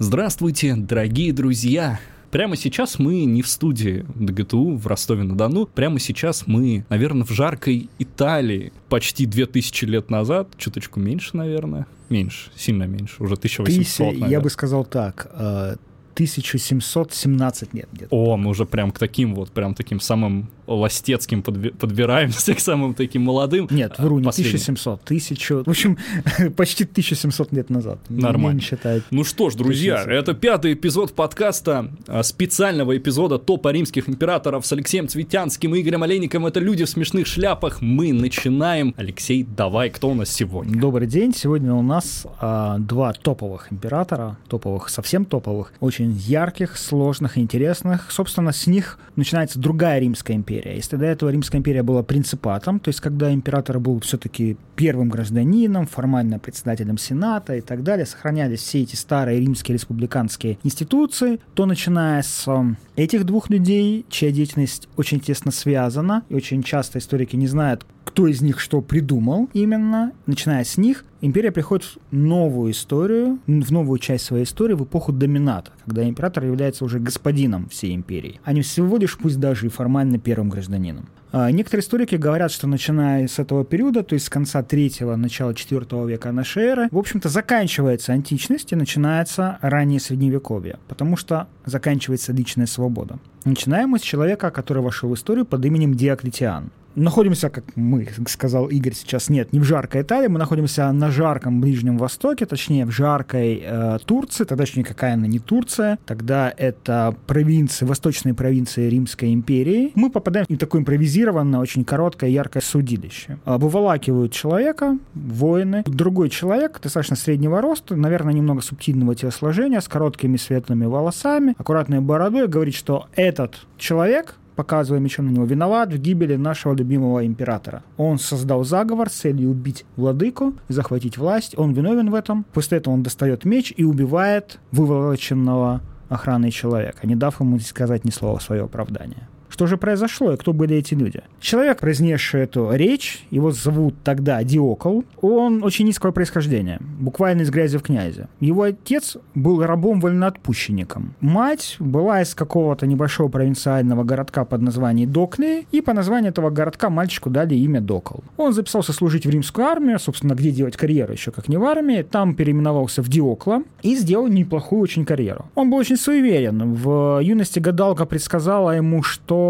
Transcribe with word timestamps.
Здравствуйте, 0.00 0.76
дорогие 0.76 1.32
друзья! 1.32 1.98
Прямо 2.30 2.54
сейчас 2.56 3.00
мы 3.00 3.24
не 3.24 3.42
в 3.42 3.48
студии 3.48 4.06
ДГТУ 4.14 4.76
в 4.76 4.86
Ростове-на-Дону. 4.86 5.66
Прямо 5.66 5.98
сейчас 5.98 6.46
мы, 6.46 6.84
наверное, 6.88 7.24
в 7.24 7.30
жаркой 7.30 7.90
Италии. 7.98 8.72
Почти 8.88 9.26
2000 9.26 9.86
лет 9.86 10.08
назад, 10.08 10.50
чуточку 10.56 11.00
меньше, 11.00 11.36
наверное. 11.36 11.88
Меньше, 12.10 12.52
сильно 12.54 12.84
меньше, 12.84 13.16
уже 13.18 13.34
1800, 13.34 13.66
Тысяча, 13.66 14.02
наверное. 14.04 14.30
я 14.30 14.40
бы 14.40 14.50
сказал 14.50 14.84
так, 14.84 15.32
э, 15.32 15.76
1717 16.18 17.74
лет 17.74 17.88
где-то. 17.92 18.14
О, 18.14 18.36
мы 18.36 18.50
уже 18.50 18.66
прям 18.66 18.90
к 18.90 18.98
таким 18.98 19.34
вот, 19.34 19.50
прям 19.52 19.74
таким 19.74 20.00
самым 20.00 20.48
ластецким 20.66 21.40
подби- 21.40 21.70
подбираемся, 21.70 22.54
к 22.54 22.60
самым 22.60 22.94
таким 22.94 23.22
молодым. 23.22 23.68
Нет, 23.70 23.94
вру, 23.98 24.18
не 24.18 24.24
Последним. 24.24 24.56
1700, 24.56 25.02
1000, 25.04 25.62
в 25.64 25.68
общем, 25.68 25.96
почти 26.56 26.84
1700 26.84 27.52
лет 27.52 27.70
назад. 27.70 27.98
Нормально. 28.08 28.58
Не 28.58 28.62
считает. 28.62 29.04
Ну 29.10 29.22
что 29.24 29.48
ж, 29.50 29.54
друзья, 29.54 29.94
1700. 30.02 30.22
это 30.22 30.34
пятый 30.38 30.72
эпизод 30.74 31.14
подкаста, 31.14 31.90
а, 32.08 32.22
специального 32.22 32.96
эпизода 32.96 33.38
топа 33.38 33.70
римских 33.72 34.08
императоров 34.08 34.66
с 34.66 34.72
Алексеем 34.72 35.08
Цветянским 35.08 35.74
и 35.74 35.80
Игорем 35.80 36.02
Олейником. 36.02 36.46
Это 36.46 36.58
люди 36.58 36.84
в 36.84 36.88
смешных 36.88 37.26
шляпах. 37.28 37.80
Мы 37.80 38.12
начинаем. 38.12 38.92
Алексей, 38.96 39.44
давай, 39.44 39.90
кто 39.90 40.10
у 40.10 40.14
нас 40.14 40.30
сегодня? 40.30 40.78
Добрый 40.80 41.06
день. 41.06 41.32
Сегодня 41.32 41.72
у 41.74 41.82
нас 41.82 42.26
а, 42.40 42.78
два 42.78 43.12
топовых 43.12 43.72
императора, 43.72 44.36
топовых, 44.48 44.88
совсем 44.88 45.24
топовых, 45.24 45.72
очень 45.80 46.07
ярких, 46.10 46.76
сложных, 46.76 47.38
интересных. 47.38 48.10
Собственно, 48.10 48.52
с 48.52 48.66
них 48.66 48.98
начинается 49.16 49.58
другая 49.58 49.98
Римская 49.98 50.36
империя. 50.36 50.76
Если 50.76 50.96
до 50.96 51.06
этого 51.06 51.30
Римская 51.30 51.58
империя 51.58 51.82
была 51.82 52.02
принципатом, 52.02 52.80
то 52.80 52.88
есть 52.88 53.00
когда 53.00 53.32
император 53.32 53.78
был 53.78 54.00
все-таки 54.00 54.56
первым 54.76 55.08
гражданином, 55.08 55.86
формально 55.86 56.38
председателем 56.38 56.98
Сената 56.98 57.56
и 57.56 57.60
так 57.60 57.82
далее, 57.82 58.06
сохранялись 58.06 58.60
все 58.60 58.82
эти 58.82 58.96
старые 58.96 59.40
римские 59.40 59.74
республиканские 59.74 60.58
институции, 60.62 61.40
то 61.54 61.66
начиная 61.66 62.22
с 62.22 62.46
ам, 62.46 62.76
этих 62.96 63.24
двух 63.24 63.50
людей, 63.50 64.06
чья 64.08 64.30
деятельность 64.30 64.88
очень 64.96 65.20
тесно 65.20 65.50
связана, 65.50 66.24
и 66.28 66.34
очень 66.34 66.62
часто 66.62 66.98
историки 66.98 67.36
не 67.36 67.46
знают, 67.46 67.86
кто 68.08 68.26
из 68.26 68.40
них 68.40 68.58
что 68.58 68.80
придумал 68.80 69.50
именно, 69.52 70.12
начиная 70.24 70.64
с 70.64 70.78
них, 70.78 71.04
империя 71.20 71.52
приходит 71.52 71.84
в 71.84 71.98
новую 72.10 72.72
историю, 72.72 73.38
в 73.46 73.70
новую 73.70 73.98
часть 73.98 74.24
своей 74.24 74.44
истории, 74.44 74.72
в 74.72 74.84
эпоху 74.84 75.12
домината, 75.12 75.72
когда 75.84 76.08
император 76.08 76.46
является 76.46 76.86
уже 76.86 77.00
господином 77.00 77.68
всей 77.68 77.94
империи, 77.94 78.40
а 78.44 78.54
не 78.54 78.62
всего 78.62 78.96
лишь 78.96 79.18
пусть 79.18 79.38
даже 79.38 79.66
и 79.66 79.68
формально 79.68 80.18
первым 80.18 80.48
гражданином. 80.48 81.06
А, 81.32 81.50
Некоторые 81.50 81.82
историки 81.82 82.14
говорят, 82.14 82.50
что 82.50 82.66
начиная 82.66 83.28
с 83.28 83.38
этого 83.38 83.62
периода, 83.62 84.02
то 84.02 84.14
есть 84.14 84.24
с 84.24 84.30
конца 84.30 84.62
третьего, 84.62 85.14
начала 85.16 85.54
четвертого 85.54 86.08
века 86.08 86.32
нашей 86.32 86.62
эры, 86.62 86.88
в 86.90 86.96
общем-то 86.96 87.28
заканчивается 87.28 88.14
античность 88.14 88.72
и 88.72 88.76
начинается 88.76 89.58
раннее 89.60 90.00
средневековье, 90.00 90.78
потому 90.88 91.18
что 91.18 91.46
заканчивается 91.66 92.32
личная 92.32 92.66
свобода. 92.66 93.18
Начинаем 93.44 93.90
мы 93.90 93.98
с 93.98 94.02
человека, 94.02 94.50
который 94.50 94.82
вошел 94.82 95.10
в 95.10 95.14
историю 95.14 95.44
под 95.44 95.62
именем 95.66 95.92
Диоклетиан. 95.92 96.70
Находимся, 96.98 97.48
как 97.48 97.64
мы, 97.76 98.08
сказал 98.26 98.66
Игорь 98.66 98.92
сейчас, 98.92 99.28
нет, 99.28 99.52
не 99.52 99.60
в 99.60 99.64
жаркой 99.64 100.02
Италии, 100.02 100.26
мы 100.26 100.40
находимся 100.40 100.90
на 100.90 101.12
жарком 101.12 101.60
Ближнем 101.60 101.96
Востоке, 101.96 102.44
точнее 102.44 102.86
в 102.86 102.90
жаркой 102.90 103.62
э, 103.64 103.98
Турции, 104.04 104.42
тогда 104.42 104.64
еще 104.64 104.80
никакая 104.80 105.14
она 105.14 105.28
не 105.28 105.38
Турция, 105.38 106.00
тогда 106.06 106.52
это 106.56 107.14
провинции, 107.28 107.84
восточные 107.84 108.34
провинции 108.34 108.88
Римской 108.88 109.32
империи. 109.32 109.92
Мы 109.94 110.10
попадаем 110.10 110.46
в 110.48 110.56
такое 110.58 110.80
импровизированное, 110.80 111.60
очень 111.60 111.84
короткое, 111.84 112.30
яркое 112.30 112.62
судилище. 112.62 113.38
Выволакивают 113.44 114.32
человека, 114.32 114.98
воины, 115.14 115.84
другой 115.86 116.30
человек, 116.30 116.80
достаточно 116.82 117.14
среднего 117.14 117.60
роста, 117.60 117.94
наверное, 117.94 118.34
немного 118.34 118.60
субтильного 118.60 119.14
телосложения, 119.14 119.80
с 119.80 119.86
короткими 119.86 120.36
светлыми 120.36 120.86
волосами, 120.86 121.54
аккуратной 121.58 122.00
бородой, 122.00 122.48
говорит, 122.48 122.74
что 122.74 123.06
этот 123.14 123.66
человек 123.76 124.34
показывая 124.58 124.98
мечом 124.98 125.26
на 125.26 125.30
него, 125.30 125.44
виноват 125.44 125.92
в 125.92 125.98
гибели 125.98 126.34
нашего 126.34 126.74
любимого 126.74 127.24
императора. 127.24 127.84
Он 127.96 128.18
создал 128.18 128.64
заговор 128.64 129.08
с 129.08 129.12
целью 129.12 129.50
убить 129.50 129.84
владыку, 129.94 130.52
захватить 130.66 131.16
власть. 131.16 131.56
Он 131.56 131.74
виновен 131.74 132.10
в 132.10 132.14
этом. 132.16 132.44
После 132.52 132.78
этого 132.78 132.92
он 132.92 133.04
достает 133.04 133.44
меч 133.44 133.72
и 133.76 133.84
убивает 133.84 134.58
выволоченного 134.72 135.80
охраной 136.08 136.50
человека, 136.50 137.06
не 137.06 137.14
дав 137.14 137.40
ему 137.40 137.60
сказать 137.60 138.04
ни 138.04 138.10
слова 138.10 138.38
в 138.38 138.42
свое 138.42 138.64
оправдание. 138.64 139.28
Что 139.58 139.66
же 139.66 139.76
произошло 139.76 140.34
и 140.34 140.36
кто 140.36 140.52
были 140.52 140.76
эти 140.76 140.94
люди? 140.94 141.20
Человек, 141.40 141.80
произнесший 141.80 142.42
эту 142.42 142.70
речь, 142.72 143.26
его 143.32 143.50
зовут 143.50 143.96
тогда 144.04 144.44
Диокол, 144.44 145.04
он 145.20 145.64
очень 145.64 145.84
низкого 145.84 146.12
происхождения, 146.12 146.78
буквально 146.80 147.42
из 147.42 147.50
грязи 147.50 147.76
в 147.76 147.82
князе. 147.82 148.28
Его 148.38 148.62
отец 148.62 149.16
был 149.34 149.60
рабом-вольноотпущенником. 149.64 151.16
Мать 151.20 151.74
была 151.80 152.22
из 152.22 152.36
какого-то 152.36 152.86
небольшого 152.86 153.30
провинциального 153.30 154.04
городка 154.04 154.44
под 154.44 154.62
названием 154.62 155.10
Докли, 155.10 155.66
и 155.72 155.80
по 155.80 155.92
названию 155.92 156.30
этого 156.30 156.50
городка 156.50 156.88
мальчику 156.88 157.28
дали 157.28 157.56
имя 157.56 157.80
Докол. 157.80 158.22
Он 158.36 158.52
записался 158.52 158.92
служить 158.92 159.26
в 159.26 159.30
римскую 159.30 159.66
армию, 159.66 159.98
собственно, 159.98 160.34
где 160.34 160.52
делать 160.52 160.76
карьеру 160.76 161.14
еще 161.14 161.32
как 161.32 161.48
не 161.48 161.56
в 161.56 161.64
армии, 161.64 162.02
там 162.02 162.36
переименовался 162.36 163.02
в 163.02 163.08
Диокла 163.08 163.64
и 163.82 163.96
сделал 163.96 164.28
неплохую 164.28 164.82
очень 164.82 165.04
карьеру. 165.04 165.46
Он 165.56 165.68
был 165.68 165.78
очень 165.78 165.96
суеверен. 165.96 166.74
В 166.74 167.18
юности 167.24 167.58
гадалка 167.58 168.06
предсказала 168.06 168.70
ему, 168.70 169.02
что 169.02 169.47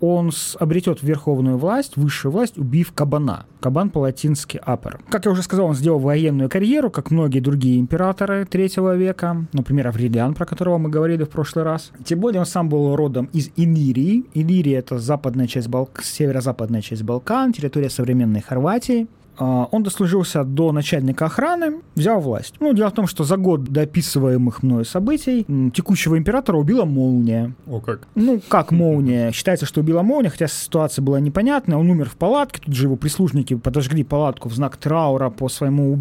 он 0.00 0.30
обретет 0.58 1.02
верховную 1.02 1.58
власть, 1.58 1.96
высшую 1.96 2.32
власть, 2.32 2.56
убив 2.58 2.92
кабана. 2.92 3.46
Кабан 3.60 3.90
по-латински 3.90 4.60
апер. 4.64 5.00
Как 5.08 5.24
я 5.24 5.32
уже 5.32 5.42
сказал, 5.42 5.66
он 5.66 5.74
сделал 5.74 5.98
военную 5.98 6.48
карьеру, 6.48 6.90
как 6.90 7.10
многие 7.10 7.40
другие 7.40 7.80
императоры 7.80 8.44
третьего 8.44 8.94
века, 8.94 9.46
например, 9.52 9.88
Аврелиан, 9.88 10.34
про 10.34 10.46
которого 10.46 10.78
мы 10.78 10.88
говорили 10.88 11.24
в 11.24 11.30
прошлый 11.30 11.64
раз. 11.64 11.90
Тем 12.04 12.20
более 12.20 12.40
он 12.40 12.46
сам 12.46 12.68
был 12.68 12.94
родом 12.94 13.28
из 13.32 13.50
Иллирии. 13.56 14.24
Иллирия— 14.34 14.78
это 14.80 14.98
западная 14.98 15.48
часть 15.48 15.68
Балк... 15.68 16.00
северо-западная 16.02 16.82
часть 16.82 17.02
Балкан, 17.02 17.52
территория 17.52 17.90
современной 17.90 18.40
Хорватии. 18.40 19.08
А, 19.38 19.68
Он 19.70 19.82
дослужился 19.82 20.44
до 20.44 20.72
начальника 20.72 21.26
охраны, 21.26 21.80
взял 21.94 22.20
власть. 22.20 22.54
Ну, 22.60 22.72
дело 22.72 22.90
в 22.90 22.94
том, 22.94 23.06
что 23.06 23.24
за 23.24 23.36
год 23.36 23.64
до 23.64 23.82
описываемых 23.82 24.62
мною 24.62 24.84
событий 24.84 25.46
текущего 25.72 26.18
императора 26.18 26.56
убила 26.56 26.84
молния. 26.84 27.54
О, 27.66 27.80
как. 27.80 28.08
Ну, 28.14 28.40
как 28.48 28.72
молния? 28.72 29.32
Считается, 29.32 29.66
что 29.66 29.80
убила 29.80 30.02
молния, 30.02 30.30
хотя 30.30 30.48
ситуация 30.48 31.02
была 31.02 31.20
непонятная. 31.20 31.78
Он 31.78 31.90
умер 31.90 32.10
в 32.10 32.16
палатке, 32.16 32.60
тут 32.64 32.74
же 32.74 32.84
его 32.84 32.96
прислужники 32.96 33.54
подожгли 33.54 34.04
палатку 34.04 34.48
в 34.48 34.54
знак 34.54 34.76
траура 34.76 35.30
по 35.30 35.48
своему 35.48 35.98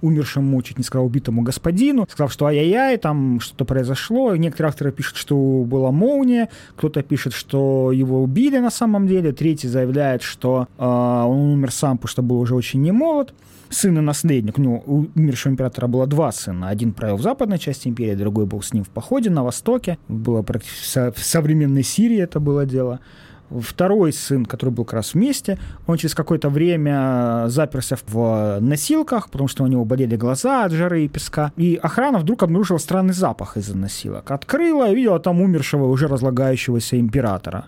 умершему, 0.00 0.60
чуть 0.62 0.78
не 0.78 0.84
сказал, 0.84 1.06
убитому 1.06 1.42
господину, 1.42 2.06
сказав, 2.10 2.32
что 2.32 2.46
ай-яй-яй, 2.46 2.96
там 2.98 3.40
что-то 3.40 3.64
произошло. 3.64 4.34
И 4.34 4.38
некоторые 4.38 4.68
авторы 4.68 4.92
пишут, 4.92 5.16
что 5.16 5.36
была 5.64 5.90
молния, 5.90 6.48
кто-то 6.76 7.02
пишет, 7.02 7.32
что 7.32 7.90
его 7.92 8.22
убили 8.22 8.58
на 8.58 8.70
самом 8.70 9.06
деле, 9.06 9.32
третий 9.32 9.68
заявляет, 9.68 10.22
что 10.22 10.68
э, 10.78 10.84
он 10.84 11.54
умер 11.54 11.72
сам, 11.72 11.98
потому 11.98 12.10
что 12.10 12.22
был 12.22 12.40
уже 12.40 12.54
очень 12.54 12.75
немолод. 12.76 13.34
Сын 13.68 13.98
и 13.98 14.00
наследник, 14.00 14.58
ну, 14.58 14.82
у 14.86 15.06
умершего 15.16 15.52
императора 15.52 15.88
было 15.88 16.06
два 16.06 16.30
сына. 16.30 16.68
Один 16.68 16.92
правил 16.92 17.16
в 17.16 17.22
западной 17.22 17.58
части 17.58 17.88
империи, 17.88 18.14
другой 18.14 18.46
был 18.46 18.62
с 18.62 18.72
ним 18.72 18.84
в 18.84 18.88
походе 18.88 19.28
на 19.28 19.42
востоке. 19.42 19.98
Было 20.06 20.42
практически 20.42 21.10
в 21.10 21.18
современной 21.18 21.82
Сирии 21.82 22.20
это 22.20 22.38
было 22.38 22.64
дело. 22.64 23.00
Второй 23.50 24.12
сын, 24.12 24.44
который 24.44 24.70
был 24.70 24.84
как 24.84 24.94
раз 24.94 25.14
вместе, 25.14 25.58
он 25.86 25.96
через 25.98 26.14
какое-то 26.14 26.48
время 26.48 27.44
заперся 27.46 27.96
в 28.06 28.58
носилках, 28.60 29.30
потому 29.30 29.48
что 29.48 29.62
у 29.62 29.68
него 29.68 29.84
болели 29.84 30.16
глаза 30.16 30.64
от 30.64 30.72
жары 30.72 31.04
и 31.04 31.08
песка. 31.08 31.52
И 31.56 31.78
охрана 31.80 32.18
вдруг 32.18 32.42
обнаружила 32.42 32.78
странный 32.78 33.14
запах 33.14 33.56
из-за 33.56 33.76
носилок. 33.76 34.30
Открыла 34.30 34.88
и 34.88 34.92
увидела 34.92 35.20
там 35.20 35.40
умершего, 35.40 35.86
уже 35.86 36.08
разлагающегося 36.08 36.98
императора. 36.98 37.66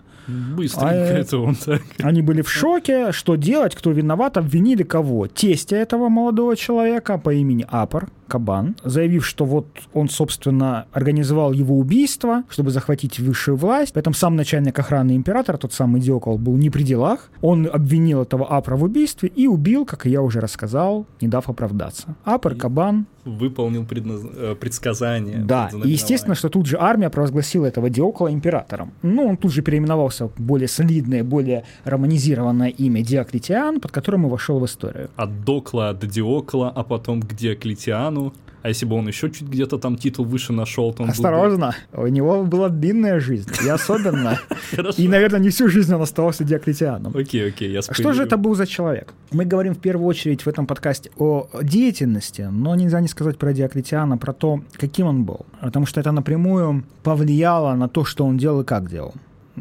Быстренько 0.55 0.89
А, 0.89 0.93
это 0.93 1.37
он 1.37 1.55
так. 1.55 1.81
Они 1.99 2.21
были 2.21 2.41
в 2.41 2.49
шоке, 2.49 3.11
что 3.11 3.35
делать, 3.35 3.75
кто 3.75 3.91
виноват, 3.91 4.37
обвинили 4.37 4.83
кого? 4.83 5.27
Тестя 5.27 5.77
этого 5.77 6.09
молодого 6.09 6.55
человека 6.55 7.17
по 7.17 7.33
имени 7.33 7.65
Апор, 7.67 8.09
Кабан, 8.29 8.75
заявив, 8.83 9.25
что 9.25 9.43
вот 9.45 9.65
он, 9.93 10.07
собственно, 10.07 10.85
организовал 10.93 11.51
его 11.51 11.77
убийство, 11.77 12.43
чтобы 12.49 12.69
захватить 12.71 13.19
высшую 13.19 13.57
власть. 13.57 13.93
Поэтому 13.93 14.13
сам 14.13 14.35
начальник 14.37 14.79
охраны 14.79 15.15
императора, 15.15 15.57
тот 15.57 15.73
самый 15.73 15.99
Диокол, 15.99 16.37
был 16.37 16.55
не 16.55 16.69
при 16.69 16.83
делах. 16.83 17.29
Он 17.41 17.67
обвинил 17.71 18.21
этого 18.21 18.45
Апра 18.47 18.75
в 18.77 18.83
убийстве 18.83 19.29
и 19.29 19.47
убил, 19.47 19.85
как 19.85 20.05
я 20.05 20.21
уже 20.21 20.39
рассказал, 20.39 21.05
не 21.21 21.27
дав 21.27 21.49
оправдаться. 21.49 22.15
Апор, 22.23 22.55
Кабан, 22.55 23.05
Выполнил 23.25 23.83
предназ- 23.83 24.31
э, 24.35 24.55
предсказание. 24.55 25.39
да, 25.39 25.69
и 25.83 25.89
естественно, 25.89 26.35
что 26.35 26.49
тут 26.49 26.65
же 26.65 26.77
армия 26.79 27.09
провозгласила 27.09 27.65
этого 27.65 27.89
Диокола 27.89 28.31
императором. 28.31 28.91
Ну, 29.03 29.27
он 29.27 29.37
тут 29.37 29.51
же 29.51 29.61
переименовался 29.61 30.27
в 30.29 30.39
более 30.39 30.67
солидное, 30.67 31.23
более 31.23 31.63
романизированное 31.83 32.69
имя 32.69 33.01
Диоклетиан, 33.03 33.79
под 33.81 33.91
которым 33.91 34.25
и 34.25 34.29
вошел 34.29 34.59
в 34.59 34.65
историю. 34.65 35.09
От 35.15 35.43
Докла 35.45 35.93
до 35.93 36.07
Диокла, 36.07 36.71
а 36.75 36.83
потом 36.83 37.21
к 37.21 37.33
Диоклетиану. 37.35 38.18
А 38.61 38.67
если 38.67 38.85
бы 38.85 38.95
он 38.95 39.07
еще 39.07 39.29
чуть 39.29 39.47
где-то 39.47 39.77
там 39.77 39.95
титул 39.95 40.25
выше 40.25 40.53
нашел, 40.53 40.93
то 40.93 41.03
он 41.03 41.09
Осторожно, 41.09 41.73
был 41.91 42.01
бы... 42.01 42.09
у 42.09 42.11
него 42.11 42.43
была 42.43 42.69
длинная 42.69 43.19
жизнь, 43.19 43.49
и 43.65 43.69
особенно. 43.69 44.39
И, 44.97 45.07
наверное, 45.07 45.39
не 45.39 45.49
всю 45.49 45.69
жизнь 45.69 45.93
он 45.93 46.01
оставался 46.01 46.43
Диоклетианом. 46.43 47.13
Окей, 47.15 47.47
окей, 47.47 47.71
я 47.71 47.81
Что 47.81 48.13
же 48.13 48.23
это 48.23 48.37
был 48.37 48.55
за 48.55 48.67
человек? 48.67 49.13
Мы 49.31 49.45
говорим 49.45 49.75
в 49.75 49.79
первую 49.79 50.07
очередь 50.07 50.45
в 50.45 50.49
этом 50.49 50.67
подкасте 50.67 51.09
о 51.17 51.47
деятельности, 51.61 52.49
но 52.51 52.75
нельзя 52.75 52.99
не 52.99 53.07
сказать 53.07 53.37
про 53.37 53.53
Диоклетиана, 53.53 54.17
про 54.17 54.33
то, 54.33 54.61
каким 54.77 55.07
он 55.07 55.23
был. 55.23 55.45
Потому 55.61 55.85
что 55.85 56.01
это 56.01 56.11
напрямую 56.11 56.83
повлияло 57.03 57.75
на 57.75 57.87
то, 57.87 58.03
что 58.03 58.25
он 58.25 58.37
делал 58.37 58.61
и 58.61 58.65
как 58.65 58.89
делал. 58.89 59.13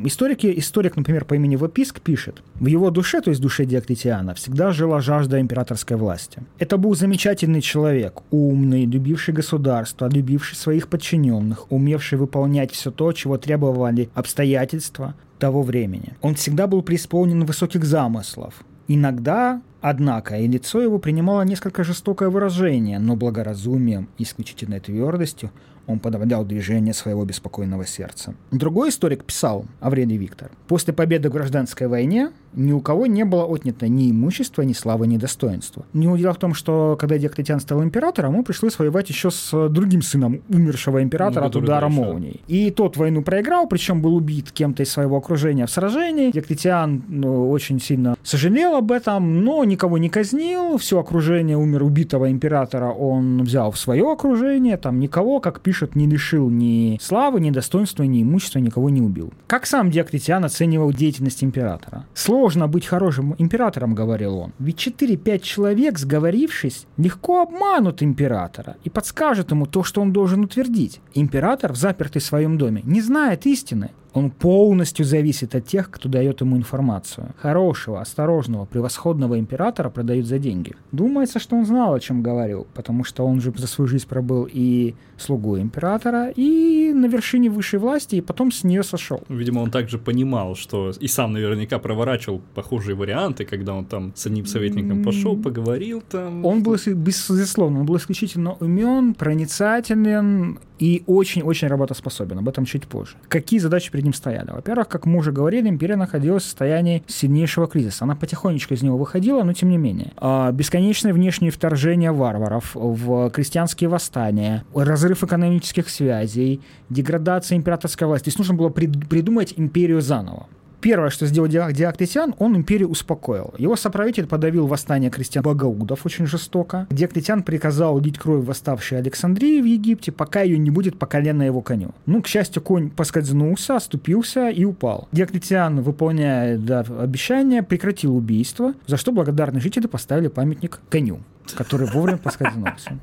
Историки, 0.04 0.52
историк, 0.58 0.96
например, 0.96 1.24
по 1.24 1.34
имени 1.34 1.56
Вописк 1.56 2.00
пишет, 2.00 2.42
в 2.54 2.66
его 2.66 2.90
душе, 2.90 3.20
то 3.20 3.30
есть 3.30 3.40
душе 3.40 3.64
Диоклетиана, 3.64 4.34
всегда 4.34 4.72
жила 4.72 5.00
жажда 5.00 5.40
императорской 5.40 5.96
власти. 5.96 6.42
Это 6.58 6.76
был 6.76 6.94
замечательный 6.94 7.60
человек, 7.60 8.20
умный, 8.30 8.84
любивший 8.84 9.34
государство, 9.34 10.08
любивший 10.08 10.56
своих 10.56 10.88
подчиненных, 10.88 11.70
умевший 11.70 12.18
выполнять 12.18 12.72
все 12.72 12.90
то, 12.90 13.12
чего 13.12 13.38
требовали 13.38 14.08
обстоятельства 14.14 15.14
того 15.38 15.62
времени. 15.62 16.14
Он 16.20 16.34
всегда 16.34 16.66
был 16.66 16.82
преисполнен 16.82 17.44
высоких 17.44 17.84
замыслов. 17.84 18.54
Иногда 18.88 19.60
Однако 19.80 20.36
и 20.36 20.48
лицо 20.48 20.82
его 20.82 20.98
принимало 20.98 21.42
несколько 21.42 21.84
жестокое 21.84 22.30
выражение, 22.30 22.98
но 22.98 23.14
благоразумием 23.14 24.08
и 24.18 24.24
исключительной 24.24 24.80
твердостью 24.80 25.52
он 25.88 25.98
подавлял 25.98 26.44
движение 26.44 26.94
своего 26.94 27.24
беспокойного 27.24 27.86
сердца. 27.86 28.34
Другой 28.52 28.90
историк 28.90 29.24
писал, 29.24 29.64
Аврелий 29.80 30.18
Виктор, 30.18 30.50
«После 30.68 30.92
победы 30.92 31.30
в 31.30 31.32
гражданской 31.32 31.88
войне 31.88 32.30
ни 32.54 32.72
у 32.72 32.80
кого 32.80 33.06
не 33.06 33.24
было 33.24 33.44
отнято 33.44 33.88
ни 33.88 34.10
имущества, 34.10 34.62
ни 34.62 34.72
славы, 34.72 35.06
ни 35.06 35.16
достоинства. 35.16 35.84
Не 35.92 36.16
дело 36.18 36.32
в 36.34 36.38
том, 36.38 36.54
что 36.54 36.96
когда 36.98 37.18
Диоклетиан 37.18 37.60
стал 37.60 37.82
императором, 37.82 38.32
ему 38.32 38.44
пришлось 38.44 38.78
воевать 38.78 39.08
еще 39.08 39.30
с 39.30 39.68
другим 39.68 40.02
сыном 40.02 40.42
умершего 40.48 41.02
императора 41.02 41.42
ну, 41.42 41.48
от 41.48 41.56
удара 41.56 41.88
молнии. 41.88 42.40
И 42.46 42.70
тот 42.70 42.96
войну 42.96 43.22
проиграл, 43.22 43.66
причем 43.68 44.02
был 44.02 44.14
убит 44.16 44.50
кем-то 44.52 44.82
из 44.82 44.90
своего 44.90 45.16
окружения 45.16 45.66
в 45.66 45.70
сражении. 45.70 46.30
Диоклетиан 46.30 47.02
ну, 47.08 47.50
очень 47.50 47.80
сильно 47.80 48.16
сожалел 48.22 48.76
об 48.76 48.92
этом, 48.92 49.44
но 49.44 49.64
никого 49.64 49.98
не 49.98 50.08
казнил, 50.08 50.78
все 50.78 50.98
окружение 50.98 51.56
умер 51.56 51.82
убитого 51.82 52.30
императора 52.30 52.90
он 52.90 53.42
взял 53.42 53.70
в 53.70 53.78
свое 53.78 54.10
окружение, 54.10 54.76
там 54.76 54.98
никого, 54.98 55.40
как 55.40 55.60
пишут, 55.60 55.96
не 55.96 56.06
лишил 56.06 56.50
ни 56.50 56.98
славы, 57.00 57.40
ни 57.40 57.50
достоинства, 57.50 58.02
ни 58.02 58.22
имущества, 58.22 58.58
никого 58.58 58.90
не 58.90 59.00
убил. 59.00 59.32
Как 59.46 59.66
сам 59.66 59.90
Диоклетиан 59.90 60.44
оценивал 60.44 60.92
деятельность 60.92 61.42
императора? 61.44 62.04
Сложно 62.38 62.68
быть 62.68 62.86
хорошим 62.86 63.34
императором, 63.38 63.96
говорил 63.96 64.38
он, 64.38 64.52
ведь 64.60 64.86
4-5 64.86 65.40
человек, 65.40 65.98
сговорившись, 65.98 66.86
легко 66.96 67.42
обманут 67.42 68.00
императора 68.00 68.76
и 68.84 68.90
подскажут 68.90 69.50
ему 69.50 69.66
то, 69.66 69.82
что 69.82 70.00
он 70.00 70.12
должен 70.12 70.44
утвердить. 70.44 71.00
Император, 71.14 71.74
запертый 71.74 72.22
в 72.22 72.24
своем 72.24 72.56
доме, 72.56 72.82
не 72.84 73.00
знает 73.00 73.44
истины, 73.44 73.90
он 74.12 74.30
полностью 74.30 75.04
зависит 75.04 75.54
от 75.54 75.66
тех, 75.66 75.90
кто 75.90 76.08
дает 76.08 76.40
ему 76.40 76.56
информацию. 76.56 77.34
Хорошего, 77.38 78.00
осторожного, 78.00 78.64
превосходного 78.64 79.38
императора 79.38 79.90
продают 79.90 80.26
за 80.26 80.38
деньги. 80.38 80.74
Думается, 80.92 81.38
что 81.38 81.56
он 81.56 81.66
знал, 81.66 81.94
о 81.94 82.00
чем 82.00 82.22
говорил, 82.22 82.66
потому 82.74 83.04
что 83.04 83.26
он 83.26 83.40
же 83.40 83.52
за 83.56 83.66
свою 83.66 83.88
жизнь 83.88 84.06
пробыл 84.08 84.48
и 84.50 84.94
слугу 85.16 85.58
императора, 85.58 86.30
и 86.34 86.92
на 86.94 87.06
вершине 87.06 87.50
высшей 87.50 87.78
власти, 87.78 88.16
и 88.16 88.20
потом 88.20 88.52
с 88.52 88.64
нее 88.64 88.82
сошел. 88.82 89.22
Видимо, 89.28 89.60
он 89.60 89.70
также 89.70 89.98
понимал, 89.98 90.54
что 90.54 90.92
и 90.98 91.08
сам 91.08 91.32
наверняка 91.32 91.78
проворачивал 91.78 92.40
похожие 92.54 92.94
варианты, 92.94 93.44
когда 93.44 93.74
он 93.74 93.84
там 93.84 94.12
с 94.14 94.26
одним 94.26 94.46
советником 94.46 95.04
пошел, 95.04 95.36
поговорил 95.36 96.02
там. 96.08 96.44
Он 96.44 96.62
был, 96.62 96.76
безусловно, 96.86 97.80
он 97.80 97.86
был 97.86 97.96
исключительно 97.96 98.54
умен, 98.54 99.14
проницателен 99.14 100.58
и 100.78 101.02
очень-очень 101.06 101.68
работоспособен. 101.68 102.38
Об 102.38 102.48
этом 102.48 102.64
чуть 102.64 102.86
позже. 102.86 103.16
Какие 103.28 103.58
задачи 103.60 103.90
перед 103.98 104.04
ним 104.04 104.14
стояли? 104.14 104.52
Во-первых, 104.52 104.86
как 104.86 105.06
мы 105.06 105.18
уже 105.18 105.32
говорили, 105.32 105.68
империя 105.68 105.96
находилась 105.96 106.44
в 106.44 106.46
состоянии 106.46 107.02
сильнейшего 107.08 107.66
кризиса. 107.66 108.04
Она 108.04 108.14
потихонечку 108.14 108.74
из 108.74 108.82
него 108.82 108.96
выходила, 108.96 109.42
но 109.42 109.52
тем 109.52 109.70
не 109.70 109.76
менее. 109.76 110.12
А, 110.18 110.52
бесконечное 110.52 111.12
внешнее 111.12 111.50
вторжение 111.50 112.12
варваров 112.12 112.70
в 112.74 113.30
крестьянские 113.30 113.90
восстания, 113.90 114.64
разрыв 114.72 115.24
экономических 115.24 115.88
связей, 115.88 116.60
деградация 116.88 117.56
императорской 117.56 118.06
власти. 118.06 118.30
То 118.30 118.38
нужно 118.38 118.54
было 118.54 118.68
придумать 118.68 119.54
империю 119.56 120.00
заново. 120.00 120.46
Первое, 120.80 121.10
что 121.10 121.26
сделал 121.26 121.48
Диоклетиан, 121.48 122.34
он 122.38 122.56
империю 122.56 122.88
успокоил. 122.88 123.54
Его 123.58 123.76
соправитель 123.76 124.26
подавил 124.26 124.66
восстание 124.66 125.10
крестьян 125.10 125.42
Багаудов 125.42 126.06
очень 126.06 126.26
жестоко. 126.26 126.86
Диоклетиан 126.90 127.42
приказал 127.42 127.98
лить 127.98 128.18
кровь 128.18 128.44
восставшей 128.44 128.98
Александрии 128.98 129.60
в 129.60 129.64
Египте, 129.64 130.12
пока 130.12 130.42
ее 130.42 130.58
не 130.58 130.70
будет 130.70 130.98
по 130.98 131.06
колено 131.06 131.42
его 131.42 131.60
коню. 131.60 131.90
Ну, 132.06 132.22
к 132.22 132.28
счастью, 132.28 132.62
конь 132.62 132.90
поскользнулся, 132.90 133.76
оступился 133.76 134.48
и 134.48 134.64
упал. 134.64 135.08
Диоклетиан, 135.12 135.80
выполняя 135.80 136.56
да, 136.56 136.84
обещание, 137.00 137.62
прекратил 137.62 138.16
убийство, 138.16 138.74
за 138.86 138.96
что 138.96 139.12
благодарные 139.12 139.60
жители 139.60 139.86
поставили 139.86 140.28
памятник 140.28 140.80
коню, 140.88 141.20
который 141.56 141.88
вовремя 141.88 142.18
поскользнулся. 142.18 142.98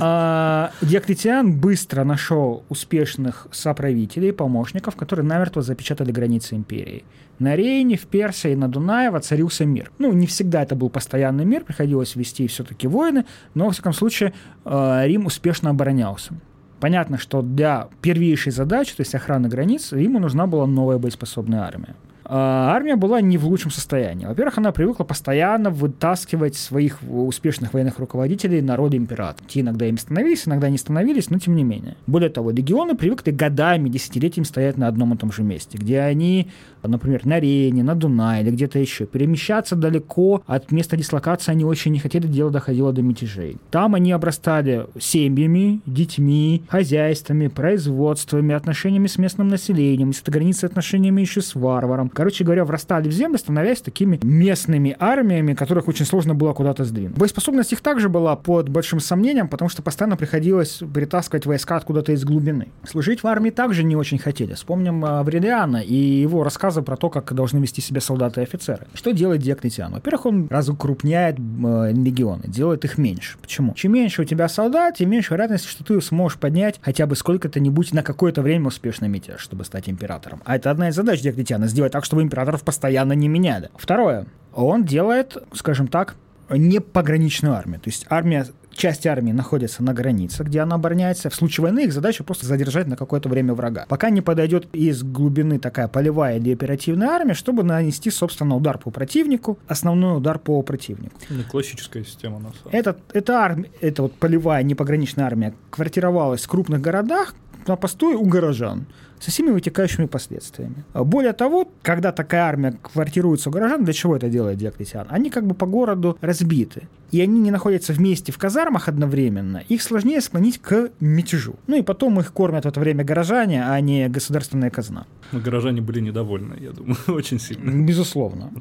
А, 0.00 0.70
Диоклетиан 0.80 1.58
быстро 1.58 2.04
нашел 2.04 2.64
успешных 2.68 3.46
соправителей, 3.50 4.32
помощников, 4.32 4.96
которые 4.96 5.24
намертво 5.26 5.62
запечатали 5.62 6.12
границы 6.12 6.54
империи. 6.54 7.04
На 7.38 7.54
Рейне, 7.54 7.96
в 7.96 8.06
Персии, 8.06 8.54
на 8.54 8.68
Дунае 8.68 9.10
воцарился 9.10 9.64
мир. 9.66 9.90
Ну, 9.98 10.12
не 10.12 10.26
всегда 10.26 10.62
это 10.62 10.74
был 10.74 10.88
постоянный 10.88 11.44
мир, 11.44 11.64
приходилось 11.64 12.16
вести 12.16 12.46
все-таки 12.46 12.86
войны, 12.86 13.26
но, 13.54 13.66
во 13.66 13.72
всяком 13.72 13.92
случае, 13.92 14.32
а, 14.64 15.04
Рим 15.06 15.26
успешно 15.26 15.70
оборонялся. 15.70 16.34
Понятно, 16.80 17.18
что 17.18 17.42
для 17.42 17.88
первейшей 18.02 18.52
задачи, 18.52 18.94
то 18.94 19.00
есть 19.00 19.14
охраны 19.14 19.48
границ, 19.48 19.92
Риму 19.92 20.18
нужна 20.18 20.46
была 20.46 20.66
новая 20.66 20.98
боеспособная 20.98 21.62
армия. 21.62 21.94
А, 22.28 22.74
армия 22.74 22.96
была 22.96 23.20
не 23.20 23.38
в 23.38 23.46
лучшем 23.46 23.70
состоянии. 23.70 24.26
Во-первых, 24.26 24.58
она 24.58 24.72
привыкла 24.72 25.04
постоянно 25.04 25.70
вытаскивать 25.70 26.56
своих 26.56 26.98
успешных 27.08 27.72
военных 27.72 28.00
руководителей 28.00 28.60
на 28.60 28.76
роли 28.76 28.96
императора. 28.96 29.46
Те 29.48 29.60
иногда 29.60 29.86
им 29.86 29.96
становились, 29.96 30.48
иногда 30.48 30.68
не 30.68 30.78
становились, 30.78 31.30
но 31.30 31.38
тем 31.38 31.54
не 31.54 31.62
менее. 31.62 31.96
Более 32.08 32.30
того, 32.30 32.50
легионы 32.50 32.96
привыкли 32.96 33.30
годами, 33.30 33.88
десятилетиями 33.88 34.44
стоять 34.44 34.76
на 34.76 34.88
одном 34.88 35.14
и 35.14 35.16
том 35.16 35.30
же 35.30 35.44
месте, 35.44 35.78
где 35.78 36.00
они, 36.00 36.50
например, 36.88 37.24
на 37.26 37.40
Рейне, 37.40 37.82
на 37.82 37.94
Дунае 37.94 38.42
или 38.42 38.50
где-то 38.50 38.78
еще. 38.78 39.06
Перемещаться 39.06 39.76
далеко 39.76 40.42
от 40.46 40.72
места 40.72 40.96
дислокации 40.96 41.52
они 41.52 41.64
очень 41.64 41.92
не 41.92 41.98
хотели, 41.98 42.26
дело 42.26 42.50
доходило 42.50 42.92
до 42.92 43.02
мятежей. 43.02 43.58
Там 43.70 43.94
они 43.94 44.12
обрастали 44.12 44.86
семьями, 44.98 45.80
детьми, 45.86 46.62
хозяйствами, 46.68 47.48
производствами, 47.48 48.54
отношениями 48.54 49.06
с 49.06 49.18
местным 49.18 49.48
населением, 49.48 50.12
с 50.12 50.22
границей 50.22 50.68
отношениями 50.68 51.20
еще 51.20 51.40
с 51.40 51.54
варваром 51.54 52.10
короче 52.16 52.44
говоря, 52.44 52.64
врастали 52.64 53.08
в 53.08 53.12
землю, 53.12 53.38
становясь 53.38 53.80
такими 53.80 54.18
местными 54.22 54.96
армиями, 54.98 55.54
которых 55.54 55.88
очень 55.88 56.06
сложно 56.06 56.34
было 56.34 56.52
куда-то 56.54 56.84
сдвинуть. 56.84 57.16
Боеспособность 57.16 57.72
их 57.72 57.80
также 57.80 58.08
была 58.08 58.36
под 58.36 58.68
большим 58.68 59.00
сомнением, 59.00 59.48
потому 59.48 59.68
что 59.68 59.82
постоянно 59.82 60.16
приходилось 60.16 60.82
перетаскивать 60.94 61.46
войска 61.46 61.76
откуда-то 61.76 62.12
из 62.12 62.24
глубины. 62.24 62.68
Служить 62.84 63.22
в 63.22 63.26
армии 63.26 63.50
также 63.50 63.84
не 63.84 63.96
очень 63.96 64.18
хотели. 64.18 64.54
Вспомним 64.54 65.04
Аврелиана 65.04 65.78
и 65.78 65.94
его 65.94 66.42
рассказы 66.76 66.82
про 66.82 66.96
то, 66.96 67.10
как 67.10 67.32
должны 67.34 67.58
вести 67.58 67.80
себя 67.80 68.00
солдаты 68.00 68.40
и 68.40 68.44
офицеры. 68.44 68.86
Что 68.94 69.12
делает 69.12 69.42
Диоклетиан? 69.42 69.92
Во-первых, 69.92 70.26
он 70.26 70.48
разукрупняет 70.48 71.36
э, 71.38 71.92
легионы, 71.92 72.42
делает 72.46 72.84
их 72.84 72.98
меньше. 72.98 73.38
Почему? 73.40 73.74
Чем 73.74 73.92
меньше 73.92 74.22
у 74.22 74.24
тебя 74.24 74.48
солдат, 74.48 74.96
тем 74.96 75.10
меньше 75.10 75.34
вероятность, 75.34 75.66
что 75.66 75.84
ты 75.84 76.00
сможешь 76.00 76.38
поднять 76.38 76.80
хотя 76.82 77.06
бы 77.06 77.16
сколько-то-нибудь 77.16 77.92
на 77.92 78.02
какое-то 78.02 78.42
время 78.42 78.68
успешный 78.68 79.08
мятеж, 79.08 79.40
чтобы 79.40 79.64
стать 79.64 79.88
императором. 79.88 80.40
А 80.44 80.56
это 80.56 80.70
одна 80.70 80.88
из 80.88 80.94
задач 80.94 81.20
Диоклетиана— 81.20 81.66
сделать 81.68 81.92
так, 81.92 82.04
чтобы 82.04 82.22
императоров 82.22 82.62
постоянно 82.62 83.14
не 83.14 83.28
меняли. 83.28 83.70
Второе. 83.76 84.26
Он 84.54 84.84
делает, 84.84 85.36
скажем 85.52 85.88
так, 85.88 86.16
не 86.48 86.80
пограничную 86.80 87.54
армию. 87.54 87.80
То 87.80 87.90
есть 87.90 88.06
армия 88.08 88.46
часть 88.76 89.06
армии 89.06 89.32
находится 89.32 89.82
на 89.82 89.92
границе, 89.92 90.44
где 90.44 90.60
она 90.60 90.76
обороняется. 90.76 91.30
В 91.30 91.34
случае 91.34 91.62
войны 91.62 91.84
их 91.84 91.92
задача 91.92 92.24
просто 92.24 92.46
задержать 92.46 92.86
на 92.86 92.96
какое-то 92.96 93.28
время 93.28 93.54
врага. 93.54 93.86
Пока 93.88 94.10
не 94.10 94.20
подойдет 94.20 94.68
из 94.72 95.02
глубины 95.02 95.58
такая 95.58 95.88
полевая 95.88 96.38
или 96.38 96.52
оперативная 96.52 97.08
армия, 97.08 97.34
чтобы 97.34 97.62
нанести, 97.62 98.10
собственно, 98.10 98.56
удар 98.56 98.78
по 98.78 98.90
противнику, 98.90 99.58
основной 99.66 100.16
удар 100.16 100.38
по 100.38 100.60
противнику. 100.62 101.16
Не 101.30 101.42
классическая 101.42 102.04
система, 102.04 102.38
на 102.38 102.52
самом 102.52 102.70
деле. 102.70 102.78
Это, 102.78 102.96
это, 103.12 103.38
армия, 103.38 103.70
это 103.80 104.02
вот 104.02 104.14
полевая 104.14 104.62
непограничная 104.62 105.26
армия 105.26 105.54
квартировалась 105.70 106.44
в 106.44 106.48
крупных 106.48 106.80
городах, 106.80 107.34
на 107.66 107.76
постой 107.76 108.14
у 108.14 108.24
горожан 108.24 108.86
со 109.26 109.32
всеми 109.32 109.50
вытекающими 109.50 110.06
последствиями. 110.06 110.84
Более 110.94 111.32
того, 111.32 111.68
когда 111.82 112.12
такая 112.12 112.42
армия 112.42 112.78
квартируется 112.80 113.48
у 113.48 113.52
горожан, 113.52 113.84
для 113.84 113.92
чего 113.92 114.14
это 114.14 114.28
делает 114.28 114.56
Диоклетиан? 114.56 115.08
Они 115.10 115.30
как 115.30 115.44
бы 115.44 115.56
по 115.56 115.66
городу 115.66 116.16
разбиты, 116.20 116.82
и 117.10 117.20
они 117.20 117.40
не 117.40 117.50
находятся 117.50 117.92
вместе 117.92 118.30
в 118.30 118.38
казармах 118.38 118.86
одновременно, 118.86 119.64
их 119.68 119.82
сложнее 119.82 120.20
склонить 120.20 120.58
к 120.58 120.90
мятежу. 121.00 121.56
Ну 121.66 121.76
и 121.76 121.82
потом 121.82 122.20
их 122.20 122.32
кормят 122.32 122.66
в 122.66 122.68
это 122.68 122.78
время 122.78 123.02
горожане, 123.02 123.66
а 123.66 123.80
не 123.80 124.08
государственная 124.08 124.70
казна. 124.70 125.06
Но 125.32 125.40
горожане 125.40 125.80
были 125.80 125.98
недовольны, 125.98 126.54
я 126.60 126.70
думаю, 126.70 126.96
очень 127.08 127.40
сильно. 127.40 127.84
Безусловно. 127.84 128.52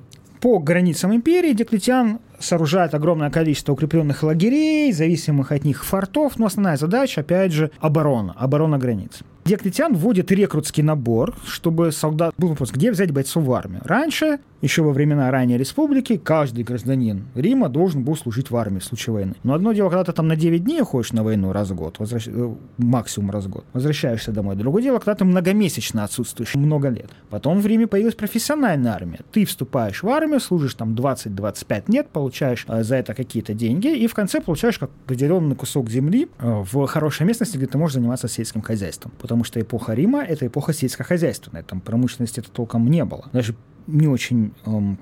по 0.42 0.58
границам 0.58 1.14
империи 1.14 1.54
Диоклетиан 1.54 2.18
сооружает 2.40 2.96
огромное 2.96 3.30
количество 3.30 3.74
укрепленных 3.74 4.24
лагерей, 4.24 4.92
зависимых 4.92 5.52
от 5.52 5.64
них 5.64 5.86
фортов, 5.86 6.40
но 6.40 6.48
основная 6.48 6.78
задача, 6.78 7.22
опять 7.22 7.52
же, 7.52 7.70
оборона, 7.80 8.34
оборона 8.34 8.80
границ. 8.80 9.22
Диоклетиан 9.46 9.94
вводит 9.94 10.32
рекрутский 10.32 10.82
набор, 10.82 11.36
чтобы 11.46 11.92
солдат... 11.92 12.34
Был 12.36 12.48
вопрос, 12.48 12.72
где 12.72 12.92
взять 12.92 13.12
бойцов 13.12 13.44
в 13.44 13.54
армию? 13.54 13.80
Раньше, 13.86 14.40
еще 14.66 14.82
во 14.82 14.92
времена 14.92 15.30
ранней 15.30 15.56
республики, 15.56 16.18
каждый 16.18 16.64
гражданин 16.64 17.28
Рима 17.36 17.70
должен 17.70 18.04
был 18.04 18.16
служить 18.16 18.50
в 18.50 18.56
армии 18.56 18.80
в 18.80 18.84
случае 18.84 19.14
войны. 19.14 19.36
Но 19.44 19.54
одно 19.54 19.74
дело, 19.74 19.90
когда 19.90 20.06
ты 20.06 20.14
там 20.14 20.28
на 20.28 20.36
9 20.36 20.64
дней 20.64 20.82
ходишь 20.82 21.14
на 21.14 21.24
войну 21.24 21.52
раз 21.52 21.70
в 21.70 21.76
год, 21.76 22.00
возвращ... 22.00 22.28
Э, 22.28 22.56
максимум 22.78 23.30
раз 23.30 23.46
в 23.46 23.50
год, 23.50 23.66
возвращаешься 23.74 24.32
домой. 24.32 24.56
Другое 24.56 24.82
дело, 24.82 24.98
когда 24.98 25.14
ты 25.14 25.26
многомесячно 25.26 26.04
отсутствуешь 26.04 26.56
много 26.56 26.90
лет. 26.90 27.12
Потом 27.30 27.60
в 27.62 27.68
Риме 27.68 27.86
появилась 27.86 28.16
профессиональная 28.16 28.94
армия. 28.94 29.20
Ты 29.32 29.46
вступаешь 29.46 30.02
в 30.02 30.10
армию, 30.10 30.40
служишь 30.40 30.74
там 30.74 30.96
20-25 30.96 31.84
лет, 31.90 32.10
получаешь 32.10 32.66
э, 32.68 32.82
за 32.82 32.96
это 32.96 33.14
какие-то 33.14 33.54
деньги, 33.54 33.96
и 33.96 34.08
в 34.08 34.16
конце 34.16 34.42
получаешь 34.42 34.80
как 34.80 34.90
определенный 35.06 35.56
кусок 35.56 35.92
земли 35.92 36.30
э, 36.40 36.64
в 36.72 36.88
хорошей 36.88 37.28
местности, 37.28 37.58
где 37.58 37.68
ты 37.68 37.78
можешь 37.78 37.94
заниматься 37.94 38.28
сельским 38.28 38.64
хозяйством. 38.64 39.12
Потому 39.20 39.35
что 39.44 39.60
эпоха 39.60 39.94
Рима— 39.94 40.24
это 40.28 40.48
эпоха 40.48 40.74
сельскохозяйственная. 40.74 41.64
Там 41.64 41.82
промышленности 41.82 42.40
это 42.40 42.50
толком 42.50 42.88
не 42.88 43.04
было. 43.06 43.30
Даже 43.34 43.56
не 43.88 44.08
очень 44.08 44.54
эм, 44.66 44.98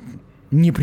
не 0.51 0.73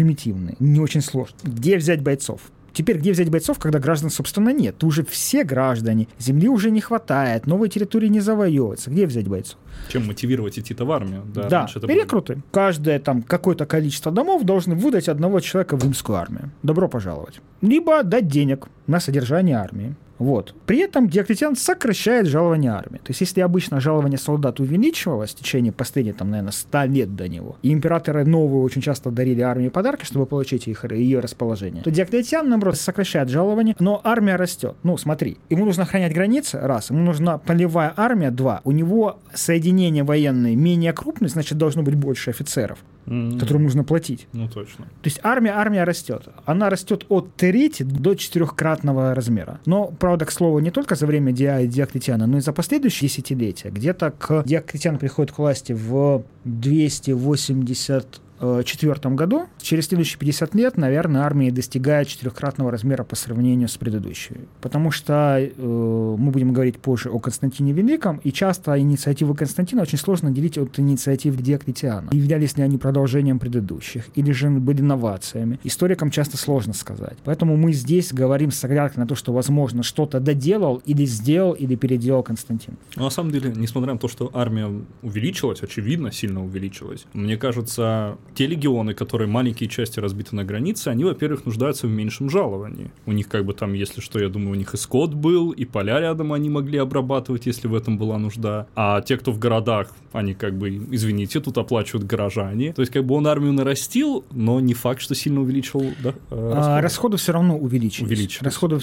не 0.59 0.80
очень 0.80 1.00
сложный. 1.00 1.38
Где 1.45 1.76
взять 1.76 2.02
бойцов? 2.02 2.40
Теперь 2.73 2.99
где 2.99 3.12
взять 3.12 3.30
бойцов, 3.30 3.59
когда 3.59 3.78
граждан, 3.78 4.11
собственно, 4.11 4.50
нет? 4.50 4.83
Уже 4.85 5.04
все 5.04 5.45
граждане, 5.45 6.09
земли 6.19 6.49
уже 6.49 6.71
не 6.71 6.80
хватает, 6.80 7.47
новые 7.47 7.69
территории 7.69 8.09
не 8.09 8.21
завоевываются. 8.21 8.90
Где 8.90 9.07
взять 9.07 9.28
бойцов? 9.28 9.59
Чем 9.88 10.07
мотивировать 10.07 10.59
идти-то 10.59 10.85
в 10.85 10.92
армию? 10.92 11.23
Да, 11.35 11.49
да 11.49 11.69
рекруты. 11.83 12.35
Было... 12.35 12.42
Каждое 12.52 12.99
там 13.00 13.23
какое-то 13.23 13.66
количество 13.66 14.12
домов 14.12 14.45
должны 14.45 14.75
выдать 14.75 15.09
одного 15.09 15.40
человека 15.40 15.76
в 15.76 15.83
римскую 15.83 16.16
армию. 16.16 16.50
Добро 16.62 16.88
пожаловать. 16.88 17.40
Либо 17.61 18.02
дать 18.02 18.28
денег 18.28 18.69
на 18.87 19.00
содержание 19.00 19.57
армии. 19.57 19.95
Вот. 20.20 20.54
При 20.66 20.78
этом 20.78 21.08
Диоклетиан 21.08 21.56
сокращает 21.56 22.26
жалование 22.26 22.72
армии. 22.72 22.98
То 22.98 23.08
есть, 23.08 23.22
если 23.22 23.40
обычно 23.40 23.80
жалование 23.80 24.18
солдат 24.18 24.60
увеличивалось 24.60 25.30
в 25.30 25.36
течение 25.36 25.72
последних, 25.72 26.16
там, 26.16 26.30
наверное, 26.30 26.52
100 26.52 26.84
лет 26.84 27.16
до 27.16 27.26
него, 27.26 27.56
и 27.62 27.72
императоры 27.72 28.26
новые 28.26 28.62
очень 28.62 28.82
часто 28.82 29.10
дарили 29.10 29.40
армии 29.40 29.70
подарки, 29.70 30.04
чтобы 30.04 30.26
получить 30.26 30.68
их, 30.68 30.84
ее 30.90 31.20
расположение, 31.20 31.82
то 31.82 31.90
Диоклетиан, 31.90 32.46
наоборот, 32.46 32.76
сокращает 32.76 33.30
жалование, 33.30 33.74
но 33.78 34.00
армия 34.04 34.36
растет. 34.36 34.76
Ну, 34.82 34.98
смотри, 34.98 35.38
ему 35.48 35.64
нужно 35.64 35.84
охранять 35.84 36.12
границы, 36.12 36.58
раз, 36.60 36.90
ему 36.90 37.00
нужна 37.00 37.38
полевая 37.38 37.94
армия, 37.96 38.30
два, 38.30 38.60
у 38.64 38.72
него 38.72 39.18
соединение 39.32 40.04
военное 40.04 40.54
менее 40.54 40.92
крупное, 40.92 41.30
значит, 41.30 41.56
должно 41.56 41.82
быть 41.82 41.94
больше 41.94 42.28
офицеров 42.28 42.78
mm-hmm. 43.07 43.38
которым 43.38 43.64
нужно 43.64 43.85
платить. 43.85 44.26
Ну, 44.33 44.49
точно. 44.49 44.85
То 44.85 45.07
есть 45.07 45.21
армия, 45.23 45.52
армия 45.52 45.85
растет. 45.85 46.28
Она 46.45 46.71
растет 46.71 47.04
от 47.09 47.35
трети 47.35 47.83
до 47.83 48.14
четырехкратного 48.14 49.14
размера. 49.14 49.61
Но, 49.66 49.87
правда, 49.87 50.25
к 50.25 50.33
слову, 50.33 50.59
не 50.61 50.71
только 50.71 50.95
за 50.95 51.07
время 51.07 51.33
Диа 51.33 51.61
и 51.61 51.66
Диоклетиана, 51.66 52.26
но 52.26 52.38
и 52.38 52.40
за 52.40 52.52
последующие 52.52 53.09
десятилетия. 53.09 53.71
Где-то 53.71 54.11
к 54.11 54.42
Диоклетиан 54.45 54.99
приходит 54.99 55.33
к 55.33 55.38
власти 55.38 55.73
в 55.73 56.25
280 56.45 58.21
1904 58.40 59.14
году. 59.14 59.47
Через 59.61 59.87
следующие 59.87 60.18
50 60.18 60.54
лет, 60.54 60.76
наверное, 60.76 61.23
армия 61.23 61.50
достигает 61.50 62.09
четырехкратного 62.09 62.70
размера 62.70 63.04
по 63.04 63.16
сравнению 63.16 63.68
с 63.68 63.76
предыдущей. 63.76 64.37
Потому 64.61 64.90
что 64.90 65.38
э, 65.38 65.50
мы 65.56 66.30
будем 66.30 66.52
говорить 66.52 66.78
позже 66.78 67.11
о 67.11 67.18
Константине 67.18 67.73
Великом, 67.73 68.20
и 68.25 68.32
часто 68.32 68.78
инициативы 68.78 69.35
Константина 69.35 69.82
очень 69.82 69.99
сложно 69.99 70.30
делить 70.30 70.59
от 70.59 70.78
инициатив 70.78 71.37
Диоклетиана. 71.37 72.11
Являлись 72.12 72.56
ли 72.56 72.62
они 72.62 72.78
продолжением 72.78 73.38
предыдущих, 73.38 74.06
или 74.14 74.32
же 74.32 74.50
были 74.50 74.82
новациями. 74.82 75.59
Историкам 75.64 76.11
часто 76.11 76.37
сложно 76.37 76.73
сказать. 76.73 77.18
Поэтому 77.25 77.56
мы 77.56 77.73
здесь 77.73 78.12
говорим 78.12 78.50
с 78.50 78.64
оглядкой 78.64 79.02
на 79.02 79.06
то, 79.06 79.14
что, 79.14 79.32
возможно, 79.32 79.82
что-то 79.82 80.20
доделал, 80.20 80.82
или 80.87 81.04
сделал, 81.04 81.52
или 81.52 81.75
переделал 81.75 82.23
Константин. 82.23 82.76
Но 82.97 83.04
на 83.04 83.11
самом 83.11 83.32
деле, 83.32 83.52
несмотря 83.54 83.92
на 83.92 83.99
то, 83.99 84.09
что 84.09 84.30
армия 84.32 84.68
увеличилась, 85.02 85.62
очевидно, 85.62 86.12
сильно 86.12 86.44
увеличилась, 86.44 87.06
мне 87.12 87.37
кажется, 87.37 88.18
те 88.34 88.46
легионы, 88.46 88.94
которые 88.94 89.28
маленькие 89.28 89.68
части 89.68 90.00
разбиты 90.00 90.37
на 90.37 90.44
границе, 90.44 90.88
они, 90.88 91.04
во-первых, 91.04 91.46
нуждаются 91.46 91.87
в 91.87 91.90
меньшем 91.90 92.30
жаловании. 92.30 92.90
У 93.06 93.12
них 93.12 93.28
как 93.28 93.44
бы 93.44 93.52
там, 93.52 93.72
если 93.72 94.00
что, 94.00 94.18
я 94.18 94.28
думаю, 94.28 94.52
у 94.52 94.54
них 94.54 94.75
и 94.75 94.76
скот 94.76 95.14
был, 95.14 95.50
и 95.50 95.64
поля 95.64 96.00
рядом 96.00 96.32
они 96.32 96.49
могли 96.49 96.78
обрабатывать, 96.78 97.46
если 97.46 97.68
в 97.68 97.75
этом 97.75 97.99
была 97.99 98.18
нужда. 98.18 98.66
А 98.75 99.00
те, 99.02 99.16
кто 99.16 99.32
в 99.32 99.38
городах, 99.38 99.90
они 100.12 100.34
как 100.34 100.54
бы, 100.54 100.70
извините, 100.90 101.40
тут 101.40 101.58
оплачивают 101.58 102.06
горожане. 102.06 102.72
То 102.72 102.82
есть 102.82 102.92
как 102.92 103.04
бы 103.04 103.14
он 103.14 103.26
армию 103.26 103.52
нарастил, 103.52 104.25
но 104.30 104.60
не 104.60 104.75
факт, 104.75 105.00
что 105.00 105.14
сильно 105.14 105.40
увеличил 105.40 105.82
да, 106.02 106.14
э, 106.30 106.52
расходы. 106.54 106.70
А, 106.70 106.80
расходы 106.80 107.16
все 107.16 107.32
равно 107.32 107.56
увеличились. 107.56 108.06
увеличились. 108.06 108.42
Расходы, 108.42 108.80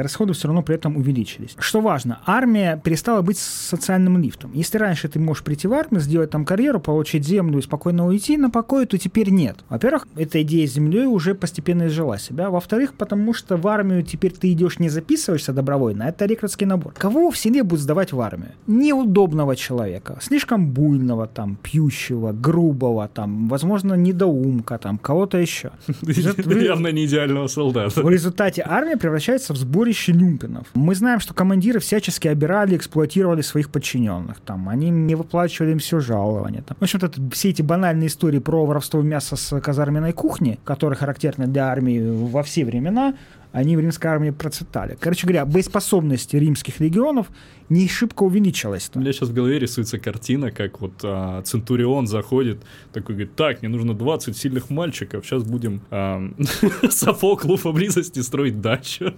расходы 0.00 0.32
все 0.32 0.48
равно 0.48 0.62
при 0.62 0.74
этом 0.74 0.96
увеличились. 0.96 1.54
Что 1.58 1.80
важно, 1.80 2.20
армия 2.26 2.80
перестала 2.82 3.22
быть 3.22 3.38
социальным 3.38 4.18
лифтом. 4.18 4.52
Если 4.54 4.78
раньше 4.78 5.08
ты 5.08 5.18
можешь 5.18 5.42
прийти 5.42 5.68
в 5.68 5.72
армию, 5.72 6.00
сделать 6.00 6.30
там 6.30 6.44
карьеру, 6.44 6.80
получить 6.80 7.24
землю 7.24 7.58
и 7.58 7.62
спокойно 7.62 8.06
уйти 8.06 8.36
на 8.36 8.50
покой, 8.50 8.86
то 8.88 8.98
теперь 8.98 9.30
нет. 9.30 9.58
Во-первых, 9.68 10.06
эта 10.16 10.42
идея 10.42 10.66
с 10.66 10.72
землей 10.72 11.06
уже 11.06 11.34
постепенно 11.34 11.86
изжила 11.86 12.18
себя. 12.18 12.50
Во-вторых, 12.50 12.94
потому 12.94 13.34
что 13.34 13.56
в 13.56 13.66
армию 13.68 14.02
теперь 14.02 14.32
ты 14.32 14.52
идешь 14.52 14.78
не 14.78 14.88
записываешься 14.88 15.52
добровольно, 15.52 16.06
а 16.06 16.08
это 16.08 16.26
рекрутский 16.26 16.66
набор. 16.66 16.94
Кого 16.96 17.30
в 17.30 17.36
селе 17.36 17.62
будут 17.62 17.82
сдавать 17.82 18.12
в 18.12 18.20
армию? 18.20 18.52
Неудобного 18.66 19.56
человека, 19.56 20.18
слишком 20.20 20.70
буйного, 20.70 21.26
там, 21.26 21.56
пьющего, 21.62 22.32
грубого, 22.32 23.08
там, 23.08 23.48
возможно, 23.48 23.94
недоумка, 23.94 24.78
там, 24.78 24.98
кого-то 24.98 25.38
еще. 25.38 25.70
Явно 26.02 26.88
не 26.92 27.06
идеального 27.06 27.48
солдата. 27.48 28.02
В 28.02 28.10
результате 28.10 28.62
армия 28.66 28.96
превращается 28.96 29.52
в 29.52 29.56
сборище 29.56 30.12
люмпинов. 30.12 30.66
Мы 30.74 30.94
знаем, 30.94 31.20
что 31.20 31.34
командиры 31.34 31.80
всячески 31.80 32.28
обирали, 32.28 32.76
эксплуатировали 32.76 33.42
своих 33.42 33.70
подчиненных. 33.70 34.40
Там, 34.40 34.68
они 34.68 34.90
не 34.90 35.14
выплачивали 35.14 35.72
им 35.72 35.78
все 35.78 36.00
жалования. 36.00 36.62
Там. 36.62 36.76
В 36.78 36.82
общем-то, 36.82 37.10
все 37.32 37.50
эти 37.50 37.62
банальные 37.62 38.08
истории 38.08 38.38
про 38.38 38.64
воровство 38.78 39.02
мяса 39.02 39.36
с 39.36 39.60
казарменной 39.60 40.12
кухни, 40.12 40.58
которое 40.64 40.94
характерно 40.94 41.48
для 41.48 41.66
армии 41.66 42.00
во 42.00 42.42
все 42.42 42.64
времена, 42.64 43.14
они 43.50 43.76
в 43.76 43.80
римской 43.80 44.10
армии 44.10 44.30
процветали. 44.30 44.96
Короче 45.00 45.26
говоря, 45.26 45.44
боеспособность 45.44 46.32
римских 46.32 46.80
легионов 46.80 47.26
не 47.68 47.88
шибко 47.88 48.22
увеличилась. 48.22 48.90
У 48.94 49.00
меня 49.00 49.12
сейчас 49.12 49.30
в 49.30 49.34
голове 49.34 49.58
рисуется 49.58 49.98
картина, 49.98 50.52
как 50.52 50.80
вот 50.80 50.92
а, 51.02 51.42
Центурион 51.42 52.06
заходит, 52.06 52.58
такой 52.92 53.16
говорит, 53.16 53.34
так, 53.34 53.62
мне 53.62 53.68
нужно 53.68 53.94
20 53.94 54.36
сильных 54.36 54.70
мальчиков, 54.70 55.26
сейчас 55.26 55.42
будем 55.42 55.80
а, 55.90 56.22
Софоклу 56.90 57.58
поблизости 57.58 58.20
строить 58.20 58.60
дачу. 58.60 59.12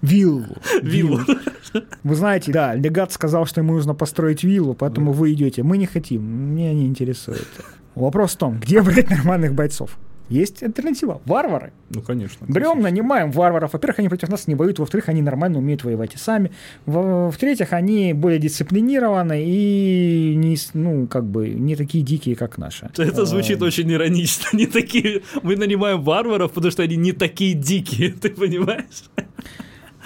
Виллу. 0.00 0.56
Виллу. 0.80 1.20
Вы 2.02 2.14
знаете, 2.14 2.52
да, 2.52 2.74
легат 2.74 3.12
сказал, 3.12 3.44
что 3.46 3.60
ему 3.60 3.74
нужно 3.74 3.94
построить 3.94 4.42
виллу, 4.42 4.74
поэтому 4.74 5.12
вы 5.12 5.32
идете. 5.32 5.62
Мы 5.62 5.76
не 5.76 5.86
хотим, 5.86 6.22
меня 6.22 6.72
не 6.72 6.86
интересует. 6.86 7.48
Вопрос 7.96 8.34
в 8.34 8.36
том, 8.36 8.60
где 8.60 8.82
брать 8.82 9.10
нормальных 9.10 9.54
бойцов? 9.54 9.98
Есть 10.28 10.62
альтернатива. 10.62 11.22
Варвары. 11.24 11.72
Ну, 11.88 12.02
конечно. 12.02 12.44
Берем, 12.46 12.82
нанимаем 12.82 13.30
варваров. 13.30 13.72
Во-первых, 13.72 14.00
они 14.00 14.08
против 14.08 14.28
нас 14.28 14.48
не 14.48 14.54
воюют. 14.54 14.78
Во-вторых, 14.78 15.08
они 15.08 15.22
нормально 15.22 15.58
умеют 15.58 15.84
воевать 15.84 16.14
и 16.14 16.18
сами. 16.18 16.50
В-третьих, 16.84 17.72
они 17.72 18.12
более 18.12 18.40
дисциплинированы 18.40 19.44
и 19.46 20.34
не, 20.36 20.56
ну, 20.74 21.06
как 21.06 21.24
бы, 21.24 21.48
не 21.48 21.76
такие 21.76 22.02
дикие, 22.04 22.34
как 22.34 22.58
наши. 22.58 22.90
Это 22.98 23.24
звучит 23.24 23.62
очень 23.62 23.90
иронично. 23.90 24.46
Не 24.56 24.66
такие... 24.66 25.22
Мы 25.42 25.56
нанимаем 25.56 26.02
варваров, 26.02 26.52
потому 26.52 26.72
что 26.72 26.82
они 26.82 26.96
не 26.96 27.12
такие 27.12 27.54
дикие. 27.54 28.10
Ты 28.22 28.30
понимаешь? 28.30 29.04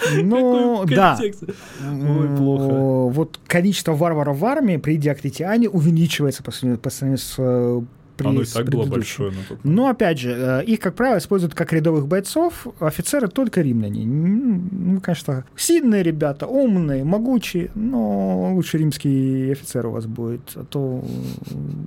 Ну, 0.23 0.85
да. 0.85 1.19
Ой, 1.19 2.37
плохо. 2.37 3.13
Вот 3.13 3.39
количество 3.47 3.93
варваров 3.93 4.37
в 4.37 4.45
армии 4.45 4.77
при 4.77 4.97
Диоклетиане 4.97 5.69
увеличивается 5.69 6.43
по 6.43 6.51
сравнению 6.51 7.17
с 7.17 7.35
э, 7.37 7.81
при 8.21 8.29
Оно 8.29 8.41
и 8.41 8.45
так 8.45 8.69
было 8.69 8.85
большое. 8.85 9.33
Но 9.63 9.87
опять 9.87 10.19
же, 10.19 10.31
э, 10.31 10.63
их, 10.65 10.79
как 10.79 10.95
правило, 10.95 11.17
используют 11.17 11.53
как 11.53 11.73
рядовых 11.73 12.07
бойцов, 12.07 12.67
офицеры 12.79 13.27
только 13.27 13.61
римляне. 13.61 14.05
Ну, 14.05 14.99
конечно, 15.01 15.45
сильные 15.55 16.03
ребята, 16.03 16.47
умные, 16.47 17.03
могучие, 17.03 17.71
но 17.75 18.53
лучше 18.53 18.77
римский 18.77 19.51
офицер 19.51 19.85
у 19.87 19.91
вас 19.91 20.05
будет, 20.05 20.51
а 20.55 20.63
то 20.63 21.03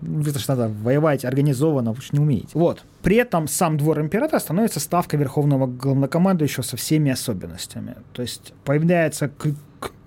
вы 0.03 0.31
же 0.31 0.45
надо 0.49 0.69
воевать 0.69 1.25
организованно, 1.25 1.93
вы 1.93 2.03
же 2.03 2.09
не 2.13 2.19
умеете. 2.19 2.49
Вот. 2.55 2.85
При 3.03 3.17
этом 3.17 3.49
сам 3.49 3.77
двор 3.77 4.01
императора 4.01 4.41
становится 4.41 4.81
ставкой 4.81 5.19
верховного 5.19 5.67
главнокомандующего 5.67 6.63
со 6.63 6.77
всеми 6.77 7.11
особенностями. 7.11 7.97
То 8.13 8.23
есть 8.23 8.55
появляется 8.65 9.31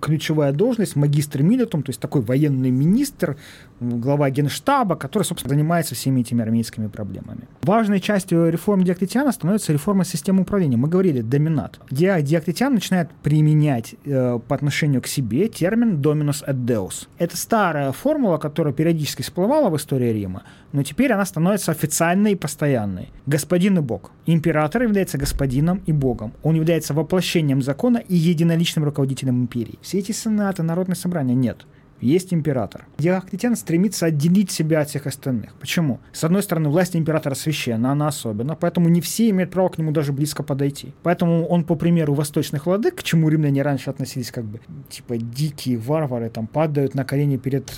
ключевая 0.00 0.52
должность, 0.52 0.96
магистр 0.96 1.42
милитум, 1.42 1.82
то 1.82 1.90
есть 1.90 2.00
такой 2.00 2.22
военный 2.22 2.70
министр, 2.70 3.36
глава 3.80 4.30
генштаба, 4.30 4.96
который, 4.96 5.22
собственно, 5.22 5.54
занимается 5.54 5.94
всеми 5.94 6.20
этими 6.20 6.42
армейскими 6.42 6.88
проблемами. 6.88 7.48
Важной 7.62 8.00
частью 8.00 8.50
реформ 8.50 8.84
Диоклетиана 8.84 9.32
становится 9.32 9.72
реформа 9.72 10.04
системы 10.04 10.42
управления. 10.42 10.76
Мы 10.76 10.88
говорили 10.88 11.20
доминат. 11.20 11.80
Ди 11.90 12.10
Диоклетиан 12.22 12.74
начинает 12.74 13.10
применять 13.22 13.94
э, 14.04 14.38
по 14.46 14.54
отношению 14.54 15.02
к 15.02 15.06
себе 15.06 15.48
термин 15.48 16.00
dominus 16.00 16.44
et 16.46 16.64
deus. 16.64 17.08
Это 17.18 17.36
старая 17.36 17.92
формула, 17.92 18.38
которая 18.38 18.74
периодически 18.74 19.22
всплывала 19.22 19.68
в 19.70 19.76
истории 19.76 20.12
Рима, 20.12 20.42
но 20.72 20.82
теперь 20.82 21.12
она 21.12 21.24
становится 21.24 21.72
официальной 21.72 22.32
и 22.32 22.36
постоянной. 22.36 23.10
Господин 23.26 23.78
и 23.78 23.80
Бог. 23.80 24.10
Император 24.26 24.82
является 24.82 25.18
господином 25.18 25.82
и 25.86 25.92
Богом. 25.92 26.32
Он 26.42 26.54
является 26.54 26.94
воплощением 26.94 27.62
закона 27.62 27.98
и 27.98 28.14
единоличным 28.14 28.84
руководителем 28.84 29.40
империи. 29.40 29.78
Все 29.88 30.00
эти 30.00 30.12
сенаты, 30.12 30.62
народные 30.62 30.96
собрания 30.96 31.34
нет 31.34 31.66
есть 32.02 32.34
император. 32.34 32.86
Диоклетиан 32.98 33.56
стремится 33.56 34.04
отделить 34.04 34.50
себя 34.50 34.82
от 34.82 34.90
всех 34.90 35.06
остальных. 35.06 35.54
Почему? 35.54 35.98
С 36.12 36.22
одной 36.24 36.42
стороны, 36.42 36.68
власть 36.68 36.94
императора 36.94 37.34
священна, 37.34 37.92
она 37.92 38.08
особенно, 38.08 38.54
поэтому 38.54 38.90
не 38.90 39.00
все 39.00 39.30
имеют 39.30 39.50
право 39.50 39.70
к 39.70 39.78
нему 39.78 39.90
даже 39.90 40.12
близко 40.12 40.42
подойти. 40.42 40.92
Поэтому 41.02 41.46
он, 41.46 41.64
по 41.64 41.74
примеру 41.74 42.12
восточных 42.12 42.66
владык, 42.66 42.96
к 42.96 43.02
чему 43.02 43.30
римляне 43.30 43.62
раньше 43.62 43.88
относились 43.88 44.30
как 44.30 44.44
бы, 44.44 44.60
типа, 44.90 45.16
дикие 45.16 45.78
варвары, 45.78 46.28
там, 46.28 46.46
падают 46.46 46.94
на 46.94 47.04
колени 47.04 47.38
перед 47.38 47.72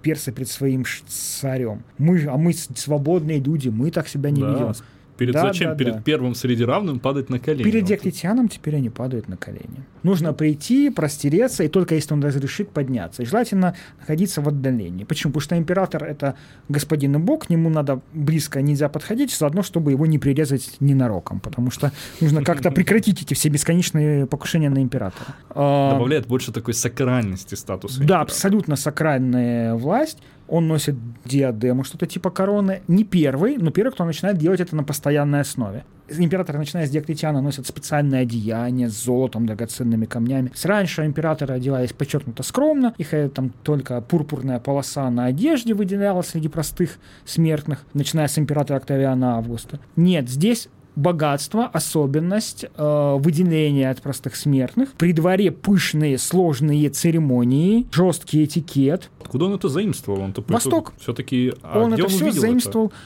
персы 0.00 0.32
перед 0.32 0.48
своим 0.48 0.84
царем. 1.06 1.84
Мы, 1.98 2.24
а 2.26 2.38
мы 2.38 2.54
свободные 2.54 3.40
люди, 3.40 3.68
мы 3.68 3.90
так 3.90 4.08
себя 4.08 4.30
не 4.30 4.40
да. 4.40 4.52
ведем. 4.52 4.72
Перед 5.16 5.34
да, 5.34 5.42
зачем? 5.42 5.70
Да, 5.70 5.76
перед 5.76 5.94
да. 5.94 6.02
первым 6.02 6.34
среди 6.34 6.64
равным 6.64 6.98
падать 6.98 7.30
на 7.30 7.38
колени. 7.38 7.64
Перед 7.64 7.84
Диоклетианом 7.84 8.48
теперь 8.48 8.76
они 8.76 8.90
падают 8.90 9.28
на 9.28 9.36
колени. 9.36 9.84
Нужно 10.02 10.32
прийти, 10.32 10.90
простереться, 10.90 11.64
и 11.64 11.68
только 11.68 11.94
если 11.94 12.14
он 12.14 12.22
разрешит 12.22 12.70
подняться. 12.70 13.22
И 13.22 13.26
желательно 13.26 13.74
находиться 13.98 14.40
в 14.42 14.48
отдалении. 14.48 15.04
Почему? 15.04 15.32
Потому 15.32 15.40
что 15.42 15.56
император— 15.56 16.04
это 16.04 16.36
господин 16.68 17.16
и 17.16 17.18
бог, 17.18 17.46
к 17.46 17.50
нему 17.50 17.70
надо 17.70 18.00
близко 18.12 18.60
нельзя 18.62 18.88
подходить, 18.88 19.34
заодно, 19.34 19.62
чтобы 19.62 19.90
его 19.92 20.06
не 20.06 20.18
прирезать 20.18 20.76
ненароком, 20.80 21.40
потому 21.40 21.70
что 21.70 21.92
нужно 22.20 22.44
как-то 22.44 22.70
прекратить 22.70 23.22
эти 23.22 23.34
все 23.34 23.48
бесконечные 23.48 24.26
покушения 24.26 24.70
на 24.70 24.82
императора. 24.82 25.34
А, 25.50 25.92
Добавляет 25.92 26.26
больше 26.26 26.52
такой 26.52 26.74
сакральности 26.74 27.54
статуса. 27.54 28.02
Да, 28.04 28.20
абсолютно 28.20 28.76
сакральная 28.76 29.74
власть 29.74 30.18
он 30.48 30.68
носит 30.68 30.96
диадему, 31.24 31.84
что-то 31.84 32.06
типа 32.06 32.30
короны. 32.30 32.82
Не 32.88 33.04
первый, 33.04 33.56
но 33.56 33.70
первый, 33.70 33.90
кто 33.92 34.04
начинает 34.04 34.38
делать 34.38 34.60
это 34.60 34.76
на 34.76 34.84
постоянной 34.84 35.40
основе. 35.40 35.84
Императоры, 36.08 36.58
начиная 36.58 36.86
с 36.86 36.90
Диоклетиана, 36.90 37.40
носят 37.40 37.66
специальное 37.66 38.22
одеяние 38.22 38.88
с 38.88 39.04
золотом, 39.04 39.44
драгоценными 39.44 40.04
камнями. 40.04 40.52
С 40.54 40.64
раньше 40.64 41.04
императоры 41.04 41.54
одевались 41.54 41.92
подчеркнуто 41.92 42.44
скромно, 42.44 42.94
их 42.96 43.12
э, 43.12 43.28
там 43.28 43.50
только 43.64 44.00
пурпурная 44.00 44.60
полоса 44.60 45.10
на 45.10 45.24
одежде 45.24 45.74
выделялась 45.74 46.28
среди 46.28 46.46
простых 46.46 46.98
смертных, 47.24 47.84
начиная 47.92 48.28
с 48.28 48.38
императора 48.38 48.76
Октавиана 48.76 49.36
Августа. 49.38 49.80
Нет, 49.96 50.28
здесь 50.28 50.68
богатство, 50.96 51.66
особенность, 51.66 52.64
э, 52.64 53.16
выделение 53.18 53.90
от 53.90 54.02
простых 54.02 54.34
смертных, 54.34 54.92
при 54.92 55.12
дворе 55.12 55.52
пышные 55.52 56.18
сложные 56.18 56.88
церемонии, 56.88 57.86
жесткий 57.92 58.44
этикет. 58.44 59.10
Куда 59.28 59.46
он 59.46 59.54
это 59.54 59.68
заимствовал? 59.68 60.22
Он 60.22 60.34
Восток. 60.48 60.94
Все-таки. 60.98 61.52
А 61.62 61.80
он 61.80 61.94
это 61.94 62.08
все 62.08 62.30
заимствовал. 62.30 62.86
Это? 62.86 62.96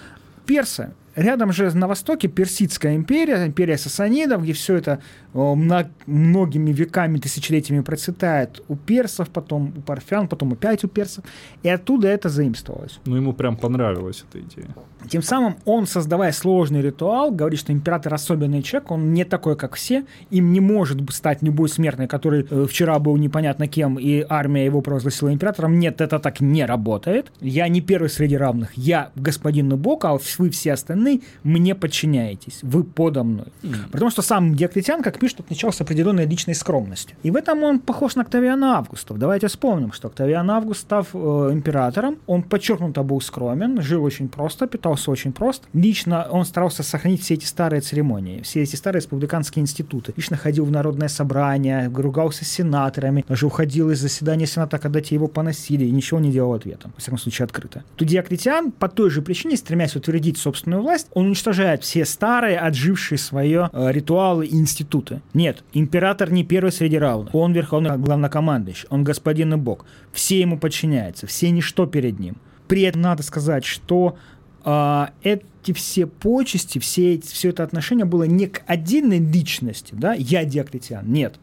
Персы. 0.46 0.94
Рядом 1.16 1.52
же 1.52 1.70
на 1.76 1.88
востоке 1.88 2.28
Персидская 2.28 2.94
империя, 2.94 3.44
империя 3.46 3.76
сасанидов, 3.76 4.42
где 4.42 4.52
все 4.52 4.76
это 4.76 5.02
многими 5.32 6.72
веками, 6.72 7.18
тысячелетиями 7.18 7.82
процветает 7.82 8.62
у 8.68 8.76
персов, 8.76 9.28
потом 9.28 9.72
у 9.76 9.80
парфян, 9.80 10.28
потом 10.28 10.52
опять 10.52 10.84
у 10.84 10.88
персов. 10.88 11.24
И 11.62 11.68
оттуда 11.68 12.08
это 12.08 12.28
заимствовалось. 12.28 13.00
Ну, 13.06 13.16
ему 13.16 13.32
прям 13.32 13.56
понравилась 13.56 14.24
эта 14.28 14.40
идея. 14.40 14.68
Тем 15.08 15.22
самым 15.22 15.56
он, 15.64 15.86
создавая 15.86 16.32
сложный 16.32 16.82
ритуал, 16.82 17.30
говорит, 17.30 17.60
что 17.60 17.72
император 17.72 18.14
особенный 18.14 18.62
человек, 18.62 18.90
он 18.90 19.14
не 19.14 19.24
такой, 19.24 19.56
как 19.56 19.74
все, 19.74 20.04
им 20.30 20.52
не 20.52 20.60
может 20.60 20.98
стать 21.10 21.42
любой 21.42 21.68
смертный, 21.68 22.06
который 22.06 22.46
э, 22.50 22.66
вчера 22.68 22.98
был 22.98 23.16
непонятно 23.16 23.66
кем, 23.66 23.98
и 23.98 24.24
армия 24.28 24.64
его 24.64 24.82
провозгласила 24.82 25.32
императором. 25.32 25.78
Нет, 25.78 26.00
это 26.00 26.18
так 26.18 26.40
не 26.40 26.64
работает. 26.66 27.32
Я 27.40 27.68
не 27.68 27.80
первый 27.80 28.10
среди 28.10 28.36
равных. 28.36 28.70
Я 28.76 29.10
господин 29.14 29.70
Бог, 29.76 30.04
а 30.04 30.18
вы 30.38 30.50
все 30.50 30.72
остальные 30.72 31.20
мне 31.44 31.74
подчиняетесь. 31.74 32.58
Вы 32.62 32.84
подо 32.84 33.22
мной. 33.22 33.46
Mm. 33.62 33.90
Потому 33.92 34.10
что 34.10 34.22
сам 34.22 34.54
Диоклетиан, 34.54 35.02
как 35.02 35.19
пишет, 35.20 35.40
отличался 35.40 35.84
определенной 35.84 36.26
личной 36.26 36.54
скромностью. 36.54 37.16
И 37.22 37.30
в 37.30 37.36
этом 37.36 37.62
он 37.62 37.78
похож 37.78 38.16
на 38.16 38.22
Октавиана 38.22 38.78
Августа. 38.78 39.14
Давайте 39.14 39.46
вспомним, 39.46 39.92
что 39.92 40.08
Октавиан 40.08 40.50
Август, 40.50 40.80
став 40.80 41.08
э, 41.12 41.50
императором, 41.52 42.16
он 42.26 42.42
подчеркнуто 42.42 43.02
был 43.02 43.20
скромен, 43.20 43.80
жил 43.82 44.02
очень 44.02 44.28
просто, 44.28 44.66
питался 44.66 45.10
очень 45.10 45.32
просто. 45.32 45.66
Лично 45.74 46.26
он 46.30 46.44
старался 46.44 46.82
сохранить 46.82 47.22
все 47.22 47.34
эти 47.34 47.44
старые 47.44 47.82
церемонии, 47.82 48.40
все 48.42 48.62
эти 48.62 48.76
старые 48.76 49.00
республиканские 49.00 49.62
институты. 49.62 50.12
Лично 50.16 50.36
ходил 50.36 50.64
в 50.64 50.70
народное 50.70 51.08
собрание, 51.08 51.90
ругался 51.94 52.44
с 52.44 52.48
сенаторами, 52.48 53.24
даже 53.28 53.46
уходил 53.46 53.90
из 53.90 54.00
заседания 54.00 54.46
сената, 54.46 54.78
когда 54.78 55.00
те 55.00 55.14
его 55.14 55.28
поносили, 55.28 55.84
и 55.84 55.90
ничего 55.90 56.18
не 56.20 56.32
делал 56.32 56.54
ответом, 56.54 56.92
во 56.94 57.00
всяком 57.00 57.18
случае 57.18 57.44
открыто. 57.44 57.84
То 57.96 58.04
Диоклетиан 58.04 58.72
по 58.72 58.88
той 58.88 59.10
же 59.10 59.20
причине, 59.20 59.56
стремясь 59.56 59.96
утвердить 59.96 60.38
собственную 60.38 60.82
власть, 60.82 61.08
он 61.12 61.26
уничтожает 61.26 61.82
все 61.82 62.04
старые, 62.04 62.58
отжившие 62.58 63.18
свое 63.18 63.68
э, 63.72 63.92
ритуалы 63.92 64.46
и 64.46 64.56
институты 64.56 65.09
институты. 65.10 65.22
Нет, 65.34 65.64
император 65.72 66.30
не 66.32 66.44
первый 66.44 66.72
среди 66.72 66.98
равных. 66.98 67.34
Он 67.34 67.52
верховный 67.52 67.96
главнокомандующий, 67.98 68.86
он 68.90 69.04
господин 69.04 69.54
и 69.54 69.56
бог. 69.56 69.84
Все 70.12 70.40
ему 70.40 70.58
подчиняются, 70.58 71.26
все 71.26 71.50
ничто 71.50 71.86
перед 71.86 72.18
ним. 72.18 72.36
При 72.68 72.82
этом 72.82 73.02
надо 73.02 73.22
сказать, 73.22 73.64
что 73.64 74.16
а, 74.64 75.10
эти 75.22 75.72
все 75.72 76.06
почести, 76.06 76.78
все, 76.78 77.14
эти, 77.14 77.26
все 77.26 77.50
это 77.50 77.64
отношение 77.64 78.04
было 78.04 78.24
не 78.24 78.46
к 78.46 78.62
отдельной 78.66 79.18
личности, 79.18 79.94
да, 79.96 80.14
я 80.14 80.44
Диоклетиан, 80.44 81.10
нет, 81.10 81.38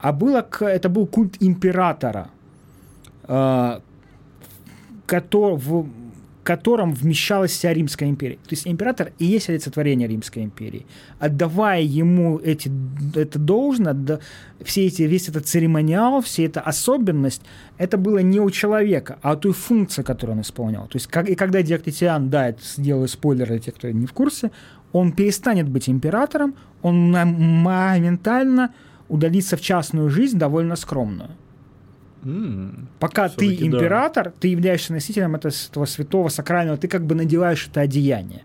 а 0.00 0.12
было 0.12 0.42
к, 0.42 0.64
это 0.64 0.88
был 0.88 1.06
культ 1.06 1.36
императора, 1.40 2.28
а, 3.24 3.82
который, 5.06 5.56
в, 5.56 5.86
котором 6.44 6.92
вмещалась 6.92 7.50
вся 7.50 7.72
Римская 7.72 8.08
империя. 8.08 8.36
То 8.36 8.50
есть 8.50 8.66
император 8.66 9.12
и 9.18 9.24
есть 9.24 9.48
олицетворение 9.48 10.06
Римской 10.06 10.44
империи. 10.44 10.86
Отдавая 11.18 11.80
ему 11.80 12.38
эти, 12.38 12.70
это 13.14 13.38
должно, 13.38 13.94
да, 13.94 14.20
все 14.62 14.86
эти, 14.86 15.02
весь 15.02 15.28
этот 15.28 15.46
церемониал, 15.46 16.20
вся 16.20 16.44
эта 16.44 16.60
особенность, 16.60 17.42
это 17.78 17.96
было 17.96 18.18
не 18.18 18.40
у 18.40 18.50
человека, 18.50 19.18
а 19.22 19.32
у 19.32 19.36
той 19.36 19.52
функции, 19.52 20.02
которую 20.02 20.36
он 20.36 20.42
исполнял. 20.42 20.86
То 20.86 20.96
есть 20.96 21.06
как, 21.06 21.28
и 21.28 21.34
когда 21.34 21.62
Диоклетиан, 21.62 22.28
да, 22.30 22.50
это 22.50 22.62
сделаю 22.62 23.08
спойлер 23.08 23.48
для 23.48 23.58
тех, 23.58 23.74
кто 23.74 23.90
не 23.90 24.06
в 24.06 24.12
курсе, 24.12 24.50
он 24.92 25.12
перестанет 25.12 25.68
быть 25.68 25.88
императором, 25.88 26.54
он 26.82 27.10
моментально 27.10 28.74
удалится 29.08 29.56
в 29.56 29.60
частную 29.60 30.10
жизнь 30.10 30.38
довольно 30.38 30.76
скромную. 30.76 31.30
Mm, 32.24 32.86
Пока 32.98 33.28
ты 33.28 33.54
император, 33.54 34.26
да. 34.26 34.34
ты 34.40 34.48
являешься 34.48 34.92
носителем 34.92 35.34
этого 35.34 35.52
святого 35.84 36.28
сакрального, 36.28 36.76
ты 36.76 36.88
как 36.88 37.04
бы 37.04 37.14
надеваешь 37.14 37.68
это 37.68 37.82
одеяние. 37.82 38.42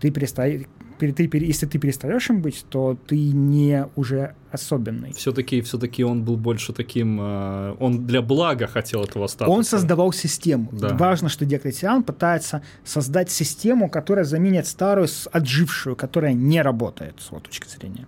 Ты 0.00 0.10
перестаешь, 0.10 0.62
ты, 1.10 1.28
если 1.32 1.66
ты 1.66 1.78
перестаешь 1.78 2.30
им 2.30 2.42
быть, 2.42 2.64
то 2.68 2.96
ты 3.06 3.16
не 3.16 3.86
уже 3.96 4.34
особенный. 4.50 5.12
Все-таки, 5.12 5.60
все-таки 5.62 6.04
он 6.04 6.22
был 6.22 6.36
больше 6.36 6.72
таким, 6.72 7.18
э, 7.20 7.74
он 7.80 8.06
для 8.06 8.22
блага 8.22 8.66
хотел 8.66 9.02
этого 9.02 9.26
статуса. 9.26 9.56
Он 9.56 9.64
создавал 9.64 10.12
систему. 10.12 10.68
Да. 10.72 10.94
Важно, 10.94 11.28
что 11.28 11.44
Диоклетиан 11.44 12.02
пытается 12.02 12.62
создать 12.84 13.30
систему, 13.30 13.88
которая 13.88 14.24
заменит 14.24 14.66
старую, 14.66 15.08
отжившую, 15.32 15.96
которая 15.96 16.34
не 16.34 16.62
работает 16.62 17.14
с 17.20 17.28
его 17.30 17.40
точки 17.40 17.66
зрения. 17.68 18.06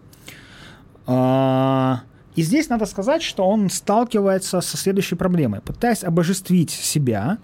А, 1.07 2.03
и 2.37 2.43
здесь 2.43 2.69
надо 2.69 2.87
сказать, 2.87 3.23
что 3.23 3.47
он 3.47 3.71
сталкивается 3.71 4.61
со 4.61 4.77
следующей 4.77 5.17
проблемой. 5.17 5.61
Пытаясь 5.61 6.05
обожествить 6.05 6.71
себя, 6.71 7.39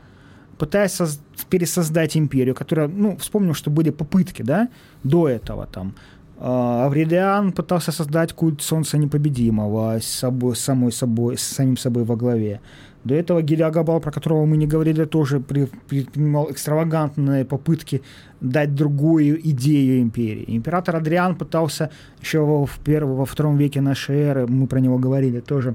пытаясь 0.59 1.01
соз- 1.01 1.21
пересоздать 1.49 2.17
империю, 2.17 2.55
которая, 2.55 2.89
ну, 2.89 3.17
вспомним, 3.17 3.55
что 3.55 3.71
были 3.71 3.91
попытки, 3.91 4.43
да, 4.43 4.69
до 5.05 5.29
этого 5.29 5.67
там. 5.67 5.95
Uh, 6.39 6.87
Аврелиан 6.87 7.53
пытался 7.53 7.93
создать 7.93 8.33
культ 8.33 8.63
Солнца 8.63 8.97
Непобедимого 8.97 9.99
с, 10.01 10.07
собой, 10.07 10.57
самой 10.57 10.91
собой, 10.91 11.37
с 11.37 11.43
самим 11.43 11.77
собой 11.77 12.05
во 12.05 12.17
главе. 12.17 12.61
До 13.05 13.15
этого 13.15 13.41
Гелиагабал, 13.41 14.01
про 14.01 14.11
которого 14.11 14.45
мы 14.45 14.59
не 14.59 14.67
говорили, 14.67 15.05
тоже 15.05 15.41
предпринимал 15.41 16.51
экстравагантные 16.51 17.45
попытки 17.45 18.03
дать 18.41 18.75
другую 18.75 19.41
идею 19.51 20.03
империи. 20.03 20.45
Император 20.49 20.97
Адриан 20.97 21.35
пытался 21.37 21.91
еще 22.21 22.41
в 22.67 22.79
первом, 22.85 23.17
во 23.17 23.25
втором 23.25 23.57
веке 23.57 23.81
нашей 23.81 24.17
эры, 24.17 24.47
мы 24.47 24.67
про 24.67 24.81
него 24.81 24.99
говорили 24.99 25.41
тоже, 25.41 25.75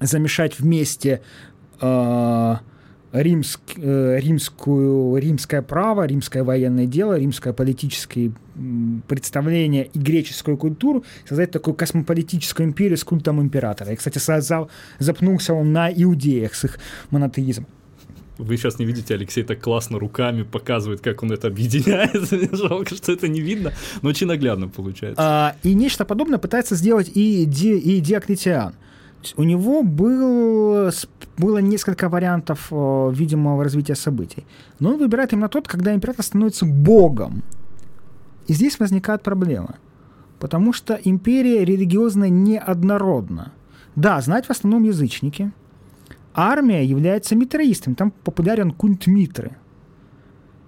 замешать 0.00 0.58
вместе 0.58 1.22
э, 1.80 2.56
римск, 3.22 3.60
э, 3.76 4.18
римскую, 4.20 5.16
римское 5.16 5.62
право, 5.62 6.06
римское 6.06 6.44
военное 6.44 6.86
дело, 6.86 7.18
римское 7.18 7.52
политическое 7.52 8.32
представление 9.06 9.86
и 9.92 9.98
греческую 9.98 10.56
культуру, 10.56 11.04
создать 11.28 11.50
такую 11.50 11.74
космополитическую 11.74 12.66
империю 12.66 12.96
с 12.96 13.04
культом 13.04 13.40
императора. 13.40 13.92
И, 13.92 13.96
кстати, 13.96 14.18
создал, 14.18 14.70
запнулся 14.98 15.54
он 15.54 15.72
на 15.72 15.90
иудеях 15.92 16.54
с 16.54 16.64
их 16.64 16.78
монотеизмом. 17.10 17.66
Вы 18.38 18.58
сейчас 18.58 18.78
не 18.78 18.84
видите, 18.84 19.14
Алексей 19.14 19.42
так 19.42 19.60
классно 19.60 19.98
руками 19.98 20.42
показывает, 20.42 21.00
как 21.00 21.22
он 21.22 21.32
это 21.32 21.48
объединяет. 21.48 22.52
Жалко, 22.52 22.94
что 22.94 23.12
это 23.12 23.28
не 23.28 23.40
видно, 23.40 23.72
но 24.02 24.10
очень 24.10 24.26
наглядно 24.26 24.68
получается. 24.68 25.22
А, 25.22 25.56
и 25.62 25.72
нечто 25.74 26.04
подобное 26.04 26.38
пытается 26.38 26.74
сделать 26.74 27.10
и, 27.14 27.44
Ди, 27.46 27.78
и 27.78 28.00
Диоклетиан. 28.00 28.74
У 29.36 29.44
него 29.44 29.82
был 29.82 30.90
было 31.36 31.58
несколько 31.58 32.08
вариантов 32.08 32.68
э, 32.70 33.10
видимого 33.12 33.62
развития 33.62 33.94
событий. 33.94 34.44
Но 34.80 34.90
он 34.90 34.98
выбирает 34.98 35.32
именно 35.32 35.48
тот, 35.48 35.68
когда 35.68 35.94
император 35.94 36.24
становится 36.24 36.66
богом. 36.66 37.42
И 38.46 38.54
здесь 38.54 38.78
возникает 38.78 39.22
проблема. 39.22 39.76
Потому 40.38 40.72
что 40.72 40.94
империя 40.94 41.64
религиозно 41.64 42.28
неоднородна. 42.28 43.52
Да, 43.96 44.20
знать 44.20 44.46
в 44.46 44.50
основном 44.50 44.84
язычники. 44.84 45.52
Армия 46.34 46.84
является 46.84 47.34
митроистом. 47.34 47.94
Там 47.94 48.10
популярен 48.10 48.70
культ 48.70 49.06
Митры. 49.06 49.56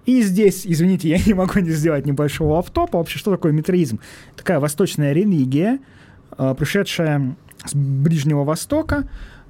И 0.05 0.21
здесь, 0.23 0.65
извините, 0.65 1.09
я 1.09 1.17
не 1.23 1.33
могу 1.33 1.59
не 1.59 1.71
сделать 1.71 2.05
небольшого 2.05 2.57
автопа. 2.57 2.97
Вообще, 2.97 3.19
что 3.19 3.31
такое 3.31 3.51
митроизм? 3.51 3.99
Такая 4.35 4.59
восточная 4.59 5.13
религия, 5.13 5.79
э, 6.37 6.55
пришедшая 6.57 7.35
с 7.65 7.73
Ближнего 7.75 8.43
Востока, 8.43 9.07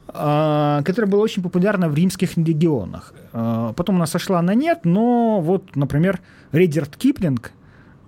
э, 0.08 0.82
которая 0.84 1.10
была 1.10 1.22
очень 1.22 1.44
популярна 1.44 1.90
в 1.90 1.96
римских 1.96 2.38
регионах. 2.38 3.14
Э, 3.34 3.74
потом 3.76 3.98
она 3.98 4.06
сошла 4.06 4.42
на 4.42 4.54
нет, 4.54 4.80
но 4.84 5.42
вот, 5.42 5.76
например, 5.76 6.20
Редерт 6.52 6.96
Киплинг 6.96 7.52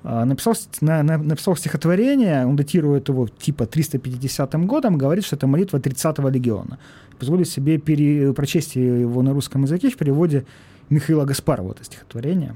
написал, 0.04 0.56
на, 0.82 1.04
на, 1.04 1.18
написал 1.20 1.56
стихотворение, 1.56 2.48
он 2.48 2.56
датирует 2.56 3.08
его 3.10 3.28
типа 3.28 3.68
350 3.68 4.56
годом, 4.66 4.98
говорит, 4.98 5.24
что 5.24 5.36
это 5.36 5.46
молитва 5.46 5.78
30-го 5.78 6.28
легиона. 6.28 6.80
Позволю 7.20 7.46
себе 7.46 7.78
пере, 7.78 8.34
прочесть 8.34 8.76
его 8.76 9.22
на 9.22 9.32
русском 9.32 9.62
языке 9.62 9.92
в 9.92 9.98
переводе 9.98 10.44
Михаила 10.92 11.24
Гаспарова 11.24 11.72
это 11.72 11.86
стихотворение. 11.86 12.56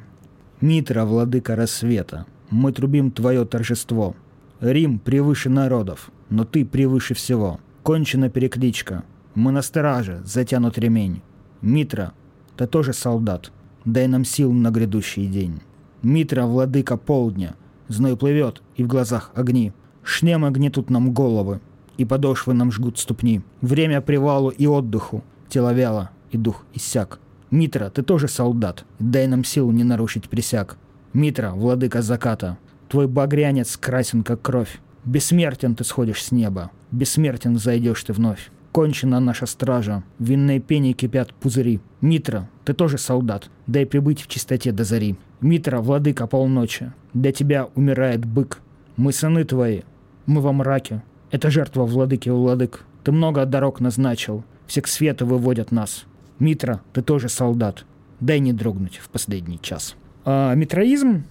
«Митра, 0.60 1.05
владыка 1.05 1.55
рассвета, 1.55 2.25
мы 2.49 2.73
трубим 2.73 3.12
твое 3.12 3.45
торжество. 3.45 4.13
Рим 4.60 4.99
превыше 4.99 5.49
народов, 5.49 6.12
но 6.30 6.46
ты 6.46 6.66
превыше 6.66 7.14
всего. 7.14 7.60
Кончена 7.84 8.30
перекличка. 8.30 9.04
Мы 9.36 9.52
на 9.52 9.62
страже, 9.62 10.22
затянут 10.26 10.78
ремень. 10.78 11.22
Митра, 11.62 12.14
ты 12.58 12.68
тоже 12.68 12.94
солдат. 12.94 13.52
Дай 13.86 14.08
нам 14.08 14.26
сил 14.26 14.52
на 14.52 14.72
грядущий 14.72 15.28
день. 15.28 15.62
Митра, 16.02 16.46
владыка 16.46 16.98
полдня. 16.98 17.56
Зной 17.88 18.18
плывет, 18.18 18.62
и 18.76 18.84
в 18.84 18.88
глазах 18.88 19.32
огни. 19.36 19.74
Шлемы 20.04 20.52
гнетут 20.52 20.90
нам 20.90 21.14
головы, 21.14 21.62
и 21.98 22.06
подошвы 22.06 22.54
нам 22.54 22.72
жгут 22.72 22.98
ступни. 22.98 23.42
Время 23.62 24.02
привалу 24.02 24.50
и 24.50 24.66
отдыху. 24.68 25.24
Тело 25.50 25.74
вяло, 25.74 26.12
и 26.32 26.38
дух 26.38 26.66
иссяк. 26.74 27.20
Митра, 27.52 27.90
ты 27.90 28.02
тоже 28.02 28.28
солдат. 28.28 28.86
Дай 29.00 29.28
нам 29.28 29.44
силу 29.44 29.72
не 29.72 29.84
нарушить 29.84 30.30
присяг. 30.30 30.78
Митра, 31.14 31.52
владыка 31.52 32.02
заката. 32.02 32.58
Твой 32.90 33.08
багрянец 33.08 33.78
красен, 33.78 34.24
как 34.24 34.42
кровь. 34.42 34.80
Бессмертен 35.06 35.76
ты 35.76 35.84
сходишь 35.84 36.24
с 36.24 36.32
неба. 36.32 36.72
Бессмертен 36.91 37.58
зайдешь 37.58 38.04
ты 38.04 38.13
вновь. 38.13 38.50
Кончена 38.72 39.20
наша 39.20 39.46
стража. 39.46 40.04
В 40.20 40.26
винной 40.26 40.60
кипят 40.60 41.34
пузыри. 41.34 41.80
Митра, 42.02 42.50
ты 42.65 42.74
тоже 42.74 42.98
солдат. 42.98 43.50
Дай 43.68 43.86
прибыть 43.86 44.22
в 44.22 44.28
чистоте 44.28 44.72
до 44.72 44.84
зари. 44.84 45.15
Митра, 45.41 45.80
владыка 45.80 46.28
полночи. 46.28 46.91
Для 47.13 47.32
тебя 47.32 47.70
умирает 47.76 48.26
бык. 48.26 48.62
Мы 48.98 49.13
сыны 49.13 49.44
твои. 49.46 49.82
Мы 50.26 50.41
во 50.41 50.52
мраке. 50.52 51.04
Это 51.32 51.52
жертва 51.52 51.86
владыки 51.86 52.30
владык. 52.30 52.84
Ты 53.04 53.12
много 53.12 53.46
дорог 53.46 53.80
назначил. 53.80 54.44
Все 54.65 54.82
к 54.82 54.88
свету 54.88 55.26
выводят 55.26 55.72
нас. 55.72 56.06
Митра, 56.39 56.82
ты 56.94 57.02
тоже 57.02 57.30
солдат. 57.30 57.86
Дай 58.20 58.39
не 58.39 58.54
дрогнуть 58.54 58.98
в 58.98 59.10
последний 59.10 59.60
час. 59.62 59.96
А, 60.26 60.54
митроизм 60.56 61.24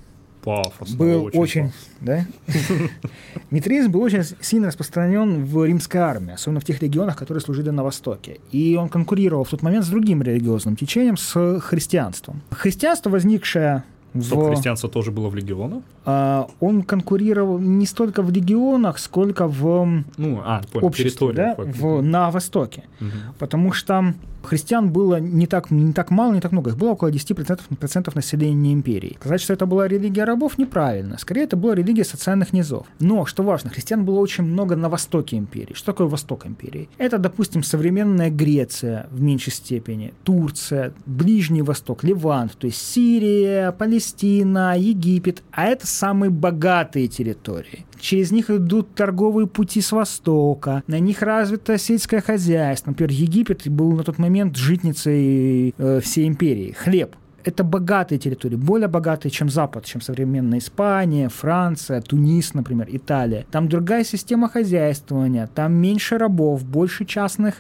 Пафосно, 0.45 0.97
был 0.97 1.25
очень 1.25 1.39
очень, 1.41 1.73
да? 2.01 2.27
Митризм 3.51 3.91
был 3.91 4.03
очень 4.03 4.23
сильно 4.41 4.67
распространен 4.69 5.45
в 5.45 5.65
римской 5.65 6.01
армии, 6.01 6.35
особенно 6.35 6.61
в 6.61 6.65
тех 6.65 6.83
регионах, 6.83 7.17
которые 7.17 7.41
служили 7.41 7.71
на 7.71 7.83
Востоке. 7.83 8.39
И 8.53 8.77
он 8.81 8.89
конкурировал 8.89 9.45
в 9.45 9.49
тот 9.51 9.63
момент 9.63 9.85
с 9.85 9.89
другим 9.89 10.23
религиозным 10.23 10.77
течением, 10.77 11.17
с 11.17 11.61
христианством. 11.61 12.43
Христианство, 12.51 13.11
возникшее 13.11 13.85
Стоп, 14.21 14.39
в- 14.45 14.49
христианство 14.51 14.89
тоже 14.89 15.11
было 15.11 15.29
в 15.29 15.35
легионах? 15.35 15.83
а, 16.05 16.47
он 16.61 16.83
конкурировал 16.83 17.59
не 17.59 17.87
столько 17.87 18.23
в 18.23 18.31
регионах, 18.33 18.99
сколько 18.99 19.49
в 19.49 20.05
Ну, 20.17 20.41
а, 20.45 20.63
понял, 20.73 20.87
обществе, 20.87 21.33
да, 21.33 21.55
в- 21.57 22.01
на 22.03 22.31
Востоке. 22.31 22.85
Мгм. 23.01 23.11
Потому 23.39 23.73
что 23.73 24.15
христиан 24.47 24.91
было 24.91 25.21
не 25.21 25.47
так, 25.47 25.71
не 25.71 25.93
так 25.93 26.11
мало, 26.11 26.33
не 26.35 26.41
так 26.41 26.53
много. 26.53 26.71
Их 26.71 26.77
было 26.77 26.91
около 26.91 27.11
10% 27.11 27.77
процентов 27.77 28.15
населения 28.15 28.73
империи. 28.73 29.17
Сказать, 29.21 29.41
что 29.41 29.53
это 29.53 29.67
была 29.67 29.89
религия 29.89 30.25
рабов, 30.25 30.59
неправильно. 30.59 31.19
Скорее, 31.19 31.45
это 31.45 31.57
была 31.57 31.75
религия 31.75 32.05
социальных 32.05 32.53
низов. 32.53 32.87
Но, 33.01 33.27
что 33.27 33.43
важно, 33.43 33.71
христиан 33.71 34.05
было 34.05 34.19
очень 34.21 34.45
много 34.45 34.77
на 34.77 34.89
востоке 34.89 35.37
империи. 35.37 35.75
Что 35.75 35.93
такое 35.93 36.07
восток 36.07 36.47
империи? 36.47 36.89
Это, 36.99 37.19
допустим, 37.19 37.63
современная 37.63 38.31
Греция 38.31 39.07
в 39.11 39.21
меньшей 39.21 39.53
степени, 39.53 40.13
Турция, 40.25 40.93
Ближний 41.07 41.63
Восток, 41.63 42.05
Ливант, 42.05 42.53
то 42.57 42.67
есть 42.67 42.79
Сирия, 42.79 43.73
Палестина, 43.73 44.77
Египет. 44.79 45.43
А 45.51 45.67
это 45.67 45.87
самые 45.87 46.31
богатые 46.31 47.09
территории. 47.09 47.85
Через 48.01 48.33
них 48.33 48.51
идут 48.51 48.95
торговые 48.95 49.47
пути 49.47 49.81
с 49.81 49.91
востока, 49.93 50.83
на 50.87 50.99
них 50.99 51.23
развито 51.23 51.79
сельское 51.79 52.21
хозяйство. 52.21 52.91
Например, 52.91 53.11
Египет 53.11 53.67
был 53.69 53.93
на 53.93 54.03
тот 54.03 54.19
момент 54.19 54.34
житницей 54.55 55.75
э, 55.77 56.01
всей 56.01 56.29
империи. 56.29 56.73
Хлеб. 56.73 57.17
Это 57.45 57.63
богатые 57.63 58.19
территории, 58.19 58.57
более 58.57 58.89
богатые, 58.89 59.31
чем 59.31 59.51
Запад, 59.51 59.85
чем 59.85 60.01
современная 60.01 60.61
Испания, 60.61 61.29
Франция, 61.29 62.01
Тунис, 62.01 62.55
например, 62.55 62.87
Италия. 62.91 63.45
Там 63.51 63.69
другая 63.69 64.03
система 64.03 64.49
хозяйствования, 64.49 65.47
там 65.55 65.75
меньше 65.75 66.17
рабов, 66.17 66.65
больше 66.65 67.05
частных, 67.05 67.57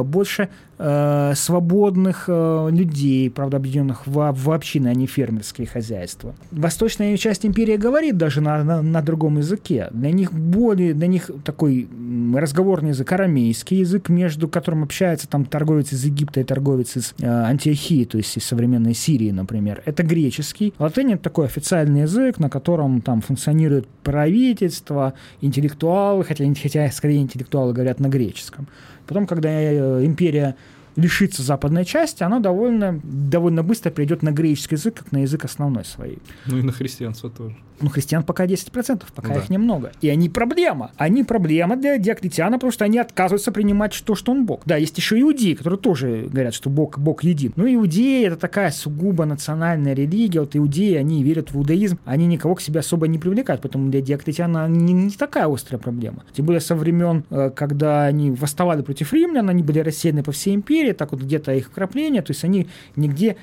больше 0.00 0.48
э, 0.78 1.32
свободных 1.36 2.24
э, 2.28 2.68
людей, 2.70 3.30
правда, 3.30 3.58
объединенных 3.58 4.06
в, 4.06 4.32
в 4.32 4.50
общины, 4.50 4.88
а 4.88 4.94
не 4.94 5.06
фермерские 5.06 5.66
хозяйства. 5.66 6.34
Восточная 6.50 7.16
часть 7.16 7.46
империи 7.46 7.76
говорит 7.76 8.16
даже 8.16 8.40
на, 8.40 8.64
на, 8.64 8.82
на 8.82 9.02
другом 9.02 9.38
языке. 9.38 9.88
Для 9.92 10.10
них 10.10 10.32
более, 10.32 10.94
для 10.94 11.06
них 11.06 11.30
такой 11.44 11.88
разговорный 12.34 12.90
язык, 12.90 13.12
арамейский 13.12 13.78
язык, 13.78 14.08
между 14.08 14.48
которым 14.48 14.82
общается 14.82 15.28
там 15.28 15.44
торговец 15.44 15.92
из 15.92 16.04
Египта 16.04 16.40
и 16.40 16.44
торговец 16.44 16.96
из 16.96 17.14
э, 17.20 17.26
Антиохии, 17.26 18.04
то 18.04 18.18
есть 18.18 18.36
из 18.36 18.44
современной 18.44 18.94
Сирии, 18.94 19.30
например. 19.30 19.82
Это 19.84 20.02
греческий. 20.02 20.74
Латынь— 20.78 21.12
это 21.14 21.22
такой 21.22 21.46
официальный 21.46 22.02
язык, 22.02 22.38
на 22.38 22.48
котором 22.48 23.00
там 23.00 23.20
функционирует 23.20 23.86
правительство, 24.02 25.14
интеллектуалы, 25.40 26.24
хотя, 26.24 26.44
хотя 26.60 26.90
скорее 26.90 27.20
интеллектуалы 27.20 27.72
говорят 27.72 28.00
на 28.00 28.08
греческом. 28.08 28.66
Потом, 29.12 29.26
когда 29.26 29.50
э, 29.50 30.06
империя 30.06 30.56
лишится 30.96 31.42
западной 31.42 31.84
части, 31.84 32.22
она 32.22 32.40
довольно, 32.40 33.00
довольно 33.02 33.62
быстро 33.62 33.90
перейдет 33.90 34.22
на 34.22 34.30
греческий 34.30 34.74
язык, 34.76 34.94
как 34.94 35.12
на 35.12 35.18
язык 35.22 35.44
основной 35.44 35.84
своей. 35.84 36.18
Ну 36.46 36.58
и 36.58 36.62
на 36.62 36.72
христианство 36.72 37.30
тоже. 37.30 37.56
Ну, 37.80 37.88
христиан 37.88 38.22
пока 38.22 38.46
10%, 38.46 39.02
пока 39.12 39.28
Да. 39.34 39.40
их 39.40 39.50
немного. 39.50 39.90
И 40.02 40.08
они 40.08 40.28
проблема. 40.28 40.92
Они 40.96 41.24
проблема 41.24 41.76
для 41.76 41.98
Диоклетиана, 41.98 42.56
потому 42.58 42.70
что 42.70 42.84
они 42.84 42.98
отказываются 42.98 43.50
принимать 43.50 44.00
то, 44.04 44.14
что 44.14 44.30
он 44.30 44.46
Бог. 44.46 44.62
Да, 44.66 44.76
есть 44.76 44.96
еще 44.98 45.20
иудеи, 45.20 45.54
которые 45.54 45.80
тоже 45.80 46.28
говорят, 46.30 46.54
что 46.54 46.70
Бог, 46.70 46.98
Бог 46.98 47.24
един. 47.24 47.52
Но 47.56 47.66
иудеи— 47.66 48.24
это 48.26 48.36
такая 48.36 48.70
сугубо 48.70 49.24
национальная 49.24 49.94
религия. 49.94 50.40
Вот 50.40 50.54
иудеи, 50.54 50.94
они 50.94 51.24
верят 51.24 51.50
в 51.50 51.56
иудаизм, 51.56 51.98
они 52.04 52.26
никого 52.26 52.54
к 52.54 52.60
себе 52.60 52.80
особо 52.80 53.08
не 53.08 53.18
привлекают, 53.18 53.62
поэтому 53.62 53.90
для 53.90 54.00
Диоклетиана 54.00 54.68
не, 54.68 54.92
не 54.92 55.10
такая 55.10 55.52
острая 55.52 55.80
проблема. 55.80 56.22
Тем 56.34 56.46
более 56.46 56.60
со 56.60 56.76
времен, 56.76 57.24
э, 57.30 57.50
когда 57.50 58.04
они 58.04 58.30
восставали 58.30 58.82
против 58.82 59.12
римлян, 59.12 59.48
они 59.48 59.62
были 59.64 59.80
рассеяны 59.80 60.22
по 60.22 60.30
всей 60.30 60.54
империи, 60.54 60.81
так 60.90 61.12
вот 61.12 61.22
где-то 61.22 61.52
их 61.54 61.68
вкрапления, 61.68 62.22
то 62.22 62.32
есть 62.32 62.42
они 62.42 62.68
нигде 62.96 63.36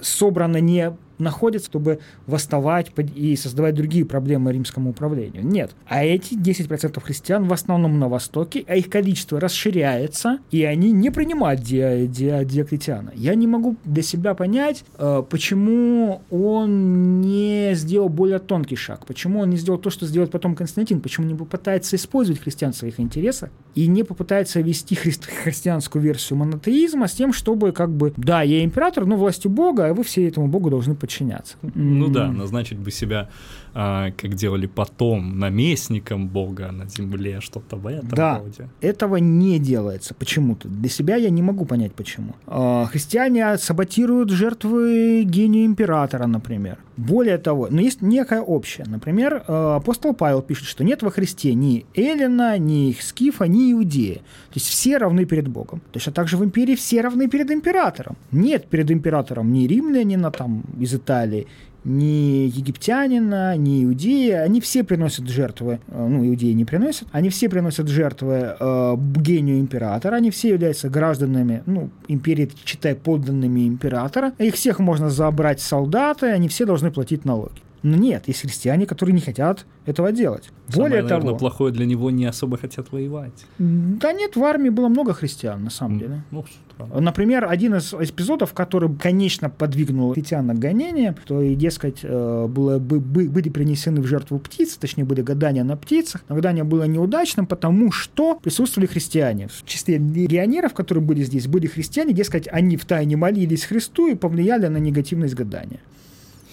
собрано 0.00 0.56
не 0.56 0.96
находятся, 1.20 1.68
чтобы 1.68 2.00
восставать 2.26 2.90
и 3.14 3.36
создавать 3.36 3.74
другие 3.74 4.04
проблемы 4.04 4.52
римскому 4.52 4.90
управлению. 4.90 5.44
Нет. 5.46 5.72
А 5.86 6.04
эти 6.04 6.34
10% 6.34 7.00
христиан 7.00 7.44
в 7.46 7.52
основном 7.52 7.98
на 7.98 8.08
Востоке, 8.08 8.64
а 8.66 8.76
их 8.76 8.88
количество 8.88 9.38
расширяется, 9.40 10.38
и 10.50 10.64
они 10.64 10.92
не 10.92 11.10
принимают 11.10 11.60
Ди- 11.62 12.06
Ди- 12.06 12.44
Диоклетиана. 12.44 13.12
Я 13.14 13.34
не 13.34 13.46
могу 13.46 13.76
для 13.84 14.02
себя 14.02 14.34
понять, 14.34 14.84
э, 14.98 15.22
почему 15.28 16.22
он 16.30 17.20
не 17.20 17.70
сделал 17.74 18.08
более 18.08 18.38
тонкий 18.38 18.76
шаг, 18.76 19.06
почему 19.06 19.40
он 19.40 19.50
не 19.50 19.56
сделал 19.56 19.78
то, 19.78 19.90
что 19.90 20.06
сделает 20.06 20.30
потом 20.30 20.54
Константин, 20.54 21.00
почему 21.00 21.26
не 21.26 21.34
попытается 21.34 21.96
использовать 21.96 22.40
христиан 22.40 22.72
в 22.72 22.76
своих 22.76 22.98
интересах 23.00 23.50
и 23.74 23.86
не 23.86 24.02
попытается 24.02 24.60
вести 24.60 24.94
хри- 24.94 25.20
христианскую 25.42 26.02
версию 26.02 26.38
монотеизма 26.38 27.06
с 27.08 27.12
тем, 27.12 27.32
чтобы 27.32 27.72
как 27.72 27.90
бы, 27.90 28.12
да, 28.16 28.42
я 28.42 28.64
император, 28.64 29.06
но 29.06 29.16
властью 29.16 29.50
Бога, 29.50 29.86
а 29.88 29.94
вы 29.94 30.02
все 30.04 30.26
этому 30.26 30.48
Богу 30.48 30.70
должны 30.70 30.94
подчиняться. 30.94 31.09
Подчиняться. 31.10 31.56
Ну 31.74 32.08
да, 32.08 32.30
назначить 32.30 32.78
бы 32.78 32.90
себя, 32.90 33.28
а, 33.74 34.10
как 34.16 34.34
делали 34.34 34.66
потом, 34.66 35.38
наместником 35.38 36.28
Бога 36.28 36.70
на 36.72 36.86
земле, 36.86 37.40
что-то 37.40 37.76
в 37.76 37.86
этом 37.86 38.08
да, 38.10 38.38
роде. 38.38 38.68
этого 38.80 39.16
не 39.16 39.58
делается 39.58 40.14
почему-то. 40.14 40.68
Для 40.68 40.88
себя 40.88 41.16
я 41.16 41.30
не 41.30 41.42
могу 41.42 41.64
понять, 41.64 41.94
почему. 41.94 42.34
А, 42.46 42.86
христиане 42.86 43.58
саботируют 43.58 44.30
жертвы 44.30 45.24
гению 45.24 45.64
императора, 45.64 46.26
например. 46.26 46.78
Более 46.96 47.38
того, 47.38 47.68
но 47.70 47.80
есть 47.80 48.02
некое 48.02 48.40
общее. 48.40 48.86
Например, 48.86 49.42
а, 49.48 49.76
апостол 49.76 50.14
Павел 50.14 50.42
пишет, 50.42 50.66
что 50.66 50.84
нет 50.84 51.02
во 51.02 51.10
Христе 51.10 51.54
ни 51.54 51.86
Эллина, 51.94 52.58
ни 52.58 52.96
Скифа, 53.00 53.44
ни 53.44 53.72
Иудея. 53.72 54.16
То 54.16 54.56
есть 54.56 54.68
все 54.68 54.98
равны 54.98 55.24
перед 55.24 55.48
Богом. 55.48 55.80
Точно 55.92 56.12
так 56.12 56.28
же 56.28 56.36
в 56.36 56.44
империи 56.44 56.74
все 56.74 57.00
равны 57.00 57.28
перед 57.28 57.50
императором. 57.50 58.16
Нет 58.32 58.66
перед 58.66 58.90
императором 58.90 59.52
ни 59.52 59.66
римлянина 59.66 60.30
там 60.30 60.62
из 60.78 60.94
Италии, 61.00 61.46
ни 61.84 62.46
египтянина, 62.46 63.56
ни 63.56 63.84
иудея, 63.84 64.42
они 64.42 64.60
все 64.60 64.84
приносят 64.84 65.28
жертвы, 65.28 65.80
э, 65.88 66.06
ну, 66.06 66.26
иудеи 66.26 66.52
не 66.52 66.64
приносят, 66.64 67.08
они 67.12 67.30
все 67.30 67.48
приносят 67.48 67.88
жертвы 67.88 68.54
э, 68.58 68.96
гению 69.16 69.60
императора, 69.60 70.16
они 70.16 70.30
все 70.30 70.50
являются 70.50 70.88
гражданами, 70.88 71.62
ну, 71.66 71.90
империи, 72.08 72.50
читай, 72.64 72.94
подданными 72.94 73.66
императора, 73.66 74.32
их 74.38 74.54
всех 74.54 74.78
можно 74.78 75.10
забрать 75.10 75.60
солдаты, 75.60 76.26
они 76.26 76.48
все 76.48 76.66
должны 76.66 76.90
платить 76.90 77.24
налоги. 77.24 77.60
Но 77.82 77.96
нет, 77.96 78.28
есть 78.28 78.42
христиане, 78.42 78.84
которые 78.84 79.14
не 79.14 79.22
хотят 79.22 79.64
этого 79.86 80.12
делать. 80.12 80.50
Более 80.68 81.00
Самое, 81.00 81.02
того, 81.08 81.20
наверное, 81.20 81.38
плохое 81.38 81.72
для 81.72 81.86
него 81.86 82.10
не 82.10 82.26
особо 82.26 82.58
хотят 82.58 82.92
воевать. 82.92 83.46
Да 83.58 84.12
нет, 84.12 84.36
в 84.36 84.44
армии 84.44 84.68
было 84.68 84.88
много 84.88 85.14
христиан, 85.14 85.64
на 85.64 85.70
самом 85.70 85.98
деле. 85.98 86.22
Ну, 86.30 86.44
Например, 86.86 87.46
один 87.48 87.74
из 87.74 87.92
эпизодов, 87.92 88.52
который, 88.52 88.94
конечно, 88.96 89.50
подвигнул 89.50 90.12
христиан 90.12 90.46
на 90.46 90.54
гонение, 90.54 91.14
то 91.26 91.40
и, 91.40 91.54
дескать, 91.54 92.00
э, 92.02 92.46
было, 92.48 92.78
бы, 92.78 93.00
были 93.00 93.48
принесены 93.48 94.00
в 94.00 94.06
жертву 94.06 94.38
птицы, 94.38 94.78
точнее, 94.78 95.04
были 95.04 95.22
гадания 95.22 95.64
на 95.64 95.76
птицах. 95.76 96.22
Но 96.28 96.36
гадание 96.36 96.64
было 96.64 96.84
неудачным, 96.84 97.46
потому 97.46 97.92
что 97.92 98.36
присутствовали 98.36 98.86
христиане. 98.86 99.48
В 99.48 99.64
числе 99.66 99.98
легионеров, 99.98 100.74
которые 100.74 101.04
были 101.04 101.22
здесь, 101.22 101.46
были 101.46 101.66
христиане, 101.66 102.12
дескать, 102.12 102.48
они 102.50 102.76
в 102.76 102.84
тайне 102.84 103.16
молились 103.16 103.64
Христу 103.64 104.08
и 104.08 104.14
повлияли 104.14 104.66
на 104.66 104.78
негативность 104.78 105.34
гадания. 105.34 105.80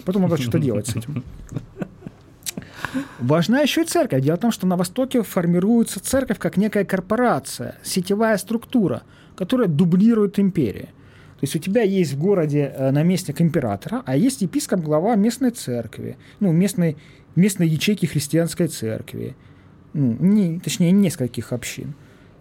Потом 0.06 0.24
надо 0.24 0.38
что-то 0.38 0.60
делать 0.60 0.88
с 0.88 0.96
этим. 0.96 1.24
Важна 3.20 3.62
еще 3.62 3.82
и 3.82 3.86
церковь. 3.86 4.24
Дело 4.24 4.38
в 4.38 4.40
том, 4.40 4.52
что 4.52 4.68
на 4.68 4.78
Востоке 4.78 5.22
формируется 5.22 6.00
церковь 6.00 6.40
как 6.40 6.58
некая 6.58 6.86
корпорация, 6.86 7.76
сетевая 7.84 8.38
структура, 8.38 9.04
которая 9.38 9.68
дублирует 9.68 10.40
империю. 10.40 10.88
То 11.40 11.44
есть 11.44 11.56
у 11.56 11.60
тебя 11.60 11.84
есть 11.84 12.14
в 12.14 12.20
городе 12.20 12.74
э, 12.76 12.92
наместник 12.92 13.42
императора, 13.42 14.02
а 14.06 14.18
есть 14.18 14.42
епископ, 14.42 14.82
глава 14.82 15.16
местной 15.16 15.52
церкви, 15.52 16.18
ну, 16.40 16.52
местной, 16.52 16.98
местной 17.36 17.68
ячейки 17.68 18.06
христианской 18.06 18.68
церкви, 18.68 19.36
ну, 19.94 20.18
не, 20.20 20.60
точнее, 20.60 20.92
нескольких 20.92 21.54
общин. 21.54 21.94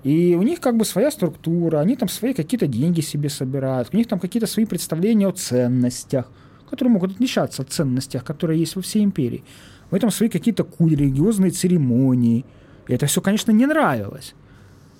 И 0.03 0.35
у 0.35 0.43
них 0.43 0.61
как 0.61 0.77
бы 0.77 0.85
своя 0.85 1.11
структура, 1.11 1.79
они 1.81 1.97
там 1.97 2.09
свои 2.09 2.33
какие-то 2.33 2.67
деньги 2.67 3.01
себе 3.01 3.29
собирают, 3.29 3.91
у 3.93 3.97
них 3.97 4.09
там 4.09 4.19
какие-то 4.19 4.47
свои 4.47 4.65
представления 4.65 5.29
о 5.29 5.33
ценностях– 5.33 6.31
которые 6.67 6.93
могут 6.93 7.13
отличаться 7.13 7.63
от 7.63 7.71
ценностей, 7.71 8.19
которые 8.19 8.61
есть 8.61 8.77
во 8.77 8.83
всей 8.83 9.03
империи. 9.03 9.45
В 9.91 9.95
этом 9.95 10.11
свои 10.11 10.29
какие-то 10.29 10.67
религиозные 10.79 11.53
церемонии. 11.53 12.45
И 12.89 12.93
это 12.93 13.07
все, 13.07 13.21
конечно, 13.21 13.53
не 13.53 13.67
нравилось. 13.67 14.35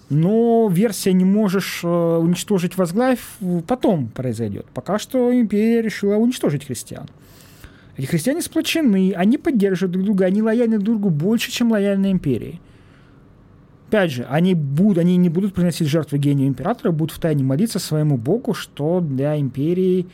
Но 0.09 0.69
версия 0.71 1.13
«не 1.13 1.25
можешь 1.25 1.81
э, 1.83 1.89
уничтожить 1.89 2.77
возглавь» 2.77 3.21
потом 3.67 4.09
произойдет. 4.09 4.67
Пока 4.73 4.99
что 4.99 5.35
империя 5.35 5.83
решила 5.83 6.17
уничтожить 6.17 6.67
христиан. 6.67 7.09
Эти 7.97 8.07
христиане 8.07 8.43
сплочены, 8.43 9.15
они 9.17 9.39
поддерживают 9.39 9.93
друг 9.93 10.05
друга, 10.05 10.27
они 10.27 10.43
лояльны 10.43 10.79
друг 10.79 11.01
другу 11.01 11.11
больше, 11.11 11.51
чем 11.51 11.73
лояльны 11.73 12.13
империи. 12.13 12.61
Опять 13.89 14.13
же, 14.13 14.27
они, 14.29 14.55
будут, 14.55 14.99
они 14.99 15.17
не 15.17 15.29
будут 15.29 15.55
приносить 15.55 15.89
жертвы 15.89 16.19
гению 16.19 16.49
императора, 16.49 16.93
будут 16.93 17.17
втайне 17.17 17.43
молиться 17.43 17.79
своему 17.79 18.17
богу, 18.17 18.53
что 18.53 19.01
для 19.01 19.39
империи 19.39 20.07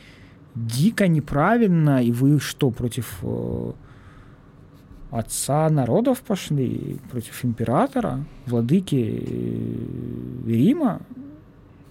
дико 0.55 1.07
неправильно, 1.07 2.03
и 2.03 2.11
вы 2.11 2.39
что, 2.39 2.69
против 2.69 3.19
э, 3.23 3.71
отца 5.13 5.69
народов 5.69 6.21
пошли, 6.21 6.97
против 7.11 7.45
императора, 7.45 8.25
владыки 8.47 9.21
э, 9.21 10.49
Рима? 10.49 11.01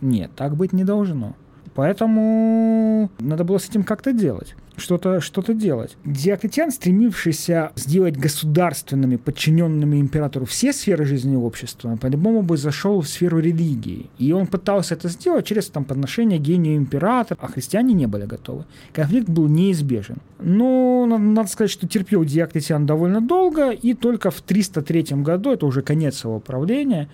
Нет, 0.01 0.33
так 0.35 0.57
быть 0.57 0.73
не 0.73 0.85
должно. 0.85 1.35
Поэтому 1.75 3.11
надо 3.19 3.45
было 3.45 3.59
с 3.59 3.69
этим 3.69 3.85
как-то 3.85 4.13
делать 4.13 4.55
что-то 4.83 5.21
что 5.21 5.43
делать. 5.53 5.97
Диоклетиан, 6.05 6.71
стремившийся 6.71 7.73
сделать 7.77 8.17
государственными, 8.17 9.17
подчиненными 9.17 10.01
императору 10.01 10.45
все 10.45 10.73
сферы 10.73 11.05
жизни 11.05 11.37
общества, 11.37 11.97
по-любому 11.97 12.43
бы 12.43 12.57
зашел 12.57 13.01
в 13.01 13.09
сферу 13.09 13.39
религии. 13.39 14.11
И 14.19 14.33
он 14.33 14.47
пытался 14.47 14.95
это 14.95 15.09
сделать 15.09 15.47
через 15.47 15.69
там, 15.69 15.85
подношение 15.85 16.39
гению 16.39 16.77
императора, 16.77 17.39
а 17.41 17.49
христиане 17.49 17.95
не 17.95 18.07
были 18.07 18.27
готовы. 18.27 18.65
Конфликт 18.93 19.29
был 19.29 19.49
неизбежен. 19.49 20.19
Но 20.41 21.07
надо 21.07 21.49
сказать, 21.49 21.71
что 21.71 21.87
терпел 21.87 22.25
Диоклетиан 22.25 22.87
довольно 22.87 23.21
долго, 23.21 23.71
и 23.71 23.95
только 23.95 24.31
в 24.31 24.41
303 24.41 25.23
году, 25.23 25.53
это 25.53 25.67
уже 25.67 25.83
конец 25.83 26.25
его 26.25 26.41
правления, 26.41 27.09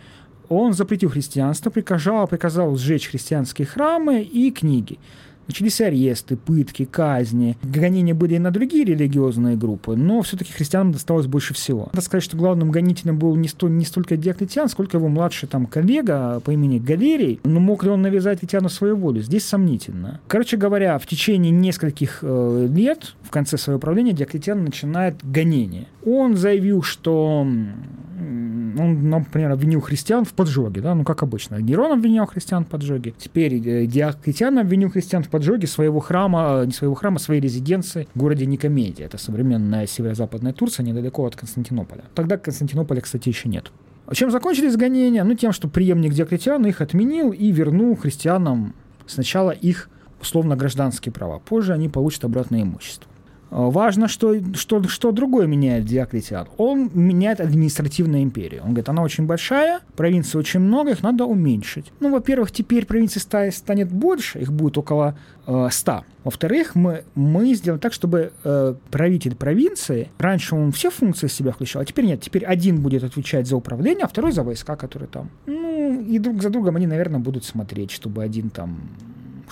он 0.49 0.73
запретил 0.73 1.11
христианство, 1.11 1.71
приказал, 1.71 2.27
приказал 2.27 2.77
сжечь 2.77 3.09
христианские 3.09 3.67
храмы 3.67 4.23
и 4.23 4.51
книги. 4.51 4.99
Начались 5.49 5.81
аресты, 5.81 6.37
пытки, 6.37 6.85
казни. 6.85 7.57
Гонения 7.63 8.15
были 8.15 8.35
и 8.35 8.39
на 8.39 8.51
другие 8.51 8.85
религиозные 8.85 9.57
группы, 9.57 9.97
но 9.97 10.21
все-таки 10.21 10.53
христианам 10.53 10.93
досталось 10.93 11.27
больше 11.27 11.55
всего. 11.55 11.89
Надо 11.93 12.03
сказать, 12.03 12.23
что 12.23 12.37
главным 12.37 12.71
гонителем 12.71 13.19
был 13.19 13.35
не, 13.35 13.49
столь, 13.49 13.73
не 13.73 13.87
столько 13.87 14.19
Диоклетиан, 14.19 14.69
сколько 14.69 14.99
его 14.99 15.09
младший 15.09 15.49
там 15.49 15.67
коллега 15.67 16.41
по 16.41 16.51
имени 16.51 16.79
Галерий. 16.79 17.41
Но 17.45 17.61
мог 17.61 17.83
ли 17.83 17.89
он 17.89 18.03
навязать 18.03 18.43
Витяну 18.43 18.69
свою 18.69 18.97
волю? 18.97 19.23
Здесь 19.23 19.47
сомнительно. 19.47 20.21
Короче 20.29 20.59
говоря, 20.59 20.99
в 20.99 21.07
течение 21.07 21.51
нескольких 21.51 22.19
э, 22.21 22.69
лет, 22.71 23.15
в 23.23 23.31
конце 23.31 23.57
своего 23.57 23.81
правления, 23.81 24.13
Диоклетиан 24.13 24.63
начинает 24.63 25.17
гонение. 25.25 25.87
Он 26.05 26.37
заявил, 26.37 26.83
что 26.83 27.47
он, 28.79 29.09
например, 29.09 29.53
обвинил 29.53 29.81
христиан 29.81 30.25
в 30.25 30.33
поджоге, 30.33 30.81
да, 30.81 30.95
ну, 30.95 31.05
как 31.05 31.23
обычно. 31.23 31.57
Нерон 31.57 31.93
обвинял 31.93 32.27
христиан 32.27 32.65
в 32.65 32.69
поджоге. 32.69 33.15
Теперь 33.17 33.55
э, 33.55 33.87
Диоклетиан 33.87 34.59
обвинил 34.59 34.91
христиан 34.91 35.23
в 35.23 35.29
поджоге 35.29 35.38
своего 35.67 36.01
храма, 36.01 36.65
не 36.67 36.73
своего 36.73 36.95
храма, 36.95 37.19
своей 37.19 37.41
резиденции 37.41 38.09
в 38.15 38.19
городе 38.19 38.47
Никомедия. 38.47 39.07
Это 39.07 39.19
современная 39.19 39.87
северо-западная 39.87 40.53
Турция, 40.53 40.85
недалеко 40.85 41.25
от 41.27 41.37
Константинополя. 41.37 42.05
Тогда 42.15 42.37
Константинополя, 42.37 43.01
кстати, 43.01 43.29
еще 43.29 43.49
нет. 43.49 43.71
Чем 44.13 44.31
закончились 44.31 44.77
гонения? 44.77 45.23
Ну, 45.25 45.35
тем, 45.35 45.53
что 45.53 45.69
преемник 45.69 46.15
Диоклетиана 46.15 46.67
их 46.67 46.81
отменил 46.81 47.33
и 47.33 47.51
вернул 47.53 47.95
христианам 47.97 48.75
сначала 49.07 49.51
их 49.51 49.91
условно 50.21 50.57
гражданские 50.57 51.13
права. 51.13 51.39
Позже 51.39 51.75
они 51.75 51.89
получат 51.89 52.25
обратное 52.25 52.63
имущество. 52.63 53.11
Важно, 53.51 54.09
что, 54.09 54.35
что, 54.55 54.83
что 54.89 55.13
другое 55.13 55.47
меняет 55.47 55.85
Диоклетиан. 55.85 56.49
Он 56.59 56.91
меняет 56.93 57.41
административную 57.41 58.23
империю. 58.23 58.63
Он 58.63 58.69
говорит, 58.69 58.89
она 58.89 59.03
очень 59.03 59.25
большая, 59.25 59.81
провинций 59.97 60.39
очень 60.39 60.61
много, 60.61 60.91
их 60.91 61.03
надо 61.03 61.25
уменьшить. 61.25 61.93
Ну, 62.01 62.11
во-первых, 62.11 62.53
теперь 62.53 62.85
провинций 62.85 63.21
станет 63.21 63.91
больше, 63.91 64.41
их 64.41 64.53
будет 64.53 64.77
около 64.77 65.17
э, 65.47 65.69
100. 65.71 66.05
Во-вторых, 66.25 66.75
мы, 66.75 67.05
мы 67.15 67.55
сделаем 67.55 67.81
так, 67.81 67.93
чтобы 67.93 68.33
э, 68.45 68.75
правитель 68.91 69.35
провинции, 69.35 70.11
раньше 70.19 70.55
он 70.55 70.73
все 70.73 70.91
функции 70.91 71.29
себя 71.29 71.53
включал, 71.53 71.83
а 71.83 71.85
теперь 71.85 72.05
нет. 72.05 72.21
Теперь 72.21 72.45
один 72.45 72.83
будет 72.83 73.03
отвечать 73.03 73.47
за 73.47 73.57
управление, 73.57 74.05
а 74.05 74.09
второй 74.09 74.33
за 74.33 74.43
войска, 74.43 74.77
которые 74.77 75.09
там. 75.09 75.31
Ну, 75.47 76.03
и 76.03 76.19
друг 76.19 76.43
за 76.43 76.51
другом 76.51 76.77
они, 76.77 76.87
наверное, 76.87 77.21
будут 77.21 77.45
смотреть, 77.45 77.91
чтобы 77.91 78.23
один 78.23 78.51
там 78.51 78.79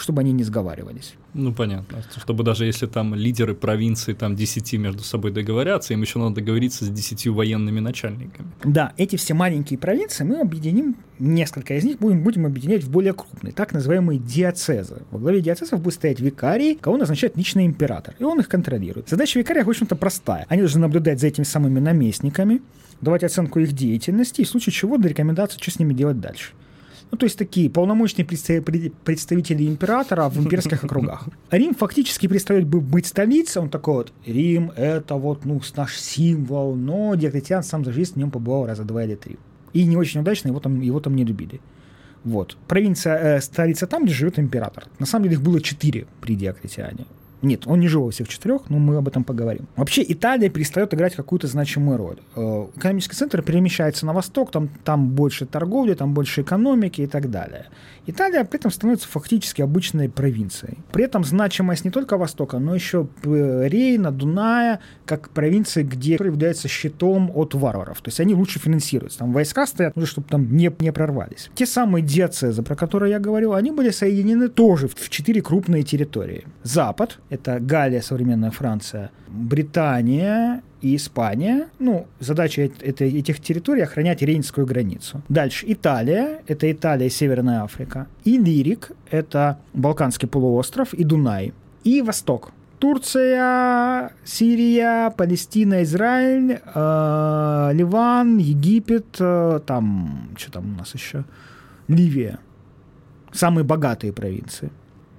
чтобы 0.00 0.20
они 0.20 0.32
не 0.32 0.44
сговаривались. 0.44 1.14
Ну, 1.34 1.52
понятно. 1.52 2.02
Чтобы 2.16 2.44
даже 2.44 2.64
если 2.64 2.86
там 2.86 3.14
лидеры 3.14 3.54
провинции 3.54 4.14
там 4.14 4.36
10 4.36 4.72
между 4.74 5.02
собой 5.02 5.32
договорятся, 5.32 5.92
им 5.92 6.02
еще 6.02 6.18
надо 6.18 6.36
договориться 6.36 6.84
с 6.84 6.88
10 6.88 7.26
военными 7.28 7.80
начальниками. 7.80 8.48
Да, 8.64 8.92
эти 8.96 9.16
все 9.16 9.34
маленькие 9.34 9.78
провинции 9.78 10.24
мы 10.24 10.40
объединим, 10.40 10.96
несколько 11.18 11.74
из 11.74 11.84
них 11.84 11.98
будем, 11.98 12.22
будем 12.22 12.46
объединять 12.46 12.84
в 12.84 12.90
более 12.90 13.12
крупные, 13.12 13.52
так 13.52 13.72
называемые 13.72 14.18
диацезы. 14.18 15.02
Во 15.10 15.18
главе 15.18 15.40
диацезов 15.40 15.80
будет 15.80 15.94
стоять 15.94 16.20
викарий, 16.20 16.76
кого 16.76 16.96
назначает 16.96 17.36
личный 17.36 17.66
император, 17.66 18.14
и 18.18 18.24
он 18.24 18.40
их 18.40 18.48
контролирует. 18.48 19.08
Задача 19.08 19.38
викария, 19.38 19.64
в 19.64 19.68
общем-то, 19.68 19.96
простая. 19.96 20.46
Они 20.48 20.62
должны 20.62 20.80
наблюдать 20.80 21.20
за 21.20 21.26
этими 21.26 21.44
самыми 21.44 21.80
наместниками, 21.80 22.62
давать 23.00 23.24
оценку 23.24 23.60
их 23.60 23.72
деятельности 23.72 24.40
и 24.40 24.44
в 24.44 24.48
случае 24.48 24.72
чего 24.72 24.98
до 24.98 25.08
рекомендации, 25.08 25.58
что 25.60 25.70
с 25.70 25.78
ними 25.78 25.94
делать 25.94 26.20
дальше. 26.20 26.52
Ну, 27.10 27.18
то 27.18 27.24
есть 27.24 27.38
такие 27.38 27.70
полномочные 27.70 28.24
представители 28.24 29.66
императора 29.66 30.28
в 30.28 30.38
имперских 30.38 30.84
округах. 30.84 31.28
Рим 31.50 31.74
фактически 31.74 32.26
перестает 32.26 32.66
быть 32.66 33.06
столицей, 33.06 33.62
он 33.62 33.70
такой 33.70 33.94
вот, 33.94 34.12
Рим— 34.26 34.72
это 34.76 35.14
вот, 35.14 35.44
ну, 35.44 35.60
наш 35.76 35.96
символ, 35.98 36.74
но 36.74 37.14
Диоклетиан 37.14 37.62
сам 37.62 37.84
за 37.84 37.92
жизнь 37.92 38.14
в 38.14 38.16
нем 38.16 38.30
побывал 38.30 38.66
раза 38.66 38.84
два 38.84 39.04
или 39.04 39.14
три. 39.14 39.36
И 39.72 39.84
не 39.86 39.96
очень 39.96 40.20
удачно, 40.20 40.48
его 40.48 40.60
там, 40.60 40.80
его 40.80 41.00
там 41.00 41.14
не 41.14 41.24
любили. 41.24 41.60
Вот. 42.24 42.56
Провинция, 42.66 43.36
э, 43.36 43.40
столица 43.40 43.86
там, 43.86 44.04
где 44.04 44.12
живет 44.12 44.38
император. 44.38 44.84
На 44.98 45.06
самом 45.06 45.24
деле 45.24 45.36
их 45.36 45.42
было 45.42 45.60
четыре 45.60 46.06
при 46.20 46.34
Диоклетиане. 46.34 47.06
Нет, 47.42 47.66
он 47.66 47.80
не 47.80 47.88
жил 47.88 48.04
во 48.04 48.10
всех 48.10 48.28
четырех, 48.28 48.70
но 48.70 48.78
мы 48.78 48.96
об 48.96 49.08
этом 49.08 49.24
поговорим. 49.24 49.66
Вообще 49.76 50.04
Италия 50.06 50.48
перестает 50.48 50.94
играть 50.94 51.14
какую-то 51.14 51.46
значимую 51.46 51.98
роль. 51.98 52.16
Э, 52.34 52.66
экономический 52.76 53.16
центр 53.16 53.42
перемещается 53.42 54.06
на 54.06 54.12
восток, 54.12 54.50
там, 54.50 54.68
там 54.84 55.10
больше 55.10 55.46
торговли, 55.46 55.94
там 55.94 56.14
больше 56.14 56.42
экономики 56.42 57.02
и 57.02 57.06
так 57.06 57.30
далее. 57.30 57.66
Италия 58.06 58.44
при 58.44 58.58
этом 58.58 58.70
становится 58.70 59.08
фактически 59.08 59.62
обычной 59.62 60.08
провинцией. 60.08 60.78
При 60.92 61.04
этом 61.04 61.24
значимость 61.24 61.84
не 61.84 61.90
только 61.90 62.16
Востока, 62.16 62.58
но 62.58 62.74
еще 62.74 63.08
э, 63.24 63.68
Рейна, 63.68 64.12
Дуная, 64.12 64.80
как 65.04 65.30
провинции, 65.30 65.82
где 65.82 66.14
является 66.14 66.68
щитом 66.68 67.30
от 67.34 67.54
варваров. 67.54 68.00
То 68.00 68.08
есть 68.08 68.20
они 68.20 68.34
лучше 68.34 68.58
финансируются. 68.58 69.18
Там 69.18 69.32
войска 69.32 69.66
стоят, 69.66 69.94
чтобы 70.04 70.28
там 70.28 70.56
не, 70.56 70.72
не 70.78 70.92
прорвались. 70.92 71.50
Те 71.54 71.66
самые 71.66 72.02
диацезы, 72.02 72.62
про 72.62 72.76
которые 72.76 73.10
я 73.12 73.18
говорил, 73.18 73.54
они 73.54 73.72
были 73.72 73.90
соединены 73.90 74.48
тоже 74.48 74.88
в 74.88 75.08
четыре 75.10 75.42
крупные 75.42 75.82
территории. 75.82 76.44
Запад, 76.62 77.18
это 77.30 77.58
Галия, 77.60 78.00
современная 78.00 78.50
Франция, 78.50 79.10
Британия 79.28 80.62
и 80.80 80.94
Испания. 80.96 81.68
Ну, 81.78 82.06
задача 82.20 82.62
этой, 82.62 83.18
этих 83.18 83.40
территорий 83.40 83.82
охранять 83.82 84.22
Рейнскую 84.22 84.66
границу. 84.66 85.22
Дальше 85.28 85.66
Италия, 85.68 86.42
это 86.46 86.70
Италия 86.70 87.06
и 87.06 87.10
Северная 87.10 87.62
Африка. 87.62 88.06
И 88.24 88.38
Лирик, 88.38 88.92
это 89.10 89.58
Балканский 89.72 90.28
полуостров 90.28 90.94
и 90.94 91.04
Дунай. 91.04 91.52
И 91.84 92.02
Восток, 92.02 92.52
Турция, 92.78 94.12
Сирия, 94.24 95.10
Палестина, 95.10 95.82
Израиль, 95.82 96.60
э, 96.64 97.70
Ливан, 97.72 98.38
Египет, 98.38 99.16
э, 99.18 99.60
там, 99.66 100.30
что 100.36 100.52
там 100.52 100.74
у 100.74 100.78
нас 100.78 100.94
еще, 100.94 101.24
Ливия. 101.88 102.38
Самые 103.32 103.64
богатые 103.64 104.12
провинции. 104.12 104.70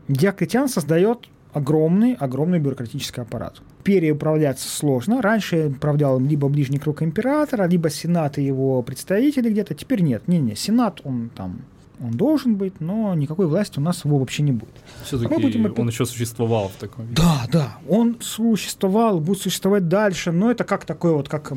Диоклетиан 0.07 0.69
создает 0.69 1.27
огромный, 1.53 2.13
огромный 2.13 2.59
бюрократический 2.59 3.21
аппарат. 3.21 3.61
Империей 3.79 4.11
управляться 4.11 4.67
сложно. 4.69 5.21
Раньше 5.21 5.67
управлял 5.67 6.19
либо 6.19 6.49
ближний 6.49 6.77
круг 6.77 7.01
императора, 7.01 7.67
либо 7.67 7.89
сенат 7.89 8.37
и 8.37 8.43
его 8.43 8.81
представители 8.81 9.49
где-то. 9.49 9.73
Теперь 9.73 10.01
нет. 10.01 10.27
Не-не, 10.27 10.55
сенат, 10.55 11.01
он 11.03 11.29
там 11.35 11.61
он 11.99 12.11
должен 12.11 12.55
быть, 12.55 12.79
но 12.79 13.15
никакой 13.15 13.47
власти 13.47 13.79
у 13.79 13.81
нас 13.81 14.05
его 14.05 14.19
вообще 14.19 14.43
не 14.43 14.51
будет. 14.51 14.75
Все-таки 15.03 15.33
будем 15.41 15.65
опять... 15.65 15.79
он 15.79 15.87
еще 15.87 16.05
существовал 16.05 16.69
в 16.69 16.79
таком 16.79 17.05
виде. 17.05 17.19
Да, 17.19 17.47
да, 17.51 17.77
он 17.87 18.17
существовал, 18.21 19.19
будет 19.19 19.41
существовать 19.41 19.87
дальше, 19.87 20.31
но 20.31 20.51
это 20.51 20.63
как 20.63 20.85
такой 20.85 21.13
вот, 21.13 21.27
как 21.27 21.53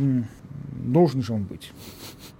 должен 0.82 1.22
же 1.22 1.34
он 1.34 1.44
быть. 1.44 1.72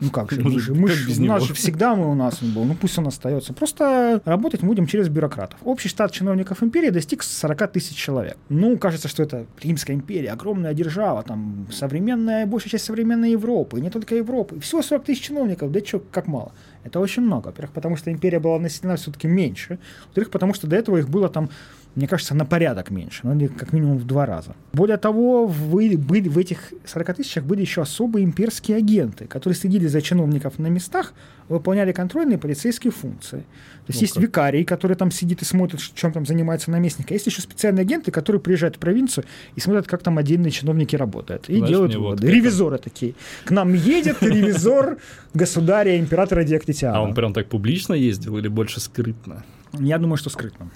Ну 0.01 0.11
как 0.11 0.33
же, 0.33 0.41
мы 0.43 0.59
же, 0.59 0.75
мы 0.75 0.89
же, 0.89 1.21
у 1.21 1.25
нас 1.27 1.45
же 1.45 1.55
всегда 1.55 1.95
мы 1.95 2.11
у 2.11 2.15
нас 2.15 2.43
он 2.43 2.53
был, 2.53 2.65
ну 2.65 2.75
пусть 2.75 2.99
он 2.99 3.07
остается. 3.07 3.53
Просто 3.53 4.23
работать 4.25 4.63
будем 4.63 4.87
через 4.87 5.09
бюрократов. 5.09 5.59
Общий 5.63 5.89
штат 5.89 6.13
чиновников 6.13 6.63
империи 6.63 6.91
достиг 6.91 7.23
40 7.23 7.73
тысяч 7.73 7.97
человек. 7.97 8.37
Ну, 8.49 8.79
кажется, 8.79 9.09
что 9.09 9.23
это 9.23 9.47
Римская 9.63 9.95
империя, 9.95 10.33
огромная 10.33 10.73
держава, 10.75 11.23
там 11.23 11.67
современная, 11.71 12.47
большая 12.47 12.71
часть 12.71 12.85
современной 12.85 13.33
Европы, 13.33 13.79
и 13.79 13.83
не 13.83 13.91
только 13.91 14.15
Европы. 14.15 14.59
Всего 14.61 14.83
40 14.83 15.05
тысяч 15.05 15.23
чиновников, 15.23 15.71
да 15.71 15.81
что, 15.85 16.01
как 16.01 16.27
мало. 16.27 16.53
Это 16.83 16.99
очень 16.99 17.23
много. 17.23 17.49
Во-первых, 17.49 17.73
потому 17.73 17.97
что 17.97 18.11
империя 18.11 18.41
была 18.41 18.59
населена 18.59 18.97
все-таки 18.97 19.29
меньше. 19.29 19.79
Во-вторых, 20.07 20.31
потому 20.31 20.55
что 20.55 20.67
до 20.67 20.77
этого 20.77 20.97
их 20.97 21.11
было 21.11 21.29
там 21.29 21.51
мне 21.97 22.07
кажется, 22.07 22.35
на 22.35 22.45
порядок 22.45 22.91
меньше, 22.91 23.21
ну 23.25 23.35
или 23.35 23.49
как 23.49 23.73
минимум 23.73 23.99
в 23.99 24.07
два 24.07 24.25
раза. 24.25 24.55
Более 24.73 24.97
того, 24.97 25.47
вы, 25.47 25.97
были, 25.97 26.29
в 26.29 26.39
этих 26.39 26.73
40 26.85 27.17
тысячах 27.17 27.45
были 27.45 27.63
еще 27.63 27.83
особые 27.83 28.25
имперские 28.25 28.77
агенты, 28.77 29.27
которые 29.27 29.57
следили 29.57 29.89
за 29.89 30.01
чиновников 30.01 30.59
на 30.59 30.69
местах, 30.69 31.13
выполняли 31.49 31.91
контрольные 31.91 32.39
полицейские 32.39 32.93
функции. 32.93 33.39
То 33.39 33.89
есть 33.89 34.01
ну, 34.01 34.05
есть 34.05 34.15
как? 34.15 34.23
викарий, 34.23 34.65
который 34.65 34.97
там 34.97 35.11
сидит 35.11 35.43
и 35.43 35.45
смотрит, 35.45 35.81
чем 35.95 36.13
там 36.13 36.25
занимается 36.25 36.71
наместник, 36.71 37.11
а 37.11 37.15
есть 37.15 37.27
еще 37.27 37.43
специальные 37.43 37.83
агенты, 37.83 38.13
которые 38.13 38.41
приезжают 38.41 38.77
в 38.77 38.79
провинцию 38.79 39.25
и 39.57 39.61
смотрят, 39.61 39.89
как 39.89 40.03
там 40.03 40.17
отдельные 40.17 40.53
чиновники 40.53 40.95
работают. 40.95 41.49
И 41.49 41.57
Знаешь, 41.57 41.71
делают 41.71 41.95
выводы. 41.97 42.27
Вот 42.27 42.33
Ревизоры 42.33 42.79
такие. 42.79 43.15
К 43.45 43.51
нам 43.51 43.75
едет 43.75 44.19
ревизор 44.23 44.99
государя 45.35 45.99
императора 45.99 46.45
Диоклетиана. 46.45 46.99
А 46.99 47.03
он 47.03 47.15
прям 47.15 47.33
так 47.33 47.49
публично 47.49 47.95
ездил 47.95 48.39
или 48.39 48.47
больше 48.47 48.81
скрытно? 48.81 49.45
Я 49.73 49.99
думаю, 49.99 50.17
что 50.17 50.31
скрытно. 50.31 50.71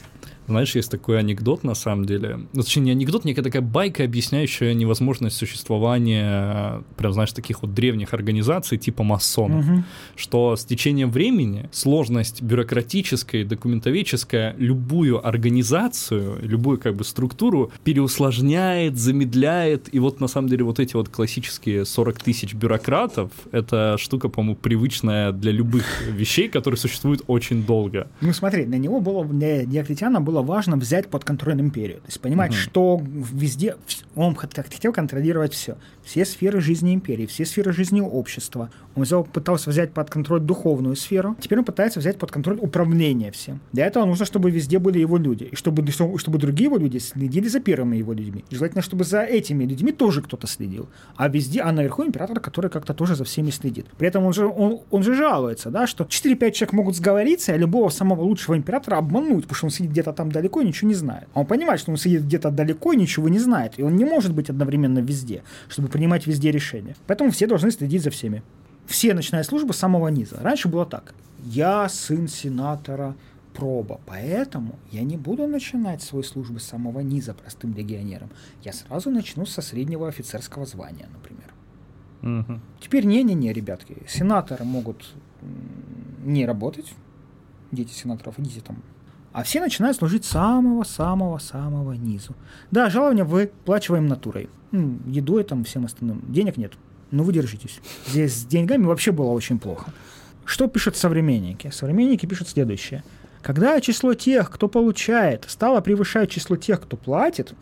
Знаешь, 0.46 0.74
есть 0.74 0.90
такой 0.90 1.18
анекдот, 1.18 1.64
на 1.64 1.74
самом 1.74 2.04
деле. 2.04 2.40
Ну, 2.52 2.62
точнее, 2.62 2.83
не 2.83 2.90
анекдот, 2.90 3.24
некая 3.24 3.42
такая 3.42 3.62
байка, 3.62 4.04
объясняющая 4.04 4.74
невозможность 4.74 5.37
существования, 5.37 6.83
прям, 6.96 7.12
знаешь, 7.12 7.33
таких 7.33 7.62
вот 7.62 7.74
древних 7.74 8.14
организаций 8.14 8.78
типа 8.78 9.02
масонов. 9.02 9.66
Угу. 9.66 9.85
Что 10.16 10.57
с 10.57 10.64
течением 10.64 11.11
времени 11.11 11.68
сложность 11.72 12.42
бюрократическая, 12.42 13.44
документоведческая 13.44 14.54
любую 14.59 15.26
организацию, 15.26 16.38
любую 16.42 16.78
как 16.78 16.96
бы 16.96 17.04
структуру 17.04 17.72
переусложняет, 17.85 18.98
замедляет. 18.98 19.94
И 19.94 19.98
вот 19.98 20.20
на 20.20 20.28
самом 20.28 20.48
деле 20.48 20.64
вот 20.64 20.80
эти 20.80 20.94
вот 20.94 21.09
классические 21.09 21.85
40 21.85 22.22
тысяч 22.22 22.54
бюрократов, 22.54 23.30
это 23.52 23.96
штука, 23.98 24.28
по-моему, 24.28 24.57
привычная 24.57 25.33
для 25.33 25.52
любых 25.52 25.85
вещей, 26.09 26.48
которые 26.48 26.78
существуют 26.78 27.22
очень 27.26 27.64
долго. 27.64 28.09
Ну 28.20 28.33
смотри, 28.33 28.66
на 28.66 28.76
него 28.76 29.00
было, 29.00 29.24
для 29.24 29.64
Диоклетиана 29.64 30.20
было 30.20 30.34
было 30.35 30.42
важно 30.42 30.77
взять 30.77 31.09
под 31.09 31.25
контроль 31.25 31.61
империю. 31.61 31.99
То 31.99 32.07
есть 32.07 32.20
понимать, 32.20 32.51
угу. 32.51 32.59
что 32.59 33.01
везде 33.33 33.77
он 34.16 34.35
хотел 34.35 34.92
контролировать 34.92 35.55
все. 35.55 35.77
Все 36.04 36.24
сферы 36.24 36.60
жизни 36.60 36.94
империи, 36.94 37.26
все 37.26 37.44
сферы 37.44 37.72
жизни 37.72 38.00
общества. 38.00 38.70
Он 38.94 39.02
взял, 39.02 39.24
пытался 39.24 39.70
взять 39.70 39.92
под 39.92 40.10
контроль 40.10 40.40
духовную 40.40 40.96
сферу. 40.96 41.36
Теперь 41.40 41.58
он 41.58 41.64
пытается 41.64 41.98
взять 41.98 42.18
под 42.18 42.30
контроль 42.30 42.58
управление 42.60 43.32
всем. 43.32 43.60
Для 43.72 43.86
этого 43.86 44.04
нужно, 44.04 44.24
чтобы 44.24 44.50
везде 44.50 44.78
были 44.78 44.98
его 44.98 45.16
люди. 45.16 45.44
И 45.44 45.56
чтобы, 45.56 45.84
чтобы 45.90 46.38
другие 46.38 46.66
его 46.66 46.76
люди 46.76 46.98
следили 46.98 47.48
за 47.48 47.60
первыми 47.60 47.96
его 47.96 48.12
людьми. 48.12 48.44
желательно, 48.50 48.82
чтобы 48.82 49.04
за 49.04 49.22
этими 49.22 49.64
людьми 49.64 49.92
тоже 49.92 50.22
кто-то 50.22 50.46
следил. 50.46 50.88
А 51.16 51.28
везде, 51.28 51.62
а 51.62 51.72
наверху 51.72 52.04
император, 52.04 52.38
который 52.40 52.70
как-то 52.70 52.94
тоже 52.94 53.16
за 53.16 53.24
всеми 53.24 53.50
следит. 53.50 53.86
При 53.98 54.08
этом 54.08 54.24
он 54.24 54.32
же, 54.32 54.46
он, 54.46 54.80
он 54.90 55.02
же 55.02 55.14
жалуется, 55.14 55.70
да, 55.70 55.86
что 55.86 56.04
4-5 56.04 56.50
человек 56.52 56.72
могут 56.72 56.96
сговориться, 56.96 57.52
а 57.52 57.56
любого 57.56 57.88
самого 57.88 58.22
лучшего 58.22 58.56
императора 58.56 58.98
обмануть, 58.98 59.44
потому 59.44 59.56
что 59.56 59.66
он 59.66 59.70
сидит 59.70 59.90
где-то 59.90 60.12
там 60.12 60.30
далеко 60.30 60.60
и 60.60 60.66
ничего 60.66 60.88
не 60.88 60.94
знает. 60.94 61.28
А 61.32 61.40
он 61.40 61.46
понимает, 61.46 61.80
что 61.80 61.90
он 61.90 61.96
сидит 61.96 62.24
где-то 62.24 62.50
далеко 62.50 62.92
и 62.92 62.96
ничего 62.96 63.28
не 63.28 63.38
знает. 63.38 63.72
И 63.78 63.82
он 63.82 63.96
не 63.96 64.04
может 64.04 64.32
быть 64.34 64.50
одновременно 64.50 64.98
везде, 64.98 65.42
чтобы 65.68 65.88
принимать 65.94 66.26
везде 66.26 66.50
решения. 66.50 66.96
Поэтому 67.07 67.30
все 67.30 67.46
должны 67.46 67.70
следить 67.70 68.02
за 68.02 68.11
всеми. 68.11 68.42
Все, 68.85 69.14
начиная 69.14 69.44
службу 69.44 69.72
с 69.72 69.76
самого 69.76 70.09
низа. 70.09 70.40
Раньше 70.42 70.66
было 70.66 70.85
так. 70.85 71.14
Я 71.44 71.88
сын 71.88 72.26
сенатора 72.26 73.14
проба, 73.52 74.00
поэтому 74.04 74.76
я 74.90 75.04
не 75.04 75.16
буду 75.16 75.46
начинать 75.46 76.02
свою 76.02 76.24
службу 76.24 76.59
с 76.59 76.64
самого 76.64 76.98
низа 76.98 77.33
простым 77.33 77.74
легионером. 77.74 78.28
Я 78.64 78.72
сразу 78.72 79.09
начну 79.11 79.46
со 79.46 79.62
среднего 79.62 80.09
офицерского 80.09 80.66
звания, 80.66 81.09
например. 81.12 81.54
Угу. 82.40 82.61
Теперь 82.80 83.04
не-не-не, 83.04 83.52
ребятки, 83.52 83.96
сенаторы 84.09 84.64
могут 84.64 85.14
не 86.24 86.44
работать, 86.44 86.92
дети 87.70 87.92
сенаторов, 87.92 88.40
идите 88.40 88.62
там 88.62 88.83
а 89.35 89.42
все 89.42 89.61
начинают 89.61 89.97
служить 89.97 90.25
самого-самого-самого 90.25 91.92
низу. 91.94 92.37
Да, 92.70 92.88
жалование 92.88 93.25
выплачиваем 93.25 94.07
натурой. 94.07 94.49
Ну, 94.70 95.01
едой 95.09 95.42
там, 95.42 95.64
всем 95.64 95.85
остальным. 95.85 96.23
Денег 96.29 96.57
нет. 96.57 96.75
Но 97.11 97.25
вы 97.25 97.33
держитесь. 97.33 97.81
Здесь 98.07 98.33
с 98.33 98.44
деньгами 98.44 98.85
вообще 98.85 99.11
было 99.11 99.31
очень 99.31 99.59
плохо. 99.59 99.92
Что 100.44 100.68
пишут 100.68 100.97
современники? 100.97 101.70
Современники 101.70 102.27
пишут 102.27 102.49
следующее. 102.49 103.03
Когда 103.42 103.81
число 103.81 104.14
тех, 104.14 104.53
кто 104.53 104.68
получает, 104.68 105.47
стало 105.49 105.81
превышать 105.81 106.31
число 106.31 106.55
тех, 106.55 106.81
кто 106.81 106.97
платит, 106.97 107.55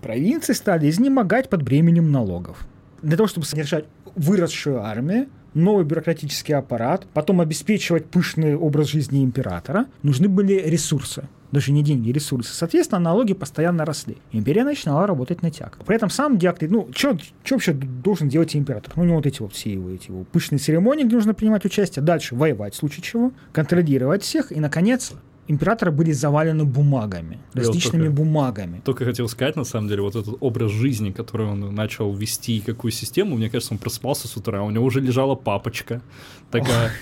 провинции 0.00 0.54
стали 0.54 0.88
изнемогать 0.88 1.50
под 1.50 1.64
бременем 1.64 2.10
налогов. 2.10 2.66
Для 3.02 3.18
того, 3.18 3.26
чтобы 3.26 3.46
содержать 3.46 3.84
выросшую 4.16 4.82
армию, 4.82 5.28
новый 5.54 5.84
бюрократический 5.84 6.54
аппарат, 6.54 7.06
потом 7.14 7.40
обеспечивать 7.40 8.06
пышный 8.06 8.56
образ 8.56 8.88
жизни 8.88 9.24
императора, 9.24 9.86
нужны 10.02 10.28
были 10.28 10.54
ресурсы 10.54 11.28
даже 11.52 11.72
не 11.72 11.82
деньги, 11.82 12.10
ресурсы. 12.10 12.52
Соответственно, 12.52 13.00
налоги 13.00 13.34
постоянно 13.34 13.84
росли. 13.84 14.18
Империя 14.32 14.64
начинала 14.64 15.06
работать 15.06 15.42
на 15.42 15.50
тяг. 15.50 15.78
При 15.86 15.96
этом 15.96 16.10
сам 16.10 16.38
Диоклет, 16.38 16.70
ну, 16.70 16.88
что 16.94 17.16
вообще 17.50 17.72
должен 17.72 18.28
делать 18.28 18.54
император? 18.54 18.92
Ну, 18.96 19.04
него 19.04 19.16
вот 19.16 19.26
эти 19.26 19.40
вот 19.40 19.52
все 19.52 19.72
его, 19.72 19.90
эти 19.90 20.10
его 20.10 20.24
пышные 20.24 20.58
церемонии, 20.58 21.04
где 21.04 21.16
нужно 21.16 21.34
принимать 21.34 21.64
участие, 21.64 22.02
дальше 22.02 22.34
воевать 22.34 22.74
в 22.74 22.76
случае 22.76 23.02
чего, 23.02 23.32
контролировать 23.52 24.22
всех 24.22 24.52
и, 24.52 24.60
наконец, 24.60 25.12
императоры 25.48 25.90
были 25.90 26.12
завалены 26.12 26.64
бумагами, 26.64 27.38
различными 27.54 28.06
только, 28.06 28.16
бумагами. 28.16 28.80
Только 28.84 29.04
хотел 29.04 29.28
сказать, 29.28 29.56
на 29.56 29.64
самом 29.64 29.88
деле, 29.88 30.02
вот 30.02 30.14
этот 30.14 30.36
образ 30.40 30.70
жизни, 30.70 31.10
который 31.10 31.46
он 31.46 31.74
начал 31.74 32.14
вести, 32.14 32.60
какую 32.60 32.92
систему, 32.92 33.36
мне 33.36 33.50
кажется, 33.50 33.74
он 33.74 33.78
просыпался 33.78 34.28
с 34.28 34.36
утра, 34.36 34.62
у 34.62 34.70
него 34.70 34.84
уже 34.84 35.00
лежала 35.00 35.34
папочка, 35.34 36.02
такая 36.50 36.92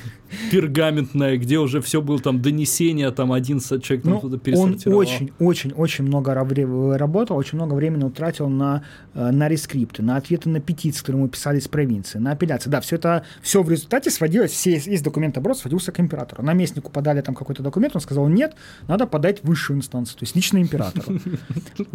пергаментная, 0.50 1.36
где 1.36 1.58
уже 1.58 1.80
все 1.80 2.02
было 2.02 2.18
там 2.18 2.42
донесение, 2.42 3.10
там 3.10 3.32
один 3.32 3.60
человек 3.60 4.04
ну, 4.04 4.18
Он 4.18 4.80
очень, 4.94 5.32
очень, 5.38 5.72
очень 5.72 6.04
много 6.04 6.34
работал, 6.34 7.36
очень 7.36 7.56
много 7.56 7.74
времени 7.74 8.04
утратил 8.04 8.48
на, 8.48 8.82
э, 9.14 9.30
на 9.30 9.48
рескрипты, 9.48 10.02
на 10.02 10.16
ответы 10.16 10.48
на 10.48 10.60
петиции, 10.60 11.00
которые 11.00 11.20
ему 11.20 11.28
писали 11.28 11.58
из 11.58 11.68
провинции, 11.68 12.18
на 12.18 12.32
апелляции. 12.32 12.70
Да, 12.70 12.80
все 12.80 12.96
это, 12.96 13.24
все 13.40 13.62
в 13.62 13.70
результате 13.70 14.10
сводилось, 14.10 14.50
все, 14.50 14.72
есть 14.72 15.04
документ 15.04 15.36
оборот, 15.38 15.58
сводился 15.58 15.92
к 15.92 16.00
императору. 16.00 16.42
Наместнику 16.42 16.90
подали 16.90 17.20
там 17.20 17.34
какой-то 17.34 17.62
документ, 17.62 17.94
он 17.94 18.00
сказал, 18.00 18.26
нет, 18.36 18.54
надо 18.86 19.06
подать 19.06 19.42
высшую 19.42 19.78
инстанцию, 19.78 20.18
то 20.18 20.22
есть 20.24 20.36
лично 20.36 20.58
императору. 20.58 21.18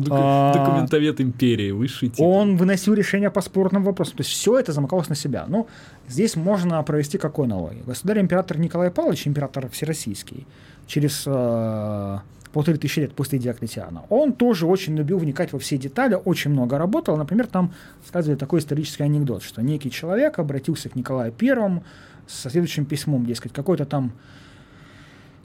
А, 0.10 0.54
Документовед 0.54 1.22
империи, 1.22 1.72
высший 1.72 2.10
титул. 2.10 2.28
Он 2.28 2.58
выносил 2.58 2.94
решения 2.94 3.30
по 3.30 3.42
спорным 3.42 3.84
вопросам, 3.84 4.18
то 4.18 4.22
есть 4.22 4.32
все 4.32 4.60
это 4.60 4.74
замыкалось 4.74 5.10
на 5.10 5.16
себя. 5.16 5.46
Ну, 5.48 5.68
здесь 6.10 6.36
можно 6.36 6.82
провести 6.84 7.18
какой 7.18 7.46
аналогию? 7.46 7.84
Государь-император 7.86 8.60
Николай 8.60 8.92
Павлович, 8.92 9.28
император 9.28 9.70
всероссийский, 9.70 10.46
через 10.88 11.24
э, 11.26 12.18
полторы 12.52 12.78
тысячи 12.78 13.00
лет 13.00 13.14
после 13.14 13.40
Диоклетиана, 13.40 14.04
он 14.10 14.34
тоже 14.34 14.66
очень 14.66 14.96
любил 14.98 15.18
вникать 15.18 15.54
во 15.54 15.60
все 15.60 15.78
детали, 15.78 16.18
очень 16.24 16.52
много 16.52 16.78
работал. 16.78 17.18
Например, 17.18 17.48
там 17.48 17.74
сказывали 18.08 18.38
такой 18.38 18.60
исторический 18.60 19.04
анекдот, 19.04 19.44
что 19.44 19.62
некий 19.62 19.92
человек 19.92 20.40
обратился 20.40 20.90
к 20.90 20.96
Николаю 20.96 21.32
Первому 21.32 21.84
со 22.28 22.50
следующим 22.50 22.86
письмом, 22.86 23.26
дескать, 23.26 23.54
какой-то 23.54 23.86
там 23.86 24.14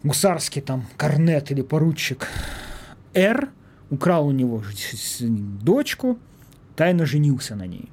гусарский 0.07 0.62
там 0.62 0.86
корнет 0.96 1.50
или 1.50 1.62
поручик 1.62 2.28
Р 3.14 3.50
украл 3.90 4.26
у 4.26 4.32
него 4.32 4.62
дочку, 5.62 6.18
тайно 6.74 7.07
женился 7.07 7.54
на 7.57 7.66
ней. 7.66 7.90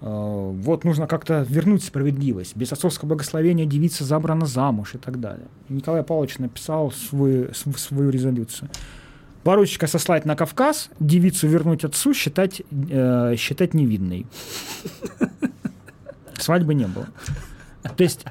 Э, 0.00 0.50
вот 0.52 0.84
нужно 0.84 1.06
как-то 1.06 1.44
вернуть 1.48 1.84
справедливость. 1.84 2.56
Без 2.56 2.72
отцовского 2.72 3.08
благословения 3.08 3.66
девица 3.66 4.04
забрана 4.04 4.46
замуж 4.46 4.94
и 4.94 4.98
так 4.98 5.20
далее. 5.20 5.46
Николай 5.68 6.02
Павлович 6.02 6.38
написал 6.38 6.90
свою, 6.90 7.52
свою 7.54 8.10
резолюцию. 8.10 8.70
Поручика 9.42 9.86
сослать 9.86 10.26
на 10.26 10.36
Кавказ, 10.36 10.90
девицу 11.00 11.48
вернуть 11.48 11.84
отцу, 11.84 12.12
считать, 12.12 12.62
э, 12.70 13.34
считать 13.36 13.74
невидной. 13.74 14.26
Свадьбы 16.38 16.74
не 16.74 16.86
было. 16.86 17.08
То 17.96 18.04
есть 18.04 18.24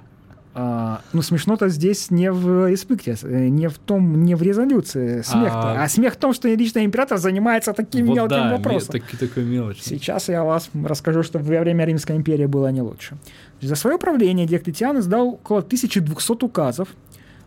а, 0.61 1.03
ну, 1.13 1.21
смешно-то 1.21 1.69
здесь 1.69 2.11
не 2.11 2.29
в 2.33 2.67
респекте, 2.67 3.15
не 3.23 3.69
в 3.69 3.77
том, 3.77 4.25
не 4.25 4.35
в 4.35 4.41
резолюции 4.41 5.21
смех 5.21 5.53
а, 5.53 5.85
а 5.85 5.87
смех 5.87 6.15
в 6.15 6.17
том, 6.17 6.33
что 6.33 6.49
лично 6.49 6.83
император 6.83 7.17
занимается 7.17 7.71
таким 7.71 8.07
вот 8.07 8.15
мелким 8.15 8.35
да, 8.35 8.57
вопросом. 8.57 8.91
Таки, 8.91 9.15
такой 9.15 9.45
мелочь. 9.45 9.81
Сейчас 9.81 10.27
я 10.27 10.43
вас 10.43 10.69
расскажу, 10.83 11.23
что 11.23 11.39
во 11.39 11.61
время 11.61 11.85
Римской 11.85 12.17
империи 12.17 12.45
было 12.45 12.67
не 12.73 12.81
лучше. 12.81 13.15
За 13.61 13.75
свое 13.75 13.97
правление 13.97 14.45
Диоклетиан 14.45 14.99
издал 14.99 15.29
около 15.29 15.59
1200 15.59 16.43
указов, 16.43 16.89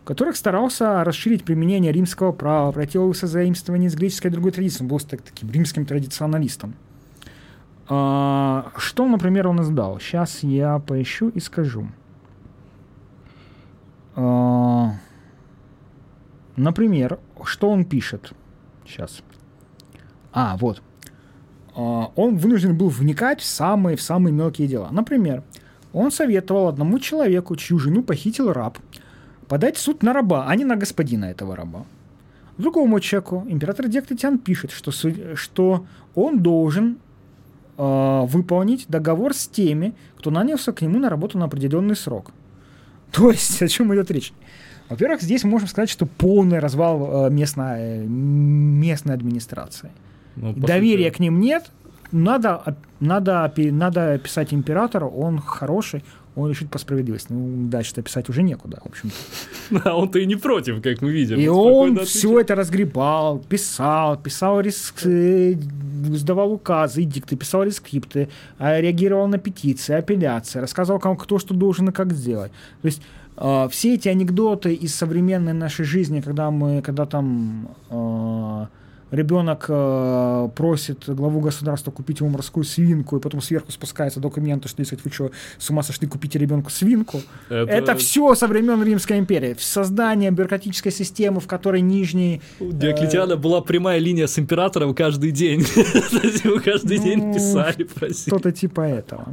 в 0.01 0.05
которых 0.05 0.35
старался 0.35 1.03
расширить 1.03 1.43
применение 1.43 1.91
римского 1.91 2.31
права, 2.31 2.71
противился 2.71 3.27
заимствованию 3.27 3.91
из 3.91 3.95
греческой 3.95 4.31
и 4.31 4.33
другой 4.33 4.53
традиции. 4.53 4.81
Он 4.81 4.87
был 4.87 4.99
так, 4.99 5.21
таким 5.21 5.51
римским 5.51 5.85
традиционалистом. 5.85 6.73
А, 7.87 8.71
что, 8.77 9.07
например, 9.07 9.49
он 9.49 9.61
издал? 9.61 9.99
Сейчас 9.99 10.41
я 10.41 10.79
поищу 10.79 11.29
и 11.29 11.39
скажу. 11.39 11.89
А, 14.15 14.93
например, 16.55 17.19
что 17.43 17.69
он 17.69 17.85
пишет? 17.85 18.33
Сейчас. 18.85 19.21
А, 20.31 20.57
вот. 20.57 20.81
А, 21.75 22.11
он 22.15 22.37
вынужден 22.37 22.77
был 22.77 22.89
вникать 22.89 23.41
в 23.41 23.45
самые, 23.45 23.97
в 23.97 24.01
самые 24.01 24.33
мелкие 24.33 24.67
дела. 24.67 24.89
Например, 24.91 25.43
он 25.93 26.11
советовал 26.11 26.67
одному 26.67 26.99
человеку, 26.99 27.55
чью 27.55 27.79
жену 27.79 28.03
похитил 28.03 28.51
раб, 28.51 28.77
подать 29.47 29.77
суд 29.77 30.03
на 30.03 30.13
раба, 30.13 30.45
а 30.47 30.55
не 30.55 30.65
на 30.65 30.75
господина 30.75 31.25
этого 31.25 31.55
раба. 31.55 31.85
Другому 32.57 32.99
человеку 32.99 33.43
император 33.47 33.87
Диоклетиан 33.87 34.37
пишет, 34.37 34.71
что, 34.71 34.91
что 35.35 35.85
он 36.13 36.43
должен 36.43 36.99
э, 37.77 38.21
выполнить 38.27 38.85
договор 38.87 39.33
с 39.33 39.47
теми, 39.47 39.95
кто 40.17 40.29
нанялся 40.29 40.71
к 40.71 40.81
нему 40.81 40.99
на 40.99 41.09
работу 41.09 41.39
на 41.39 41.45
определенный 41.45 41.95
срок– 41.95 42.31
то 43.13 43.31
есть, 43.31 43.61
о 43.61 43.67
чем 43.67 43.93
идет 43.93 44.11
речь? 44.11 44.33
Во-первых, 44.89 45.21
здесь 45.21 45.43
можем 45.43 45.67
сказать, 45.67 45.89
что 45.89 46.05
полный 46.05 46.59
развал 46.59 47.27
э, 47.27 47.29
местной, 47.29 48.05
местной 48.05 49.13
администрации. 49.13 49.91
Ну, 50.35 50.53
Доверия 50.53 51.05
сути... 51.05 51.17
к 51.17 51.19
ним 51.19 51.39
нет. 51.39 51.71
Надо, 52.11 52.75
надо, 52.99 53.51
надо 53.57 54.17
писать 54.19 54.53
императору, 54.53 55.07
он 55.09 55.39
хороший, 55.39 56.03
он 56.35 56.49
решит 56.49 56.69
по 56.69 56.79
справедливости. 56.79 57.31
Ну, 57.31 57.69
дальше-то 57.69 58.01
писать 58.01 58.29
уже 58.29 58.43
некуда, 58.43 58.79
в 58.83 58.89
общем-то. 58.89 59.81
А 59.89 59.95
он-то 59.95 60.19
и 60.19 60.25
не 60.25 60.35
против, 60.35 60.81
как 60.81 61.01
мы 61.01 61.11
видим. 61.11 61.39
И 61.39 61.47
он, 61.47 61.99
он 61.99 62.05
все 62.05 62.39
это 62.39 62.55
разгребал, 62.55 63.39
писал, 63.39 64.17
писал 64.17 64.61
риск, 64.61 65.05
э, 65.05 65.55
сдавал 66.09 66.53
указы, 66.53 67.03
дикты, 67.03 67.35
писал 67.35 67.63
рескрипты, 67.63 68.29
а 68.57 68.81
реагировал 68.81 69.27
на 69.27 69.37
петиции, 69.37 69.95
апелляции, 69.95 70.59
рассказывал, 70.59 70.99
кому 70.99 71.15
кто 71.15 71.39
что 71.39 71.53
должен 71.53 71.89
и 71.89 71.91
как 71.91 72.13
сделать. 72.13 72.51
То 72.81 72.87
есть 72.87 73.01
э, 73.37 73.67
все 73.71 73.93
эти 73.93 74.09
анекдоты 74.09 74.73
из 74.73 74.95
современной 74.95 75.53
нашей 75.53 75.85
жизни, 75.85 76.21
когда 76.21 76.49
мы, 76.51 76.81
когда 76.81 77.05
там 77.05 77.69
э, 77.89 78.65
ребенок 79.13 79.65
э, 79.69 80.49
просит 80.55 81.03
главу 81.07 81.39
государства 81.39 81.91
купить 81.91 82.19
ему 82.19 82.29
морскую 82.29 82.63
свинку, 82.63 83.17
и 83.17 83.19
потом 83.19 83.41
сверху 83.41 83.71
спускаются 83.71 84.19
документы, 84.19 84.67
что, 84.67 84.81
дескать, 84.81 85.03
вы 85.05 85.11
что, 85.11 85.31
с 85.57 85.69
ума 85.69 85.83
сошли, 85.83 86.07
купить 86.07 86.35
ребенку 86.35 86.69
свинку. 86.69 87.21
Это, 87.49 87.71
это 87.71 87.95
все 87.95 88.33
со 88.35 88.47
времен 88.47 88.83
Римской 88.83 89.19
империи. 89.19 89.55
Создание 89.59 90.31
бюрократической 90.31 90.91
системы, 90.91 91.39
в 91.39 91.47
которой 91.47 91.81
нижний... 91.81 92.41
У 92.59 92.71
Диоклетиана 92.71 93.33
э... 93.33 93.37
была 93.37 93.61
прямая 93.61 93.99
линия 93.99 94.27
с 94.27 94.39
императором 94.39 94.95
каждый 94.95 95.31
день. 95.31 95.63
Каждый 96.63 96.97
день 96.97 97.19
ну, 97.19 97.33
писали, 97.33 97.83
просили. 97.83 98.29
Что-то 98.29 98.51
типа 98.51 98.81
этого. 98.81 99.27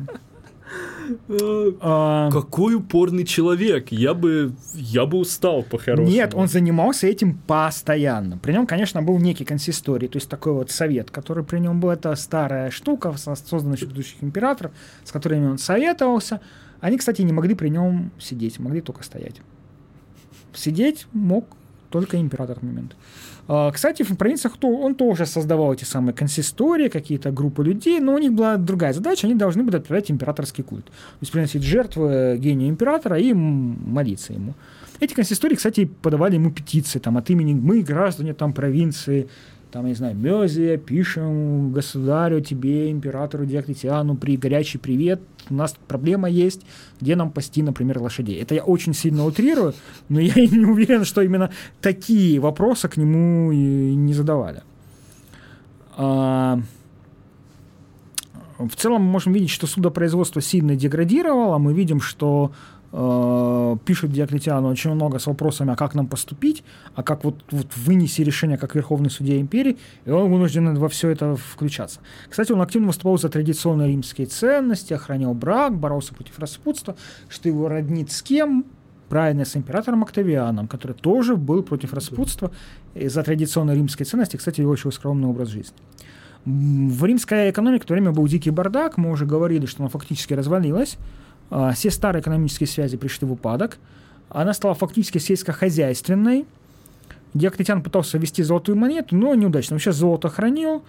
А, 1.81 2.31
Какой 2.31 2.75
упорный 2.75 3.25
человек. 3.25 3.89
Я 3.91 4.15
бы, 4.15 4.53
я 4.75 5.07
бы 5.07 5.19
устал 5.19 5.63
по-хорошему. 5.63 6.09
Нет, 6.09 6.35
он 6.35 6.49
занимался 6.49 7.07
этим 7.07 7.39
постоянно. 7.47 8.39
При 8.39 8.53
нем, 8.53 8.67
конечно, 8.67 9.03
был 9.03 9.19
некий 9.19 9.45
консисторий, 9.45 10.09
то 10.09 10.17
есть 10.17 10.29
такой 10.29 10.53
вот 10.53 10.71
совет, 10.71 11.11
который 11.11 11.45
при 11.45 11.59
нем 11.59 11.81
был. 11.81 11.91
Это 11.91 12.15
старая 12.17 12.71
штука, 12.71 13.15
созданная 13.17 13.77
еще 13.77 13.87
предыдущих 13.87 14.23
императоров, 14.23 14.73
с 15.05 15.13
которыми 15.13 15.47
он 15.47 15.59
советовался. 15.59 16.41
Они, 16.81 16.97
кстати, 16.97 17.23
не 17.23 17.33
могли 17.33 17.55
при 17.55 17.69
нем 17.69 18.11
сидеть, 18.19 18.59
могли 18.59 18.81
только 18.81 19.05
стоять. 19.05 19.41
Сидеть 20.55 21.07
мог 21.13 21.47
только 21.91 22.19
император 22.19 22.59
в 22.61 22.63
момент. 22.63 22.97
А, 23.49 23.71
кстати, 23.71 24.03
в 24.03 24.17
провинциях 24.17 24.55
он 24.63 24.95
тоже 24.95 25.27
создавал 25.27 25.73
эти 25.73 25.85
самые 25.85 26.15
консистории, 26.15 26.89
какие-то 26.89 27.31
группы 27.31 27.65
людей, 27.65 28.01
но 28.01 28.15
у 28.15 28.19
них 28.19 28.33
была 28.33 28.57
другая 28.57 28.93
задача, 28.93 29.27
они 29.27 29.35
должны 29.35 29.63
были 29.63 29.77
отправлять 29.77 30.11
императорский 30.11 30.65
культ. 30.65 30.87
То 30.87 30.93
есть 31.21 31.33
приносить 31.33 31.63
жертвы 31.63 32.37
гению 32.39 32.69
императора 32.69 33.19
и 33.19 33.33
молиться 33.33 34.33
ему. 34.33 34.55
Эти 35.01 35.15
консистории, 35.15 35.55
кстати, 35.55 35.87
подавали 35.87 36.35
ему 36.35 36.51
петиции 36.51 36.99
там, 36.99 37.17
от 37.17 37.31
имени 37.31 37.55
«Мы, 37.55 37.81
граждане 37.81 38.35
там, 38.35 38.53
провинции 38.53 39.29
там, 39.71 39.85
я 39.85 39.91
не 39.91 39.95
знаю, 39.95 40.17
Мезия, 40.17 40.77
пишем 40.77 41.73
государю, 41.73 42.41
тебе, 42.41 42.91
императору 42.91 43.47
Диоклетиану, 43.47 44.17
при 44.17 44.37
горячий 44.37 44.79
привет, 44.79 45.21
у 45.49 45.55
нас 45.55 45.75
проблема 45.87 46.29
есть, 46.29 46.63
где 47.01 47.17
нам 47.17 47.31
пасти, 47.31 47.63
например, 47.63 48.01
лошадей. 48.01 48.41
Это 48.41 48.55
я 48.55 48.65
очень 48.65 48.95
сильно 48.95 49.25
утрирую, 49.25 49.75
но 50.09 50.21
я 50.21 50.35
не 50.35 50.65
уверен, 50.65 51.05
что 51.05 51.23
именно 51.23 51.51
такие 51.81 52.41
вопросы 52.41 52.89
к 52.89 52.97
нему 52.97 53.53
не 53.53 54.15
задавали. 54.15 54.63
А... 55.97 56.61
В 58.59 58.77
целом 58.77 59.03
мы 59.03 59.13
можем 59.13 59.33
видеть, 59.33 59.49
что 59.49 59.67
судопроизводство 59.67 60.43
сильно 60.43 60.77
деградировало. 60.77 61.57
Мы 61.57 61.73
видим, 61.73 61.99
что 61.99 62.53
э, 62.93 63.77
пишет 63.85 64.13
Диоклетиану 64.13 64.69
очень 64.69 64.93
много 64.93 65.19
с 65.19 65.27
вопросами, 65.27 65.73
а 65.73 65.77
как 65.77 65.95
нам 65.95 66.07
поступить, 66.07 66.65
а 66.95 67.03
как 67.03 67.25
вот, 67.25 67.45
вот 67.51 67.67
вынести 67.77 68.23
решение 68.23 68.59
как 68.59 68.75
Верховный 68.75 69.11
Судья 69.11 69.41
империи, 69.41 69.79
и 70.05 70.11
он 70.11 70.31
вынужден 70.31 70.75
во 70.77 70.89
все 70.89 71.11
это 71.11 71.37
включаться. 71.37 72.01
Кстати, 72.29 72.53
он 72.53 72.61
активно 72.61 72.89
выступал 72.89 73.19
за 73.19 73.29
традиционные 73.29 73.89
римские 73.89 74.27
ценности, 74.27 74.93
охранял 74.93 75.35
брак, 75.35 75.77
боролся 75.77 76.15
против 76.15 76.39
распутства, 76.39 76.97
что 77.29 77.49
его 77.49 77.69
роднит 77.69 78.11
с 78.11 78.23
кем? 78.23 78.65
Правильно, 79.09 79.45
с 79.45 79.57
императором 79.57 80.05
Октавианом, 80.05 80.69
который 80.69 80.93
тоже 80.93 81.35
был 81.35 81.65
против 81.65 81.93
распутства 81.95 82.53
и 82.95 83.09
за 83.09 83.25
традиционные 83.25 83.77
римские 83.77 84.07
ценности, 84.07 84.37
кстати, 84.37 84.61
его 84.61 84.71
очень 84.71 84.93
скромный 84.93 85.29
образ 85.29 85.49
жизни. 85.49 85.75
В 86.45 87.05
римской 87.05 87.51
экономике 87.51 87.85
в 87.85 87.87
то 87.87 87.95
время 87.95 88.13
был 88.13 88.27
дикий 88.27 88.51
бардак, 88.51 88.97
мы 88.97 89.11
уже 89.11 89.27
говорили, 89.27 89.67
что 89.67 89.83
она 89.83 89.91
фактически 89.91 90.33
развалилась, 90.33 90.97
все 91.75 91.91
старые 91.91 92.21
экономические 92.23 92.67
связи 92.67 92.97
пришли 92.97 93.27
в 93.27 93.33
упадок. 93.33 93.79
Она 94.29 94.55
стала 94.55 94.75
фактически 94.75 95.19
сельскохозяйственной. 95.19 96.47
Диоклетиан 97.35 97.83
пытался 97.83 98.19
ввести 98.19 98.43
золотую 98.43 98.77
монету, 98.77 99.17
но 99.17 99.35
неудачно. 99.35 99.75
Он 99.75 99.81
сейчас 99.81 99.97
золото 99.97 100.29
хранил, 100.29 100.83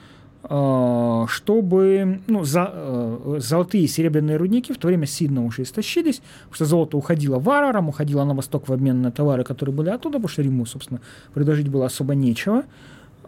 а, 0.44 1.26
чтобы 1.28 2.22
ну, 2.28 2.44
за, 2.44 2.72
э, 2.74 3.36
золотые 3.40 3.84
и 3.84 3.88
серебряные 3.88 4.38
рудники 4.38 4.74
в 4.74 4.78
то 4.78 4.88
время 4.88 5.06
сильно 5.06 5.46
уже 5.46 5.62
истощились, 5.62 6.22
потому 6.46 6.56
что 6.56 6.66
золото 6.66 6.98
уходило 6.98 7.38
варварам, 7.38 7.90
уходило 7.90 8.24
на 8.24 8.34
восток 8.34 8.68
в 8.68 8.74
обмен 8.74 9.04
на 9.04 9.12
товары, 9.12 9.44
которые 9.44 9.76
были 9.76 9.90
оттуда, 9.90 10.18
потому 10.18 10.30
что 10.30 10.42
Риму, 10.42 10.66
собственно, 10.66 11.00
предложить 11.36 11.70
было 11.70 11.86
особо 11.86 12.16
нечего. 12.16 12.64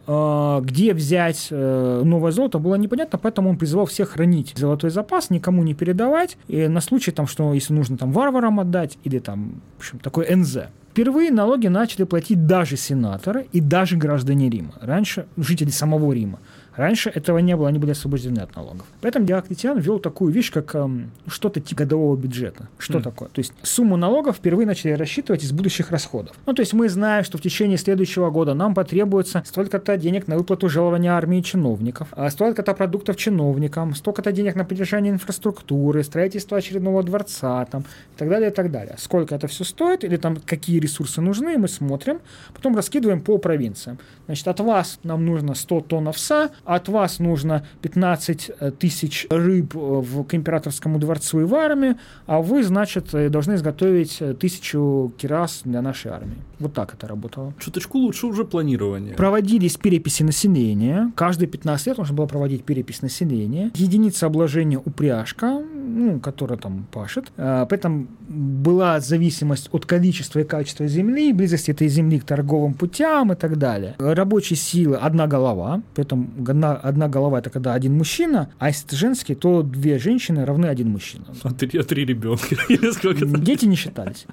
А, 0.06 0.60
где 0.62 0.94
взять 0.94 1.48
э, 1.50 2.02
новое 2.04 2.32
золото, 2.32 2.60
было 2.60 2.76
непонятно, 2.76 3.18
поэтому 3.18 3.50
он 3.50 3.58
призывал 3.58 3.86
всех 3.86 4.10
хранить 4.10 4.54
золотой 4.56 4.90
запас, 4.90 5.30
никому 5.30 5.64
не 5.64 5.74
передавать, 5.74 6.38
и 6.48 6.68
на 6.68 6.82
случай, 6.82 7.12
там, 7.12 7.26
что 7.26 7.54
если 7.54 7.74
нужно 7.74 7.98
там 7.98 8.12
варварам 8.12 8.60
отдать, 8.60 8.98
или 9.04 9.20
там, 9.20 9.62
в 9.78 9.80
общем, 9.80 10.00
такой 10.00 10.28
НЗ. 10.36 10.58
Впервые 10.92 11.32
налоги 11.32 11.68
начали 11.68 12.04
платить 12.04 12.46
даже 12.46 12.78
сенаторы 12.78 13.48
и 13.52 13.62
даже 13.62 13.98
граждане 13.98 14.50
Рима. 14.50 14.74
Раньше 14.80 15.26
жители 15.38 15.70
самого 15.70 16.12
Рима. 16.12 16.40
Раньше 16.76 17.10
этого 17.10 17.38
не 17.38 17.56
было, 17.56 17.68
они 17.70 17.80
были 17.80 17.92
освобождены 17.92 18.40
от 18.40 18.56
налогов. 18.56 18.86
Поэтому 19.02 19.26
Диоклетиан 19.26 19.80
ввел 19.80 20.00
такую 20.00 20.34
вещь, 20.34 20.52
как 20.52 20.74
эм, 20.76 21.12
что-то 21.28 21.60
типа 21.60 21.84
годового 21.84 22.16
бюджета. 22.16 22.68
Что 22.78 23.00
mm. 23.00 23.02
такое? 23.04 23.30
То 23.30 23.40
есть 23.40 23.54
сумму 23.62 23.98
налогов 23.98 24.38
впервые 24.38 24.66
начали 24.66 24.92
рассчитывать 24.92 25.44
из 25.44 25.52
будущих 25.52 25.92
расходов. 25.92 26.36
Ну, 26.46 26.54
то 26.54 26.62
есть 26.62 26.74
мы 26.74 26.90
знаем, 26.90 27.24
что 27.24 27.38
в 27.38 27.42
течение 27.42 27.78
следующего 27.78 28.30
года 28.30 28.54
нам 28.54 28.74
потребуется 28.74 29.44
столько-то 29.46 29.98
денег 29.98 30.28
на 30.28 30.38
выплату 30.38 30.70
жалования 30.70 31.12
армии 31.12 31.42
чиновников, 31.42 32.08
а 32.12 32.30
столько-то 32.30 32.74
продуктов 32.74 33.18
чиновникам, 33.18 33.94
столько-то 33.96 34.32
денег 34.32 34.56
на 34.56 34.66
поддержание 34.66 35.12
инфраструктуры, 35.12 36.04
строительство 36.04 36.58
очередного 36.58 37.04
дворца 37.04 37.66
там, 37.66 37.82
и 37.82 38.18
так 38.18 38.30
далее, 38.30 38.50
и 38.50 38.54
так 38.54 38.72
далее. 38.72 38.96
Сколько 38.98 39.36
это 39.36 39.48
все 39.48 39.64
стоит 39.64 40.04
или 40.04 40.18
там 40.18 40.38
какие 40.38 40.80
ресурсы 40.80 41.22
нужны, 41.22 41.58
мы 41.58 41.68
смотрим, 41.68 42.20
потом 42.54 42.76
раскидываем 42.76 43.22
по 43.22 43.38
провинциям. 43.38 44.00
Значит, 44.26 44.48
от 44.48 44.60
вас 44.60 45.00
нам 45.04 45.26
нужно 45.26 45.54
100 45.54 45.82
тонн 45.82 46.08
овса, 46.08 46.50
от 46.66 46.88
вас 46.90 47.20
нужно 47.20 47.66
15 47.82 48.52
э, 48.60 48.72
тысяч 48.72 49.28
рыб 49.30 49.76
э, 49.76 49.80
в, 49.80 50.24
к 50.24 50.34
императорскому 50.34 51.00
дворцу 51.00 51.42
и 51.42 51.44
в 51.44 51.56
армии, 51.56 51.96
а 52.26 52.42
вы, 52.42 52.64
значит, 52.64 53.14
э, 53.14 53.30
должны 53.30 53.56
изготовить 53.56 54.22
тысячу 54.40 55.14
кирас 55.18 55.62
для 55.66 55.82
нашей 55.82 56.12
армии. 56.12 56.38
Вот 56.60 56.74
так 56.74 56.94
это 56.94 57.08
работало. 57.08 57.54
Чуточку 57.60 57.98
лучше 57.98 58.28
уже 58.28 58.46
планирование. 58.46 59.16
Проводились 59.16 59.76
переписи 59.76 60.24
населения. 60.24 61.12
Каждые 61.16 61.50
15 61.50 61.88
лет 61.88 61.98
нужно 61.98 62.16
было 62.16 62.26
проводить 62.26 62.64
перепись 62.64 63.02
населения. 63.02 63.72
Единица 63.76 64.28
обложения 64.28 64.80
упряжка, 64.80 65.60
ну, 65.60 66.20
которая 66.20 66.58
там 66.58 66.86
пашет. 66.92 67.32
При 67.36 67.74
этом 67.74 68.08
была 68.30 69.00
зависимость 69.02 69.70
от 69.74 69.86
количества 69.86 70.40
и 70.40 70.44
качества 70.44 70.88
земли, 70.88 71.34
близости 71.34 71.72
этой 71.72 71.88
земли 71.88 72.20
к 72.20 72.24
торговым 72.24 72.74
путям 72.74 73.34
и 73.34 73.36
так 73.36 73.58
далее. 73.58 73.96
Рабочей 74.00 74.56
силы 74.56 74.96
одна 74.96 75.28
голова, 75.28 75.82
поэтому 75.96 76.30
одна, 76.54 76.74
одна 76.74 77.08
голова 77.08 77.40
это 77.40 77.50
когда 77.50 77.74
один 77.74 77.98
мужчина, 77.98 78.50
а 78.60 78.68
если 78.68 78.86
это 78.88 78.96
женский, 78.96 79.36
то 79.36 79.64
две 79.64 80.00
женщины 80.00 80.46
равны 80.46 80.68
один 80.68 80.90
мужчина. 80.90 81.26
А 81.44 81.52
три, 81.52 81.80
а 81.80 81.84
три 81.84 82.06
ребенка. 82.06 82.56
Дети 83.40 83.66
не 83.66 83.76
считались. 83.76 84.26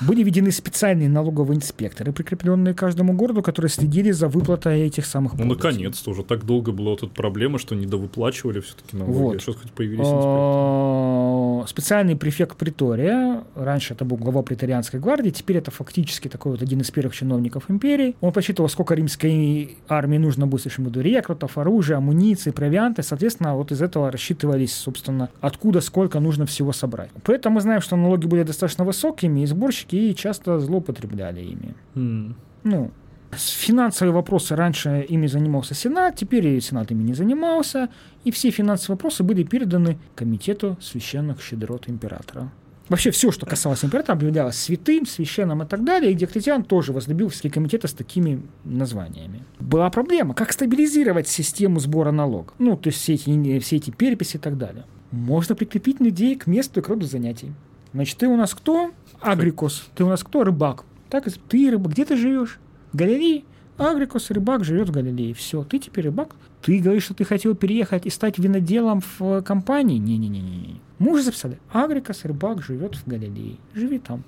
Были 0.00 0.22
введены 0.22 0.50
специальные 0.50 1.08
налоговые 1.08 1.56
инспекторы, 1.56 2.12
прикрепленные 2.12 2.74
к 2.74 2.78
каждому 2.78 3.12
городу, 3.12 3.42
которые 3.42 3.70
следили 3.70 4.10
за 4.10 4.28
выплатой 4.28 4.80
этих 4.82 5.06
самых 5.06 5.34
Ну, 5.34 5.44
наконец-то. 5.44 6.10
Уже 6.10 6.22
так 6.24 6.44
долго 6.44 6.72
была 6.72 6.94
эта 6.94 7.06
проблема, 7.06 7.58
что 7.58 7.74
недовыплачивали 7.74 8.60
все-таки 8.60 8.96
налоги. 8.96 9.16
Вот. 9.16 9.40
Сейчас 9.40 9.56
хоть 9.56 9.70
появились 9.72 10.06
инспекторы. 10.06 11.68
Специальный 11.68 12.16
префект 12.16 12.56
Притория, 12.56 13.42
раньше 13.54 13.94
это 13.94 14.04
был 14.04 14.16
глава 14.16 14.42
Приторианской 14.42 15.00
гвардии, 15.00 15.30
теперь 15.30 15.58
это 15.58 15.70
фактически 15.70 16.28
такой 16.28 16.52
вот 16.52 16.62
один 16.62 16.80
из 16.80 16.90
первых 16.90 17.14
чиновников 17.14 17.64
империи. 17.68 18.16
Он 18.20 18.32
посчитывал, 18.32 18.68
сколько 18.68 18.94
римской 18.94 19.76
армии 19.88 20.18
нужно 20.18 20.46
будет, 20.46 20.66
если 20.66 20.82
буду 20.82 21.00
рекрутов, 21.00 21.58
оружия, 21.58 21.98
амуниции, 21.98 22.50
провианты. 22.50 23.02
Соответственно, 23.02 23.54
вот 23.54 23.72
из 23.72 23.82
этого 23.82 24.10
рассчитывались, 24.10 24.74
собственно, 24.74 25.30
откуда 25.40 25.80
сколько 25.80 26.20
нужно 26.20 26.46
всего 26.46 26.72
собрать. 26.72 27.10
Поэтому 27.24 27.56
мы 27.56 27.60
знаем, 27.60 27.80
что 27.80 27.96
налоги 27.96 28.26
были 28.26 28.42
достаточно 28.42 28.84
высокими, 28.84 29.40
и 29.40 29.46
сборщики 29.46 29.83
и 29.92 30.14
часто 30.14 30.58
злоупотребляли 30.60 31.40
ими. 31.40 31.74
Mm. 31.94 32.34
Ну, 32.64 32.90
финансовые 33.32 34.12
вопросы 34.12 34.56
раньше 34.56 35.04
ими 35.08 35.26
занимался 35.26 35.74
Сенат, 35.74 36.16
теперь 36.16 36.46
и 36.46 36.60
Сенат 36.60 36.90
ими 36.90 37.02
не 37.02 37.14
занимался, 37.14 37.88
и 38.24 38.30
все 38.30 38.50
финансовые 38.50 38.96
вопросы 38.96 39.22
были 39.22 39.42
переданы 39.42 39.98
Комитету 40.14 40.76
священных 40.80 41.42
щедрот 41.42 41.88
императора. 41.88 42.50
Вообще 42.88 43.10
все, 43.10 43.30
что 43.30 43.46
касалось 43.46 43.82
императора, 43.82 44.16
объявлялось 44.16 44.56
святым, 44.56 45.06
священным 45.06 45.62
и 45.62 45.66
так 45.66 45.84
далее, 45.84 46.12
и 46.12 46.14
Диоклетиан 46.14 46.64
тоже 46.64 46.92
возлюбил 46.92 47.28
все 47.30 47.48
комитеты 47.48 47.88
с 47.88 47.94
такими 47.94 48.42
названиями. 48.64 49.42
Была 49.58 49.88
проблема, 49.88 50.34
как 50.34 50.52
стабилизировать 50.52 51.26
систему 51.26 51.80
сбора 51.80 52.10
налогов. 52.10 52.54
Ну, 52.58 52.76
то 52.76 52.88
есть 52.88 53.00
все 53.00 53.14
эти, 53.14 53.58
все 53.60 53.76
эти 53.76 53.90
переписи 53.90 54.36
и 54.36 54.38
так 54.38 54.58
далее. 54.58 54.84
Можно 55.12 55.54
прикрепить 55.54 56.00
людей 56.00 56.36
к 56.36 56.46
месту 56.46 56.80
и 56.80 56.82
к 56.82 56.88
роду 56.88 57.06
занятий. 57.06 57.52
Значит, 57.94 58.18
ты 58.18 58.28
у 58.28 58.36
нас 58.36 58.52
кто? 58.52 58.90
Агрикос. 59.24 59.88
Ты 59.94 60.04
у 60.04 60.08
нас 60.08 60.22
кто? 60.22 60.44
Рыбак. 60.44 60.84
Так, 61.08 61.24
ты 61.48 61.70
рыбак. 61.70 61.92
Где 61.92 62.04
ты 62.04 62.16
живешь? 62.16 62.58
В 62.92 62.96
Галилее? 62.96 63.44
Агрикос, 63.78 64.30
рыбак, 64.30 64.64
живет 64.64 64.88
в 64.88 64.92
Галилее. 64.92 65.32
Все, 65.32 65.64
ты 65.64 65.78
теперь 65.78 66.04
рыбак. 66.04 66.36
Ты 66.62 66.78
говоришь, 66.78 67.04
что 67.04 67.14
ты 67.14 67.24
хотел 67.24 67.54
переехать 67.54 68.06
и 68.06 68.10
стать 68.10 68.38
виноделом 68.38 69.02
в 69.18 69.42
компании? 69.42 69.98
Не-не-не-не. 69.98 70.80
Мы 70.98 71.12
уже 71.12 71.22
записали. 71.22 71.58
Агрикос, 71.72 72.24
рыбак, 72.24 72.62
живет 72.62 72.96
в 72.96 73.06
Галилее. 73.08 73.56
Живи 73.74 73.98
там. 73.98 74.24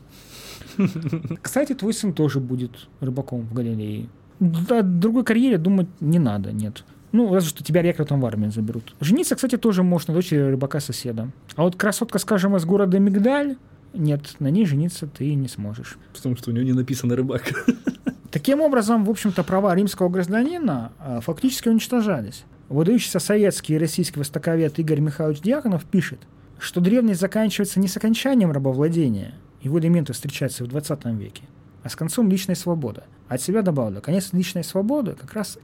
Кстати, 1.42 1.74
твой 1.74 1.92
сын 1.92 2.14
тоже 2.14 2.40
будет 2.40 2.88
рыбаком 3.00 3.42
в 3.42 3.52
Галилее. 3.52 4.08
О 4.40 4.82
другой 4.82 5.24
карьере 5.24 5.58
думать 5.58 5.88
не 6.00 6.18
надо, 6.18 6.52
нет. 6.52 6.84
Ну, 7.12 7.32
разве 7.32 7.50
что 7.50 7.62
тебя 7.62 7.82
рекрутом 7.82 8.20
в 8.20 8.26
армию 8.26 8.50
заберут. 8.50 8.94
Жениться, 9.00 9.36
кстати, 9.36 9.56
тоже 9.56 9.82
можно 9.82 10.12
на 10.12 10.18
дочери 10.18 10.40
рыбака-соседа. 10.40 11.30
А 11.54 11.62
вот 11.62 11.76
красотка, 11.76 12.18
скажем, 12.18 12.56
из 12.56 12.64
города 12.64 12.98
Мигдаль, 12.98 13.56
нет, 13.96 14.36
на 14.38 14.50
ней 14.50 14.66
жениться 14.66 15.06
ты 15.06 15.34
не 15.34 15.48
сможешь. 15.48 15.98
Потому 16.14 16.36
что 16.36 16.50
у 16.50 16.52
нее 16.52 16.64
не 16.64 16.72
написано 16.72 17.16
рыбак. 17.16 17.52
Таким 18.30 18.60
образом, 18.60 19.04
в 19.04 19.10
общем-то, 19.10 19.42
права 19.44 19.74
римского 19.74 20.08
гражданина 20.08 20.92
а, 20.98 21.20
фактически 21.20 21.68
уничтожались. 21.68 22.44
Выдающийся 22.68 23.18
советский 23.20 23.74
и 23.74 23.78
российский 23.78 24.18
востоковед 24.18 24.78
Игорь 24.78 25.00
Михайлович 25.00 25.40
Дьяконов 25.40 25.84
пишет, 25.84 26.20
что 26.58 26.80
древность 26.80 27.20
заканчивается 27.20 27.80
не 27.80 27.88
с 27.88 27.96
окончанием 27.96 28.50
рабовладения, 28.50 29.34
его 29.62 29.78
элементы 29.78 30.12
встречаются 30.12 30.64
в 30.64 30.68
20 30.68 31.04
веке, 31.06 31.42
а 31.82 31.88
с 31.88 31.96
концом 31.96 32.28
личной 32.28 32.56
свободы. 32.56 33.02
От 33.28 33.40
себя 33.40 33.62
добавлю, 33.62 34.00
конец 34.00 34.32
личной 34.32 34.64
свободы 34.64 35.12
как 35.12 35.32
раз 35.32 35.58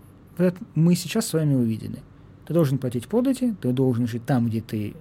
мы 0.74 0.95
сейчас 0.95 1.26
с 1.26 1.33
вами 1.33 1.55
увидели. 1.55 1.99
Ты 2.47 2.55
должен 2.55 2.78
платить 2.78 3.07
подати, 3.07 3.55
ты 3.61 3.72
должен 3.72 4.07
жить 4.07 4.24
там, 4.24 4.47
где 4.47 4.61
ты 4.61 4.95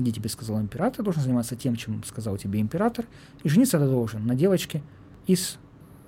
где 0.00 0.12
тебе 0.12 0.28
сказал 0.28 0.60
император, 0.60 1.04
должен 1.04 1.22
заниматься 1.22 1.56
тем, 1.56 1.76
чем 1.76 2.02
сказал 2.04 2.36
тебе 2.36 2.60
император, 2.60 3.06
и 3.42 3.48
жениться 3.48 3.78
ты 3.78 3.86
должен 3.86 4.26
на 4.26 4.34
девочке 4.34 4.82
из 5.26 5.58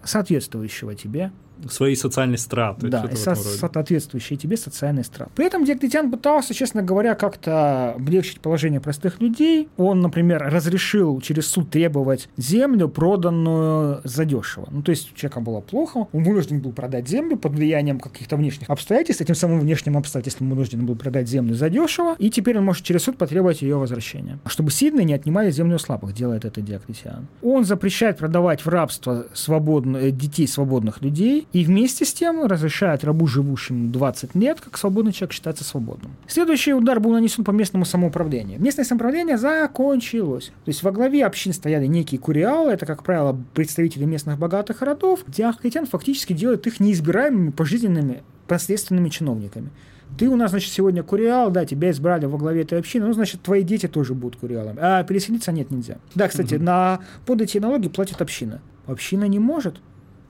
соответствующего 0.02 0.94
тебе 0.94 1.32
своей 1.70 1.96
социальной 1.96 2.38
страты. 2.38 2.88
Да, 2.88 3.08
и 3.10 3.16
со- 3.16 3.34
соответствующие 3.34 4.38
тебе 4.38 4.56
социальной 4.56 5.04
страты. 5.04 5.30
При 5.34 5.46
этом 5.46 5.64
Диоклетиан 5.64 6.10
пытался, 6.10 6.54
честно 6.54 6.82
говоря, 6.82 7.14
как-то 7.14 7.92
облегчить 7.92 8.40
положение 8.40 8.80
простых 8.80 9.20
людей. 9.20 9.68
Он, 9.76 10.00
например, 10.00 10.42
разрешил 10.42 11.20
через 11.20 11.46
суд 11.46 11.70
требовать 11.70 12.28
землю, 12.36 12.88
проданную 12.88 14.00
задешево. 14.04 14.68
Ну, 14.70 14.82
то 14.82 14.90
есть 14.90 15.12
у 15.12 15.14
человека 15.14 15.40
было 15.40 15.60
плохо, 15.60 16.08
он 16.12 16.24
вынужден 16.24 16.60
был 16.60 16.72
продать 16.72 17.08
землю 17.08 17.36
под 17.36 17.52
влиянием 17.52 18.00
каких-то 18.00 18.36
внешних 18.36 18.70
обстоятельств, 18.70 19.22
этим 19.22 19.34
самым 19.34 19.60
внешним 19.60 19.96
обстоятельством 19.96 20.50
вынужден 20.50 20.84
был 20.86 20.96
продать 20.96 21.28
землю 21.28 21.54
задешево, 21.54 22.16
и 22.18 22.30
теперь 22.30 22.58
он 22.58 22.64
может 22.64 22.84
через 22.84 23.02
суд 23.02 23.18
потребовать 23.18 23.62
ее 23.62 23.76
возвращения. 23.76 24.38
Чтобы 24.46 24.70
сильные 24.70 25.04
не 25.04 25.14
отнимали 25.14 25.50
землю 25.50 25.78
слабых, 25.78 26.12
делает 26.14 26.44
это 26.44 26.60
Диоклетиан. 26.60 27.26
Он 27.42 27.64
запрещает 27.64 28.18
продавать 28.18 28.64
в 28.64 28.68
рабство 28.68 29.26
свободно, 29.34 30.10
детей 30.10 30.46
свободных 30.46 31.02
людей, 31.02 31.46
и 31.52 31.64
вместе 31.64 32.04
с 32.04 32.12
тем 32.12 32.44
разрешает 32.44 33.04
рабу, 33.04 33.26
живущему 33.26 33.88
20 33.90 34.34
лет, 34.34 34.60
как 34.60 34.78
свободный 34.78 35.12
человек, 35.12 35.32
считаться 35.32 35.64
свободным. 35.64 36.12
Следующий 36.26 36.72
удар 36.72 36.98
был 36.98 37.12
нанесен 37.12 37.44
по 37.44 37.50
местному 37.50 37.84
самоуправлению. 37.84 38.60
Местное 38.60 38.84
самоуправление 38.84 39.36
закончилось. 39.36 40.46
То 40.64 40.68
есть 40.68 40.82
во 40.82 40.92
главе 40.92 41.26
общин 41.26 41.52
стояли 41.52 41.86
некие 41.86 42.18
куриалы, 42.18 42.72
это, 42.72 42.86
как 42.86 43.02
правило, 43.02 43.38
представители 43.54 44.04
местных 44.04 44.38
богатых 44.38 44.82
родов, 44.82 45.24
где 45.26 45.44
Ахкетян 45.44 45.86
фактически 45.86 46.32
делает 46.32 46.66
их 46.66 46.80
неизбираемыми 46.80 47.50
пожизненными 47.50 48.22
последственными 48.48 49.08
чиновниками. 49.08 49.70
Ты 50.18 50.28
у 50.28 50.36
нас, 50.36 50.50
значит, 50.50 50.72
сегодня 50.72 51.02
куриал, 51.02 51.50
да, 51.50 51.64
тебя 51.64 51.90
избрали 51.90 52.26
во 52.26 52.36
главе 52.36 52.62
этой 52.62 52.78
общины, 52.78 53.06
ну, 53.06 53.12
значит, 53.14 53.42
твои 53.42 53.62
дети 53.62 53.88
тоже 53.88 54.14
будут 54.14 54.38
куриалами. 54.38 54.78
А 54.80 55.02
переселиться 55.04 55.52
нет, 55.52 55.70
нельзя. 55.70 55.96
Да, 56.14 56.28
кстати, 56.28 56.56
угу. 56.56 56.64
на 56.64 57.00
под 57.24 57.40
эти 57.40 57.58
налоги 57.58 57.88
платит 57.88 58.20
община. 58.20 58.60
Община 58.86 59.24
не 59.24 59.38
может. 59.38 59.76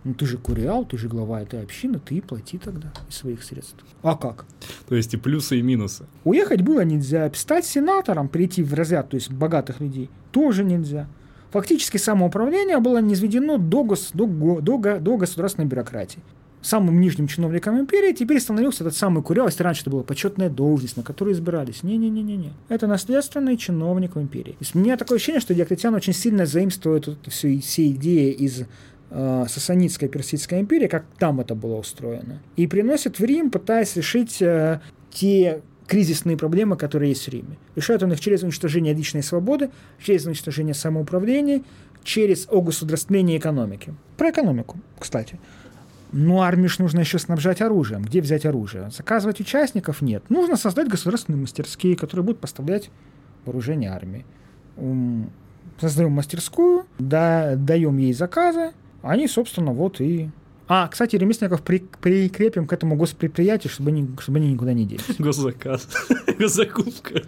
Ну 0.05 0.15
ты 0.15 0.27
же 0.27 0.37
куриал, 0.37 0.85
ты 0.85 0.99
же 0.99 1.09
глава 1.09 1.43
этой 1.43 1.63
общины, 1.63 2.01
ты 2.05 2.17
и 2.17 2.21
плати 2.21 2.59
тогда 2.59 2.93
из 3.09 3.17
своих 3.17 3.45
средств. 3.45 3.77
А 4.03 4.17
как? 4.17 4.47
То 4.89 4.97
есть 4.97 5.15
и 5.15 5.17
плюсы, 5.17 5.59
и 5.59 5.63
минусы. 5.63 6.07
Уехать 6.25 6.63
было 6.63 6.81
нельзя. 6.85 7.31
Стать 7.35 7.65
сенатором, 7.65 8.29
перейти 8.29 8.63
в 8.63 8.75
разряд, 8.75 9.11
то 9.11 9.15
есть 9.15 9.31
богатых 9.31 9.81
людей, 9.81 10.11
тоже 10.33 10.65
нельзя. 10.65 11.07
Фактически 11.53 11.99
самоуправление 11.99 12.79
было 12.79 12.99
низведено 12.99 13.59
до, 13.59 13.85
гос, 13.85 14.11
до, 14.15 14.27
до, 14.27 14.99
до 14.99 15.17
государственной 15.17 15.69
бюрократии. 15.69 16.23
Самым 16.63 17.01
нижним 17.01 17.27
чиновником 17.27 17.79
империи 17.79 18.13
теперь 18.13 18.41
становился 18.41 18.85
этот 18.85 18.97
самый 18.97 19.23
Курял, 19.23 19.47
если 19.47 19.65
раньше 19.65 19.83
это 19.83 19.91
была 19.91 20.05
почетная 20.05 20.49
должность, 20.49 20.97
на 20.97 21.03
которую 21.03 21.35
избирались. 21.35 21.83
Не-не-не-не. 21.83 22.53
Это 22.69 22.87
наследственный 22.87 23.57
чиновник 23.57 24.15
в 24.15 24.21
империи. 24.21 24.57
у 24.73 24.79
меня 24.79 24.97
такое 24.97 25.17
ощущение, 25.17 25.41
что 25.41 25.55
Диоклетиан 25.55 25.93
очень 25.95 26.13
сильно 26.13 26.47
заимствует 26.47 27.09
эту, 27.09 27.31
всю, 27.31 27.61
все 27.61 27.89
идеи 27.91 28.31
из 28.31 28.63
э, 29.13 29.47
Сасанидская 29.49 30.09
Персидская 30.09 30.61
империя, 30.61 30.89
как 30.89 31.05
там 31.19 31.41
это 31.41 31.55
было 31.55 31.77
устроено. 31.77 32.41
И 32.57 32.67
приносит 32.67 33.19
в 33.19 33.25
Рим, 33.25 33.51
пытаясь 33.51 33.95
решить 33.97 34.41
э, 34.43 34.81
те 35.11 35.61
кризисные 35.87 36.37
проблемы, 36.37 36.77
которые 36.77 37.11
есть 37.11 37.27
в 37.27 37.29
Риме. 37.29 37.59
Решает 37.77 38.03
он 38.03 38.13
их 38.13 38.21
через 38.21 38.43
уничтожение 38.43 38.95
личной 38.95 39.23
свободы, 39.23 39.71
через 40.03 40.25
уничтожение 40.25 40.75
самоуправления, 40.75 41.63
через 42.03 42.49
огосудрствление 42.49 43.39
экономики. 43.39 43.95
Про 44.17 44.31
экономику, 44.31 44.81
кстати. 44.99 45.39
Ну, 46.13 46.41
армию 46.43 46.69
ж 46.69 46.79
нужно 46.79 47.01
еще 47.01 47.19
снабжать 47.19 47.61
оружием. 47.63 48.03
Где 48.03 48.21
взять 48.21 48.45
оружие? 48.45 48.91
Заказывать 48.91 49.41
участников 49.41 50.03
нет. 50.03 50.23
Нужно 50.29 50.57
создать 50.57 50.89
государственные 50.89 51.41
мастерские, 51.41 51.97
которые 51.97 52.25
будут 52.25 52.41
поставлять 52.41 52.91
вооружение 53.45 53.91
армии. 53.91 54.27
Создаем 55.81 56.13
мастерскую, 56.13 56.87
да, 56.99 57.57
даем 57.57 57.97
ей 57.97 58.13
заказы, 58.13 58.73
они, 59.03 59.29
собственно, 59.29 59.73
вот 59.73 60.01
и 60.01 60.31
а, 60.69 60.89
кстати, 60.89 61.17
ремесленников 61.17 61.61
при, 61.63 61.81
прикрепим 62.01 62.67
к 62.67 62.73
этому 62.73 62.97
госпредприятию, 62.97 63.71
чтобы 63.71 63.91
они, 63.91 64.09
чтобы 64.21 64.39
они 64.39 64.53
никуда 64.53 64.73
не 64.73 64.87
делись. 64.87 65.05
Госзаказ. 65.19 65.87
Госзакупка. 66.39 67.23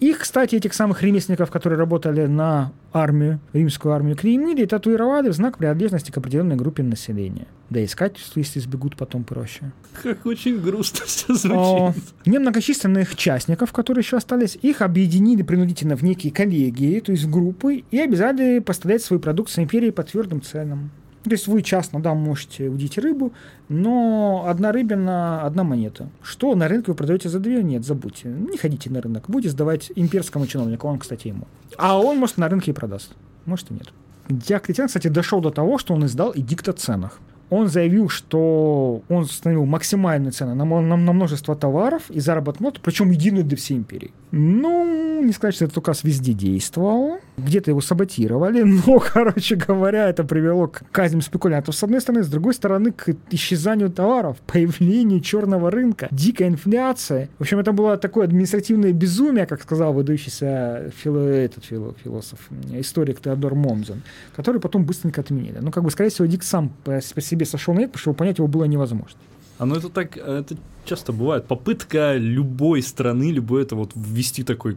Их, 0.00 0.18
кстати, 0.18 0.56
этих 0.56 0.74
самых 0.74 1.02
ремесленников, 1.02 1.50
которые 1.50 1.78
работали 1.78 2.26
на 2.26 2.72
армию, 2.92 3.40
римскую 3.52 3.94
армию, 3.94 4.16
клеймили 4.16 4.62
и 4.62 4.66
татуировали 4.66 5.28
в 5.28 5.32
знак 5.32 5.58
принадлежности 5.58 6.10
к 6.10 6.18
определенной 6.18 6.56
группе 6.56 6.82
населения. 6.82 7.46
Да 7.68 7.84
искать, 7.84 8.16
если 8.34 8.60
сбегут 8.60 8.96
потом 8.96 9.24
проще. 9.24 9.72
Как 10.02 10.24
очень 10.24 10.60
грустно 10.60 11.04
все 11.06 11.34
звучит. 11.34 12.02
немногочисленных 12.26 13.14
частников, 13.16 13.72
которые 13.72 14.02
еще 14.02 14.16
остались, 14.16 14.58
их 14.62 14.82
объединили 14.82 15.42
принудительно 15.42 15.96
в 15.96 16.02
некие 16.02 16.32
коллегии, 16.32 17.00
то 17.00 17.12
есть 17.12 17.24
в 17.24 17.30
группы, 17.30 17.84
и 17.90 17.98
обязали 18.00 18.60
поставлять 18.60 19.02
свою 19.02 19.20
продукцию 19.20 19.64
империи 19.64 19.90
по 19.90 20.02
твердым 20.02 20.42
ценам. 20.42 20.90
То 21.28 21.34
есть 21.34 21.46
вы 21.46 21.62
частно, 21.62 22.00
да, 22.00 22.14
можете 22.14 22.68
удить 22.68 22.98
рыбу, 22.98 23.32
но 23.68 24.46
одна 24.48 24.72
рыбина, 24.72 25.42
одна 25.42 25.62
монета. 25.64 26.08
Что 26.22 26.54
на 26.54 26.68
рынке 26.68 26.90
вы 26.90 26.94
продаете 26.94 27.28
за 27.28 27.38
две? 27.38 27.62
Нет, 27.62 27.84
забудьте. 27.84 28.28
Не 28.28 28.56
ходите 28.56 28.90
на 28.90 29.00
рынок. 29.00 29.28
Будете 29.28 29.50
сдавать 29.50 29.92
имперскому 29.94 30.46
чиновнику, 30.46 30.88
он, 30.88 30.98
кстати, 30.98 31.28
ему. 31.28 31.46
А 31.76 31.98
он, 31.98 32.18
может, 32.18 32.38
на 32.38 32.48
рынке 32.48 32.70
и 32.70 32.74
продаст. 32.74 33.12
Может, 33.44 33.70
и 33.70 33.74
нет. 33.74 33.92
Диоклетиан, 34.28 34.88
кстати, 34.88 35.08
дошел 35.08 35.40
до 35.40 35.50
того, 35.50 35.78
что 35.78 35.94
он 35.94 36.04
издал 36.04 36.32
эдикт 36.34 36.68
о 36.68 36.72
ценах 36.72 37.20
он 37.50 37.68
заявил, 37.68 38.08
что 38.08 39.02
он 39.08 39.22
установил 39.22 39.64
максимальные 39.64 40.32
цены 40.32 40.54
на, 40.54 40.64
на, 40.64 40.96
на 40.96 41.12
множество 41.12 41.56
товаров 41.56 42.10
и 42.10 42.20
заработную 42.20 42.72
плату, 42.72 42.80
причем 42.84 43.10
единую 43.10 43.44
для 43.44 43.56
всей 43.56 43.78
империи. 43.78 44.12
Ну, 44.30 45.22
не 45.22 45.32
сказать, 45.32 45.54
что 45.54 45.64
этот 45.64 45.78
указ 45.78 46.04
везде 46.04 46.32
действовал. 46.32 47.18
Где-то 47.36 47.70
его 47.70 47.80
саботировали, 47.80 48.62
но, 48.86 48.98
короче 48.98 49.56
говоря, 49.56 50.08
это 50.08 50.24
привело 50.24 50.68
к 50.68 50.82
казням 50.90 51.22
спекулянтов 51.22 51.74
с 51.74 51.82
одной 51.82 52.00
стороны, 52.00 52.24
с 52.24 52.28
другой 52.28 52.54
стороны, 52.54 52.92
к 52.92 53.14
исчезанию 53.30 53.90
товаров, 53.90 54.36
появлению 54.46 55.20
черного 55.20 55.70
рынка, 55.70 56.08
дикая 56.10 56.48
инфляция. 56.48 57.28
В 57.38 57.42
общем, 57.42 57.58
это 57.58 57.72
было 57.72 57.96
такое 57.96 58.24
административное 58.24 58.92
безумие, 58.92 59.46
как 59.46 59.62
сказал 59.62 59.92
выдающийся 59.92 60.90
фило, 60.96 61.20
этот 61.20 61.64
фило, 61.64 61.94
философ, 62.02 62.38
историк 62.72 63.20
Теодор 63.20 63.54
Момзен, 63.54 64.02
который 64.36 64.60
потом 64.60 64.84
быстренько 64.84 65.20
отменили. 65.20 65.58
Ну, 65.60 65.70
как 65.70 65.84
бы, 65.84 65.90
скорее 65.90 66.10
всего, 66.10 66.26
Дик 66.26 66.42
сам 66.42 66.70
по, 66.84 67.00
по 67.14 67.20
себе 67.38 67.46
сошел 67.46 67.74
на 67.74 67.80
это, 67.80 67.88
потому 67.92 68.00
что 68.00 68.12
понять 68.12 68.38
его 68.38 68.48
было 68.48 68.64
невозможно. 68.64 69.18
А 69.58 69.66
ну 69.66 69.74
это 69.74 69.88
так, 69.88 70.16
это 70.16 70.56
часто 70.84 71.12
бывает. 71.12 71.46
Попытка 71.46 72.16
любой 72.16 72.82
страны, 72.82 73.32
любой 73.32 73.62
это 73.62 73.74
вот 73.74 73.92
ввести 73.94 74.44
такой 74.44 74.76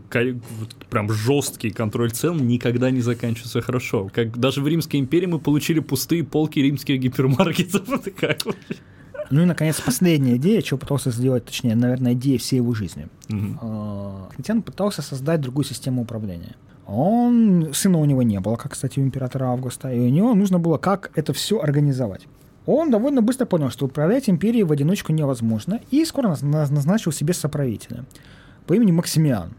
вот, 0.59 0.75
прям 0.89 1.11
жесткий 1.11 1.69
контроль 1.69 2.11
цен 2.11 2.47
никогда 2.47 2.89
не 2.89 3.01
заканчивается 3.01 3.61
хорошо. 3.61 4.09
Как 4.13 4.37
даже 4.39 4.61
в 4.61 4.67
Римской 4.67 4.99
империи 4.99 5.27
мы 5.27 5.39
получили 5.39 5.79
пустые 5.79 6.23
полки 6.23 6.59
римских 6.59 6.99
гипермаркетов. 6.99 7.87
Ну 9.33 9.43
и, 9.43 9.45
наконец, 9.45 9.79
последняя 9.79 10.35
идея, 10.35 10.61
чего 10.61 10.77
пытался 10.77 11.09
сделать, 11.09 11.45
точнее, 11.45 11.73
наверное, 11.73 12.11
идея 12.11 12.37
всей 12.37 12.57
его 12.57 12.73
жизни. 12.73 13.07
Угу. 13.29 14.61
Пытался 14.65 15.01
создать 15.01 15.39
другую 15.39 15.63
систему 15.63 16.01
управления. 16.01 16.57
Он, 16.85 17.69
сына 17.73 17.99
у 17.99 18.03
него 18.03 18.23
не 18.23 18.41
было, 18.41 18.57
как, 18.57 18.73
кстати, 18.73 18.99
у 18.99 19.03
императора 19.03 19.45
Августа, 19.45 19.89
и 19.89 19.99
у 19.99 20.09
него 20.09 20.35
нужно 20.35 20.59
было 20.59 20.77
как 20.77 21.11
это 21.15 21.31
все 21.31 21.61
организовать. 21.61 22.27
Он 22.65 22.91
довольно 22.91 23.21
быстро 23.21 23.45
понял, 23.45 23.69
что 23.69 23.85
управлять 23.85 24.29
империей 24.29 24.63
в 24.63 24.71
одиночку 24.71 25.11
невозможно, 25.11 25.79
и 25.89 26.05
скоро 26.05 26.35
назначил 26.41 27.11
себе 27.11 27.33
соправителя 27.33 28.05
по 28.67 28.73
имени 28.73 28.91
Максимиан. 28.91 29.49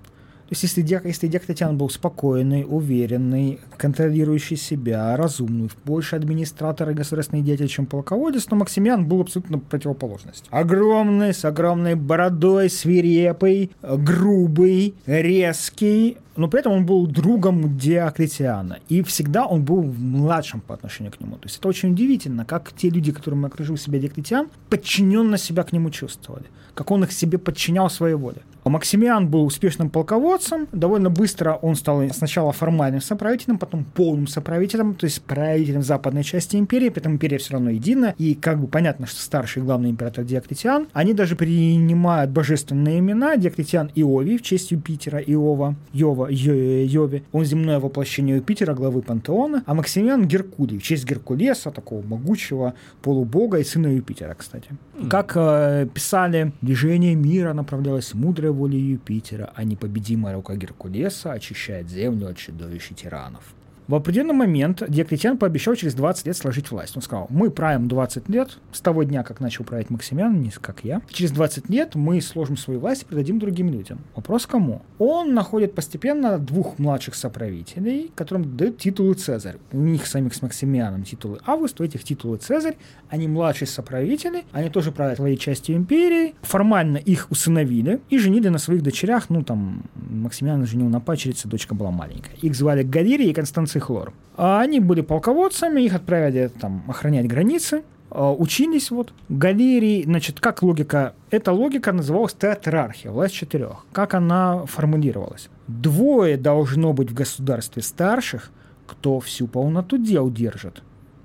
То 0.52 0.54
есть 0.54 0.64
если, 0.64 1.08
если 1.08 1.28
Диоклетиан 1.28 1.78
был 1.78 1.88
спокойный, 1.88 2.66
уверенный, 2.68 3.58
контролирующий 3.78 4.58
себя, 4.58 5.16
разумный, 5.16 5.70
больше 5.86 6.14
администратор 6.14 6.90
и 6.90 6.92
государственный 6.94 7.40
деятель, 7.40 7.68
чем 7.68 7.86
полководец, 7.86 8.44
то 8.44 8.54
Максимиан 8.54 9.06
был 9.06 9.22
абсолютно 9.22 9.58
противоположность. 9.58 10.44
Огромный, 10.50 11.32
с 11.32 11.46
огромной 11.46 11.94
бородой, 11.94 12.68
свирепый, 12.68 13.70
грубый, 13.82 14.94
резкий, 15.06 16.18
но 16.36 16.48
при 16.48 16.60
этом 16.60 16.72
он 16.72 16.86
был 16.86 17.06
другом 17.06 17.76
Диоклетиана. 17.76 18.78
И 18.88 19.02
всегда 19.02 19.46
он 19.46 19.64
был 19.64 19.82
младшим 19.82 20.60
по 20.60 20.74
отношению 20.74 21.12
к 21.12 21.20
нему. 21.20 21.36
То 21.36 21.46
есть 21.46 21.58
это 21.58 21.68
очень 21.68 21.92
удивительно, 21.92 22.44
как 22.44 22.72
те 22.72 22.90
люди, 22.90 23.12
которым 23.12 23.44
окружил 23.44 23.76
себя 23.76 23.98
Диоклетиан, 23.98 24.48
подчиненно 24.68 25.38
себя 25.38 25.62
к 25.62 25.72
нему 25.72 25.90
чувствовали. 25.90 26.46
Как 26.74 26.90
он 26.90 27.04
их 27.04 27.12
себе 27.12 27.38
подчинял 27.38 27.90
своей 27.90 28.14
воле. 28.14 28.42
А 28.64 28.68
Максимиан 28.68 29.28
был 29.28 29.44
успешным 29.44 29.90
полководцем. 29.90 30.68
Довольно 30.70 31.10
быстро 31.10 31.54
он 31.54 31.74
стал 31.74 32.08
сначала 32.10 32.52
формальным 32.52 33.00
соправителем, 33.00 33.58
потом 33.58 33.84
полным 33.84 34.28
соправителем, 34.28 34.94
то 34.94 35.04
есть 35.04 35.20
правителем 35.22 35.82
западной 35.82 36.22
части 36.22 36.56
империи. 36.56 36.88
При 36.88 37.00
этом 37.00 37.14
империя 37.14 37.38
все 37.38 37.54
равно 37.54 37.70
едина. 37.70 38.14
И 38.18 38.34
как 38.34 38.60
бы 38.60 38.68
понятно, 38.68 39.06
что 39.06 39.20
старший 39.20 39.62
главный 39.62 39.90
император 39.90 40.24
Диоклетиан. 40.24 40.86
Они 40.92 41.12
даже 41.12 41.34
принимают 41.34 42.30
божественные 42.30 43.00
имена. 43.00 43.36
Диоклетиан 43.36 43.90
Иови 43.96 44.38
в 44.38 44.42
честь 44.42 44.70
Юпитера, 44.70 45.18
Иова, 45.18 45.74
Йова, 45.92 46.21
Йови. 46.30 47.22
Он 47.32 47.44
земное 47.44 47.78
воплощение 47.78 48.36
Юпитера, 48.36 48.74
главы 48.74 49.02
пантеона. 49.02 49.62
А 49.66 49.74
Максимиан 49.74 50.26
Геркулий 50.26 50.78
в 50.78 50.82
честь 50.82 51.04
Геркулеса, 51.04 51.70
такого 51.70 52.02
могучего 52.06 52.74
полубога 53.02 53.58
и 53.58 53.64
сына 53.64 53.88
Юпитера, 53.88 54.34
кстати. 54.34 54.70
Как 55.10 55.32
э, 55.36 55.86
писали, 55.92 56.52
движение 56.62 57.14
мира 57.14 57.52
направлялось 57.52 58.14
мудрое 58.14 58.52
волей 58.52 58.80
Юпитера, 58.80 59.50
а 59.54 59.64
непобедимая 59.64 60.34
рука 60.34 60.54
Геркулеса 60.54 61.32
очищает 61.32 61.88
землю 61.88 62.28
от 62.28 62.36
чудовищ 62.36 62.90
и 62.90 62.94
тиранов. 62.94 63.54
В 63.88 63.94
определенный 63.94 64.34
момент 64.34 64.82
Диоклетиан 64.88 65.38
пообещал 65.38 65.74
через 65.74 65.94
20 65.94 66.26
лет 66.26 66.36
сложить 66.36 66.70
власть. 66.70 66.96
Он 66.96 67.02
сказал, 67.02 67.26
мы 67.30 67.50
правим 67.50 67.88
20 67.88 68.28
лет, 68.28 68.58
с 68.70 68.80
того 68.80 69.02
дня, 69.02 69.24
как 69.24 69.40
начал 69.40 69.64
править 69.64 69.90
Максимян, 69.90 70.40
не 70.40 70.50
как 70.50 70.84
я. 70.84 71.02
Через 71.10 71.32
20 71.32 71.68
лет 71.68 71.94
мы 71.94 72.20
сложим 72.20 72.56
свою 72.56 72.78
власть 72.78 73.02
и 73.02 73.04
придадим 73.06 73.38
другим 73.38 73.70
людям. 73.70 74.00
Вопрос 74.14 74.46
кому? 74.46 74.82
Он 74.98 75.34
находит 75.34 75.74
постепенно 75.74 76.38
двух 76.38 76.78
младших 76.78 77.14
соправителей, 77.14 78.12
которым 78.14 78.56
дают 78.56 78.78
титулы 78.78 79.14
Цезарь. 79.14 79.56
У 79.72 79.78
них 79.78 80.06
самих 80.06 80.34
с 80.34 80.42
Максимианом 80.42 81.02
титулы 81.02 81.38
Август, 81.44 81.80
у 81.80 81.84
этих 81.84 82.04
титулы 82.04 82.36
Цезарь. 82.36 82.76
Они 83.08 83.26
младшие 83.26 83.66
соправители, 83.66 84.44
они 84.52 84.70
тоже 84.70 84.92
правят 84.92 85.16
своей 85.16 85.36
частью 85.36 85.76
империи. 85.76 86.34
Формально 86.42 86.98
их 86.98 87.30
усыновили 87.30 88.00
и 88.10 88.18
женили 88.18 88.48
на 88.48 88.58
своих 88.58 88.82
дочерях. 88.82 89.28
Ну, 89.28 89.42
там, 89.42 89.84
Максимиан 89.94 90.64
женил 90.66 90.88
на 90.88 91.00
пачерице, 91.00 91.48
дочка 91.48 91.74
была 91.74 91.90
маленькая. 91.90 92.36
Их 92.36 92.54
звали 92.54 92.82
Галерия 92.82 93.30
и 93.30 93.32
Константин 93.72 93.80
Цихлор. 93.80 94.12
А 94.36 94.60
они 94.60 94.80
были 94.80 95.02
полководцами, 95.02 95.82
их 95.82 95.94
отправили 95.94 96.48
там 96.48 96.84
охранять 96.88 97.26
границы, 97.26 97.82
а, 98.10 98.32
учились 98.32 98.90
вот. 98.90 99.12
Галерии, 99.28 100.04
значит, 100.04 100.40
как 100.40 100.62
логика? 100.62 101.14
Эта 101.30 101.52
логика 101.52 101.92
называлась 101.92 102.34
тетрархия, 102.34 103.10
власть 103.10 103.34
четырех. 103.34 103.84
Как 103.92 104.14
она 104.14 104.64
формулировалась? 104.66 105.48
Двое 105.68 106.36
должно 106.36 106.92
быть 106.92 107.10
в 107.10 107.14
государстве 107.14 107.82
старших, 107.82 108.50
кто 108.86 109.20
всю 109.20 109.46
полноту 109.46 109.98
дел 109.98 110.30
держит 110.30 110.82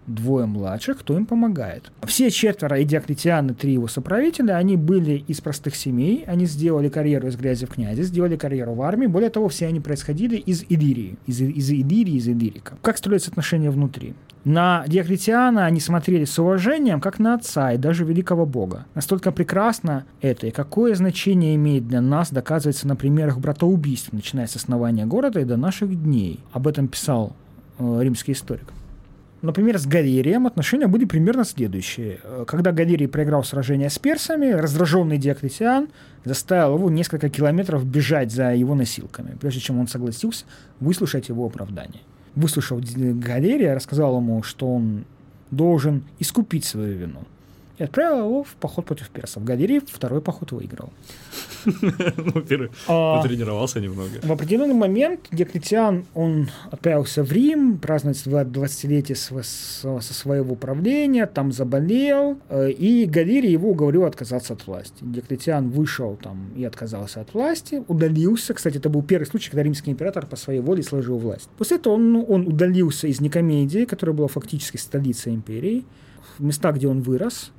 двое 0.07 0.45
младших, 0.45 0.99
кто 0.99 1.15
им 1.15 1.25
помогает. 1.25 1.91
Все 2.05 2.31
четверо, 2.31 2.79
и 2.79 2.85
Диоклетиан, 2.85 3.51
и 3.51 3.53
три 3.53 3.73
его 3.73 3.87
соправителя, 3.87 4.53
они 4.55 4.77
были 4.77 5.23
из 5.27 5.41
простых 5.41 5.75
семей, 5.75 6.23
они 6.25 6.45
сделали 6.45 6.89
карьеру 6.89 7.27
из 7.27 7.35
грязи 7.35 7.65
в 7.65 7.69
князе, 7.69 8.03
сделали 8.03 8.37
карьеру 8.37 8.73
в 8.73 8.81
армии, 8.81 9.07
более 9.07 9.29
того, 9.29 9.49
все 9.49 9.67
они 9.67 9.79
происходили 9.79 10.37
из 10.37 10.63
Иллирии, 10.69 11.17
из, 11.27 11.41
из 11.41 11.69
Иллирии, 11.69 12.15
из 12.15 12.27
Иллирика. 12.27 12.77
Как 12.81 12.97
строятся 12.97 13.29
отношения 13.29 13.69
внутри? 13.69 14.13
На 14.47 14.85
Диоклетиана 14.87 15.65
они 15.65 15.81
смотрели 15.81 16.23
с 16.23 16.39
уважением, 16.39 17.01
как 17.01 17.19
на 17.19 17.33
отца 17.33 17.73
и 17.73 17.77
даже 17.77 18.05
великого 18.05 18.45
бога. 18.45 18.85
Настолько 18.95 19.33
прекрасно 19.33 20.05
это, 20.21 20.47
и 20.47 20.51
какое 20.51 20.95
значение 20.95 21.55
имеет 21.55 21.85
для 21.85 21.99
нас, 21.99 22.31
доказывается 22.31 22.87
на 22.87 22.95
примерах 22.95 23.39
братоубийств, 23.39 24.13
начиная 24.13 24.47
с 24.47 24.55
основания 24.55 25.05
города 25.05 25.41
и 25.41 25.43
до 25.43 25.57
наших 25.57 26.01
дней. 26.01 26.39
Об 26.53 26.67
этом 26.67 26.87
писал 26.87 27.35
э, 27.77 27.99
римский 28.01 28.31
историк. 28.31 28.71
Например, 29.41 29.77
с 29.77 29.85
Галерием 29.85 30.47
отношения 30.47 30.87
были 30.87 31.05
примерно 31.05 31.45
следующие. 31.45 32.19
Когда 32.47 32.71
Галерий 32.71 33.07
проиграл 33.07 33.43
сражение 33.43 33.89
с 33.89 33.99
персами, 33.99 34.51
раздраженный 34.51 35.19
Диоклетиан 35.19 35.89
заставил 36.25 36.77
его 36.77 36.89
несколько 36.89 37.29
километров 37.29 37.85
бежать 37.85 38.31
за 38.31 38.55
его 38.55 38.73
носилками, 38.73 39.37
прежде 39.39 39.59
чем 39.59 39.79
он 39.79 39.87
согласился 39.87 40.45
выслушать 40.79 41.29
его 41.29 41.45
оправдание. 41.45 42.01
Выслушав 42.35 42.81
Галерия, 42.81 43.75
рассказал 43.75 44.17
ему, 44.17 44.41
что 44.41 44.73
он 44.73 45.05
должен 45.51 46.03
искупить 46.19 46.65
свою 46.65 46.97
вину. 46.97 47.19
И 47.77 47.83
отправил 47.83 48.19
его 48.25 48.43
в 48.43 48.55
поход 48.55 48.85
против 48.85 49.09
персов. 49.09 49.43
Галерий 49.43 49.79
второй 49.79 50.21
поход 50.21 50.51
выиграл. 50.51 50.91
Ну, 51.65 52.31
во-первых, 52.33 52.71
А, 52.87 53.21
потренировался 53.21 53.79
немного. 53.79 54.19
В 54.23 54.31
определенный 54.31 54.73
момент 54.73 55.27
Диоклетиан, 55.31 56.05
он 56.13 56.49
отправился 56.71 57.23
в 57.23 57.31
Рим 57.31 57.77
праздновать 57.77 58.25
20-летие 58.25 59.15
сво- 59.15 59.43
со 60.01 60.13
своего 60.13 60.55
правления, 60.55 61.25
там 61.25 61.51
заболел, 61.51 62.37
э, 62.49 62.71
и 62.71 63.05
Галерий 63.05 63.51
его 63.51 63.71
уговорил 63.71 64.05
отказаться 64.05 64.53
от 64.53 64.65
власти. 64.65 64.95
Диоклетиан 65.01 65.69
вышел 65.69 66.17
там 66.21 66.51
и 66.55 66.63
отказался 66.63 67.21
от 67.21 67.33
власти, 67.33 67.83
удалился. 67.87 68.53
Кстати, 68.53 68.77
это 68.77 68.89
был 68.89 69.03
первый 69.03 69.25
случай, 69.25 69.49
когда 69.49 69.63
римский 69.63 69.91
император 69.91 70.25
по 70.25 70.35
своей 70.37 70.61
воле 70.61 70.83
сложил 70.83 71.17
власть. 71.17 71.49
После 71.57 71.77
этого 71.77 71.93
он, 71.93 72.25
он 72.27 72.47
удалился 72.47 73.07
из 73.07 73.19
Никомедии, 73.19 73.85
которая 73.85 74.15
была 74.15 74.27
фактически 74.27 74.77
столицей 74.77 75.33
империи, 75.35 75.83
в 76.37 76.43
места, 76.43 76.71
где 76.71 76.87
он 76.87 77.01
вырос. 77.01 77.51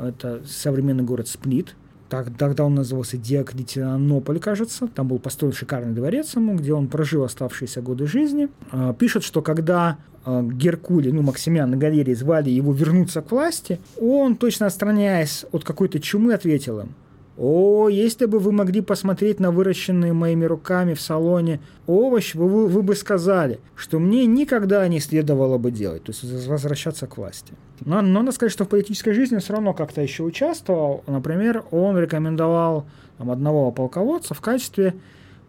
Это 0.00 0.42
современный 0.46 1.04
город 1.04 1.28
Сплит, 1.28 1.74
так, 2.08 2.28
тогда 2.38 2.64
он 2.64 2.74
назывался 2.74 3.16
Диоклетианополь, 3.16 4.38
кажется. 4.38 4.88
Там 4.94 5.08
был 5.08 5.18
построен 5.18 5.52
шикарный 5.52 5.92
дворец 5.92 6.36
ему, 6.36 6.54
где 6.54 6.72
он 6.72 6.86
прожил 6.86 7.24
оставшиеся 7.24 7.82
годы 7.82 8.06
жизни. 8.06 8.48
А, 8.70 8.94
Пишет, 8.94 9.24
что 9.24 9.42
когда 9.42 9.98
а, 10.24 10.42
Геркулий, 10.42 11.10
ну, 11.10 11.22
Максимиан 11.22 11.76
Галерий 11.78 12.14
звали 12.14 12.50
его 12.50 12.72
вернуться 12.72 13.22
к 13.22 13.32
власти, 13.32 13.80
он, 14.00 14.36
точно 14.36 14.66
отстраняясь 14.66 15.46
от 15.50 15.64
какой-то 15.64 15.98
чумы, 15.98 16.34
ответил 16.34 16.80
им, 16.80 16.94
«О, 17.38 17.88
если 17.88 18.24
бы 18.24 18.38
вы 18.38 18.50
могли 18.52 18.80
посмотреть 18.80 19.40
на 19.40 19.50
выращенные 19.50 20.14
моими 20.14 20.46
руками 20.46 20.94
в 20.94 21.00
салоне 21.00 21.60
овощ, 21.86 22.34
вы, 22.34 22.48
вы, 22.48 22.66
вы 22.66 22.82
бы 22.82 22.94
сказали, 22.96 23.60
что 23.74 23.98
мне 23.98 24.24
никогда 24.24 24.88
не 24.88 25.00
следовало 25.00 25.58
бы 25.58 25.70
делать, 25.70 26.04
то 26.04 26.12
есть 26.12 26.24
возвращаться 26.48 27.06
к 27.06 27.18
власти». 27.18 27.52
Но, 27.84 28.00
надо 28.00 28.32
сказать, 28.32 28.52
что 28.52 28.64
в 28.64 28.68
политической 28.68 29.12
жизни 29.12 29.36
все 29.36 29.52
равно 29.52 29.74
как-то 29.74 30.00
еще 30.00 30.22
участвовал. 30.22 31.04
Например, 31.06 31.62
он 31.70 31.98
рекомендовал 31.98 32.86
там, 33.18 33.30
одного 33.30 33.70
полководца 33.70 34.32
в 34.32 34.40
качестве 34.40 34.94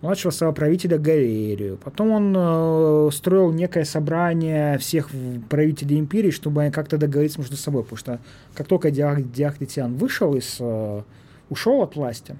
младшего 0.01 0.31
своего 0.31 0.53
правителя 0.53 0.97
Галерию. 0.97 1.79
Потом 1.81 2.11
он 2.11 2.35
э, 2.37 3.09
строил 3.13 3.53
некое 3.53 3.85
собрание 3.85 4.77
всех 4.77 5.09
правителей 5.49 5.99
империи, 5.99 6.31
чтобы 6.31 6.63
они 6.63 6.71
как-то 6.71 6.97
договориться 6.97 7.39
между 7.39 7.55
собой. 7.55 7.83
Потому 7.83 7.97
что 7.97 8.19
как 8.53 8.67
только 8.67 8.91
Диа- 8.91 9.21
Диоклетиан 9.21 9.95
вышел 9.95 10.35
из... 10.35 10.57
э, 10.59 11.01
ушел 11.49 11.81
от 11.81 11.95
власти, 11.95 12.35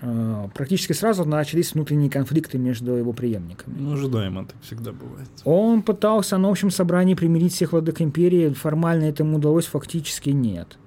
э, 0.00 0.48
практически 0.54 0.92
сразу 0.92 1.24
начались 1.24 1.74
внутренние 1.74 2.10
конфликты 2.10 2.58
между 2.58 2.92
его 2.92 3.12
преемниками. 3.12 3.74
Ну, 3.78 3.92
ожидаемо 3.92 4.44
так 4.44 4.56
всегда 4.62 4.92
бывает. 4.92 5.28
Он 5.44 5.82
пытался 5.82 6.38
на 6.38 6.48
общем 6.48 6.70
собрании 6.70 7.14
примирить 7.14 7.52
всех 7.52 7.72
владык 7.72 8.00
империи, 8.00 8.50
формально 8.50 9.04
этому 9.04 9.36
удалось, 9.36 9.66
фактически 9.66 10.30
нет. 10.30 10.78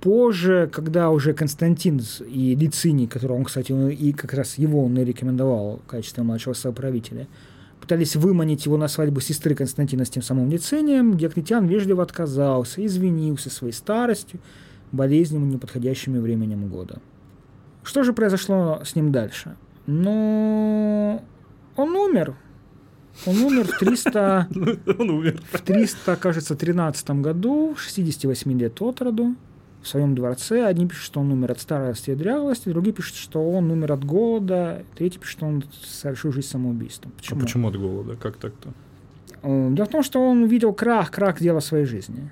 Позже, 0.00 0.68
когда 0.70 1.08
уже 1.08 1.32
Константин 1.32 2.00
и 2.28 2.54
Лициний, 2.54 3.06
которого 3.06 3.38
он, 3.38 3.44
кстати, 3.44 3.72
он 3.72 3.88
и 3.88 4.12
как 4.12 4.34
раз 4.34 4.58
его 4.58 4.84
он 4.84 4.98
и 4.98 5.04
рекомендовал 5.04 5.80
в 5.82 5.88
качестве 5.88 6.22
младшего 6.22 6.52
соправителя, 6.52 7.26
пытались 7.80 8.16
выманить 8.16 8.66
его 8.66 8.76
на 8.76 8.88
свадьбу 8.88 9.20
сестры 9.20 9.54
Константина 9.54 10.04
с 10.04 10.10
тем 10.10 10.22
самым 10.22 10.50
Лицинием, 10.50 11.16
Диоклетиан 11.16 11.66
вежливо 11.66 12.02
отказался, 12.02 12.84
извинился 12.84 13.50
своей 13.50 13.72
старостью, 13.72 14.40
болезнью 14.94 15.42
и 15.42 15.46
неподходящим 15.46 16.20
временем 16.20 16.68
года. 16.68 16.98
Что 17.82 18.02
же 18.02 18.12
произошло 18.12 18.80
с 18.84 18.96
ним 18.96 19.12
дальше? 19.12 19.56
Ну, 19.86 21.22
он 21.76 21.90
умер. 21.96 22.34
Он 23.26 23.36
умер 23.42 23.64
в 23.66 23.78
300, 23.78 24.48
Он 24.98 25.10
умер. 25.10 25.40
в 25.52 25.60
300, 25.60 26.16
кажется, 26.16 26.56
13 26.56 27.10
году, 27.10 27.76
68 27.76 28.58
лет 28.58 28.80
от 28.82 29.00
роду, 29.02 29.36
в 29.82 29.86
своем 29.88 30.14
дворце. 30.16 30.64
Одни 30.66 30.88
пишут, 30.88 31.04
что 31.04 31.20
он 31.20 31.30
умер 31.30 31.52
от 31.52 31.60
старости 31.60 32.10
и 32.10 32.14
дряхлости, 32.16 32.70
другие 32.70 32.92
пишут, 32.92 33.16
что 33.16 33.48
он 33.48 33.70
умер 33.70 33.92
от 33.92 34.04
голода, 34.04 34.82
третьи 34.96 35.18
пишут, 35.18 35.36
что 35.38 35.46
он 35.46 35.64
совершил 35.84 36.32
жизнь 36.32 36.48
самоубийством. 36.48 37.12
А 37.14 37.18
Почему? 37.18 37.40
почему 37.40 37.68
от 37.68 37.76
голода? 37.76 38.16
Как 38.16 38.36
так-то? 38.36 38.70
Э, 39.42 39.68
Дело 39.72 39.86
в 39.86 39.90
том, 39.90 40.02
что 40.02 40.20
он 40.26 40.42
увидел 40.44 40.72
крах, 40.72 41.10
крах 41.12 41.38
дела 41.40 41.60
своей 41.60 41.84
жизни. 41.84 42.30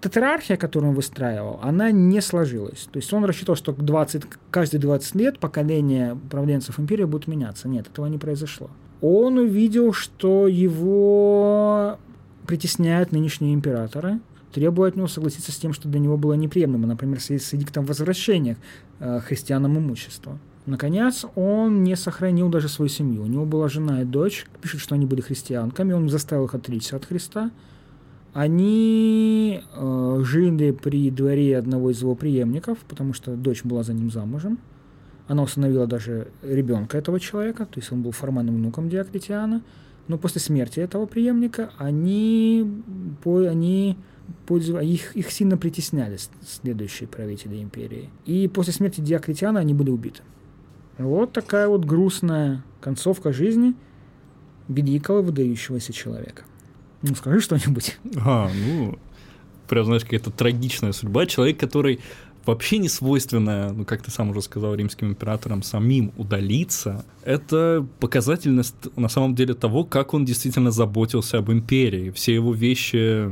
Тетрархия, 0.00 0.56
которую 0.56 0.90
он 0.90 0.96
выстраивал, 0.96 1.58
она 1.62 1.90
не 1.90 2.20
сложилась. 2.20 2.88
То 2.92 2.98
есть 2.98 3.12
он 3.12 3.24
рассчитывал, 3.24 3.56
что 3.56 3.72
к 3.72 3.84
20, 3.84 4.24
каждые 4.50 4.80
20 4.80 5.14
лет 5.16 5.38
поколение 5.40 6.14
управленцев 6.14 6.78
империи 6.78 7.04
будет 7.04 7.26
меняться. 7.26 7.68
Нет, 7.68 7.88
этого 7.88 8.06
не 8.06 8.18
произошло. 8.18 8.70
Он 9.00 9.38
увидел, 9.38 9.92
что 9.92 10.46
его 10.46 11.98
притесняют 12.46 13.12
нынешние 13.12 13.54
императоры, 13.54 14.20
требуя 14.52 14.88
от 14.88 14.96
него 14.96 15.08
согласиться 15.08 15.52
с 15.52 15.56
тем, 15.56 15.72
что 15.72 15.88
для 15.88 16.00
него 16.00 16.16
было 16.16 16.34
неприемлемо, 16.34 16.86
например, 16.86 17.20
с, 17.20 17.30
с 17.30 17.54
эдиктом 17.54 17.84
возвращения 17.84 18.56
э, 19.00 19.20
христианам 19.20 19.78
имущества. 19.78 20.38
Наконец, 20.66 21.24
он 21.34 21.82
не 21.82 21.96
сохранил 21.96 22.48
даже 22.50 22.68
свою 22.68 22.88
семью. 22.88 23.22
У 23.22 23.26
него 23.26 23.46
была 23.46 23.68
жена 23.68 24.02
и 24.02 24.04
дочь. 24.04 24.46
Пишет, 24.60 24.80
что 24.80 24.94
они 24.94 25.06
были 25.06 25.22
христианками. 25.22 25.94
Он 25.94 26.08
заставил 26.10 26.44
их 26.44 26.54
отречься 26.54 26.96
от 26.96 27.06
Христа. 27.06 27.50
Они 28.34 29.62
э, 29.74 30.20
жили 30.24 30.70
при 30.70 31.10
дворе 31.10 31.58
одного 31.58 31.90
из 31.90 32.00
его 32.00 32.14
преемников, 32.14 32.78
потому 32.88 33.12
что 33.12 33.36
дочь 33.36 33.64
была 33.64 33.82
за 33.82 33.94
ним 33.94 34.10
замужем. 34.10 34.58
Она 35.26 35.42
усыновила 35.42 35.86
даже 35.86 36.28
ребенка 36.42 36.98
этого 36.98 37.20
человека, 37.20 37.66
то 37.66 37.80
есть 37.80 37.92
он 37.92 38.02
был 38.02 38.12
формальным 38.12 38.56
внуком 38.56 38.88
Диоклетиана. 38.88 39.62
Но 40.08 40.16
после 40.16 40.40
смерти 40.40 40.80
этого 40.80 41.04
преемника 41.04 41.70
они, 41.76 42.82
по, 43.22 43.40
они 43.40 43.98
их, 44.48 45.16
их 45.16 45.30
сильно 45.30 45.58
притесняли 45.58 46.16
следующие 46.46 47.08
правители 47.08 47.62
империи. 47.62 48.08
И 48.24 48.48
после 48.48 48.72
смерти 48.72 49.02
Диоклетиана 49.02 49.60
они 49.60 49.74
были 49.74 49.90
убиты. 49.90 50.22
Вот 50.96 51.32
такая 51.32 51.68
вот 51.68 51.84
грустная 51.84 52.64
концовка 52.80 53.32
жизни 53.32 53.74
великого 54.68 55.22
выдающегося 55.22 55.92
человека. 55.92 56.44
Ну, 57.02 57.14
скажи 57.14 57.40
что-нибудь. 57.40 57.98
А, 58.16 58.50
ну, 58.54 58.98
прям, 59.68 59.84
знаешь, 59.84 60.02
какая-то 60.02 60.30
трагичная 60.30 60.92
судьба. 60.92 61.26
Человек, 61.26 61.58
который 61.58 62.00
вообще 62.44 62.78
не 62.78 62.88
свойственно, 62.88 63.72
ну, 63.72 63.84
как 63.84 64.02
ты 64.02 64.10
сам 64.10 64.30
уже 64.30 64.42
сказал, 64.42 64.74
римским 64.74 65.08
императорам 65.08 65.62
самим 65.62 66.12
удалиться, 66.16 67.04
это 67.22 67.86
показательность 68.00 68.74
на 68.96 69.08
самом 69.08 69.34
деле 69.34 69.54
того, 69.54 69.84
как 69.84 70.14
он 70.14 70.24
действительно 70.24 70.70
заботился 70.70 71.38
об 71.38 71.50
империи. 71.52 72.10
Все 72.10 72.34
его 72.34 72.52
вещи 72.54 73.30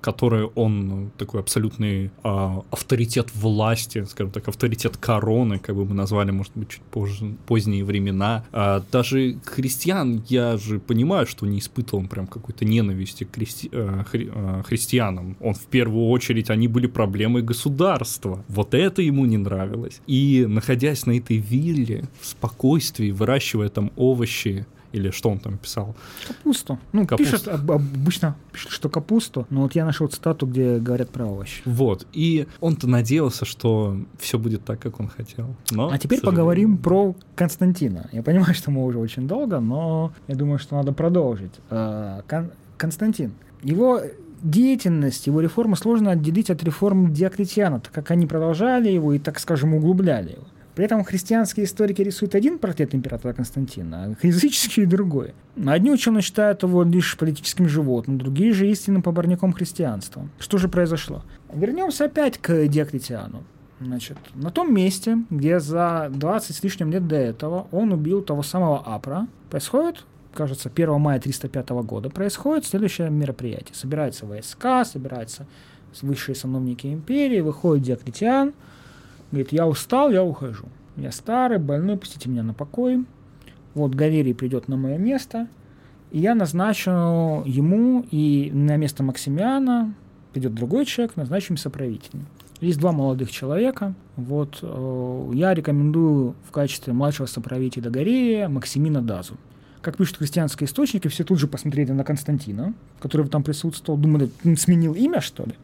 которые 0.00 0.46
он 0.54 0.88
ну, 0.88 1.10
такой 1.16 1.40
абсолютный 1.40 2.10
а, 2.22 2.62
авторитет 2.70 3.34
власти, 3.34 4.04
скажем 4.04 4.32
так, 4.32 4.48
авторитет 4.48 4.96
короны, 4.96 5.58
как 5.58 5.74
бы 5.76 5.84
мы 5.84 5.94
назвали, 5.94 6.30
может 6.30 6.52
быть, 6.54 6.68
чуть 6.68 6.82
позже, 6.82 7.34
поздние 7.46 7.84
времена. 7.84 8.44
А, 8.52 8.82
даже 8.92 9.38
христиан, 9.44 10.22
я 10.28 10.56
же 10.56 10.78
понимаю, 10.78 11.26
что 11.26 11.46
не 11.46 11.58
испытывал 11.58 12.00
он 12.00 12.08
прям 12.08 12.26
какой-то 12.26 12.64
ненависти 12.64 13.24
к 13.24 13.36
христи- 13.36 13.68
э, 13.72 14.04
хри- 14.10 14.30
э, 14.32 14.62
христианам. 14.64 15.36
Он 15.40 15.54
в 15.54 15.66
первую 15.66 16.08
очередь, 16.08 16.50
они 16.50 16.68
были 16.68 16.86
проблемой 16.86 17.42
государства. 17.42 18.44
Вот 18.48 18.74
это 18.74 19.02
ему 19.02 19.24
не 19.26 19.38
нравилось. 19.38 20.00
И 20.06 20.44
находясь 20.48 21.06
на 21.06 21.16
этой 21.18 21.38
вилле 21.38 22.04
в 22.20 22.26
спокойствии, 22.26 23.10
выращивая 23.10 23.68
там 23.68 23.90
овощи, 23.96 24.66
или 24.96 25.10
что 25.10 25.30
он 25.30 25.38
там 25.38 25.58
писал? 25.58 25.94
Капусту. 26.26 26.78
Ну, 26.92 27.06
Капусту. 27.06 27.32
пишет, 27.32 27.48
об- 27.48 27.70
обычно 27.72 28.34
пишут, 28.52 28.70
что 28.72 28.88
капусту, 28.88 29.46
но 29.50 29.62
вот 29.62 29.74
я 29.74 29.84
нашел 29.84 30.06
цитату, 30.08 30.46
где 30.46 30.78
говорят 30.78 31.10
про 31.10 31.26
овощи. 31.26 31.62
Вот. 31.64 32.06
И 32.12 32.46
он-то 32.60 32.88
надеялся, 32.88 33.44
что 33.44 33.96
все 34.18 34.38
будет 34.38 34.64
так, 34.64 34.80
как 34.80 34.98
он 35.00 35.08
хотел. 35.08 35.46
Но, 35.70 35.88
А 35.90 35.98
теперь 35.98 36.18
сожалению, 36.18 36.22
поговорим 36.32 36.78
про 36.78 37.14
Константина. 37.34 38.08
Я 38.12 38.22
понимаю, 38.22 38.54
что 38.54 38.70
мы 38.70 38.84
уже 38.84 38.98
очень 38.98 39.28
долго, 39.28 39.60
но 39.60 40.12
я 40.28 40.34
думаю, 40.34 40.58
что 40.58 40.76
надо 40.76 40.92
продолжить. 40.92 41.52
Э, 41.70 42.22
Кон- 42.28 42.50
Константин. 42.76 43.32
Его 43.62 44.00
деятельность, 44.42 45.26
его 45.26 45.40
реформы 45.40 45.76
сложно 45.76 46.10
отделить 46.12 46.50
от 46.50 46.62
реформ 46.62 47.12
Диоклетиана, 47.12 47.80
так 47.80 47.92
как 47.92 48.10
они 48.10 48.26
продолжали 48.26 48.90
его 48.90 49.12
и, 49.12 49.18
так 49.18 49.38
скажем, 49.38 49.74
углубляли 49.74 50.32
его. 50.32 50.44
При 50.76 50.84
этом 50.84 51.04
христианские 51.04 51.64
историки 51.64 52.02
рисуют 52.02 52.34
один 52.34 52.58
портрет 52.58 52.94
императора 52.94 53.32
Константина, 53.32 54.14
а 54.22 54.26
языческие— 54.26 54.84
другой. 54.86 55.32
Одни 55.66 55.90
ученые 55.90 56.20
считают 56.20 56.62
его 56.62 56.82
лишь 56.82 57.16
политическим 57.16 57.66
животным, 57.66 58.18
другие 58.18 58.52
же 58.52 58.68
истинным 58.68 59.00
поборником 59.00 59.54
христианства. 59.54 60.28
Что 60.38 60.58
же 60.58 60.68
произошло? 60.68 61.24
Вернемся 61.50 62.04
опять 62.04 62.36
к 62.36 62.68
Диоклетиану. 62.68 63.44
Значит, 63.80 64.18
на 64.34 64.50
том 64.50 64.74
месте, 64.74 65.16
где 65.30 65.60
за 65.60 66.10
20 66.12 66.54
с 66.54 66.62
лишним 66.62 66.92
лет 66.92 67.08
до 67.08 67.16
этого 67.16 67.68
он 67.72 67.94
убил 67.94 68.20
того 68.20 68.42
самого 68.42 68.80
Апра, 68.80 69.28
происходит, 69.48 70.04
кажется, 70.34 70.70
1 70.74 71.00
мая 71.00 71.18
305 71.18 71.70
года, 71.70 72.10
происходит 72.10 72.66
следующее 72.66 73.08
мероприятие. 73.08 73.74
Собираются 73.74 74.26
войска, 74.26 74.84
собираются 74.84 75.46
высшие 76.02 76.34
сановники 76.34 76.86
империи, 76.86 77.40
выходит 77.40 77.84
Диоклетиан, 77.84 78.52
говорит, 79.30 79.52
я 79.52 79.66
устал, 79.66 80.10
я 80.10 80.22
ухожу. 80.22 80.66
Я 80.96 81.12
старый, 81.12 81.58
больной, 81.58 81.96
пустите 81.96 82.28
меня 82.28 82.42
на 82.42 82.54
покой. 82.54 83.04
Вот 83.74 83.94
Галерий 83.94 84.34
придет 84.34 84.68
на 84.68 84.76
мое 84.76 84.96
место, 84.96 85.48
и 86.10 86.18
я 86.18 86.34
назначу 86.34 86.90
ему 87.44 88.06
и 88.10 88.50
на 88.52 88.76
место 88.76 89.02
Максимиана 89.02 89.94
придет 90.32 90.54
другой 90.54 90.86
человек, 90.86 91.16
назначим 91.16 91.56
соправителем. 91.56 92.26
Есть 92.60 92.78
два 92.78 92.92
молодых 92.92 93.30
человека. 93.30 93.94
Вот 94.16 94.60
э, 94.62 95.30
я 95.34 95.52
рекомендую 95.52 96.34
в 96.48 96.52
качестве 96.52 96.94
младшего 96.94 97.26
соправителя 97.26 97.90
Горея 97.90 98.48
Максимина 98.48 99.02
Дазу. 99.02 99.34
Как 99.82 99.98
пишут 99.98 100.16
христианские 100.16 100.66
источники, 100.66 101.08
все 101.08 101.22
тут 101.22 101.38
же 101.38 101.46
посмотрели 101.46 101.92
на 101.92 102.02
Константина, 102.02 102.72
который 102.98 103.28
там 103.28 103.42
присутствовал, 103.42 103.98
думали, 103.98 104.30
сменил 104.56 104.94
имя, 104.94 105.20
что 105.20 105.44
ли? 105.44 105.54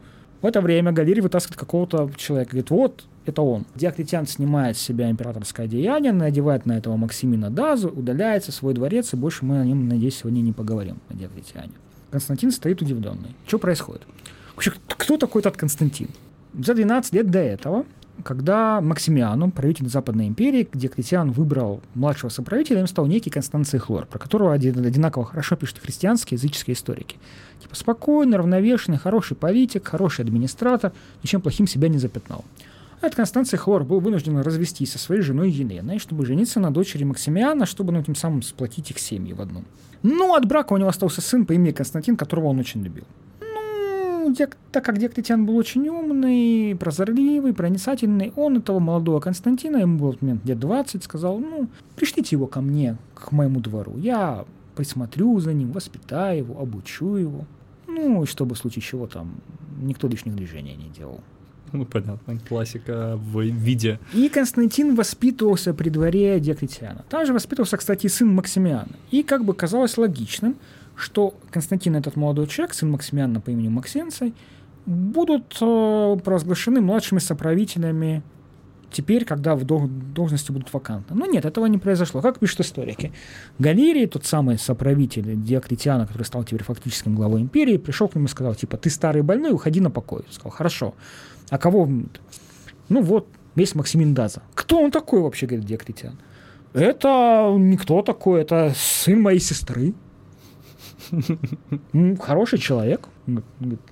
В 0.43 0.45
это 0.45 0.59
время 0.59 0.91
Галерий 0.91 1.21
вытаскивает 1.21 1.57
какого-то 1.57 2.11
человека, 2.17 2.51
говорит, 2.51 2.69
вот, 2.69 3.05
это 3.25 3.41
он. 3.41 3.65
Диоклетиан 3.75 4.27
снимает 4.27 4.75
с 4.75 4.81
себя 4.81 5.09
императорское 5.09 5.67
одеяние, 5.67 6.11
надевает 6.11 6.65
на 6.65 6.77
этого 6.77 6.97
Максимина 6.97 7.49
Дазу, 7.49 7.87
удаляется 7.87 8.51
в 8.51 8.55
свой 8.55 8.73
дворец, 8.73 9.13
и 9.13 9.15
больше 9.15 9.45
мы 9.45 9.61
о 9.61 9.65
нем, 9.65 9.87
надеюсь, 9.87 10.17
сегодня 10.17 10.41
не 10.41 10.51
поговорим, 10.51 10.97
о 11.09 11.13
Диоклетиане. 11.13 11.71
Константин 12.11 12.51
стоит 12.51 12.81
удивленный. 12.81 13.33
Что 13.47 13.57
происходит? 13.57 14.01
Кто 14.57 15.15
такой 15.15 15.39
этот 15.39 15.55
Константин? 15.55 16.09
За 16.53 16.73
12 16.73 17.13
лет 17.13 17.31
до 17.31 17.39
этого, 17.39 17.85
когда 18.21 18.79
Максимиану, 18.79 19.51
правитель 19.51 19.89
Западной 19.89 20.27
империи, 20.27 20.67
Диоклетиан 20.71 21.31
выбрал 21.31 21.81
младшего 21.95 22.29
соправителя, 22.29 22.79
им 22.79 22.87
стал 22.87 23.07
некий 23.07 23.29
Констанций 23.29 23.79
Хлор, 23.79 24.05
про 24.05 24.19
которого 24.19 24.53
одинаково 24.53 25.25
хорошо 25.25 25.55
пишут 25.55 25.79
христианские 25.79 26.37
языческие 26.37 26.75
историки. 26.75 27.17
Типа 27.59 27.75
спокойный, 27.75 28.37
равновешенный, 28.37 28.97
хороший 28.97 29.35
политик, 29.35 29.87
хороший 29.87 30.25
администратор, 30.25 30.93
ничем 31.23 31.41
плохим 31.41 31.65
себя 31.65 31.87
не 31.87 31.97
запятнал. 31.97 32.45
Этот 33.01 33.15
Констанций 33.15 33.57
Хлор 33.57 33.83
был 33.83 33.99
вынужден 33.99 34.37
развестись 34.37 34.93
со 34.93 34.99
своей 34.99 35.21
женой 35.21 35.49
Еленой, 35.49 35.99
чтобы 35.99 36.25
жениться 36.25 36.61
на 36.61 36.71
дочери 36.71 37.03
Максимиана, 37.03 37.65
чтобы 37.65 37.91
ну, 37.91 38.01
тем 38.01 38.15
самым 38.15 38.41
сплотить 38.43 38.91
их 38.91 38.99
семьи 38.99 39.33
в 39.33 39.41
одну. 39.41 39.63
Но 40.03 40.35
от 40.35 40.45
брака 40.45 40.71
у 40.73 40.77
него 40.77 40.87
остался 40.87 41.19
сын 41.19 41.45
по 41.45 41.53
имени 41.53 41.71
Константин, 41.71 42.15
которого 42.15 42.47
он 42.47 42.59
очень 42.59 42.81
любил. 42.81 43.05
Ну, 44.23 44.33
так 44.71 44.85
как 44.85 44.99
Диоклетиан 44.99 45.45
был 45.45 45.57
очень 45.57 45.87
умный, 45.89 46.77
прозорливый, 46.79 47.53
проницательный, 47.53 48.31
он 48.37 48.57
этого 48.57 48.79
молодого 48.79 49.19
Константина, 49.19 49.77
ему 49.77 49.99
был 49.99 50.17
момент 50.21 50.45
лет 50.45 50.59
20, 50.59 51.03
сказал, 51.03 51.39
ну, 51.39 51.67
пришлите 51.97 52.35
его 52.37 52.47
ко 52.47 52.61
мне, 52.61 52.97
к 53.15 53.33
моему 53.33 53.59
двору, 53.59 53.97
я 53.97 54.45
присмотрю 54.75 55.39
за 55.39 55.53
ним, 55.53 55.73
воспитаю 55.73 56.37
его, 56.37 56.59
обучу 56.61 57.15
его. 57.15 57.45
Ну, 57.87 58.23
и 58.23 58.25
чтобы 58.25 58.55
в 58.55 58.57
случае 58.57 58.81
чего 58.81 59.07
там 59.07 59.35
никто 59.81 60.07
лишних 60.07 60.35
движений 60.35 60.75
не 60.75 60.89
делал. 60.89 61.19
Ну, 61.73 61.85
понятно, 61.85 62.39
классика 62.47 63.17
в 63.17 63.41
виде. 63.41 63.99
И 64.13 64.29
Константин 64.29 64.95
воспитывался 64.95 65.73
при 65.73 65.89
дворе 65.89 66.39
Диоклетиана. 66.39 67.03
Там 67.09 67.25
же 67.25 67.33
воспитывался, 67.33 67.77
кстати, 67.77 68.07
сын 68.07 68.27
Максимиана. 68.29 68.95
И 69.11 69.23
как 69.23 69.43
бы 69.43 69.53
казалось 69.53 69.97
логичным, 69.97 70.55
что 70.95 71.33
Константин, 71.51 71.95
этот 71.95 72.15
молодой 72.15 72.47
человек, 72.47 72.73
сын 72.73 72.91
Максимиана 72.91 73.41
по 73.41 73.49
имени 73.49 73.69
Максенций, 73.69 74.33
будут 74.85 75.57
э, 75.61 76.17
провозглашены 76.23 76.81
младшими 76.81 77.19
соправителями 77.19 78.21
теперь, 78.93 79.25
когда 79.25 79.55
в 79.55 79.65
должности 79.65 80.51
будут 80.51 80.71
вакантны. 80.71 81.15
Но 81.15 81.25
нет, 81.25 81.45
этого 81.45 81.65
не 81.65 81.77
произошло. 81.77 82.21
Как 82.21 82.39
пишут 82.39 82.61
историки? 82.61 83.11
Галерий, 83.59 84.05
тот 84.07 84.25
самый 84.25 84.57
соправитель 84.57 85.35
Диоклетиана, 85.35 86.05
который 86.05 86.23
стал 86.23 86.43
теперь 86.43 86.63
фактическим 86.63 87.15
главой 87.15 87.41
империи, 87.41 87.77
пришел 87.77 88.07
к 88.07 88.15
нему 88.15 88.25
и 88.27 88.29
сказал, 88.29 88.55
типа, 88.55 88.77
ты 88.77 88.89
старый 88.89 89.23
больной, 89.23 89.51
уходи 89.51 89.81
на 89.81 89.89
покой. 89.89 90.23
Сказал, 90.29 90.51
хорошо. 90.51 90.93
А 91.49 91.57
кого? 91.57 91.89
Ну 92.89 93.01
вот, 93.01 93.27
есть 93.55 93.75
Максимин 93.75 94.13
Даза. 94.13 94.43
Кто 94.53 94.79
он 94.79 94.91
такой 94.91 95.21
вообще, 95.21 95.47
говорит 95.47 95.65
Диоклетиан? 95.65 96.17
Это 96.73 97.53
никто 97.57 98.01
такой, 98.01 98.41
это 98.41 98.73
сын 98.75 99.21
моей 99.21 99.39
сестры. 99.39 99.93
Хороший 102.19 102.59
человек. 102.59 103.07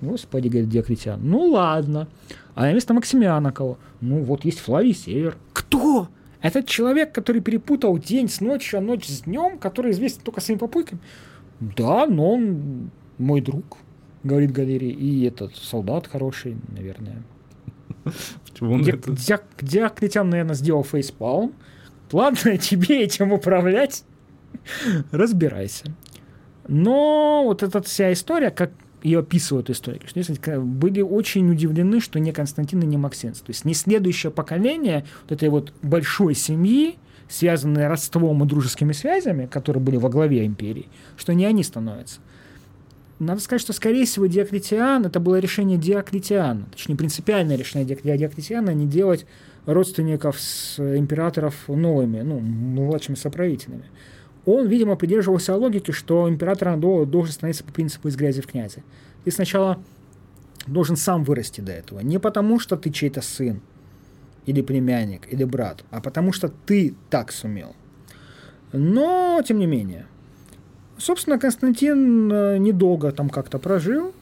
Господи, 0.00 0.48
говорит 0.48 0.68
Диоклетиан. 0.68 1.20
Ну 1.22 1.50
ладно. 1.50 2.08
А 2.54 2.62
на 2.62 2.72
место 2.72 2.94
Максимиана 2.94 3.52
кого? 3.52 3.78
Ну 4.00 4.22
вот 4.22 4.44
есть 4.44 4.60
Флавий 4.60 4.94
Север. 4.94 5.36
Кто? 5.52 6.08
Этот 6.40 6.66
человек, 6.66 7.12
который 7.12 7.40
перепутал 7.40 7.98
день 7.98 8.28
с 8.28 8.40
ночью, 8.40 8.78
а 8.78 8.82
ночь 8.82 9.06
с 9.06 9.22
днем, 9.22 9.58
который 9.58 9.92
известен 9.92 10.22
только 10.22 10.40
своими 10.40 10.58
попойками? 10.58 11.00
Да, 11.60 12.06
но 12.06 12.34
он 12.34 12.90
мой 13.18 13.40
друг, 13.40 13.78
говорит 14.24 14.50
Галерий. 14.50 14.90
И 14.90 15.24
этот 15.24 15.54
солдат 15.56 16.08
хороший, 16.08 16.56
наверное. 16.68 17.22
Почему 18.50 18.74
он 18.74 18.86
это? 18.86 19.12
Диоклетиан, 19.60 20.28
наверное, 20.28 20.56
сделал 20.56 20.82
фейспалм. 20.82 21.52
Ладно, 22.10 22.58
тебе 22.58 23.04
этим 23.04 23.32
управлять. 23.32 24.04
Разбирайся. 25.12 25.86
Но 26.68 27.42
вот 27.44 27.62
эта 27.62 27.82
вся 27.82 28.12
история, 28.12 28.50
как 28.50 28.70
ее 29.02 29.20
описывают 29.20 29.68
историки, 29.70 30.06
что 30.06 30.60
были 30.60 31.00
очень 31.00 31.50
удивлены, 31.50 32.00
что 32.00 32.20
не 32.20 32.32
Константин 32.32 32.82
и 32.82 32.86
не 32.86 32.96
Максенц. 32.96 33.40
То 33.40 33.50
есть 33.50 33.64
не 33.64 33.74
следующее 33.74 34.30
поколение 34.30 35.04
вот 35.22 35.32
этой 35.32 35.48
вот 35.48 35.72
большой 35.82 36.34
семьи, 36.34 36.96
связанные 37.28 37.88
родством 37.88 38.44
и 38.44 38.46
дружескими 38.46 38.92
связями, 38.92 39.46
которые 39.46 39.82
были 39.82 39.96
во 39.96 40.08
главе 40.08 40.46
империи, 40.46 40.88
что 41.16 41.34
не 41.34 41.46
они 41.46 41.64
становятся. 41.64 42.20
Надо 43.18 43.40
сказать, 43.40 43.62
что, 43.62 43.72
скорее 43.72 44.04
всего, 44.04 44.26
Диоклетиан, 44.26 45.06
это 45.06 45.20
было 45.20 45.38
решение 45.38 45.78
Диоклетиана, 45.78 46.66
точнее, 46.72 46.96
принципиальное 46.96 47.56
решение 47.56 47.86
Диоклетиана 47.86 48.70
не 48.70 48.86
делать 48.86 49.26
родственников 49.64 50.40
с 50.40 50.78
императоров 50.78 51.68
новыми, 51.68 52.20
ну, 52.22 52.40
младшими 52.40 53.14
соправителями 53.14 53.84
он, 54.44 54.66
видимо, 54.66 54.96
придерживался 54.96 55.56
логики, 55.56 55.92
что 55.92 56.28
император 56.28 56.76
должен 56.76 57.32
становиться 57.32 57.64
по 57.64 57.72
принципу 57.72 58.08
из 58.08 58.16
грязи 58.16 58.40
в 58.40 58.46
князи. 58.46 58.82
Ты 59.24 59.30
сначала 59.30 59.78
должен 60.66 60.96
сам 60.96 61.24
вырасти 61.24 61.60
до 61.60 61.72
этого. 61.72 62.00
Не 62.00 62.18
потому, 62.18 62.58
что 62.58 62.76
ты 62.76 62.90
чей-то 62.90 63.20
сын, 63.20 63.60
или 64.46 64.62
племянник, 64.62 65.32
или 65.32 65.44
брат, 65.44 65.84
а 65.90 66.00
потому 66.00 66.32
что 66.32 66.52
ты 66.66 66.94
так 67.10 67.32
сумел. 67.32 67.76
Но, 68.72 69.40
тем 69.46 69.58
не 69.58 69.66
менее, 69.66 70.06
собственно, 70.98 71.38
Константин 71.38 72.32
э, 72.32 72.58
недолго 72.58 73.12
там 73.12 73.28
как-то 73.28 73.58
прожил. 73.58 74.12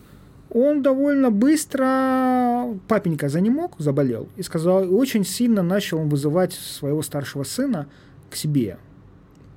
Он 0.53 0.83
довольно 0.83 1.31
быстро, 1.31 2.77
папенька 2.89 3.29
за 3.29 3.41
ним 3.41 3.55
мог, 3.55 3.77
заболел, 3.79 4.29
и 4.37 4.43
сказал, 4.43 4.93
очень 4.93 5.25
сильно 5.25 5.63
начал 5.63 6.01
вызывать 6.01 6.53
своего 6.53 7.03
старшего 7.03 7.45
сына 7.45 7.87
к 8.31 8.35
себе, 8.35 8.77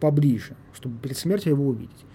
поближе, 0.04 0.58
чтобы 0.74 1.00
перед 1.00 1.18
смертью 1.18 1.54
его 1.54 1.66
увидеть. 1.66 2.06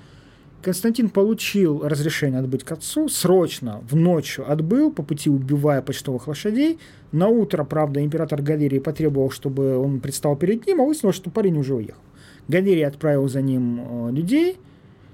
Константин 0.61 1.09
получил 1.09 1.89
разрешение 1.89 2.39
отбыть 2.41 2.63
к 2.63 2.73
отцу, 2.73 3.09
срочно, 3.09 3.83
в 3.89 3.97
ночь 3.97 4.39
отбыл, 4.39 4.93
по 4.93 5.03
пути 5.03 5.31
убивая 5.31 5.81
почтовых 5.81 6.29
лошадей. 6.29 6.79
На 7.13 7.29
утро, 7.29 7.65
правда, 7.65 8.05
император 8.05 8.43
Галерий 8.43 8.79
потребовал, 8.79 9.31
чтобы 9.31 9.79
он 9.79 10.01
предстал 10.01 10.37
перед 10.37 10.67
ним, 10.67 10.83
а 10.83 10.85
выяснилось, 10.85 11.17
что 11.17 11.31
парень 11.31 11.57
уже 11.57 11.77
уехал. 11.77 12.03
Галерий 12.47 12.87
отправил 12.87 13.27
за 13.27 13.41
ним 13.41 13.81
э, 13.81 14.13
людей. 14.13 14.59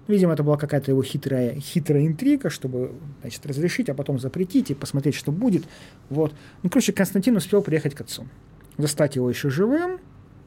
Видимо, 0.09 0.33
это 0.33 0.43
была 0.43 0.57
какая-то 0.57 0.91
его 0.91 1.05
хитрая, 1.05 1.55
хитрая 1.61 2.05
интрига, 2.05 2.51
чтобы 2.51 2.91
значит, 3.21 3.47
разрешить, 3.47 3.89
а 3.89 3.95
потом 3.95 4.19
запретить 4.19 4.73
и 4.73 4.75
посмотреть, 4.75 5.15
что 5.15 5.31
будет. 5.31 5.63
Вот. 6.11 6.35
Ну, 6.65 6.71
короче, 6.71 6.93
Константин 6.93 7.37
успел 7.37 7.63
приехать 7.63 7.95
к 7.95 8.01
отцу. 8.01 8.27
Застать 8.79 9.15
его 9.15 9.31
еще 9.31 9.49
живым, 9.49 10.01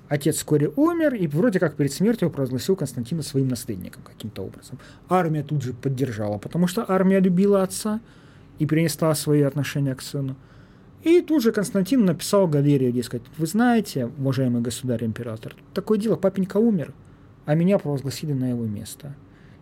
Отец 0.10 0.38
вскоре 0.38 0.70
умер, 0.76 1.16
и 1.16 1.28
вроде 1.28 1.60
как 1.60 1.76
перед 1.76 1.92
смертью 1.92 2.30
провозгласил 2.30 2.76
Константина 2.76 3.24
своим 3.24 3.50
наследником 3.50 4.04
каким-то 4.04 4.44
образом. 4.44 4.80
Армия 5.10 5.44
тут 5.44 5.64
же 5.64 5.74
поддержала, 5.74 6.38
потому 6.38 6.68
что 6.68 6.86
армия 6.88 7.20
любила 7.20 7.62
отца 7.62 8.00
и 8.60 8.66
перенесла 8.66 9.14
свои 9.16 9.42
отношения 9.42 9.96
к 9.96 10.02
сыну. 10.02 10.36
И 11.04 11.22
тут 11.22 11.44
же 11.44 11.52
Константин 11.52 12.06
написал 12.06 12.48
галерию, 12.48 12.92
дескать, 12.92 13.22
вы 13.38 13.46
знаете, 13.46 14.10
уважаемый 14.18 14.62
государь-император, 14.62 15.56
такое 15.74 15.98
дело, 15.98 16.16
папенька 16.16 16.58
умер, 16.58 16.94
а 17.46 17.54
меня 17.56 17.78
провозгласили 17.78 18.34
на 18.34 18.50
его 18.50 18.66
место. 18.66 19.16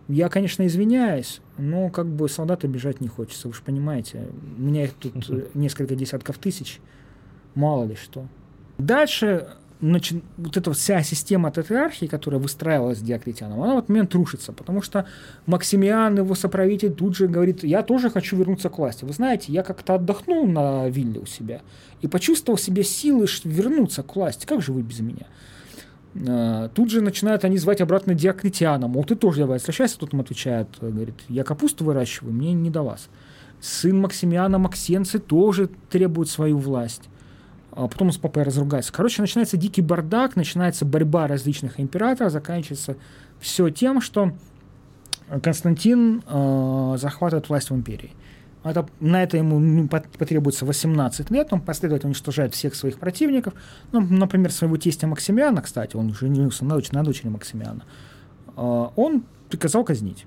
Я, 0.08 0.30
конечно, 0.30 0.66
извиняюсь, 0.66 1.42
но 1.58 1.90
как 1.90 2.06
бы 2.06 2.30
солдаты 2.30 2.68
бежать 2.68 3.02
не 3.02 3.08
хочется, 3.08 3.48
вы 3.48 3.56
же 3.56 3.62
понимаете. 3.64 4.28
У 4.58 4.62
меня 4.62 4.84
их 4.84 4.94
тут 4.94 5.16
несколько 5.56 5.96
десятков 5.96 6.38
тысяч, 6.38 6.80
мало 7.56 7.86
ли 7.86 7.96
что. 7.96 8.28
Дальше 8.78 9.48
значит, 9.82 10.24
вот 10.38 10.58
эта 10.58 10.72
вся 10.74 11.04
система 11.04 11.52
тетрархии, 11.52 12.06
которая 12.06 12.40
выстраивалась 12.40 13.00
с 13.00 13.02
Диоклетианом, 13.02 13.62
она 13.62 13.76
в 13.76 13.78
этот 13.80 13.90
момент 13.90 14.14
рушится, 14.16 14.54
потому 14.54 14.82
что 14.82 15.06
Максимиан, 15.46 16.18
его 16.18 16.36
соправитель, 16.36 16.94
тут 16.94 17.16
же 17.16 17.28
говорит, 17.28 17.64
я 17.64 17.84
тоже 17.84 18.10
хочу 18.10 18.38
вернуться 18.38 18.70
к 18.70 18.78
власти. 18.78 19.06
Вы 19.06 19.14
знаете, 19.14 19.52
я 19.52 19.64
как-то 19.64 19.96
отдохнул 19.96 20.48
на 20.48 20.88
вилле 20.88 21.20
у 21.20 21.26
себя 21.26 21.62
и 22.02 22.08
почувствовал 22.08 22.58
себе 22.58 22.84
силы 22.84 23.28
вернуться 23.44 24.04
к 24.04 24.16
власти. 24.16 24.46
Как 24.46 24.62
же 24.62 24.72
вы 24.72 24.82
без 24.82 25.00
меня? 25.00 25.28
А, 26.28 26.70
тут 26.70 26.90
же 26.90 27.02
начинают 27.02 27.44
они 27.44 27.58
звать 27.58 27.82
обратно 27.82 28.14
Диоклетиана, 28.14 28.88
мол, 28.88 29.04
ты 29.04 29.16
тоже 29.16 29.40
давай 29.40 29.58
возвращайся, 29.58 30.00
тут 30.00 30.14
им 30.14 30.22
отвечает, 30.22 30.70
говорит, 30.80 31.16
я 31.28 31.44
капусту 31.44 31.84
выращиваю, 31.84 32.34
мне 32.34 32.54
не 32.54 32.70
до 32.70 32.84
вас. 32.84 33.10
Сын 33.60 34.00
Максимиана 34.00 34.58
Максенцы 34.58 35.20
тоже 35.20 35.70
требует 35.90 36.30
свою 36.30 36.58
власть 36.58 37.10
а 37.76 37.88
потом 37.88 38.12
с 38.12 38.18
папой 38.18 38.44
разругается. 38.44 38.94
Короче, 38.94 39.22
начинается 39.22 39.58
дикий 39.58 39.82
бардак, 39.82 40.36
начинается 40.36 40.86
борьба 40.86 41.28
различных 41.28 41.80
императоров, 41.80 42.32
заканчивается 42.32 42.96
все 43.40 43.70
тем, 43.70 44.02
что 44.02 44.32
Константин 45.44 46.24
э, 46.26 46.96
захватывает 46.98 47.50
власть 47.50 47.70
в 47.70 47.76
империи. 47.76 48.12
Это, 48.64 48.88
на 49.00 49.22
это 49.22 49.38
ему 49.38 49.88
потребуется 49.88 50.66
18 50.66 51.30
лет, 51.30 51.50
он 51.52 51.62
последовательно 51.62 52.10
уничтожает 52.10 52.56
всех 52.56 52.74
своих 52.74 52.98
противников. 52.98 53.54
Ну, 53.92 54.02
например, 54.02 54.52
своего 54.52 54.78
тестя 54.78 55.06
Максимиана, 55.06 55.62
кстати, 55.62 55.96
он 55.96 56.14
женился 56.16 56.66
на, 56.66 56.80
на 56.92 57.04
дочери 57.04 57.28
Максимиана, 57.28 57.84
а, 58.56 58.92
он 58.96 59.24
приказал 59.50 59.84
казнить. 59.84 60.26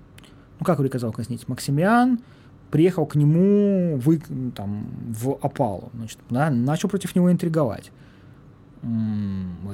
Ну, 0.60 0.66
как 0.66 0.78
приказал 0.78 1.10
казнить? 1.12 1.48
Максимиан 1.48 2.20
приехал 2.70 3.06
к 3.06 3.14
нему 3.14 3.96
в, 3.96 4.52
там, 4.52 4.86
в 5.08 5.38
опалу, 5.40 5.90
значит, 5.94 6.18
да, 6.30 6.50
начал 6.50 6.88
против 6.88 7.14
него 7.14 7.30
интриговать. 7.32 7.90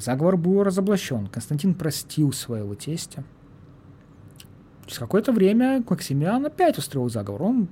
Заговор 0.01 0.37
был 0.37 0.63
разоблачен. 0.63 1.27
Константин 1.27 1.75
простил 1.75 2.33
своего 2.33 2.75
тестя. 2.75 3.23
Через 4.87 4.99
какое-то 4.99 5.33
время 5.33 5.83
Максимиан 5.89 6.47
опять 6.47 6.79
устроил 6.79 7.09
заговор. 7.11 7.43
Он 7.43 7.69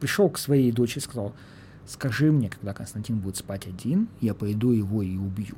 пришел 0.00 0.28
к 0.28 0.38
своей 0.38 0.72
дочери 0.72 0.98
и 0.98 1.02
сказал, 1.02 1.32
скажи 1.86 2.32
мне, 2.32 2.48
когда 2.48 2.72
Константин 2.72 3.18
будет 3.18 3.36
спать 3.36 3.66
один, 3.66 4.08
я 4.20 4.34
пойду 4.34 4.70
его 4.70 5.02
и 5.02 5.16
убью. 5.16 5.56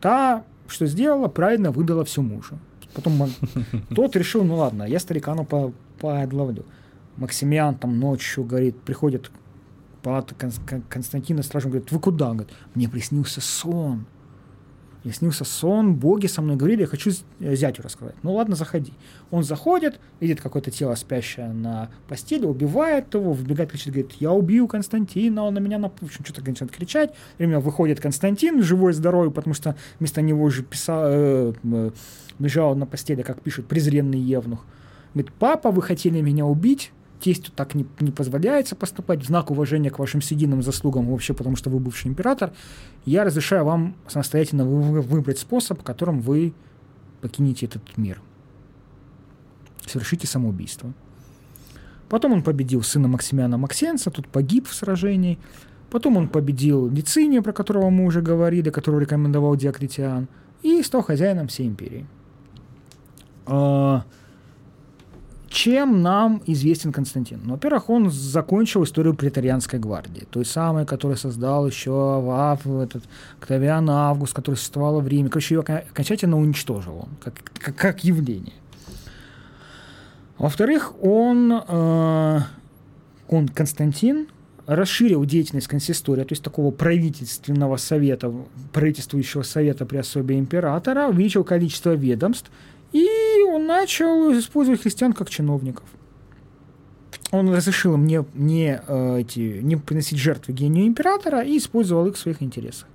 Та, 0.00 0.44
что 0.66 0.86
сделала, 0.86 1.28
правильно 1.28 1.70
выдала 1.70 2.04
все 2.04 2.22
мужу. 2.22 2.58
Потом 2.94 3.30
тот 3.94 4.16
решил, 4.16 4.44
ну 4.44 4.56
ладно, 4.56 4.84
я 4.84 4.98
старикану 4.98 5.44
по 5.44 5.72
подловлю. 5.98 6.64
Максимиан 7.16 7.74
там 7.74 7.98
ночью, 7.98 8.44
говорит, 8.44 8.80
приходит 8.80 9.30
палата 10.02 10.34
Константина 10.88 11.42
стражем, 11.42 11.70
говорит, 11.70 11.92
вы 11.92 12.00
куда? 12.00 12.30
Он 12.30 12.38
говорит, 12.38 12.56
мне 12.74 12.88
приснился 12.88 13.40
сон. 13.40 14.06
Мне 15.02 15.14
снился 15.14 15.44
сон, 15.44 15.94
боги 15.94 16.26
со 16.26 16.42
мной 16.42 16.56
говорили, 16.56 16.82
я 16.82 16.86
хочу 16.86 17.10
э, 17.38 17.54
зятю 17.54 17.82
рассказать. 17.82 18.14
Ну 18.22 18.34
ладно, 18.34 18.54
заходи. 18.54 18.92
Он 19.30 19.42
заходит, 19.42 19.98
видит 20.20 20.42
какое-то 20.42 20.70
тело 20.70 20.94
спящее 20.94 21.48
на 21.48 21.88
постели, 22.06 22.44
убивает 22.44 23.14
его, 23.14 23.32
вбегает, 23.32 23.70
кричит, 23.70 23.94
говорит, 23.94 24.12
я 24.20 24.30
убью 24.30 24.68
Константина, 24.68 25.44
он 25.44 25.54
на 25.54 25.58
меня, 25.58 25.78
на... 25.78 25.88
в 25.88 26.02
общем, 26.02 26.22
что-то 26.22 26.42
начинает 26.46 26.70
кричать. 26.70 27.14
Время 27.38 27.60
выходит 27.60 27.98
Константин, 27.98 28.62
живой, 28.62 28.92
здоровый, 28.92 29.30
потому 29.30 29.54
что 29.54 29.74
вместо 29.98 30.20
него 30.20 30.44
уже 30.44 30.62
писал, 30.62 31.04
э, 31.06 31.54
э, 31.62 31.90
лежал 32.38 32.74
на 32.74 32.84
постели, 32.84 33.22
как 33.22 33.40
пишет, 33.40 33.66
презренный 33.66 34.20
Евнух. 34.20 34.66
Говорит, 35.14 35.32
папа, 35.38 35.70
вы 35.70 35.80
хотели 35.80 36.20
меня 36.20 36.44
убить, 36.44 36.92
тестю 37.20 37.52
так 37.52 37.74
не, 37.74 37.86
не 38.00 38.10
позволяется 38.10 38.74
поступать, 38.74 39.22
в 39.22 39.26
знак 39.26 39.50
уважения 39.50 39.90
к 39.90 39.98
вашим 39.98 40.22
сединным 40.22 40.62
заслугам, 40.62 41.06
вообще 41.10 41.34
потому 41.34 41.56
что 41.56 41.70
вы 41.70 41.78
бывший 41.78 42.08
император, 42.08 42.52
я 43.04 43.24
разрешаю 43.24 43.64
вам 43.64 43.94
самостоятельно 44.08 44.64
выбрать 44.64 45.38
способ, 45.38 45.82
которым 45.82 46.20
вы 46.20 46.54
покинете 47.20 47.66
этот 47.66 47.96
мир. 47.96 48.20
Совершите 49.86 50.26
самоубийство. 50.26 50.92
Потом 52.08 52.32
он 52.32 52.42
победил 52.42 52.82
сына 52.82 53.08
Максимиана 53.08 53.56
Максенца, 53.56 54.10
тут 54.10 54.26
погиб 54.26 54.66
в 54.66 54.74
сражении. 54.74 55.38
Потом 55.90 56.16
он 56.16 56.28
победил 56.28 56.88
Лициния, 56.88 57.42
про 57.42 57.52
которого 57.52 57.90
мы 57.90 58.04
уже 58.04 58.20
говорили, 58.20 58.70
которого 58.70 59.00
рекомендовал 59.00 59.56
Диоклетиан, 59.56 60.28
и 60.62 60.82
стал 60.82 61.02
хозяином 61.02 61.48
всей 61.48 61.66
империи. 61.66 62.06
Чем 65.50 66.00
нам 66.00 66.40
известен 66.46 66.92
Константин? 66.92 67.40
Ну, 67.42 67.54
во-первых, 67.54 67.90
он 67.90 68.08
закончил 68.08 68.84
историю 68.84 69.14
претарианской 69.14 69.80
гвардии, 69.80 70.24
той 70.30 70.44
самой, 70.44 70.86
которую 70.86 71.16
создал 71.16 71.66
еще 71.66 72.24
Ав, 72.32 72.64
этот, 72.64 73.02
Октавиан 73.40 73.90
Август, 73.90 74.32
которая 74.32 74.56
существовала 74.56 75.00
в 75.00 75.08
Риме. 75.08 75.28
Короче, 75.28 75.56
ее 75.56 75.60
окончательно 75.62 76.38
уничтожил 76.38 76.98
он, 76.98 77.08
как, 77.20 77.34
как, 77.58 77.74
как 77.74 78.04
явление. 78.04 78.54
Во-вторых, 80.38 80.94
он, 81.02 81.52
э, 81.66 82.40
он, 83.28 83.48
Константин, 83.48 84.28
расширил 84.66 85.24
деятельность 85.24 85.66
консистория, 85.66 86.24
то 86.24 86.32
есть 86.32 86.44
такого 86.44 86.70
правительственного 86.70 87.76
совета, 87.76 88.32
правительствующего 88.72 89.42
совета 89.42 89.84
при 89.84 89.96
особе 89.96 90.38
императора, 90.38 91.08
увеличил 91.08 91.42
количество 91.42 91.90
ведомств– 91.90 92.52
и 92.92 93.42
он 93.48 93.66
начал 93.66 94.32
использовать 94.38 94.82
христиан 94.82 95.12
как 95.12 95.30
чиновников. 95.30 95.84
Он 97.30 97.52
разрешил 97.52 97.94
им 97.94 98.06
не, 98.06 98.24
не, 98.34 98.82
э, 98.86 99.20
эти, 99.20 99.60
не 99.62 99.76
приносить 99.76 100.18
жертвы 100.18 100.52
гению 100.52 100.86
императора 100.86 101.42
и 101.42 101.58
использовал 101.58 102.06
их 102.06 102.16
в 102.16 102.18
своих 102.18 102.42
интересах. 102.42 102.88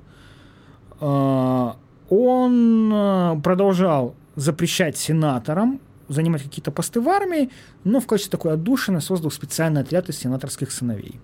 Э, 1.00 1.72
он 2.10 2.92
э, 2.94 3.42
продолжал 3.42 4.16
запрещать 4.36 4.98
сенаторам 4.98 5.80
занимать 6.08 6.44
какие-то 6.44 6.72
посты 6.72 7.02
в 7.02 7.10
армии, 7.10 7.50
но 7.84 8.00
в 8.00 8.08
качестве 8.08 8.32
такой 8.32 8.54
отдушины 8.54 9.02
создал 9.02 9.32
специальный 9.32 9.82
отряд 9.82 10.10
из 10.10 10.18
сенаторских 10.18 10.72
сыновей. 10.72 11.20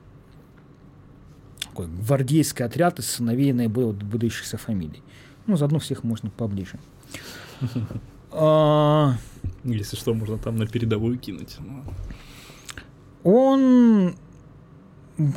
Такой 1.62 1.88
гвардейский 1.88 2.66
отряд 2.66 3.00
из 3.00 3.10
сыновей 3.10 3.54
наиболее 3.54 3.94
выдающихся 3.94 4.58
фамилий. 4.58 5.04
Ну, 5.46 5.56
заодно 5.56 5.80
всех 5.80 6.04
можно 6.04 6.30
поближе. 6.30 6.80
А... 8.32 9.16
Если 9.64 9.96
что, 9.96 10.14
можно 10.14 10.38
там 10.38 10.58
на 10.58 10.66
передовую 10.66 11.18
кинуть. 11.20 11.58
Он 13.24 14.16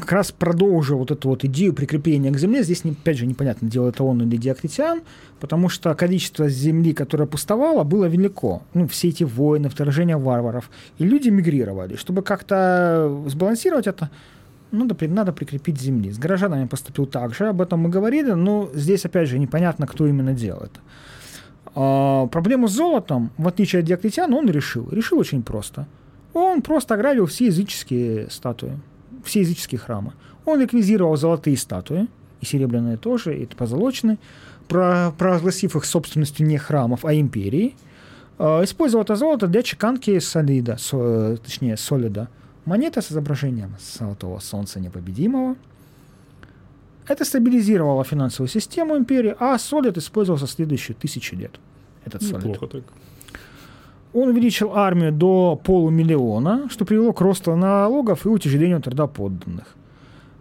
как 0.01 0.12
раз 0.12 0.32
продолжил 0.32 0.99
вот 0.99 1.11
эту 1.11 1.28
вот 1.28 1.45
идею 1.45 1.74
прикрепления 1.74 2.30
к 2.30 2.38
земле. 2.38 2.62
Здесь, 2.62 2.84
опять 2.84 3.18
же, 3.18 3.26
непонятно, 3.26 3.68
делал 3.68 3.88
это 3.88 4.05
он 4.05 4.22
или 4.22 4.36
Диоклетиан, 4.36 5.03
потому 5.40 5.68
что 5.68 5.95
количество 5.95 6.49
земли, 6.49 6.95
которое 6.95 7.26
пустовало, 7.26 7.84
было 7.84 8.07
велико. 8.07 8.62
Ну, 8.72 8.86
все 8.88 9.09
эти 9.09 9.24
войны, 9.24 9.68
вторжения 9.68 10.16
варваров. 10.16 10.70
И 10.99 11.05
люди 11.05 11.28
мигрировали. 11.28 11.97
Чтобы 11.97 12.22
как-то 12.22 13.24
сбалансировать 13.26 13.86
это, 13.86 14.11
надо, 14.70 14.97
надо 15.09 15.32
прикрепить 15.32 15.80
земли. 15.80 16.11
С 16.11 16.18
горожанами 16.18 16.66
поступил 16.66 17.07
так 17.07 17.34
же, 17.34 17.49
об 17.49 17.61
этом 17.61 17.80
мы 17.80 17.90
говорили, 17.90 18.32
но 18.32 18.70
здесь, 18.74 19.05
опять 19.05 19.28
же, 19.28 19.38
непонятно, 19.38 19.86
кто 19.86 20.07
именно 20.07 20.32
делал 20.32 20.61
это. 20.61 20.80
А, 21.75 22.27
проблему 22.27 22.68
с 22.68 22.72
золотом, 22.72 23.31
в 23.37 23.49
отличие 23.49 23.81
от 23.81 23.87
Диоклетиана, 23.87 24.37
он 24.37 24.49
решил. 24.49 24.89
Решил 24.91 25.18
очень 25.18 25.43
просто. 25.43 25.87
Он 26.33 26.62
просто 26.62 26.95
ограбил 26.95 27.27
все 27.27 27.47
языческие 27.47 28.31
статуи, 28.31 28.79
все 29.25 29.41
языческие 29.41 29.79
храмы. 29.79 30.12
Он 30.45 30.61
реквизировал 30.61 31.16
золотые 31.16 31.57
статуи, 31.57 32.09
и 32.41 32.47
серебряные 32.47 32.97
тоже, 32.97 33.37
и 33.37 33.47
позолоченные, 33.47 34.18
про, 34.68 35.12
провозгласив 35.16 35.77
их 35.77 35.85
собственностью 35.85 36.47
не 36.47 36.59
храмов, 36.59 37.05
а 37.05 37.14
империи. 37.14 37.77
Э, 38.39 38.64
использовал 38.64 39.05
это 39.05 39.16
золото 39.16 39.47
для 39.47 39.62
чеканки 39.62 40.18
солида, 40.18 40.77
со, 40.77 41.37
точнее, 41.37 41.77
солида. 41.77 42.29
Монета 42.64 43.01
с 43.01 43.12
изображением 43.12 43.75
золотого 43.99 44.39
солнца 44.41 44.81
непобедимого– 44.81 45.57
это 47.07 47.24
стабилизировало 47.24 48.05
финансовую 48.05 48.48
систему 48.48 48.96
империи, 48.96 49.34
а 49.38 49.59
солид 49.59 49.98
использовался 49.98 50.46
следующие 50.46 50.94
тысячи 50.94 51.34
лет. 51.34 51.52
Этот 52.05 52.22
солид. 52.22 52.59
так. 52.61 52.82
Он 54.12 54.28
увеличил 54.28 54.72
армию 54.74 55.12
до 55.12 55.61
полумиллиона, 55.64 56.68
что 56.70 56.84
привело 56.84 57.12
к 57.12 57.20
росту 57.20 57.57
налогов 57.57 58.26
и 58.26 58.28
утяжелению 58.28 58.80
труда 58.80 59.07
подданных. 59.07 59.74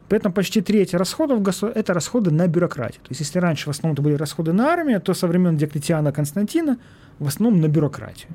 При 0.09 0.20
этом 0.20 0.32
почти 0.32 0.61
треть 0.61 0.93
расходов– 0.93 1.64
это 1.76 1.93
расходы 1.93 2.30
на 2.30 2.47
бюрократию. 2.47 3.01
То 3.01 3.09
есть 3.09 3.22
если 3.22 3.39
раньше 3.39 3.66
в 3.66 3.70
основном 3.70 3.93
это 3.93 4.03
были 4.03 4.14
расходы 4.14 4.53
на 4.53 4.68
армию, 4.68 5.01
то 5.01 5.14
со 5.14 5.28
времен 5.28 5.57
Диоклетиана 5.57 6.11
Константина 6.11 6.78
в 7.20 7.28
основном 7.28 7.61
на 7.61 7.68
бюрократию. 7.68 8.32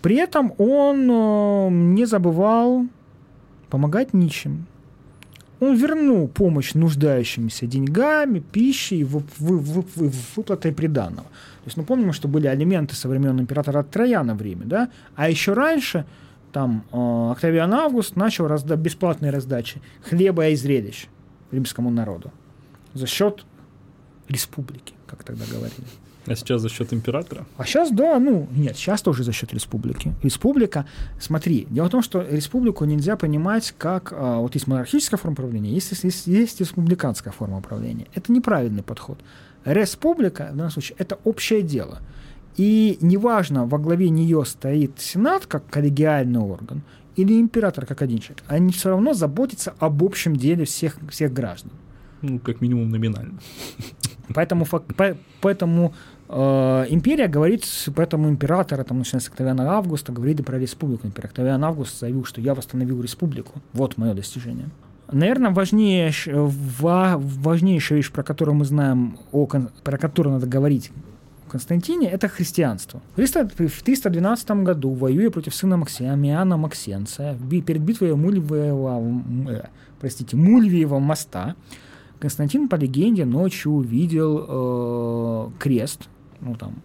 При 0.00 0.16
этом 0.16 0.54
он 0.56 1.10
э, 1.10 1.68
не 1.70 2.06
забывал 2.06 2.86
помогать 3.68 4.14
нищим. 4.14 4.66
Он 5.60 5.76
вернул 5.76 6.26
помощь 6.26 6.72
нуждающимся 6.74 7.66
деньгами, 7.66 8.38
пищей, 8.40 9.04
вы, 9.04 9.22
вы, 9.38 9.58
вы, 9.58 9.84
вы, 9.94 10.10
выплатой 10.34 10.72
приданного. 10.72 11.28
То 11.28 11.66
есть, 11.66 11.76
ну, 11.76 11.84
помним, 11.84 12.12
что 12.14 12.28
были 12.28 12.46
алименты 12.46 12.94
со 12.94 13.08
времен 13.08 13.38
императора 13.38 13.82
Трояна 13.82 14.34
в 14.34 14.40
Риме, 14.40 14.62
да? 14.64 14.88
А 15.16 15.28
еще 15.28 15.52
раньше, 15.52 16.06
там, 16.52 16.84
э, 16.92 17.32
Октавиан 17.32 17.72
Август 17.74 18.16
начал 18.16 18.46
разда- 18.46 18.76
бесплатные 18.76 19.30
раздачи 19.30 19.82
хлеба 20.08 20.48
и 20.48 20.56
зрелищ 20.56 21.08
римскому 21.52 21.90
народу 21.90 22.32
за 22.94 23.06
счет 23.06 23.44
республики, 24.28 24.94
как 25.06 25.24
тогда 25.24 25.44
говорили. 25.44 25.86
А 26.26 26.34
сейчас 26.34 26.60
за 26.60 26.68
счет 26.68 26.92
императора? 26.92 27.46
А 27.56 27.64
сейчас, 27.64 27.90
да, 27.90 28.18
ну, 28.18 28.48
нет, 28.54 28.76
сейчас 28.76 29.02
тоже 29.02 29.24
за 29.24 29.32
счет 29.32 29.52
республики. 29.54 30.14
Республика, 30.22 30.86
смотри, 31.18 31.66
дело 31.70 31.86
в 31.86 31.90
том, 31.90 32.02
что 32.02 32.22
республику 32.22 32.84
нельзя 32.84 33.16
понимать 33.16 33.74
как, 33.78 34.12
а, 34.12 34.38
вот 34.38 34.54
есть 34.54 34.66
монархическая 34.66 35.18
форма 35.18 35.32
управления, 35.32 35.70
есть, 35.70 35.92
есть, 36.02 36.26
есть 36.26 36.60
республиканская 36.60 37.32
форма 37.32 37.58
управления. 37.58 38.06
Это 38.14 38.32
неправильный 38.32 38.82
подход. 38.82 39.18
Республика, 39.64 40.50
в 40.52 40.56
данном 40.56 40.70
случае, 40.70 40.96
это 40.98 41.18
общее 41.24 41.62
дело. 41.62 42.00
И 42.56 42.98
неважно, 43.00 43.66
во 43.66 43.78
главе 43.78 44.10
нее 44.10 44.44
стоит 44.44 45.00
Сенат 45.00 45.46
как 45.46 45.66
коллегиальный 45.68 46.40
орган 46.40 46.82
или 47.16 47.40
император 47.40 47.86
как 47.86 48.02
один 48.02 48.18
человек, 48.18 48.44
они 48.46 48.72
все 48.72 48.90
равно 48.90 49.14
заботятся 49.14 49.74
об 49.78 50.02
общем 50.02 50.36
деле 50.36 50.64
всех, 50.64 50.96
всех 51.10 51.32
граждан. 51.32 51.72
Ну, 52.22 52.38
как 52.38 52.60
минимум 52.60 52.90
номинально. 52.90 53.38
Поэтому, 54.34 54.66
поэтому 55.40 55.92
э, 56.28 56.86
империя 56.88 57.28
говорит, 57.28 57.64
поэтому 57.94 58.28
император, 58.28 58.84
там, 58.84 58.98
начиная 58.98 59.20
с 59.20 59.28
Октавиана 59.28 59.72
Августа, 59.72 60.12
говорит 60.12 60.44
про 60.44 60.58
республику. 60.58 61.06
Например, 61.06 61.26
Октавиан 61.26 61.64
Август 61.64 61.98
заявил, 61.98 62.24
что 62.24 62.40
я 62.40 62.54
восстановил 62.54 63.02
республику. 63.02 63.60
Вот 63.72 63.96
мое 63.98 64.14
достижение. 64.14 64.68
Наверное, 65.12 65.50
важнее, 65.50 66.12
важнейшая 66.26 67.96
вещь, 67.98 68.12
про 68.12 68.22
которую 68.22 68.54
мы 68.54 68.64
знаем, 68.64 69.18
о, 69.32 69.46
про 69.46 69.98
которую 69.98 70.34
надо 70.34 70.46
говорить 70.46 70.92
Константине, 71.50 72.08
это 72.08 72.28
христианство. 72.28 73.02
В 73.16 73.82
312 73.82 74.50
году, 74.62 74.90
воюя 74.90 75.30
против 75.30 75.54
сына 75.54 75.76
Максимиана 75.76 76.56
Максенция, 76.56 77.36
перед 77.66 77.82
битвой 77.82 78.14
Мульвиева, 78.14 79.02
э, 79.48 79.62
простите, 80.00 80.36
Мульвиева 80.36 80.98
моста, 81.00 81.56
Константин, 82.20 82.68
по 82.68 82.76
легенде, 82.76 83.24
ночью 83.24 83.72
увидел 83.72 84.44
э, 84.46 85.50
крест, 85.58 86.08
ну 86.40 86.54
там, 86.54 86.82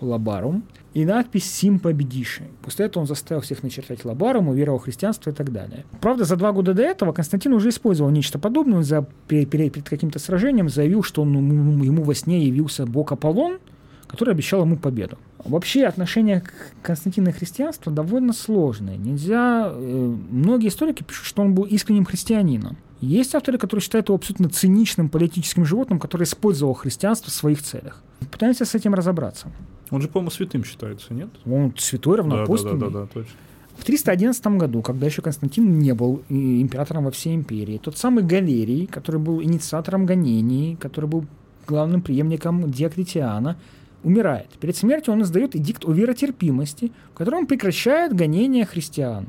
лабарум, 0.00 0.64
и 0.92 1.04
надпись 1.04 1.50
«Сим 1.50 1.78
победиши». 1.78 2.44
После 2.62 2.86
этого 2.86 3.02
он 3.02 3.08
заставил 3.08 3.40
всех 3.40 3.62
начертать 3.62 4.04
лабарум, 4.04 4.48
уверовал 4.48 4.78
в 4.78 4.82
христианство 4.84 5.30
и 5.30 5.32
так 5.32 5.50
далее. 5.52 5.84
Правда, 6.00 6.24
за 6.24 6.36
два 6.36 6.52
года 6.52 6.74
до 6.74 6.82
этого 6.82 7.12
Константин 7.12 7.54
уже 7.54 7.70
использовал 7.70 8.10
нечто 8.10 8.38
подобное. 8.38 8.78
Он 8.78 8.84
за, 8.84 9.06
перед, 9.26 9.50
перед 9.50 9.88
каким-то 9.88 10.18
сражением 10.18 10.68
заявил, 10.68 11.02
что 11.02 11.22
он, 11.22 11.82
ему 11.82 12.02
во 12.04 12.14
сне 12.14 12.44
явился 12.44 12.86
бог 12.86 13.10
Аполлон, 13.10 13.58
который 14.06 14.34
обещал 14.34 14.62
ему 14.62 14.76
победу. 14.76 15.18
Вообще 15.44 15.84
отношение 15.86 16.42
к 16.42 16.52
Константину 16.82 17.30
и 17.30 17.32
христианству 17.32 17.90
довольно 17.90 18.32
сложное. 18.32 18.96
Нельзя... 18.96 19.70
Э, 19.72 20.16
многие 20.30 20.68
историки 20.68 21.02
пишут, 21.02 21.26
что 21.26 21.42
он 21.42 21.54
был 21.54 21.64
искренним 21.64 22.04
христианином. 22.04 22.76
Есть 23.00 23.34
авторы, 23.34 23.58
которые 23.58 23.82
считают 23.82 24.08
его 24.08 24.16
абсолютно 24.16 24.48
циничным 24.48 25.08
политическим 25.08 25.64
животным, 25.64 25.98
который 25.98 26.24
использовал 26.24 26.74
христианство 26.74 27.30
в 27.30 27.34
своих 27.34 27.62
целях. 27.62 28.02
Пытаемся 28.30 28.64
с 28.64 28.74
этим 28.74 28.94
разобраться. 28.94 29.52
Он 29.90 30.00
же, 30.00 30.08
по-моему, 30.08 30.30
святым 30.30 30.64
считается, 30.64 31.12
нет? 31.12 31.28
Он 31.44 31.74
святой, 31.76 32.18
равноапостольный. 32.18 32.80
Да, 32.80 32.86
да, 32.86 32.92
да, 32.92 33.00
да, 33.00 33.06
точно. 33.12 33.32
В 33.76 33.84
311 33.84 34.46
году, 34.46 34.82
когда 34.82 35.06
еще 35.06 35.20
Константин 35.20 35.78
не 35.78 35.92
был 35.94 36.22
императором 36.28 37.04
во 37.04 37.10
всей 37.10 37.34
империи, 37.34 37.78
тот 37.78 37.98
самый 37.98 38.22
Галерий, 38.22 38.86
который 38.86 39.20
был 39.20 39.42
инициатором 39.42 40.06
гонений, 40.06 40.76
который 40.76 41.06
был 41.06 41.26
главным 41.66 42.00
преемником 42.00 42.70
Диоклетиана, 42.70 43.56
умирает. 44.04 44.48
Перед 44.60 44.76
смертью 44.76 45.14
он 45.14 45.22
издает 45.22 45.56
эдикт 45.56 45.84
о 45.84 45.92
веротерпимости, 45.92 46.92
в 47.12 47.18
котором 47.18 47.46
прекращает 47.46 48.14
гонения 48.14 48.64
христиан. 48.64 49.26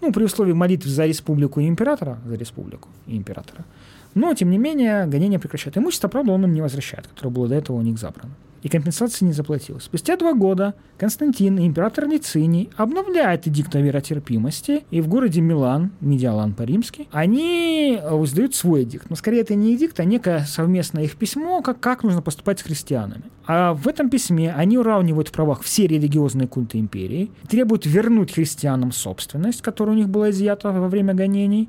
Ну, 0.00 0.12
при 0.12 0.24
условии 0.24 0.52
молитв 0.52 0.86
за 0.86 1.06
республику 1.06 1.60
и 1.60 1.68
императора, 1.68 2.18
за 2.26 2.36
республику 2.36 2.88
и 3.06 3.16
императора. 3.16 3.64
Но, 4.14 4.34
тем 4.34 4.50
не 4.50 4.58
менее, 4.58 5.06
гонения 5.06 5.38
прекращают. 5.38 5.76
Имущество, 5.76 6.08
правда, 6.08 6.32
он 6.32 6.44
им 6.44 6.52
не 6.52 6.62
возвращает, 6.62 7.06
которое 7.06 7.30
было 7.30 7.48
до 7.48 7.54
этого 7.54 7.76
у 7.76 7.82
них 7.82 7.98
забрано 7.98 8.30
и 8.66 8.68
компенсации 8.68 9.24
не 9.24 9.32
заплатил. 9.32 9.78
Спустя 9.78 10.16
два 10.16 10.34
года 10.34 10.74
Константин, 10.98 11.56
император 11.60 12.08
Лициний, 12.08 12.68
обновляет 12.76 13.46
эдикт 13.46 13.76
о 13.76 13.80
веротерпимости, 13.80 14.84
и 14.90 15.00
в 15.00 15.06
городе 15.06 15.40
Милан, 15.40 15.92
Медиалан 16.00 16.52
по-римски, 16.52 17.06
они 17.12 17.96
э, 18.02 18.24
издают 18.24 18.56
свой 18.56 18.82
эдикт. 18.82 19.08
Но 19.08 19.14
скорее 19.14 19.42
это 19.42 19.54
не 19.54 19.76
эдикт, 19.76 20.00
а 20.00 20.04
некое 20.04 20.40
совместное 20.40 21.04
их 21.04 21.14
письмо, 21.14 21.62
как, 21.62 21.78
как 21.78 22.02
нужно 22.02 22.22
поступать 22.22 22.58
с 22.58 22.64
христианами. 22.64 23.22
А 23.46 23.72
в 23.72 23.86
этом 23.86 24.10
письме 24.10 24.52
они 24.52 24.78
уравнивают 24.78 25.28
в 25.28 25.32
правах 25.32 25.62
все 25.62 25.86
религиозные 25.86 26.48
культы 26.48 26.80
империи, 26.80 27.30
требуют 27.48 27.86
вернуть 27.86 28.34
христианам 28.34 28.90
собственность, 28.90 29.62
которая 29.62 29.94
у 29.94 29.98
них 29.98 30.08
была 30.08 30.30
изъята 30.30 30.72
во 30.72 30.88
время 30.88 31.14
гонений, 31.14 31.68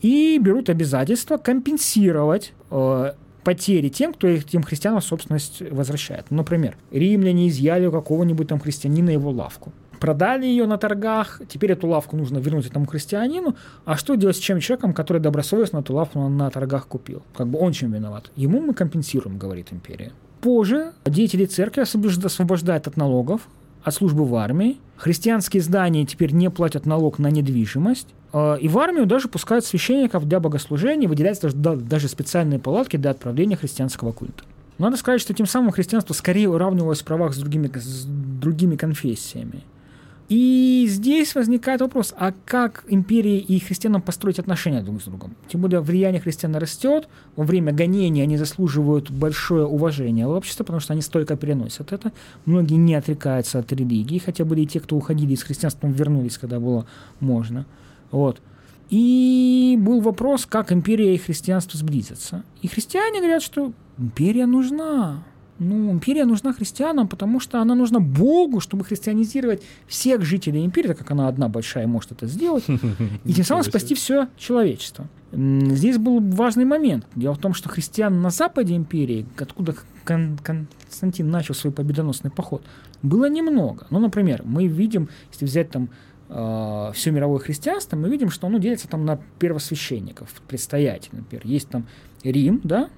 и 0.00 0.36
берут 0.38 0.68
обязательство 0.68 1.36
компенсировать 1.36 2.54
э, 2.72 3.12
потери 3.44 3.88
тем, 3.88 4.12
кто 4.14 4.26
этим 4.26 4.62
христианам 4.62 5.00
собственность 5.02 5.62
возвращает. 5.70 6.30
Например, 6.30 6.76
римляне 6.90 7.48
изъяли 7.48 7.86
у 7.86 7.92
какого-нибудь 7.92 8.48
там 8.48 8.58
христианина 8.58 9.10
его 9.10 9.30
лавку. 9.30 9.72
Продали 10.00 10.44
ее 10.46 10.66
на 10.66 10.76
торгах, 10.76 11.40
теперь 11.48 11.72
эту 11.72 11.86
лавку 11.86 12.16
нужно 12.16 12.38
вернуть 12.38 12.66
этому 12.66 12.86
христианину. 12.86 13.56
А 13.84 13.96
что 13.96 14.16
делать 14.16 14.36
с 14.36 14.40
чем 14.40 14.60
человеком, 14.60 14.92
который 14.92 15.22
добросовестно 15.22 15.78
эту 15.78 15.94
лавку 15.94 16.18
на, 16.18 16.28
на 16.28 16.50
торгах 16.50 16.88
купил? 16.88 17.22
Как 17.34 17.46
бы 17.46 17.58
он 17.58 17.72
чем 17.72 17.92
виноват? 17.92 18.30
Ему 18.36 18.60
мы 18.60 18.74
компенсируем, 18.74 19.38
говорит 19.38 19.72
империя. 19.72 20.12
Позже 20.40 20.92
деятели 21.06 21.46
церкви 21.46 21.82
освобождают 21.82 22.86
от 22.86 22.96
налогов, 22.98 23.48
от 23.84 23.94
службы 23.94 24.24
в 24.24 24.34
армии. 24.34 24.78
Христианские 24.96 25.62
здания 25.62 26.04
теперь 26.06 26.32
не 26.32 26.50
платят 26.50 26.86
налог 26.86 27.18
на 27.18 27.28
недвижимость. 27.28 28.08
А, 28.32 28.54
и 28.54 28.68
в 28.68 28.78
армию 28.78 29.06
даже 29.06 29.28
пускают 29.28 29.64
священников 29.64 30.26
для 30.26 30.40
богослужения, 30.40 31.08
выделяются 31.08 31.52
даже, 31.52 32.08
специальные 32.08 32.58
палатки 32.58 32.96
для 32.96 33.10
отправления 33.10 33.56
христианского 33.56 34.12
культа. 34.12 34.44
Надо 34.78 34.96
сказать, 34.96 35.20
что 35.20 35.34
тем 35.34 35.46
самым 35.46 35.70
христианство 35.70 36.14
скорее 36.14 36.48
уравнивалось 36.48 37.02
в 37.02 37.04
правах 37.04 37.34
с 37.34 37.38
другими, 37.38 37.70
с 37.72 38.04
другими 38.06 38.74
конфессиями. 38.74 39.62
И 40.28 40.86
здесь 40.88 41.34
возникает 41.34 41.82
вопрос, 41.82 42.14
а 42.16 42.32
как 42.46 42.84
империи 42.88 43.38
и 43.38 43.58
христианам 43.58 44.00
построить 44.00 44.38
отношения 44.38 44.80
друг 44.80 45.02
с 45.02 45.04
другом? 45.04 45.36
Тем 45.48 45.60
более 45.60 45.80
влияние 45.80 46.20
христиан 46.20 46.56
растет, 46.56 47.08
во 47.36 47.44
время 47.44 47.72
гонений 47.72 48.22
они 48.22 48.38
заслуживают 48.38 49.10
большое 49.10 49.66
уважение 49.66 50.26
общества, 50.26 50.64
потому 50.64 50.80
что 50.80 50.94
они 50.94 51.02
столько 51.02 51.36
переносят 51.36 51.92
это. 51.92 52.12
Многие 52.46 52.76
не 52.76 52.94
отрекаются 52.94 53.58
от 53.58 53.70
религии, 53.72 54.18
хотя 54.18 54.46
были 54.46 54.62
и 54.62 54.66
те, 54.66 54.80
кто 54.80 54.96
уходили 54.96 55.34
из 55.34 55.42
христианства, 55.42 55.88
вернулись, 55.88 56.38
когда 56.38 56.58
было 56.58 56.86
можно. 57.20 57.66
Вот. 58.10 58.40
И 58.88 59.76
был 59.78 60.00
вопрос, 60.00 60.46
как 60.46 60.72
империя 60.72 61.14
и 61.14 61.18
христианство 61.18 61.78
сблизятся. 61.78 62.44
И 62.62 62.68
христиане 62.68 63.18
говорят, 63.18 63.42
что 63.42 63.72
империя 63.98 64.46
нужна. 64.46 65.22
Ну, 65.60 65.92
империя 65.92 66.24
нужна 66.24 66.52
христианам, 66.52 67.06
потому 67.06 67.38
что 67.38 67.60
она 67.60 67.76
нужна 67.76 68.00
Богу, 68.00 68.58
чтобы 68.58 68.84
христианизировать 68.84 69.62
всех 69.86 70.22
жителей 70.22 70.64
империи, 70.64 70.88
так 70.88 70.98
как 70.98 71.12
она 71.12 71.28
одна 71.28 71.48
большая 71.48 71.86
может 71.86 72.10
это 72.10 72.26
сделать, 72.26 72.64
и 73.24 73.32
тем 73.32 73.44
самым 73.44 73.62
спасти 73.62 73.94
все 73.94 74.28
человечество. 74.36 75.06
Здесь 75.32 75.98
был 75.98 76.20
важный 76.20 76.64
момент. 76.64 77.06
Дело 77.14 77.34
в 77.34 77.38
том, 77.38 77.54
что 77.54 77.68
христиан 77.68 78.20
на 78.20 78.30
западе 78.30 78.74
империи, 78.74 79.26
откуда 79.38 79.76
Константин 80.04 81.30
начал 81.30 81.54
свой 81.54 81.72
победоносный 81.72 82.30
поход, 82.30 82.64
было 83.02 83.28
немного. 83.28 83.86
Ну, 83.90 84.00
например, 84.00 84.42
мы 84.44 84.66
видим, 84.66 85.08
если 85.32 85.44
взять 85.44 85.70
там 85.70 85.88
э, 86.28 86.90
все 86.94 87.10
мировое 87.10 87.38
христианство, 87.38 87.96
мы 87.96 88.08
видим, 88.08 88.30
что 88.30 88.48
оно 88.48 88.58
делится 88.58 88.88
там 88.88 89.04
на 89.04 89.20
первосвященников, 89.38 90.30
предстоятелей, 90.48 91.18
например. 91.18 91.46
Есть 91.46 91.68
там 91.68 91.86
Рим, 92.22 92.60
да, 92.64 92.90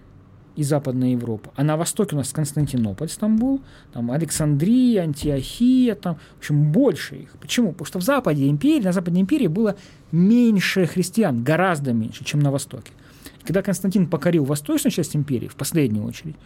и 0.57 0.63
Западная 0.63 1.11
Европа. 1.11 1.53
А 1.55 1.63
на 1.63 1.77
востоке 1.77 2.15
у 2.15 2.19
нас 2.19 2.33
Константинополь, 2.33 3.09
Стамбул, 3.09 3.61
там 3.93 4.11
Александрия, 4.11 5.03
Антиохия, 5.03 5.95
там, 5.95 6.17
в 6.37 6.39
общем, 6.39 6.73
больше 6.73 7.17
их. 7.17 7.31
Почему? 7.41 7.73
Потому 7.73 7.87
что 7.87 7.99
в 8.01 8.03
Западе 8.03 8.49
империи, 8.49 8.83
на 8.83 8.93
Западной 8.93 9.21
империи 9.21 9.47
было 9.47 9.77
меньше 10.13 10.87
христиан, 10.87 11.45
гораздо 11.45 11.93
меньше, 11.93 12.25
чем 12.25 12.41
на 12.41 12.51
Востоке. 12.51 12.93
И 13.43 13.47
когда 13.47 13.63
Константин 13.63 14.09
покорил 14.09 14.45
восточную 14.45 14.93
часть 14.93 15.15
империи, 15.15 15.49
в 15.49 15.57
последнюю 15.57 16.05
очередь, 16.05 16.37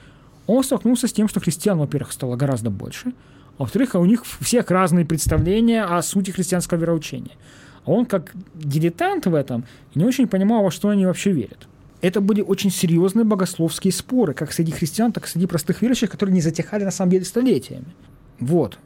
он 0.46 0.64
столкнулся 0.64 1.06
с 1.06 1.12
тем, 1.12 1.28
что 1.28 1.40
христиан, 1.40 1.78
во-первых, 1.78 2.12
стало 2.12 2.36
гораздо 2.36 2.70
больше, 2.70 3.12
а 3.58 3.62
во-вторых, 3.62 3.94
у 3.94 4.04
них 4.04 4.24
всех 4.24 4.70
разные 4.70 5.04
представления 5.04 5.84
о 5.84 6.02
сути 6.02 6.30
христианского 6.30 6.78
вероучения. 6.78 7.36
А 7.84 7.92
он, 7.92 8.06
как 8.06 8.32
дилетант 8.54 9.26
в 9.26 9.34
этом, 9.34 9.64
не 9.94 10.04
очень 10.04 10.26
понимал, 10.26 10.62
во 10.62 10.70
что 10.70 10.88
они 10.88 11.06
вообще 11.06 11.30
верят. 11.30 11.68
Это 12.00 12.20
были 12.20 12.40
очень 12.40 12.70
серьезные 12.70 13.24
богословские 13.24 13.92
споры, 13.92 14.32
как 14.34 14.52
среди 14.52 14.72
христиан, 14.72 15.12
так 15.12 15.26
и 15.26 15.28
среди 15.28 15.46
простых 15.46 15.82
верующих, 15.82 16.10
которые 16.10 16.34
не 16.34 16.40
затихали 16.40 16.84
на 16.84 16.90
самом 16.90 17.10
деле 17.10 17.24
столетиями. 17.24 17.94
Вот. 18.38 18.78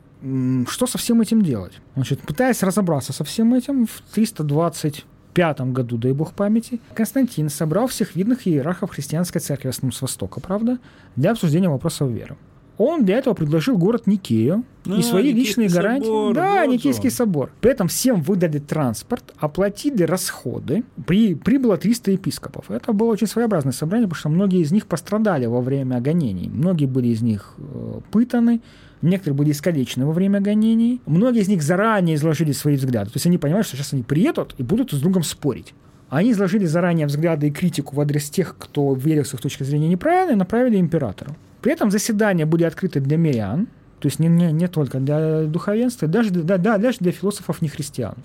Что 0.69 0.87
со 0.87 0.99
всем 0.99 1.21
этим 1.21 1.43
делать? 1.43 1.75
Значит, 1.95 2.21
пытаясь 2.21 2.63
разобраться 2.63 3.13
со 3.13 3.25
всем 3.25 3.55
этим, 3.55 3.87
в 3.87 4.03
325 4.15 5.61
году, 5.73 5.99
дай 5.99 6.13
бог 6.13 6.33
памяти, 6.33 6.81
Константин 6.95 7.51
собрал 7.51 7.87
всех 7.89 8.17
видных 8.17 8.49
иерархов 8.49 8.91
христианской 8.91 9.41
церкви, 9.41 9.69
в 9.69 9.71
основном 9.71 9.93
с 9.93 10.01
Востока, 10.01 10.41
правда, 10.41 10.79
для 11.15 11.33
обсуждения 11.33 11.69
вопросов 11.69 12.11
веры. 12.11 12.37
Он 12.77 13.05
для 13.05 13.19
этого 13.19 13.35
предложил 13.35 13.79
город 13.79 14.07
Никею 14.07 14.65
а, 14.87 14.99
и 14.99 15.03
свои 15.03 15.33
Никейский 15.33 15.63
личные 15.63 15.69
гарантии. 15.69 16.07
Собор, 16.07 16.35
да, 16.35 16.63
вот 16.65 16.73
Никейский 16.73 17.09
он. 17.09 17.15
собор. 17.15 17.53
При 17.61 17.71
этом 17.71 17.89
всем 17.89 18.21
выдали 18.21 18.59
транспорт, 18.59 19.33
оплатили 19.39 20.03
расходы. 20.03 20.83
При, 21.07 21.35
прибыло 21.35 21.77
300 21.77 22.13
епископов. 22.13 22.71
Это 22.71 22.93
было 22.93 23.13
очень 23.13 23.27
своеобразное 23.27 23.73
собрание, 23.73 24.09
потому 24.09 24.19
что 24.19 24.29
многие 24.29 24.61
из 24.61 24.73
них 24.73 24.87
пострадали 24.87 25.47
во 25.47 25.61
время 25.61 26.01
гонений. 26.01 26.49
Многие 26.49 26.87
были 26.87 27.09
из 27.09 27.23
них 27.23 27.55
э, 27.59 28.01
пытаны, 28.11 28.61
некоторые 29.03 29.37
были 29.37 29.53
искалечены 29.53 30.07
во 30.07 30.13
время 30.13 30.41
гонений. 30.41 31.01
Многие 31.07 31.43
из 31.43 31.49
них 31.49 31.63
заранее 31.63 32.17
изложили 32.17 32.53
свои 32.53 32.77
взгляды. 32.77 33.11
То 33.11 33.17
есть 33.17 33.27
они 33.27 33.39
понимают, 33.39 33.67
что 33.67 33.77
сейчас 33.77 33.93
они 33.93 34.03
приедут 34.03 34.55
и 34.59 34.65
будут 34.65 34.93
с 34.93 35.01
другом 35.01 35.23
спорить. 35.23 35.75
Они 36.09 36.33
изложили 36.33 36.67
заранее 36.67 37.07
взгляды 37.07 37.49
и 37.49 37.51
критику 37.51 37.97
в 37.97 38.01
адрес 38.01 38.31
тех, 38.31 38.57
кто 38.59 38.95
верил 38.95 39.25
с 39.25 39.35
их 39.35 39.41
точки 39.41 39.63
зрения 39.63 39.89
неправильно, 39.89 40.33
и 40.33 40.37
направили 40.37 40.77
императору. 40.77 41.35
При 41.65 41.73
этом 41.73 41.91
заседания 41.91 42.45
были 42.45 42.65
открыты 42.65 43.01
для 43.01 43.17
мирян, 43.17 43.69
то 43.99 44.09
есть 44.09 44.19
не, 44.19 44.29
не, 44.29 44.53
не 44.53 44.69
только 44.69 45.01
для 45.01 45.45
духовенства, 45.45 46.07
даже, 46.07 46.31
да, 46.31 46.59
да, 46.59 46.77
даже 46.77 46.99
для 47.01 47.11
философов 47.11 47.63
не 47.63 47.69
христиан. 47.69 48.17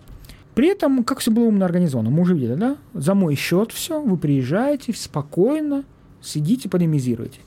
При 0.56 0.68
этом, 0.68 1.06
как 1.06 1.20
все 1.20 1.32
было 1.32 1.46
умно 1.46 1.64
организовано, 1.64 2.10
мы 2.10 2.24
уже 2.24 2.34
видели, 2.34 2.56
да? 2.56 2.76
За 2.94 3.14
мой 3.14 3.36
счет 3.36 3.72
все, 3.72 4.02
вы 4.02 4.18
приезжаете 4.18 4.94
спокойно, 4.94 5.86
сидите, 6.22 6.68
полемизируете. 6.68 7.40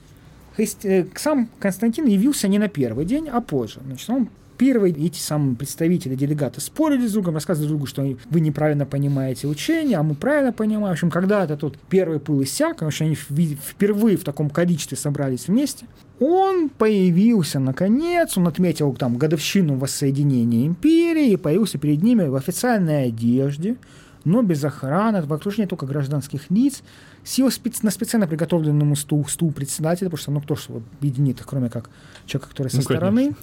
христи... 0.56 1.10
сам 1.14 1.50
Константин 1.58 2.06
явился 2.06 2.48
не 2.48 2.58
на 2.58 2.68
первый 2.68 3.04
день, 3.04 3.28
а 3.28 3.42
позже. 3.42 3.80
Значит, 3.84 4.08
он 4.08 4.28
первые 4.62 4.94
эти 4.94 5.18
самые 5.18 5.56
представители, 5.56 6.14
делегаты 6.14 6.60
спорили 6.60 7.08
с 7.08 7.12
другом, 7.14 7.34
рассказывали 7.34 7.68
другу, 7.68 7.86
что 7.86 8.16
вы 8.30 8.40
неправильно 8.40 8.86
понимаете 8.86 9.48
учение, 9.48 9.98
а 9.98 10.04
мы 10.04 10.14
правильно 10.14 10.52
понимаем. 10.52 10.90
В 10.90 10.92
общем, 10.92 11.10
когда 11.10 11.42
это 11.42 11.56
тут 11.56 11.76
первый 11.88 12.20
пыл 12.20 12.44
иссяк, 12.44 12.74
потому 12.74 12.92
что 12.92 13.02
они 13.02 13.16
впервые 13.16 14.16
в 14.16 14.22
таком 14.22 14.50
количестве 14.50 14.96
собрались 14.96 15.48
вместе, 15.48 15.86
он 16.20 16.68
появился 16.68 17.58
наконец, 17.58 18.38
он 18.38 18.46
отметил 18.46 18.94
там 18.94 19.18
годовщину 19.18 19.74
воссоединения 19.74 20.68
империи 20.68 21.32
и 21.32 21.36
появился 21.36 21.78
перед 21.78 22.00
ними 22.04 22.28
в 22.28 22.36
официальной 22.36 23.06
одежде, 23.06 23.74
но 24.22 24.42
без 24.42 24.62
охраны, 24.62 25.22
в 25.22 25.32
окружении 25.32 25.66
только 25.66 25.86
гражданских 25.86 26.52
лиц, 26.52 26.84
сел 27.24 27.50
спец... 27.50 27.82
на 27.82 27.90
специально 27.90 28.28
приготовленному 28.28 28.94
стул, 28.94 29.26
стул 29.26 29.50
председателя, 29.50 30.06
потому 30.06 30.22
что 30.22 30.30
ну 30.30 30.40
кто 30.40 30.54
же 30.54 30.62
объединит 31.00 31.40
их, 31.40 31.46
кроме 31.46 31.68
как 31.68 31.90
человека, 32.26 32.50
который 32.50 32.68
со 32.68 32.76
ну, 32.76 32.82
стороны. 32.82 33.22
Конечно 33.22 33.36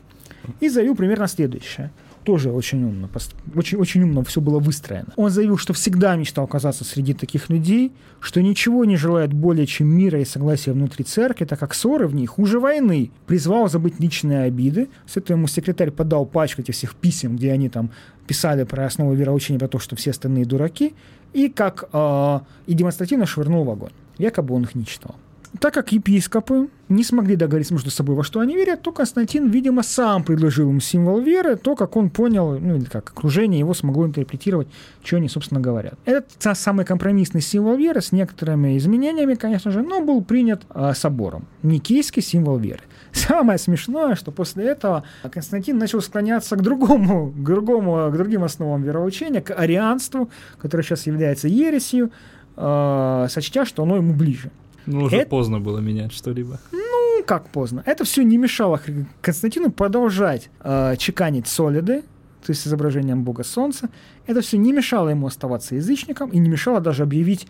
и 0.59 0.69
заявил 0.69 0.95
примерно 0.95 1.27
следующее. 1.27 1.91
Тоже 2.23 2.51
очень 2.51 2.84
умно, 2.84 3.09
очень, 3.55 3.77
очень 3.77 4.03
умно 4.03 4.23
все 4.23 4.41
было 4.41 4.59
выстроено. 4.59 5.07
Он 5.15 5.30
заявил, 5.30 5.57
что 5.57 5.73
всегда 5.73 6.15
мечтал 6.15 6.45
оказаться 6.45 6.84
среди 6.84 7.13
таких 7.13 7.49
людей, 7.49 7.93
что 8.19 8.41
ничего 8.41 8.84
не 8.85 8.97
желает 8.97 9.34
более, 9.34 9.65
чем 9.65 9.88
мира 9.88 10.19
и 10.19 10.26
согласия 10.26 10.73
внутри 10.73 11.05
церкви, 11.05 11.45
так 11.45 11.59
как 11.59 11.73
ссоры 11.73 12.07
в 12.07 12.13
ней 12.13 12.26
хуже 12.26 12.59
войны. 12.59 13.11
Призвал 13.26 13.69
забыть 13.69 13.99
личные 13.99 14.43
обиды. 14.43 14.89
С 15.07 15.15
ему 15.30 15.47
секретарь 15.47 15.91
подал 15.91 16.26
пачку 16.26 16.61
этих 16.61 16.76
всех 16.76 16.93
писем, 16.95 17.38
где 17.38 17.51
они 17.53 17.69
там 17.69 17.89
писали 18.27 18.63
про 18.63 18.85
основу 18.85 19.13
вероучения, 19.13 19.59
про 19.59 19.67
то, 19.67 19.80
что 19.80 19.95
все 19.95 20.11
остальные 20.11 20.45
дураки, 20.45 20.93
и 21.34 21.49
как 21.49 21.89
э, 21.91 22.39
и 22.67 22.73
демонстративно 22.73 23.26
швырнул 23.26 23.63
в 23.63 23.69
огонь. 23.71 23.91
Якобы 24.17 24.53
он 24.53 24.63
их 24.63 24.76
не 24.76 24.85
читал. 24.85 25.15
Так 25.59 25.73
как 25.73 25.91
епископы 25.91 26.69
не 26.89 27.03
смогли 27.03 27.35
договориться 27.35 27.73
между 27.73 27.89
собой, 27.89 28.15
во 28.15 28.23
что 28.23 28.39
они 28.39 28.55
верят, 28.55 28.84
то 28.84 28.91
Константин, 28.91 29.49
видимо, 29.49 29.81
сам 29.81 30.23
предложил 30.23 30.69
им 30.69 30.80
символ 30.80 31.19
веры, 31.19 31.55
то, 31.55 31.76
как 31.76 31.95
он 31.95 32.11
понял, 32.11 32.59
ну 32.59 32.76
или 32.76 32.85
как 32.85 33.09
окружение 33.09 33.59
его 33.59 33.73
смогло 33.73 34.05
интерпретировать, 34.05 34.67
что 35.03 35.17
они, 35.17 35.27
собственно, 35.27 35.59
говорят. 35.59 35.95
Этот 36.05 36.31
самый 36.55 36.85
компромиссный 36.85 37.41
символ 37.41 37.77
веры 37.77 38.01
с 38.01 38.11
некоторыми 38.11 38.77
изменениями, 38.77 39.34
конечно 39.34 39.71
же, 39.71 39.81
но 39.81 40.01
был 40.01 40.23
принят 40.23 40.63
э, 40.69 40.93
собором. 40.95 41.47
Никейский 41.63 42.21
символ 42.21 42.57
веры. 42.57 42.81
Самое 43.11 43.57
смешное, 43.57 44.15
что 44.15 44.31
после 44.31 44.65
этого 44.65 45.03
Константин 45.31 45.80
начал 45.80 46.01
склоняться 46.01 46.55
к 46.57 46.61
другому, 46.61 47.31
к 47.31 47.43
другому, 47.43 48.09
к 48.11 48.13
другим 48.13 48.43
основам 48.43 48.84
вероучения, 48.84 49.41
к 49.41 49.51
арианству, 49.51 50.30
которое 50.59 50.84
сейчас 50.84 51.07
является 51.07 51.47
ересью, 51.47 52.11
э, 52.55 53.27
сочтя, 53.30 53.65
что 53.65 53.81
оно 53.81 53.95
ему 53.95 54.13
ближе. 54.13 54.51
Ну, 54.90 55.06
уже 55.06 55.18
это... 55.18 55.30
поздно 55.30 55.60
было 55.60 55.80
менять 55.80 56.11
что-либо. 56.11 56.60
Ну, 56.72 57.24
как 57.26 57.49
поздно. 57.49 57.84
Это 57.86 58.03
все 58.03 58.24
не 58.24 58.38
мешало 58.38 58.82
Константину 59.22 59.72
продолжать 59.72 60.49
э, 60.61 60.95
чеканить 60.98 61.48
солиды, 61.48 62.02
то 62.45 62.52
есть 62.52 62.66
изображением 62.68 63.24
бога 63.24 63.44
солнца. 63.44 63.90
Это 64.26 64.41
все 64.41 64.57
не 64.57 64.74
мешало 64.74 65.10
ему 65.10 65.28
оставаться 65.28 65.76
язычником 65.76 66.32
и 66.32 66.40
не 66.40 66.49
мешало 66.49 66.80
даже 66.80 67.03
объявить 67.03 67.48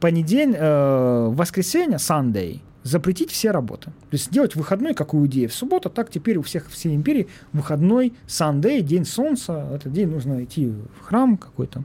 понедельник, 0.00 0.56
э, 0.58 1.28
воскресенье, 1.30 1.98
Sunday, 1.98 2.60
запретить 2.84 3.30
все 3.30 3.50
работы. 3.50 3.86
То 3.86 4.12
есть 4.12 4.26
сделать 4.26 4.56
выходной, 4.56 4.94
как 4.94 5.12
у 5.12 5.18
иудеев 5.18 5.52
в 5.52 5.54
субботу, 5.54 5.90
так 5.90 6.10
теперь 6.10 6.38
у 6.38 6.42
всех 6.42 6.70
всей 6.70 6.94
империи 6.94 7.28
выходной 7.52 8.14
Sunday, 8.26 8.80
день 8.80 9.04
солнца. 9.04 9.68
Этот 9.74 9.92
день 9.92 10.08
нужно 10.08 10.42
идти 10.42 10.68
в 10.68 11.02
храм 11.02 11.36
какой-то 11.36 11.82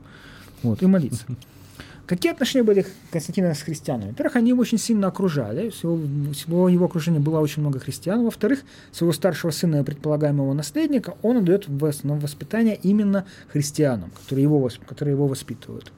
вот, 0.62 0.82
и 0.82 0.86
молиться. 0.86 1.26
Какие 2.06 2.32
отношения 2.32 2.64
были 2.64 2.86
Константина 3.10 3.54
с 3.54 3.62
христианами? 3.62 4.10
Во-первых, 4.10 4.36
они 4.36 4.50
его 4.50 4.60
очень 4.60 4.76
сильно 4.76 5.08
окружали, 5.08 5.70
всего, 5.70 5.98
всего 6.32 6.68
его 6.68 6.84
окружения 6.84 7.18
было 7.18 7.40
очень 7.40 7.62
много 7.62 7.78
христиан. 7.78 8.24
Во-вторых, 8.24 8.62
своего 8.92 9.14
старшего 9.14 9.50
сына 9.50 9.80
и 9.80 9.82
предполагаемого 9.82 10.52
наследника 10.52 11.14
он 11.22 11.38
отдает 11.38 11.66
в 11.66 11.84
основном 11.84 12.20
воспитание 12.20 12.78
именно 12.82 13.24
христианам, 13.48 14.10
которые 14.10 14.42
его, 14.42 14.68
которые 14.86 15.14
его 15.14 15.26
воспитывают. 15.26 15.92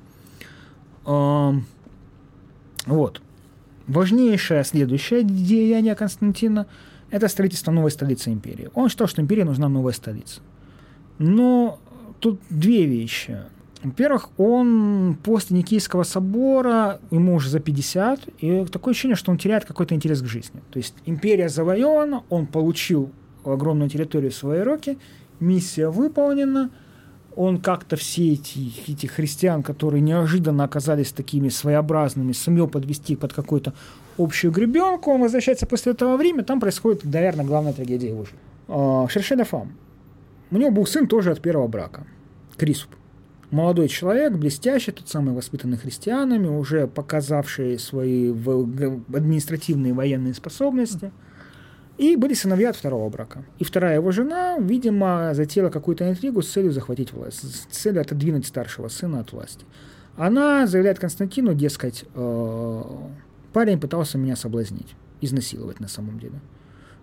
Вот. 1.05 3.21
Важнейшее 3.89 4.63
следующее 4.63 5.25
деяние 5.25 5.97
Константина– 5.97 6.69
это 7.11 7.27
строительство 7.27 7.73
новой 7.73 7.91
столицы 7.91 8.31
империи. 8.31 8.71
Он 8.75 8.89
считал, 8.89 9.09
что 9.09 9.23
империи 9.23 9.43
нужна 9.43 9.69
новая 9.69 9.93
столица. 9.93 10.41
Но 11.19 11.81
тут 12.21 12.41
две 12.49 12.87
вещи– 12.87 13.41
во-первых, 13.87 14.31
он 14.37 15.17
после 15.23 15.59
Никейского 15.59 16.03
собора, 16.03 16.99
ему 17.13 17.35
уже 17.37 17.49
за 17.49 17.61
50, 17.61 18.29
и 18.41 18.65
такое 18.65 18.93
ощущение, 18.93 19.15
что 19.15 19.31
он 19.31 19.39
теряет 19.39 19.65
какой-то 19.65 19.95
интерес 19.95 20.23
к 20.23 20.27
жизни. 20.27 20.61
То 20.71 20.79
есть 20.79 20.95
империя 21.05 21.49
завоевана, 21.49 22.25
он 22.29 22.47
получил 22.47 23.13
огромную 23.45 23.89
территорию 23.89 24.33
в 24.33 24.35
свои 24.35 24.61
руки, 24.61 24.99
миссия 25.39 25.89
выполнена, 25.89 26.71
он 27.37 27.59
как-то 27.59 27.95
все 27.95 28.33
эти, 28.33 28.73
эти 28.91 29.07
христиан, 29.07 29.63
которые 29.63 30.01
неожиданно 30.01 30.65
оказались 30.65 31.13
такими 31.13 31.49
своеобразными, 31.49 32.33
сумел 32.33 32.67
подвести 32.67 33.15
под 33.15 33.35
какую-то 33.35 33.73
общую 34.19 34.53
гребенку, 34.53 35.13
он 35.13 35.21
возвращается 35.21 35.67
после 35.67 35.93
этого 35.93 36.17
времени, 36.17 36.43
там 36.43 36.59
происходит, 36.59 37.05
наверное, 37.05 37.45
главная 37.45 37.73
трагедия 37.73 38.09
его 38.09 38.25
жизни. 38.25 38.39
А, 38.67 39.07
Шершеля 39.09 39.45
Фам. 39.45 39.77
У 40.51 40.57
него 40.57 40.73
был 40.73 40.87
сын 40.87 41.07
тоже 41.07 41.31
от 41.31 41.41
первого 41.41 41.69
брака, 41.69 42.05
Крисуп 42.57 42.91
молодой 43.51 43.89
человек, 43.89 44.35
блестящий, 44.35 44.93
тот 44.93 45.09
самый 45.09 45.35
воспитанный 45.35 45.77
христианами, 45.77 46.47
уже 46.47 46.87
показавший 46.87 47.79
свои 47.79 48.31
административные 48.31 49.93
военные 49.93 50.35
способности. 50.35 51.13
И 51.99 52.17
были 52.17 52.35
сыновья 52.35 52.71
от 52.71 52.77
второго 52.77 53.09
брака. 53.09 53.45
И 53.59 53.65
вторая 53.65 53.95
его 53.95 54.11
жена, 54.11 54.59
видимо, 54.59 55.31
затеяла 55.33 55.71
какую-то 55.71 56.09
интригу 56.09 56.43
с 56.43 56.53
целью 56.53 56.73
захватить 56.73 57.13
власть, 57.13 57.43
с 57.43 57.75
целью 57.75 58.03
отодвинуть 58.03 58.47
старшего 58.47 58.89
сына 58.89 59.21
от 59.21 59.33
власти. 59.33 59.65
Она 60.17 60.67
заявляет 60.67 60.99
Константину, 60.99 61.55
дескать, 61.55 62.05
э, 62.15 62.83
парень 63.53 63.81
пытался 63.81 64.19
меня 64.19 64.37
соблазнить, 64.37 64.95
изнасиловать 65.23 65.81
на 65.81 65.89
самом 65.89 66.19
деле. 66.19 66.41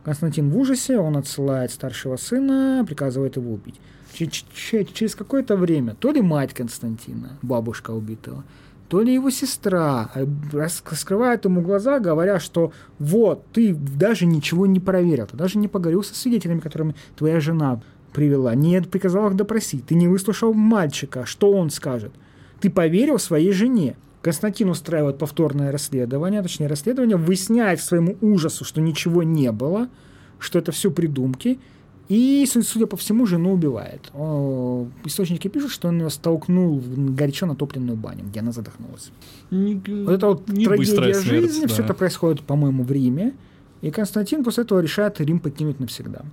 Константин 0.04 0.50
в 0.50 0.58
ужасе, 0.58 0.98
он 0.98 1.18
отсылает 1.18 1.72
старшего 1.72 2.18
сына, 2.18 2.84
приказывает 2.86 3.36
его 3.38 3.52
убить 3.52 3.80
через 4.14 5.16
какое-то 5.16 5.56
время 5.56 5.96
то 5.96 6.12
ли 6.12 6.22
мать 6.22 6.54
Константина, 6.54 7.38
бабушка 7.42 7.92
убитого, 7.92 8.44
то 8.90 9.02
ли 9.02 9.14
его 9.14 9.32
сестра 9.32 10.12
раскрывает 10.52 11.46
ему 11.46 11.62
глаза, 11.62 12.00
говоря, 12.00 12.40
что 12.40 12.72
вот, 13.00 13.44
ты 13.52 13.74
даже 13.74 14.26
ничего 14.26 14.68
не 14.68 14.80
проверил, 14.80 15.26
ты 15.26 15.36
даже 15.36 15.58
не 15.58 15.68
поговорил 15.68 16.04
со 16.04 16.14
свидетелями, 16.14 16.60
которыми 16.60 16.96
твоя 17.16 17.40
жена 17.40 17.82
привела, 18.14 18.54
не 18.56 18.82
приказал 18.82 19.30
их 19.30 19.36
допросить, 19.36 19.88
ты 19.88 19.96
не 19.96 20.08
выслушал 20.08 20.54
мальчика, 20.54 21.26
что 21.26 21.52
он 21.52 21.72
скажет. 21.72 22.14
Ты 22.62 22.70
поверил 22.70 23.20
своей 23.20 23.52
жене. 23.52 23.98
Константин 24.22 24.70
устраивает 24.70 25.18
повторное 25.18 25.72
расследование, 25.72 26.42
точнее 26.42 26.68
расследование, 26.68 27.18
выясняет 27.18 27.82
своему 27.82 28.16
ужасу, 28.22 28.64
что 28.64 28.80
ничего 28.80 29.24
не 29.24 29.52
было, 29.52 29.90
что 30.40 30.60
это 30.60 30.72
все 30.72 30.92
придумки, 30.92 31.60
и, 32.10 32.46
судя 32.46 32.86
по 32.86 32.98
всему, 32.98 33.26
жену 33.26 33.54
убивает. 33.54 34.12
Источники 35.06 35.48
пишут, 35.48 35.72
что 35.72 35.88
он 35.88 36.02
ее 36.02 36.10
столкнул 36.10 36.78
в 36.78 37.16
горячо 37.16 37.46
натопленную 37.46 37.98
баню, 37.98 38.26
где 38.26 38.42
она 38.42 38.52
задохнулась. 38.52 39.12
Не, 39.52 39.76
вот 39.76 40.12
это 40.12 40.28
вот 40.28 40.50
не 40.50 40.66
трагедия 40.66 41.14
смерть, 41.14 41.18
жизни, 41.18 41.62
да. 41.62 41.68
все 41.68 41.84
это 41.84 41.94
происходит, 41.94 42.44
по-моему, 42.44 42.84
в 42.84 42.92
Риме. 42.92 43.34
И 43.82 43.92
Константин 43.92 44.44
после 44.44 44.64
этого 44.64 44.80
решает 44.80 45.20
Рим 45.22 45.40
покинуть 45.40 45.80
навсегда. 45.80 46.24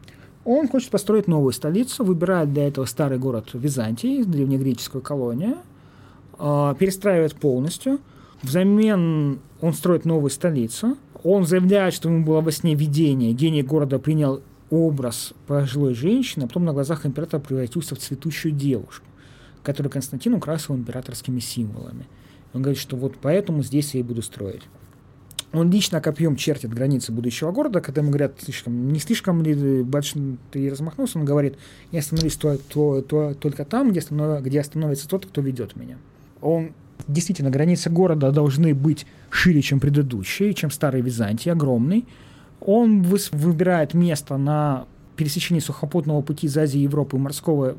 Он 0.44 0.68
хочет 0.68 0.90
построить 0.90 1.28
новую 1.28 1.52
столицу, 1.52 2.04
выбирает 2.04 2.52
для 2.52 2.68
этого 2.68 2.84
старый 2.86 3.18
город 3.18 3.50
Византии, 3.52 4.22
древнегреческую 4.22 5.02
колонию, 5.02 5.58
а, 6.38 6.74
перестраивает 6.74 7.34
полностью. 7.36 8.00
Взамен 8.42 9.38
он 9.60 9.74
строит 9.74 10.04
новую 10.04 10.30
столицу. 10.30 10.96
Он 11.22 11.44
заявляет, 11.44 11.92
что 11.92 12.08
ему 12.08 12.24
было 12.24 12.40
во 12.40 12.50
сне 12.50 12.74
видение. 12.74 13.32
Гений 13.32 13.62
города 13.62 13.98
принял 13.98 14.40
образ 14.70 15.34
пожилой 15.46 15.94
женщины, 15.94 16.44
а 16.44 16.46
потом 16.46 16.64
на 16.64 16.72
глазах 16.72 17.04
императора 17.04 17.40
превратился 17.40 17.94
в 17.94 17.98
цветущую 17.98 18.52
девушку, 18.52 19.06
которую 19.62 19.90
Константин 19.90 20.34
украсил 20.34 20.76
императорскими 20.76 21.40
символами. 21.40 22.06
Он 22.54 22.62
говорит, 22.62 22.80
что 22.80 22.96
вот 22.96 23.16
поэтому 23.20 23.62
здесь 23.62 23.94
я 23.94 24.00
и 24.00 24.02
буду 24.02 24.22
строить. 24.22 24.62
Он 25.52 25.68
лично 25.70 26.00
копьем 26.00 26.36
чертит 26.36 26.72
границы 26.72 27.10
будущего 27.10 27.50
города, 27.50 27.80
когда 27.80 28.02
ему 28.02 28.10
говорят, 28.10 28.34
слишком, 28.40 28.92
не 28.92 29.00
слишком 29.00 29.42
ли 29.42 29.82
большой 29.82 30.38
ты 30.52 30.70
размахнулся, 30.70 31.18
он 31.18 31.24
говорит, 31.24 31.56
я 31.90 31.98
остановлюсь 31.98 32.36
то, 32.36 32.56
то, 32.56 33.02
то, 33.02 33.34
только 33.34 33.64
там, 33.64 33.90
где, 33.90 33.98
останов, 33.98 34.44
где 34.44 34.60
остановится 34.60 35.08
тот, 35.08 35.26
кто 35.26 35.40
ведет 35.40 35.74
меня. 35.74 35.98
Он 36.40 36.72
действительно, 37.08 37.50
границы 37.50 37.90
города 37.90 38.30
должны 38.30 38.74
быть 38.74 39.06
шире, 39.28 39.60
чем 39.60 39.80
предыдущие, 39.80 40.54
чем 40.54 40.70
старый 40.70 41.00
Византий, 41.00 41.50
огромный 41.50 42.06
он 42.60 43.02
выбирает 43.02 43.94
место 43.94 44.36
на 44.36 44.84
пересечении 45.16 45.60
сухопутного 45.60 46.22
пути 46.22 46.46
из 46.46 46.56
Азии 46.56 46.78
Европы 46.78 47.16
и 47.18 47.20
морского 47.20 47.76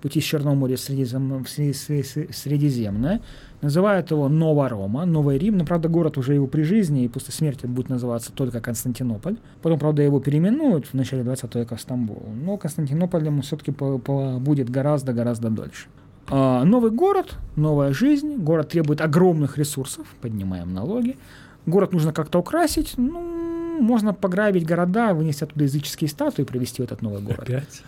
пути 0.00 0.20
с 0.20 0.24
Черного 0.24 0.54
моря 0.54 0.76
в 0.76 0.80
Средиземное. 0.80 3.20
Называют 3.60 4.10
его 4.10 4.30
Нова-Рома, 4.30 5.04
Новый 5.04 5.36
Рим. 5.36 5.58
Но, 5.58 5.66
правда, 5.66 5.90
город 5.90 6.16
уже 6.16 6.32
его 6.32 6.46
при 6.46 6.62
жизни 6.62 7.04
и 7.04 7.08
после 7.08 7.34
смерти 7.34 7.66
будет 7.66 7.90
называться 7.90 8.32
только 8.32 8.62
Константинополь. 8.62 9.36
Потом, 9.60 9.78
правда, 9.78 10.00
его 10.00 10.20
переименуют 10.20 10.86
в 10.86 10.94
начале 10.94 11.22
20 11.22 11.54
века 11.56 11.76
в 11.76 11.82
Стамбул. 11.82 12.22
Но 12.42 12.56
Константинополем 12.56 13.42
все-таки 13.42 13.72
будет 13.72 14.70
гораздо-гораздо 14.70 15.50
дольше. 15.50 15.88
А, 16.30 16.64
новый 16.64 16.92
город, 16.92 17.34
новая 17.56 17.92
жизнь. 17.92 18.38
Город 18.38 18.70
требует 18.70 19.02
огромных 19.02 19.58
ресурсов. 19.58 20.06
Поднимаем 20.22 20.72
налоги. 20.72 21.18
Город 21.66 21.92
нужно 21.92 22.14
как-то 22.14 22.38
украсить. 22.38 22.94
Ну, 22.96 23.59
можно 23.80 24.14
пограбить 24.14 24.66
города, 24.66 25.14
вынести 25.14 25.44
оттуда 25.44 25.64
языческие 25.64 26.08
статуи 26.08 26.42
и 26.42 26.44
привести 26.44 26.82
в 26.82 26.84
этот 26.84 27.02
новый 27.02 27.20
город. 27.20 27.40
Опять? 27.42 27.82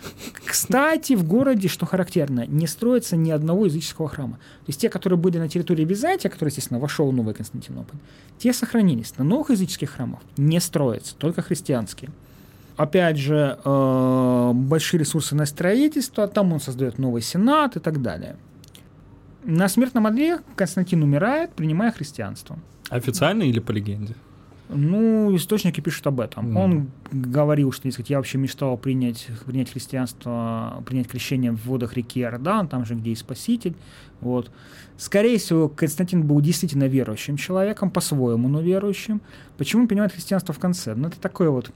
Кстати, 0.45 1.13
в 1.13 1.25
городе, 1.25 1.67
что 1.67 1.85
характерно, 1.85 2.45
не 2.47 2.67
строится 2.67 3.15
ни 3.15 3.31
одного 3.31 3.65
языческого 3.65 4.09
храма. 4.09 4.33
То 4.33 4.69
есть 4.69 4.81
те, 4.81 4.89
которые 4.89 5.17
были 5.17 5.37
на 5.37 5.49
территории 5.49 5.85
Византия, 5.85 6.29
который, 6.29 6.49
естественно, 6.49 6.79
вошел 6.79 7.09
в 7.09 7.13
Новый 7.13 7.33
Константинополь, 7.33 7.99
те 8.37 8.53
сохранились. 8.53 9.13
Но 9.17 9.23
новых 9.23 9.49
языческих 9.51 9.91
храмов 9.91 10.19
не 10.37 10.59
строится, 10.59 11.15
только 11.15 11.41
христианские. 11.41 12.11
Опять 12.75 13.17
же, 13.17 13.59
э, 13.63 14.51
большие 14.53 14.99
ресурсы 14.99 15.35
на 15.35 15.45
строительство, 15.45 16.27
там 16.27 16.53
он 16.53 16.59
создает 16.59 16.97
новый 16.97 17.21
сенат 17.21 17.75
и 17.75 17.79
так 17.79 18.01
далее. 18.01 18.35
На 19.43 19.67
смертном 19.67 20.07
одре 20.07 20.39
Константин 20.55 21.03
умирает, 21.03 21.51
принимая 21.53 21.91
христианство. 21.91 22.57
Официально 22.89 23.43
или 23.43 23.59
по 23.59 23.71
легенде? 23.71 24.15
Ну, 24.73 25.35
источники 25.35 25.81
пишут 25.81 26.07
об 26.07 26.19
этом. 26.19 26.57
Mm. 26.57 26.63
Он 26.63 26.91
говорил, 27.11 27.71
что, 27.71 27.87
дескать, 27.87 28.09
я 28.09 28.17
вообще 28.17 28.37
мечтал 28.37 28.77
принять, 28.77 29.27
принять 29.45 29.71
христианство, 29.71 30.83
принять 30.85 31.07
крещение 31.07 31.51
в 31.51 31.65
водах 31.65 31.95
реки 31.95 32.21
Иордан, 32.21 32.67
там 32.67 32.85
же, 32.85 32.95
где 32.95 33.11
и 33.11 33.15
Спаситель. 33.15 33.75
Вот. 34.21 34.51
Скорее 34.97 35.37
всего, 35.37 35.69
Константин 35.69 36.25
был 36.25 36.39
действительно 36.41 36.85
верующим 36.85 37.37
человеком, 37.37 37.91
по-своему, 37.91 38.47
но 38.47 38.61
верующим. 38.61 39.21
Почему 39.57 39.83
он 39.83 39.87
принимает 39.87 40.13
христианство 40.13 40.53
в 40.53 40.59
конце? 40.59 40.95
Ну, 40.95 41.07
это 41.07 41.19
такое 41.19 41.49
вот 41.49 41.71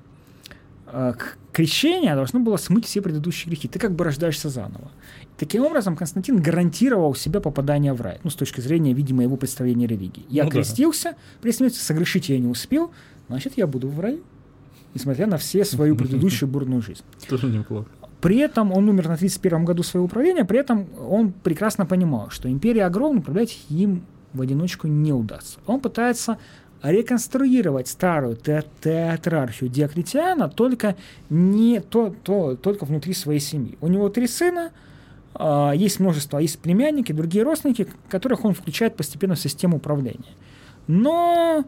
крещение 1.52 2.16
должно 2.16 2.40
было 2.40 2.58
смыть 2.58 2.86
все 2.86 3.02
предыдущие 3.02 3.50
грехи. 3.50 3.68
Ты 3.68 3.80
как 3.80 3.94
бы 3.94 4.04
рождаешься 4.04 4.50
заново. 4.50 4.92
Таким 5.38 5.64
образом, 5.66 5.96
Константин 5.96 6.42
гарантировал 6.42 7.14
себе 7.14 7.40
попадание 7.40 7.94
в 7.94 8.02
рай, 8.02 8.20
ну, 8.24 8.30
с 8.30 8.36
точки 8.36 8.62
зрения, 8.62 8.94
видимо, 8.94 9.24
его 9.24 9.38
представления 9.38 9.86
религии. 9.86 10.26
Я 10.30 10.46
ну, 10.46 10.50
крестился, 10.50 11.12
да. 11.12 11.18
при 11.42 11.52
смерти 11.52 11.78
согрешить 11.78 12.30
я 12.30 12.40
не 12.40 12.48
успел, 12.48 12.92
значит, 13.28 13.54
я 13.56 13.68
буду 13.68 13.88
в 13.88 14.00
раю, 14.00 14.24
несмотря 14.94 15.28
на 15.28 15.38
все 15.38 15.64
свою 15.64 15.96
предыдущую 15.96 16.50
бурную 16.50 16.82
жизнь. 16.82 17.04
Тоже 17.28 17.48
неплохо. 17.48 17.88
При 18.22 18.38
этом 18.38 18.72
он 18.72 18.90
умер 18.90 19.10
на 19.10 19.18
31 19.18 19.64
году 19.64 19.84
своего 19.84 20.08
правления, 20.08 20.44
при 20.44 20.60
этом 20.60 20.88
он 21.08 21.32
прекрасно 21.32 21.86
понимал, 21.86 22.32
что 22.32 22.50
империя 22.50 22.86
огромна, 22.86 23.20
управлять 23.20 23.60
им 23.70 24.04
в 24.34 24.42
одиночку 24.42 24.88
не 24.88 25.14
удастся. 25.14 25.60
Он 25.68 25.80
пытается 25.80 26.38
реконструировать 26.84 27.88
старую 27.88 28.36
те 28.36 28.64
театрархию 28.82 29.70
Диоклетиана 29.70 30.50
только, 30.50 30.96
не, 31.30 31.80
то, 31.80 32.14
то, 32.24 32.56
только 32.56 32.86
внутри 32.86 33.14
своей 33.14 33.40
семьи. 33.40 33.78
У 33.82 33.88
него 33.88 34.10
три 34.10 34.28
сына– 34.28 34.72
а, 35.40 35.72
есть 35.72 36.00
множество, 36.00 36.40
есть 36.40 36.60
племянники, 36.60 37.12
другие 37.12 37.44
родственники, 37.44 37.88
которых 38.10 38.44
он 38.44 38.54
включает 38.54 38.96
постепенно 38.96 39.36
в 39.36 39.40
систему 39.40 39.78
управления. 39.78 40.34
Но 40.88 41.64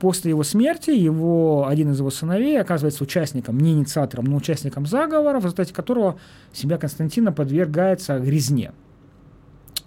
после 0.00 0.30
его 0.30 0.42
смерти 0.42 0.90
его, 0.90 1.66
один 1.68 1.92
из 1.92 1.98
его 1.98 2.10
сыновей 2.10 2.60
оказывается 2.60 3.04
участником, 3.04 3.58
не 3.60 3.72
инициатором, 3.72 4.24
но 4.24 4.36
участником 4.36 4.86
заговора, 4.86 5.38
в 5.38 5.44
результате 5.44 5.72
которого 5.72 6.18
себя 6.52 6.78
Константина 6.78 7.32
подвергается 7.32 8.18
грязне. 8.18 8.72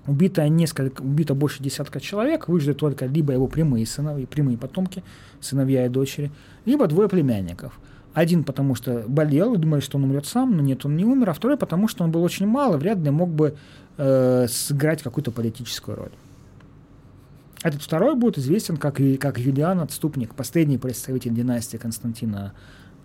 Убито, 0.08 0.48
несколько, 0.48 1.02
убито 1.02 1.36
больше 1.36 1.62
десятка 1.62 2.00
человек, 2.00 2.48
выжили 2.48 2.74
только 2.74 3.06
либо 3.06 3.34
его 3.34 3.48
прямые 3.48 3.86
сыновья, 3.86 4.26
прямые 4.26 4.58
потомки, 4.58 5.04
сыновья 5.40 5.86
и 5.86 5.90
дочери, 5.90 6.32
либо 6.66 6.88
двое 6.88 7.10
племянников– 7.10 7.80
один, 8.14 8.44
потому 8.44 8.76
что 8.76 9.06
болел 9.08 9.56
думали, 9.56 9.82
что 9.82 9.98
он 9.98 10.06
умрет 10.06 10.26
сам, 10.26 10.56
но 10.56 10.62
нет, 10.64 10.86
он 10.86 10.98
не 10.98 11.06
умер, 11.06 11.30
а 11.30 11.34
второй, 11.34 11.58
потому 11.58 11.88
что 11.88 12.04
он 12.04 12.12
был 12.12 12.24
очень 12.24 12.48
мал 12.48 12.76
и 12.76 12.78
вряд 12.78 12.98
ли 12.98 13.10
мог 13.12 13.30
бы 13.30 13.56
э, 13.98 14.48
сыграть 14.50 15.04
какую-то 15.04 15.32
политическую 15.32 15.96
роль. 15.96 16.12
Этот 17.62 17.82
второй 17.82 18.16
будет 18.16 18.38
известен 18.38 18.78
как, 18.78 19.00
как 19.20 19.38
Юлиан 19.38 19.80
Отступник, 19.82 20.34
последний 20.34 20.78
представитель 20.78 21.34
династии 21.34 21.78
Константина 21.78 22.54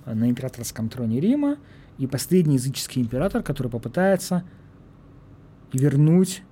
э, 0.07 0.15
на 0.15 0.31
императорском 0.31 0.89
троне 0.89 1.21
Рима 1.21 1.59
и 1.99 2.07
последний 2.07 2.55
языческий 2.55 3.03
император, 3.03 3.43
который 3.43 3.69
попытается 3.69 4.43
вернуть 5.73 6.43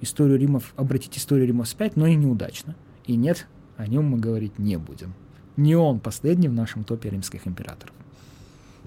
историю 0.00 0.38
Рима, 0.38 0.62
обратить 0.76 1.16
историю 1.16 1.46
Рима 1.46 1.64
вспять, 1.64 1.96
но 1.96 2.06
и 2.06 2.14
неудачно. 2.14 2.76
И 3.06 3.16
нет, 3.16 3.46
о 3.76 3.86
нем 3.86 4.06
мы 4.06 4.18
говорить 4.18 4.58
не 4.58 4.76
будем 4.76 5.14
не 5.56 5.74
он 5.74 6.00
последний 6.00 6.48
в 6.48 6.52
нашем 6.52 6.84
топе 6.84 7.10
римских 7.10 7.46
императоров. 7.46 7.94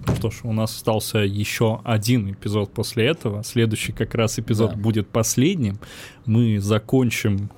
Ну 0.07 0.15
что 0.15 0.31
ж, 0.31 0.41
у 0.43 0.53
нас 0.53 0.73
остался 0.75 1.19
еще 1.19 1.81
один 1.83 2.31
эпизод 2.31 2.71
после 2.71 3.07
этого. 3.07 3.43
Следующий 3.43 3.91
как 3.91 4.15
раз 4.15 4.39
эпизод 4.39 4.71
да. 4.71 4.77
будет 4.77 5.09
последним. 5.09 5.77
Мы 6.25 6.59
закончим 6.59 7.49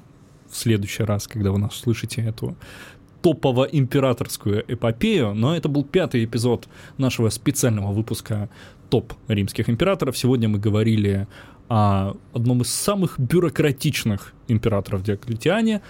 в 0.49 0.55
следующий 0.55 1.03
раз, 1.03 1.27
когда 1.27 1.51
вы 1.51 1.59
нас 1.59 1.75
слышите 1.75 2.21
эту 2.21 2.55
топово-императорскую 3.21 4.65
эпопею, 4.67 5.35
но 5.35 5.55
это 5.55 5.69
был 5.69 5.83
пятый 5.83 6.25
эпизод 6.25 6.67
нашего 6.97 7.29
специального 7.29 7.91
выпуска 7.91 8.49
«Топ 8.89 9.13
римских 9.27 9.69
императоров». 9.69 10.17
Сегодня 10.17 10.49
мы 10.49 10.57
говорили 10.57 11.27
о 11.71 12.17
одном 12.33 12.63
из 12.63 12.69
самых 12.69 13.17
бюрократичных 13.17 14.33
императоров 14.49 15.03
Диоклетиане 15.03 15.81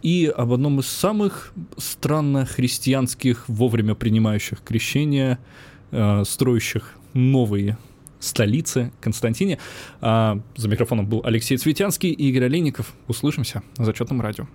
и 0.00 0.32
об 0.34 0.50
одном 0.54 0.80
из 0.80 0.86
самых 0.86 1.52
странно 1.76 2.46
христианских, 2.46 3.46
вовремя 3.46 3.94
принимающих 3.94 4.62
крещение, 4.62 5.38
э, 5.90 6.24
строящих 6.24 6.94
новые 7.12 7.76
столицы 8.18 8.92
Константине. 9.02 9.58
А 10.00 10.40
за 10.56 10.68
микрофоном 10.68 11.06
был 11.06 11.20
Алексей 11.22 11.58
Цветянский 11.58 12.12
и 12.12 12.30
Игорь 12.30 12.46
Олейников. 12.46 12.94
Услышимся 13.06 13.62
на 13.76 13.84
зачетном 13.84 14.22
радио. 14.22 14.46